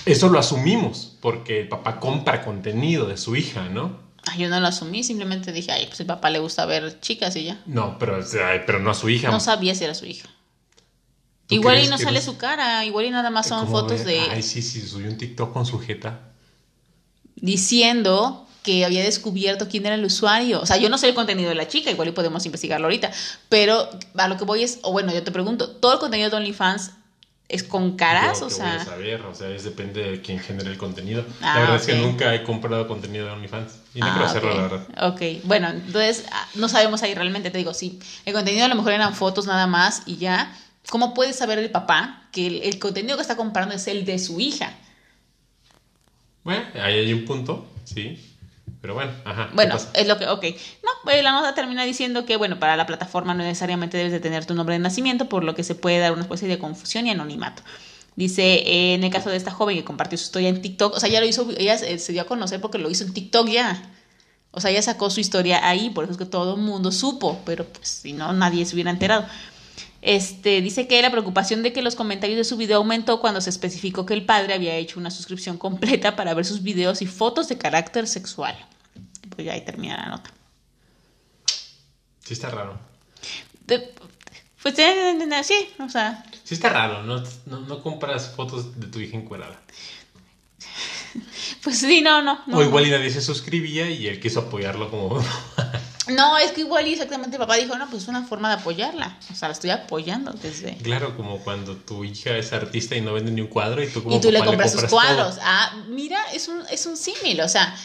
Eso 0.06 0.30
lo 0.30 0.40
asumimos 0.40 1.18
porque 1.22 1.60
el 1.62 1.68
papá 1.68 2.00
compra 2.00 2.44
contenido 2.44 3.08
de 3.08 3.18
su 3.18 3.36
hija, 3.36 3.68
¿no? 3.70 4.00
Ay, 4.26 4.40
yo 4.40 4.50
no 4.50 4.60
lo 4.60 4.68
asumí, 4.68 5.04
simplemente 5.04 5.52
dije, 5.52 5.72
ay, 5.72 5.86
pues 5.88 6.00
el 6.00 6.06
papá 6.06 6.30
le 6.30 6.40
gusta 6.40 6.66
ver 6.66 7.00
chicas 7.02 7.36
y 7.36 7.46
ya. 7.46 7.62
No, 7.66 7.98
pero, 8.00 8.20
pero 8.66 8.80
no 8.80 8.92
a 8.92 8.94
su 8.94 9.10
hija. 9.10 9.30
No 9.32 9.40
sabía 9.40 9.76
si 9.76 9.84
era 9.84 9.96
su 9.96 10.06
hija. 10.06 10.30
¿Tú 11.48 11.56
Igual 11.56 11.84
y 11.84 11.88
no 11.88 11.98
sale 11.98 12.20
eres- 12.20 12.26
su 12.26 12.38
cara, 12.38 12.86
igual 12.86 13.06
y 13.06 13.10
nada 13.10 13.30
más 13.32 13.48
son 13.48 13.68
fotos 13.68 14.06
de 14.06 14.20
Ay, 14.20 14.44
sí, 14.44 14.62
sí, 14.62 14.82
subió 14.82 15.10
un 15.10 15.18
TikTok 15.18 15.52
con 15.52 15.66
su 15.66 15.80
jeta. 15.80 16.20
diciendo 17.36 18.48
que 18.70 18.86
había 18.86 19.04
descubierto 19.04 19.68
quién 19.68 19.84
era 19.88 19.96
el 19.96 20.06
usuario. 20.06 20.62
O 20.62 20.66
sea, 20.68 20.78
yo 20.78 20.90
no 20.90 21.00
sé 21.00 21.08
el 21.10 21.16
contenido 21.16 21.50
de 21.50 21.56
la 21.56 21.68
chica, 21.68 21.90
igual 21.90 22.10
y 22.10 22.12
podemos 22.12 22.46
investigarlo 22.46 22.86
ahorita. 22.86 23.10
Pero 23.50 23.90
a 24.16 24.28
lo 24.28 24.38
que 24.38 24.44
voy 24.46 24.62
es, 24.62 24.78
o 24.84 24.92
bueno, 24.92 25.12
yo 25.12 25.24
te 25.24 25.32
pregunto, 25.32 25.72
¿todo 25.72 25.94
el 25.94 26.00
contenido 26.00 26.30
de 26.30 26.36
OnlyFans 26.36 26.92
es 27.48 27.64
con 27.64 27.98
caras? 27.98 28.42
Yo 28.42 28.46
o 28.46 28.50
qué 28.50 28.54
voy 28.54 28.64
a 28.64 28.74
sea, 28.76 28.86
saber, 28.86 29.22
o 29.24 29.34
sea, 29.34 29.50
es 29.50 29.64
depende 29.64 30.04
de 30.04 30.22
quién 30.22 30.38
genere 30.40 30.70
el 30.70 30.78
contenido. 30.78 31.26
Ah, 31.42 31.56
la 31.56 31.60
verdad 31.62 31.76
es 31.78 31.86
que 31.88 31.96
nunca 31.96 32.36
he 32.36 32.44
comprado 32.44 32.88
contenido 32.88 33.26
de 33.26 33.32
OnlyFans. 33.32 33.72
Y 33.96 34.02
no 34.02 34.06
Ah, 34.06 34.12
quiero 34.12 34.26
hacerlo, 34.28 34.54
la 34.56 34.62
verdad. 34.62 35.14
Ok, 35.14 35.22
bueno, 35.46 35.70
entonces 35.70 36.26
ah, 36.32 36.48
no 36.54 36.70
sabemos 36.70 37.02
ahí 37.02 37.16
realmente, 37.16 37.50
te 37.50 37.58
digo, 37.58 37.74
sí, 37.74 37.98
el 38.26 38.36
contenido 38.36 38.66
a 38.66 38.68
lo 38.68 38.76
mejor 38.76 38.94
eran 38.94 39.16
fotos 39.16 39.48
nada 39.48 39.66
más 39.66 40.04
y 40.06 40.18
ya. 40.18 40.56
¿Cómo 40.92 41.16
puede 41.16 41.34
saber 41.34 41.58
el 41.58 41.72
papá 41.72 42.28
que 42.32 42.46
el, 42.46 42.62
el 42.62 42.78
contenido 42.78 43.16
que 43.18 43.24
está 43.24 43.36
comprando 43.36 43.74
es 43.74 43.88
el 43.88 44.06
de 44.06 44.20
su 44.20 44.40
hija? 44.40 44.74
Bueno, 46.44 46.64
ahí 46.76 47.00
hay 47.00 47.14
un 47.14 47.26
punto, 47.26 47.68
sí. 47.84 48.29
Pero 48.82 48.94
bueno, 48.94 49.12
ajá. 49.26 49.48
¿qué 49.50 49.56
Bueno, 49.56 49.76
es 49.94 50.08
lo 50.08 50.18
que, 50.18 50.28
ok. 50.28 50.46
No, 50.84 50.90
pues 51.04 51.22
la 51.24 51.32
nota 51.32 51.54
termina 51.54 51.84
diciendo 51.84 52.26
que, 52.26 52.38
bueno, 52.38 52.60
para 52.60 52.78
la 52.78 52.86
plataforma 52.86 53.34
no 53.34 53.44
necesariamente 53.44 53.98
debes 53.98 54.14
de 54.14 54.20
tener 54.20 54.46
tu 54.46 54.54
nombre 54.54 54.74
de 54.74 54.80
nacimiento, 54.80 55.28
por 55.28 55.44
lo 55.44 55.56
que 55.56 55.64
se 55.64 55.76
puede 55.76 56.00
dar 56.00 56.14
una 56.14 56.22
especie 56.22 56.48
de 56.48 56.60
confusión 56.60 57.06
y 57.08 57.12
anonimato. 57.12 57.62
Dice, 58.16 58.44
eh, 58.44 58.94
en 58.96 59.04
el 59.04 59.12
caso 59.12 59.30
de 59.30 59.38
esta 59.38 59.52
joven 59.52 59.78
que 59.78 59.84
compartió 59.84 60.18
su 60.18 60.26
historia 60.26 60.50
en 60.50 60.62
TikTok, 60.62 60.96
o 60.96 61.00
sea, 61.00 61.10
ya 61.10 61.20
lo 61.20 61.26
hizo, 61.26 61.48
ella 61.58 61.78
se 61.78 62.00
se 62.00 62.12
dio 62.12 62.22
a 62.22 62.26
conocer 62.26 62.62
porque 62.62 62.78
lo 62.78 62.90
hizo 62.90 63.04
en 63.04 63.14
TikTok 63.14 63.48
ya. 63.50 63.82
O 64.52 64.62
sea, 64.62 64.72
ella 64.72 64.82
sacó 64.82 65.10
su 65.10 65.20
historia 65.20 65.68
ahí, 65.68 65.90
por 65.92 66.06
eso 66.06 66.14
es 66.14 66.18
que 66.18 66.26
todo 66.26 66.56
el 66.56 66.62
mundo 66.62 66.92
supo, 66.92 67.40
pero 67.46 67.66
pues 67.66 67.88
si 67.88 68.14
no, 68.14 68.34
nadie 68.34 68.66
se 68.66 68.76
hubiera 68.76 68.90
enterado. 68.90 69.26
Este, 70.02 70.62
dice 70.62 70.88
que 70.88 71.02
la 71.02 71.12
preocupación 71.12 71.62
de 71.62 71.74
que 71.74 71.82
los 71.82 71.96
comentarios 71.96 72.38
de 72.38 72.44
su 72.46 72.56
video 72.56 72.78
aumentó 72.78 73.20
cuando 73.20 73.42
se 73.42 73.50
especificó 73.50 74.06
que 74.06 74.14
el 74.14 74.26
padre 74.26 74.54
había 74.54 74.76
hecho 74.76 75.00
una 75.00 75.12
suscripción 75.12 75.58
completa 75.58 76.16
para 76.16 76.34
ver 76.34 76.46
sus 76.46 76.64
videos 76.64 77.02
y 77.02 77.06
fotos 77.06 77.50
de 77.50 77.58
carácter 77.58 78.08
sexual. 78.08 78.56
Pues 79.36 79.46
ya 79.46 79.54
ahí 79.54 79.66
termina 79.66 79.98
la 79.98 80.10
nota. 80.10 80.32
Sí 82.24 82.34
está 82.34 82.50
raro. 82.50 82.80
De- 83.66 83.94
pues 84.62 84.76
sí, 84.76 85.56
o 85.80 85.90
sea, 85.90 86.24
Sí 86.44 86.54
está 86.56 86.70
raro, 86.70 87.04
no, 87.04 87.24
no, 87.46 87.60
no 87.62 87.82
compras 87.82 88.34
fotos 88.36 88.80
de 88.80 88.88
tu 88.88 89.00
hija 89.00 89.16
encuerada. 89.16 89.62
pues 91.64 91.80
sí, 91.80 92.02
no, 92.02 92.22
no. 92.22 92.42
No, 92.48 92.58
o 92.58 92.64
igual 92.64 92.88
y 92.88 92.90
nadie 92.90 93.10
se 93.10 93.22
suscribía 93.22 93.90
y 93.90 94.08
él 94.08 94.20
quiso 94.20 94.42
apoyarlo 94.42 94.90
como... 94.90 95.24
no 96.12 96.38
es 96.38 96.52
que 96.52 96.62
igual 96.62 96.88
y 96.88 96.94
exactamente 96.94 97.36
el 97.36 97.40
papá 97.40 97.56
dijo, 97.56 97.78
no, 97.78 97.90
pues 97.90 98.04
es 98.04 98.10
una 98.10 98.24
forma 98.26 98.50
de 98.50 98.62
apoyarla. 98.62 99.18
O 99.32 99.36
sea, 99.36 99.48
la 99.50 99.54
estoy 99.54 99.70
apoyando 99.70 100.32
desde... 100.34 100.76
claro, 100.78 101.16
como 101.18 101.40
cuando 101.40 101.76
tu 101.76 102.04
hija 102.04 102.36
es 102.38 102.52
artista 102.54 102.96
y 102.96 103.02
no 103.02 103.14
vende 103.14 103.32
ni 103.32 103.42
un 103.42 103.48
cuadro 103.48 103.84
y 103.84 103.88
tú 103.88 104.04
como 104.04 104.16
Y 104.16 104.22
tú 104.22 104.32
le 104.32 104.40
papá 104.40 104.48
compras 104.52 104.72
sus 104.72 104.82
todo. 104.82 104.90
cuadros. 104.92 105.38
Ah, 105.42 105.84
mira, 105.90 106.20
es 106.34 106.48
un, 106.48 106.62
es 106.72 106.86
un 106.86 106.98
símil, 106.98 107.42
o 107.42 107.50
sea, 107.50 107.76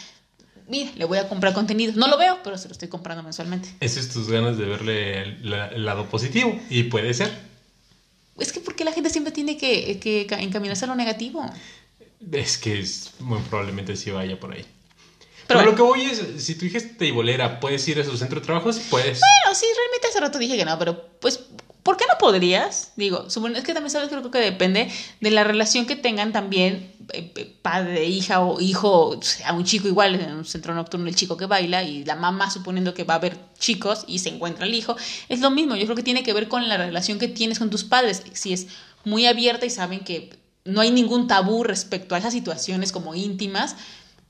mira, 0.67 0.91
le 0.95 1.05
voy 1.05 1.17
a 1.17 1.27
comprar 1.29 1.53
contenido. 1.53 1.93
No 1.95 2.07
lo 2.07 2.17
veo, 2.17 2.39
pero 2.43 2.57
se 2.57 2.67
lo 2.67 2.71
estoy 2.73 2.87
comprando 2.87 3.23
mensualmente. 3.23 3.69
Eso 3.79 3.99
es 3.99 4.09
tus 4.09 4.29
ganas 4.29 4.57
de 4.57 4.65
verle 4.65 5.21
el, 5.21 5.49
la- 5.49 5.67
el 5.67 5.85
lado 5.85 6.05
positivo. 6.05 6.59
Y 6.69 6.83
puede 6.83 7.13
ser. 7.13 7.31
Es 8.37 8.51
que 8.51 8.59
porque 8.59 8.83
la 8.83 8.91
gente 8.91 9.09
siempre 9.09 9.31
tiene 9.31 9.57
que, 9.57 9.99
que 9.99 10.25
ca- 10.27 10.39
encaminarse 10.41 10.85
a 10.85 10.87
lo 10.89 10.95
negativo. 10.95 11.45
Es 12.31 12.57
que 12.57 12.79
es, 12.79 13.11
muy 13.19 13.39
probablemente 13.49 13.95
sí 13.95 14.09
vaya 14.11 14.39
por 14.39 14.51
ahí. 14.53 14.65
Pero 15.47 15.59
bueno. 15.59 15.71
lo 15.71 15.77
que 15.77 15.83
voy 15.83 16.01
es, 16.01 16.43
si 16.43 16.55
tu 16.55 16.65
hija 16.65 16.77
es 16.77 16.97
teibolera, 16.97 17.59
¿puedes 17.59 17.87
ir 17.87 17.99
a 17.99 18.03
su 18.03 18.17
centro 18.17 18.39
de 18.39 18.45
trabajo? 18.45 18.73
Sí 18.73 18.81
puedes. 18.89 19.19
Bueno, 19.19 19.55
sí, 19.55 19.65
realmente 19.77 20.07
hace 20.07 20.19
rato 20.19 20.39
dije 20.39 20.57
que 20.57 20.65
no, 20.65 20.77
pero 20.79 21.09
pues, 21.19 21.39
¿por 21.83 21.97
qué 21.97 22.05
no 22.07 22.17
podrías? 22.17 22.93
Digo, 22.95 23.27
es 23.27 23.63
que 23.63 23.73
también 23.73 23.91
sabes, 23.91 24.09
creo 24.09 24.31
que 24.31 24.39
depende 24.39 24.91
de 25.21 25.31
la 25.31 25.43
relación 25.43 25.85
que 25.85 25.95
tengan 25.95 26.33
también 26.33 26.91
eh, 27.13 27.31
eh, 27.35 27.55
padre, 27.61 28.05
hija 28.05 28.41
o 28.41 28.59
hijo, 28.59 29.19
sea, 29.21 29.53
un 29.53 29.65
chico 29.65 29.87
igual 29.87 30.15
en 30.15 30.31
un 30.31 30.45
centro 30.45 30.73
nocturno, 30.73 31.07
el 31.07 31.15
chico 31.15 31.37
que 31.37 31.45
baila 31.45 31.83
y 31.83 32.03
la 32.03 32.15
mamá 32.15 32.49
suponiendo 32.49 32.95
que 32.95 33.03
va 33.03 33.13
a 33.13 33.17
haber 33.17 33.37
chicos 33.59 34.03
y 34.07 34.19
se 34.19 34.29
encuentra 34.29 34.65
el 34.65 34.73
hijo, 34.73 34.95
es 35.29 35.41
lo 35.41 35.51
mismo, 35.51 35.75
yo 35.75 35.85
creo 35.85 35.95
que 35.95 36.01
tiene 36.01 36.23
que 36.23 36.33
ver 36.33 36.47
con 36.47 36.67
la 36.67 36.77
relación 36.77 37.19
que 37.19 37.27
tienes 37.27 37.59
con 37.59 37.69
tus 37.69 37.83
padres, 37.83 38.23
si 38.33 38.53
es 38.53 38.65
muy 39.03 39.27
abierta 39.27 39.67
y 39.67 39.69
saben 39.69 39.99
que 39.99 40.31
no 40.63 40.81
hay 40.81 40.89
ningún 40.89 41.27
tabú 41.27 41.63
respecto 41.63 42.15
a 42.15 42.17
esas 42.17 42.33
situaciones 42.33 42.91
como 42.91 43.13
íntimas, 43.13 43.75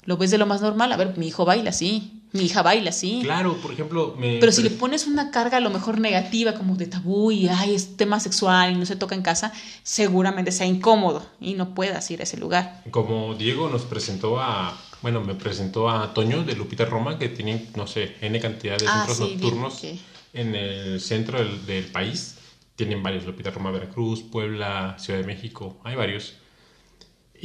lo 0.06 0.18
ves 0.18 0.32
de 0.32 0.38
lo 0.38 0.46
más 0.46 0.62
normal, 0.62 0.92
a 0.92 0.98
ver, 0.98 1.18
mi 1.18 1.28
hijo 1.28 1.46
baila 1.46 1.70
así, 1.72 2.22
mi 2.32 2.44
hija 2.44 2.62
baila 2.62 2.90
así. 2.90 3.22
Claro, 3.24 3.56
por 3.62 3.72
ejemplo, 3.72 4.16
me... 4.20 4.40
Pero 4.40 4.52
si 4.52 4.62
le 4.62 4.70
pones 4.70 5.08
una 5.08 5.32
carga 5.32 5.58
a 5.58 5.62
lo 5.62 5.70
mejor 5.70 6.00
negativa, 6.00 6.54
como 6.54 6.76
de 6.76 6.88
tabú 6.88 7.32
y 7.32 7.48
ay, 7.48 7.74
es 7.74 7.96
tema 7.98 8.20
sexual 8.20 8.74
y 8.74 8.76
no 8.76 8.86
se 8.86 8.96
toca 8.98 9.16
en 9.16 9.22
casa, 9.22 9.54
seguramente 9.84 10.52
sea 10.52 10.66
incómodo 10.68 11.26
y 11.40 11.54
no 11.54 11.74
puedas 11.74 12.10
ir 12.12 12.20
a 12.20 12.24
ese 12.24 12.38
lugar. 12.38 12.84
Como 12.92 13.36
Diego 13.36 13.70
nos 13.70 13.84
presentó 13.84 14.40
a... 14.42 14.78
Bueno, 15.02 15.22
me 15.22 15.36
presentó 15.36 15.90
a 15.90 16.14
Toño 16.14 16.44
de 16.44 16.56
Lupita 16.56 16.86
Roma, 16.86 17.20
que 17.20 17.30
tienen, 17.30 17.68
no 17.76 17.86
sé, 17.88 18.16
N 18.22 18.40
cantidad 18.40 18.78
de 18.78 18.86
Ah, 18.88 19.06
centros 19.06 19.18
sí, 19.18 19.36
vi 19.36 19.42
nocturnos 19.44 19.74
que- 19.76 20.00
en 20.34 20.56
el 20.56 21.00
centro 21.00 21.38
del, 21.40 21.66
del 21.66 21.86
país. 21.86 22.38
Tienen 22.76 23.02
varios, 23.04 23.24
Lupita 23.26 23.52
Roma, 23.52 23.72
Veracruz, 23.72 24.22
Puebla, 24.24 24.96
Ciudad 25.00 25.20
de 25.22 25.26
México, 25.26 25.78
hay 25.84 25.96
varios. 25.96 26.34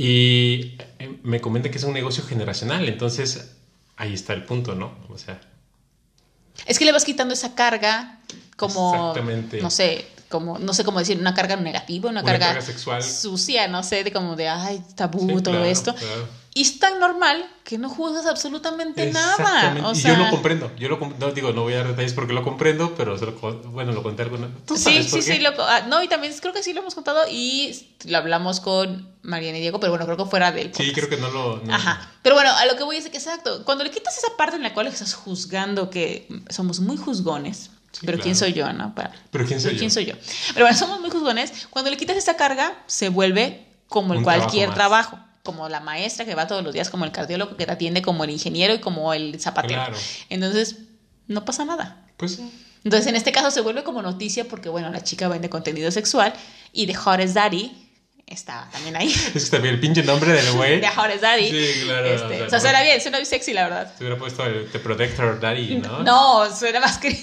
Y 0.02 0.78
eh, 0.98 1.18
me 1.24 1.42
comenta 1.42 1.70
que 1.70 1.76
es 1.76 1.84
un 1.84 1.92
negocio 1.92 2.24
generacional, 2.24 2.88
entonces 2.88 3.50
ahí 3.98 4.14
está 4.14 4.32
el 4.32 4.44
punto, 4.46 4.74
¿no? 4.74 4.94
O 5.10 5.18
sea, 5.18 5.38
Es 6.64 6.78
que 6.78 6.86
le 6.86 6.92
vas 6.92 7.04
quitando 7.04 7.34
esa 7.34 7.54
carga 7.54 8.18
como, 8.56 9.10
Exactamente. 9.10 9.60
no 9.60 9.68
sé, 9.68 10.06
como, 10.30 10.58
no 10.58 10.72
sé 10.72 10.84
cómo 10.84 11.00
decir, 11.00 11.18
una 11.20 11.34
carga 11.34 11.56
negativa, 11.56 12.08
una, 12.08 12.22
Una 12.22 12.32
carga, 12.32 12.46
carga 12.46 12.62
sexual. 12.62 13.02
sucia, 13.02 13.68
no 13.68 13.82
sé, 13.82 14.02
de 14.02 14.10
como 14.10 14.36
de, 14.36 14.48
ay, 14.48 14.82
tabú, 14.94 15.20
Sí, 15.20 15.26
todo 15.42 15.42
claro, 15.56 15.64
esto. 15.66 15.94
claro. 15.94 16.28
Y 16.52 16.62
es 16.62 16.80
tan 16.80 16.98
normal 16.98 17.48
que 17.62 17.78
no 17.78 17.88
juzgas 17.88 18.26
absolutamente 18.26 19.12
nada. 19.12 19.72
Y 19.94 20.00
yo 20.00 20.16
lo 20.16 20.30
comprendo. 20.30 20.72
Yo 20.76 20.88
lo 20.88 20.98
no 21.18 21.30
digo, 21.30 21.52
no 21.52 21.62
voy 21.62 21.74
a 21.74 21.78
dar 21.78 21.88
detalles 21.88 22.12
porque 22.12 22.32
lo 22.32 22.42
comprendo, 22.42 22.94
pero 22.96 23.16
se 23.16 23.26
lo 23.26 23.36
co- 23.40 23.52
bueno, 23.66 23.92
lo 23.92 24.02
conté 24.02 24.22
alguna. 24.22 24.48
¿Tú 24.66 24.76
Sí, 24.76 24.82
sabes 24.82 25.04
sí, 25.06 25.10
por 25.12 25.22
sí, 25.22 25.30
qué? 25.34 25.40
lo, 25.40 25.50
ah, 25.62 25.82
no, 25.86 26.02
y 26.02 26.08
también 26.08 26.34
creo 26.40 26.52
que 26.52 26.64
sí 26.64 26.72
lo 26.72 26.80
hemos 26.80 26.96
contado 26.96 27.20
y 27.30 27.86
lo 28.06 28.18
hablamos 28.18 28.58
con 28.58 29.08
Mariana 29.22 29.58
y 29.58 29.60
Diego, 29.60 29.78
pero 29.78 29.92
bueno, 29.92 30.06
creo 30.06 30.16
que 30.16 30.24
fuera 30.24 30.50
del 30.50 30.74
Sí, 30.74 30.90
podcast. 30.90 30.94
creo 30.96 31.08
que 31.08 31.16
no 31.18 31.30
lo. 31.30 31.62
no- 31.64 31.72
Ajá. 31.72 32.10
Pero 32.22 32.34
bueno, 32.34 32.50
a 32.50 32.66
lo 32.66 32.76
que 32.76 32.82
voy 32.82 32.96
es 32.96 33.08
que 33.08 33.16
exacto. 33.16 33.64
Cuando 33.64 33.84
le 33.84 33.92
quitas 33.92 34.18
esa 34.18 34.36
parte 34.36 34.56
en 34.56 34.62
la 34.64 34.74
cual 34.74 34.88
estás 34.88 35.14
juzgando 35.14 35.88
que 35.88 36.26
somos 36.48 36.80
muy 36.80 36.96
juzgones. 36.96 37.70
Sí, 37.92 38.06
pero 38.06 38.18
quién 38.18 38.34
soy 38.34 38.52
yo, 38.54 38.72
¿no? 38.72 38.92
Para- 38.94 39.12
Pero 39.30 39.46
quién 39.46 39.60
soy 39.60 39.74
yo. 39.74 39.78
¿Quién 39.78 39.90
soy 39.92 40.06
yo? 40.06 40.14
Pero 40.54 40.64
bueno, 40.66 40.76
somos 40.76 41.00
muy 41.00 41.10
juzgones. 41.10 41.68
Cuando 41.70 41.90
le 41.92 41.96
quitas 41.96 42.16
esa 42.16 42.34
carga, 42.36 42.72
se 42.88 43.08
vuelve 43.08 43.66
como 43.88 44.12
el 44.14 44.18
Un 44.18 44.24
cualquier 44.24 44.74
trabajo. 44.74 45.16
Como 45.50 45.68
la 45.68 45.80
maestra 45.80 46.24
que 46.24 46.36
va 46.36 46.46
todos 46.46 46.62
los 46.62 46.72
días, 46.72 46.90
como 46.90 47.04
el 47.04 47.10
cardiólogo 47.10 47.56
que 47.56 47.66
te 47.66 47.72
atiende, 47.72 48.02
como 48.02 48.22
el 48.22 48.30
ingeniero 48.30 48.72
y 48.72 48.78
como 48.78 49.12
el 49.12 49.40
zapatero. 49.40 49.80
Claro. 49.82 49.96
Entonces, 50.28 50.76
no 51.26 51.44
pasa 51.44 51.64
nada. 51.64 52.06
Pues 52.16 52.36
sí. 52.36 52.52
Entonces, 52.84 53.08
en 53.08 53.16
este 53.16 53.32
caso 53.32 53.50
se 53.50 53.60
vuelve 53.60 53.82
como 53.82 54.00
noticia 54.00 54.44
porque, 54.46 54.68
bueno, 54.68 54.90
la 54.90 55.02
chica 55.02 55.26
vende 55.26 55.50
contenido 55.50 55.90
sexual 55.90 56.32
y 56.72 56.86
The 56.86 56.96
Hottest 56.96 57.34
Daddy 57.34 57.72
está 58.28 58.68
también 58.70 58.94
ahí. 58.94 59.12
Es 59.34 59.46
que 59.46 59.50
también 59.50 59.74
el 59.74 59.80
pinche 59.80 60.04
nombre 60.04 60.32
del 60.32 60.52
güey. 60.52 60.80
The 60.86 60.88
Hottest 60.96 61.20
Daddy. 61.22 61.50
Sí, 61.50 61.80
claro, 61.82 62.06
Este, 62.06 62.24
o 62.24 62.28
sea, 62.28 62.28
o 62.28 62.28
sea, 62.28 62.46
bueno. 62.46 62.60
suena 62.60 62.82
bien, 62.82 63.00
suena 63.00 63.18
muy 63.18 63.26
sexy, 63.26 63.52
la 63.52 63.64
verdad. 63.64 63.92
Se 63.98 64.04
hubiera 64.04 64.18
puesto 64.18 64.46
el 64.46 64.70
The 64.70 64.78
Protector 64.78 65.40
Daddy, 65.40 65.76
¿no? 65.78 65.98
No, 66.04 66.56
suena 66.56 66.78
más 66.78 66.98
creepy. 66.98 67.20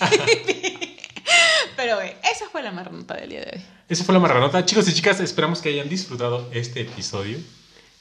Pero, 1.77 1.95
güey, 1.95 2.13
esa 2.29 2.49
fue 2.51 2.61
la 2.61 2.71
marronota 2.71 3.13
del 3.15 3.29
día 3.29 3.39
de 3.39 3.51
hoy. 3.55 3.61
Esa 3.87 4.03
fue 4.03 4.13
la 4.13 4.19
marranota. 4.19 4.65
Chicos 4.65 4.87
y 4.89 4.93
chicas, 4.93 5.19
esperamos 5.21 5.61
que 5.61 5.69
hayan 5.69 5.87
disfrutado 5.87 6.49
este 6.53 6.81
episodio. 6.81 7.37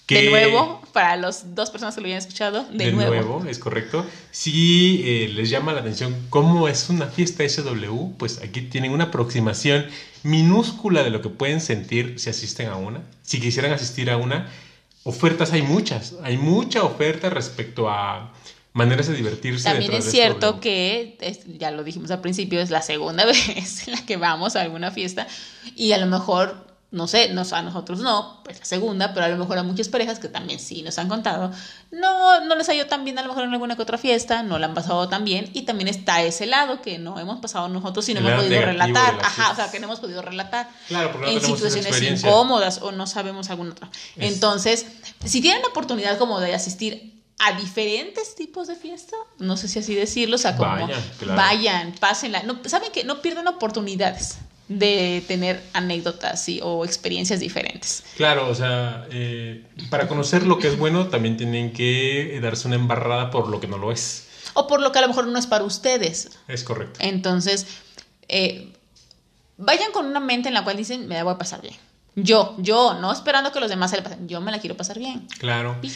Que- 0.06 0.22
De 0.22 0.30
nuevo, 0.30 0.80
para 0.92 1.16
las 1.16 1.54
dos 1.56 1.70
personas 1.70 1.94
que 1.96 2.00
lo 2.00 2.06
hayan 2.06 2.18
escuchado, 2.18 2.64
de, 2.70 2.84
De, 2.86 2.92
nuevo. 2.92 3.10
nuevo. 3.14 3.44
es 3.48 3.58
correcto. 3.58 4.06
Si 4.30 5.02
eh, 5.04 5.28
les 5.34 5.50
llama 5.50 5.72
la 5.72 5.80
atención 5.80 6.14
cómo 6.30 6.68
es 6.68 6.88
una 6.90 7.06
fiesta 7.06 7.42
SW, 7.48 8.12
pues 8.16 8.38
aquí 8.40 8.62
tienen 8.62 8.92
una 8.92 9.04
aproximación 9.04 9.86
minúscula 10.22 11.02
de 11.02 11.10
lo 11.10 11.22
que 11.22 11.28
pueden 11.28 11.60
sentir 11.60 12.14
si 12.18 12.30
asisten 12.30 12.68
a 12.68 12.76
una. 12.76 13.02
Si 13.22 13.40
quisieran 13.40 13.72
asistir 13.72 14.10
a 14.10 14.16
una, 14.16 14.48
ofertas 15.04 15.52
hay 15.52 15.62
muchas. 15.62 16.14
Hay 16.22 16.36
mucha 16.36 16.82
oferta 16.84 17.28
respecto 17.30 17.88
a 17.90 18.32
maneras 18.72 19.08
de 19.08 19.14
divertirse. 19.16 19.64
También 19.64 19.92
es 19.92 20.04
cierto 20.10 20.60
que, 20.60 21.16
es- 21.20 21.40
ya 21.58 21.70
lo 21.70 21.82
dijimos 21.82 22.10
al 22.10 22.20
principio, 22.20 22.60
es 22.60 22.70
la 22.70 22.82
segunda 22.82 23.24
vez 23.26 23.86
en 23.88 23.94
la 23.94 24.04
que 24.06 24.16
vamos 24.16 24.54
a 24.56 24.60
alguna 24.62 24.90
fiesta 24.90 25.26
y 25.74 25.92
a 25.92 25.98
lo 25.98 26.06
mejor, 26.06 26.65
no 26.92 27.08
sé, 27.08 27.30
nos, 27.34 27.52
a 27.52 27.62
nosotros 27.62 27.98
no, 27.98 28.40
pues 28.44 28.60
la 28.60 28.64
segunda, 28.64 29.12
pero 29.12 29.26
a 29.26 29.28
lo 29.28 29.36
mejor 29.36 29.58
a 29.58 29.62
muchas 29.64 29.88
parejas 29.88 30.18
que 30.20 30.28
también 30.28 30.60
sí 30.60 30.82
nos 30.82 30.96
han 30.98 31.08
contado, 31.08 31.50
no, 31.90 32.40
no 32.44 32.54
les 32.54 32.68
ha 32.68 32.74
ido 32.74 32.86
tan 32.86 33.04
bien 33.04 33.18
a 33.18 33.22
lo 33.22 33.28
mejor 33.28 33.44
en 33.44 33.52
alguna 33.52 33.74
que 33.76 33.82
otra 33.82 33.98
fiesta, 33.98 34.42
no 34.44 34.58
la 34.58 34.66
han 34.66 34.74
pasado 34.74 35.08
tan 35.08 35.24
bien 35.24 35.50
y 35.52 35.62
también 35.62 35.88
está 35.88 36.22
ese 36.22 36.46
lado 36.46 36.80
que 36.82 36.98
no 36.98 37.18
hemos 37.18 37.40
pasado 37.40 37.68
nosotros 37.68 38.08
y 38.08 38.14
no 38.14 38.20
El 38.20 38.26
hemos 38.28 38.44
podido 38.44 38.62
relatar, 38.62 39.18
ajá, 39.20 39.50
o 39.50 39.56
sea, 39.56 39.70
que 39.70 39.80
no 39.80 39.86
hemos 39.86 40.00
podido 40.00 40.22
relatar 40.22 40.68
Claro, 40.88 41.10
porque 41.12 41.26
no 41.26 41.32
en 41.32 41.40
situaciones 41.44 42.02
incómodas 42.22 42.80
o 42.80 42.92
no 42.92 43.06
sabemos 43.06 43.50
alguna 43.50 43.72
otra. 43.72 43.90
Es- 44.16 44.32
Entonces, 44.32 44.86
si 45.24 45.40
tienen 45.40 45.62
la 45.62 45.68
oportunidad 45.68 46.18
como 46.18 46.38
de 46.40 46.54
asistir 46.54 47.14
a 47.40 47.52
diferentes 47.60 48.34
tipos 48.36 48.68
de 48.68 48.76
fiesta, 48.76 49.16
no 49.38 49.56
sé 49.58 49.68
si 49.68 49.80
así 49.80 49.94
decirlo, 49.94 50.36
o 50.36 50.38
sea, 50.38 50.56
como 50.56 50.70
Vayan, 50.70 51.02
claro. 51.18 51.36
vayan, 51.36 51.94
pásenla, 52.00 52.42
no, 52.44 52.58
saben 52.64 52.90
que 52.92 53.04
no 53.04 53.20
pierdan 53.20 53.46
oportunidades 53.48 54.38
de 54.68 55.22
tener 55.28 55.62
anécdotas 55.72 56.42
sí, 56.42 56.60
o 56.62 56.84
experiencias 56.84 57.40
diferentes. 57.40 58.02
Claro, 58.16 58.48
o 58.48 58.54
sea, 58.54 59.06
eh, 59.10 59.64
para 59.90 60.08
conocer 60.08 60.46
lo 60.46 60.58
que 60.58 60.68
es 60.68 60.78
bueno, 60.78 61.08
también 61.08 61.36
tienen 61.36 61.72
que 61.72 62.38
darse 62.42 62.66
una 62.66 62.76
embarrada 62.76 63.30
por 63.30 63.48
lo 63.48 63.60
que 63.60 63.68
no 63.68 63.78
lo 63.78 63.92
es. 63.92 64.26
O 64.54 64.66
por 64.66 64.80
lo 64.80 64.90
que 64.90 64.98
a 64.98 65.02
lo 65.02 65.08
mejor 65.08 65.26
no 65.26 65.38
es 65.38 65.46
para 65.46 65.64
ustedes. 65.64 66.30
Es 66.48 66.64
correcto. 66.64 66.98
Entonces, 67.02 67.66
eh, 68.28 68.72
vayan 69.56 69.92
con 69.92 70.06
una 70.06 70.20
mente 70.20 70.48
en 70.48 70.54
la 70.54 70.64
cual 70.64 70.76
dicen, 70.76 71.06
me 71.06 71.14
la 71.14 71.24
voy 71.24 71.34
a 71.34 71.38
pasar 71.38 71.62
bien. 71.62 71.74
Yo, 72.18 72.54
yo, 72.58 72.94
no 72.94 73.12
esperando 73.12 73.52
que 73.52 73.60
los 73.60 73.68
demás 73.68 73.90
se 73.90 73.98
la 73.98 74.02
pasen, 74.02 74.26
yo 74.26 74.40
me 74.40 74.50
la 74.50 74.58
quiero 74.58 74.74
pasar 74.76 74.98
bien. 74.98 75.26
Claro. 75.38 75.76
Y 75.82 75.88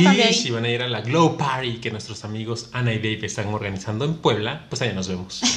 Y 0.00 0.06
ahí. 0.06 0.32
si 0.32 0.50
van 0.50 0.64
a 0.64 0.68
ir 0.68 0.80
a 0.82 0.88
la 0.88 1.00
Glow 1.00 1.36
Party 1.36 1.78
que 1.80 1.90
nuestros 1.90 2.24
amigos 2.24 2.70
Ana 2.72 2.92
y 2.92 2.98
Dave 2.98 3.26
están 3.26 3.48
organizando 3.52 4.04
en 4.04 4.14
Puebla, 4.18 4.66
pues 4.70 4.80
allá 4.82 4.92
nos 4.92 5.08
vemos. 5.08 5.40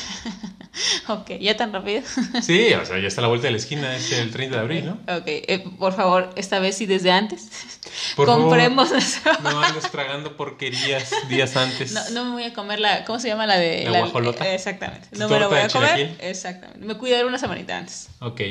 Ok, 1.07 1.31
ya 1.39 1.55
tan 1.57 1.73
rápido. 1.73 2.03
Sí, 2.43 2.71
o 2.73 2.85
sea, 2.85 2.99
ya 2.99 3.07
está 3.07 3.21
a 3.21 3.23
la 3.23 3.27
vuelta 3.29 3.47
de 3.47 3.51
la 3.51 3.57
esquina, 3.57 3.95
es 3.95 4.11
el 4.11 4.29
30 4.29 4.55
de 4.57 4.61
abril, 4.61 4.85
¿no? 4.85 4.91
Ok, 5.17 5.23
eh, 5.25 5.63
por 5.79 5.93
favor, 5.95 6.29
esta 6.35 6.59
vez 6.59 6.75
sí 6.77 6.85
desde 6.85 7.11
antes. 7.11 7.49
Por 8.15 8.27
favor, 8.27 8.43
Compremos 8.49 8.91
nuestro- 8.91 9.31
No 9.41 9.59
andes 9.61 9.89
tragando 9.89 10.35
porquerías 10.37 11.09
días 11.29 11.55
antes. 11.55 11.93
No, 11.93 12.01
no 12.11 12.25
me 12.25 12.31
voy 12.31 12.43
a 12.43 12.53
comer 12.53 12.79
la. 12.79 13.05
¿Cómo 13.05 13.19
se 13.19 13.27
llama 13.29 13.47
la 13.47 13.57
de. 13.57 13.85
¿La 13.89 13.99
guajolota? 13.99 14.53
Exactamente. 14.53 15.07
¿Tu 15.11 15.17
No 15.19 15.29
me 15.29 15.39
lo 15.39 15.47
torta 15.49 15.55
voy 15.61 15.65
a 15.65 15.71
comer. 15.73 15.89
chilaquil? 16.09 16.17
Exactamente. 16.27 16.85
Me 16.85 16.95
cuidaré 16.95 17.25
una 17.25 17.39
semanita 17.39 17.77
antes. 17.77 18.09
Ok. 18.19 18.41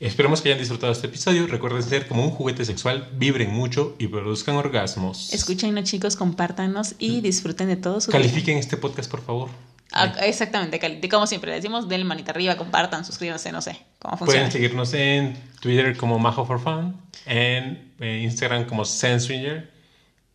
Esperemos 0.00 0.42
que 0.42 0.48
hayan 0.48 0.58
disfrutado 0.58 0.92
este 0.92 1.06
episodio. 1.06 1.46
Recuerden 1.46 1.82
ser 1.82 2.06
como 2.08 2.24
un 2.24 2.30
juguete 2.30 2.64
sexual, 2.64 3.08
vibren 3.14 3.50
mucho 3.52 3.96
y 3.98 4.08
produzcan 4.08 4.56
orgasmos. 4.56 5.32
Escúchenos, 5.32 5.84
chicos, 5.84 6.16
compártanos 6.16 6.94
y 6.98 7.20
disfruten 7.20 7.68
de 7.68 7.76
todo 7.76 8.00
su 8.00 8.10
día. 8.10 8.20
Califiquen 8.20 8.58
este 8.58 8.76
podcast, 8.76 9.10
por 9.10 9.22
favor. 9.22 9.48
Ah, 9.92 10.12
exactamente, 10.22 10.80
como 11.08 11.26
siempre 11.26 11.50
le 11.50 11.56
decimos, 11.56 11.88
denle 11.88 12.04
manita 12.04 12.32
arriba, 12.32 12.56
compartan, 12.56 13.04
suscríbanse, 13.04 13.52
no 13.52 13.62
sé 13.62 13.78
cómo 14.00 14.16
funciona. 14.16 14.40
Pueden 14.40 14.50
seguirnos 14.50 14.92
en 14.92 15.36
Twitter 15.60 15.96
como 15.96 16.18
Majo 16.18 16.44
for 16.44 16.60
Fun, 16.60 17.00
en 17.26 17.92
eh, 18.00 18.20
Instagram 18.24 18.64
como 18.64 18.84
Senswinger 18.84 19.70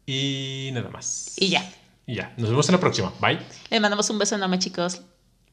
y 0.06 0.70
nada 0.72 0.90
más. 0.90 1.34
Y 1.36 1.50
ya. 1.50 1.70
Y 2.08 2.16
ya. 2.16 2.34
Nos 2.38 2.50
vemos 2.50 2.70
en 2.70 2.76
la 2.76 2.80
próxima. 2.80 3.14
Bye. 3.20 3.40
Les 3.70 3.82
mandamos 3.82 4.10
un 4.10 4.18
beso 4.18 4.36
enorme, 4.36 4.60
chicos. 4.60 5.02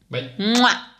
Bye. 0.08 0.34
¡Mua! 0.38 0.95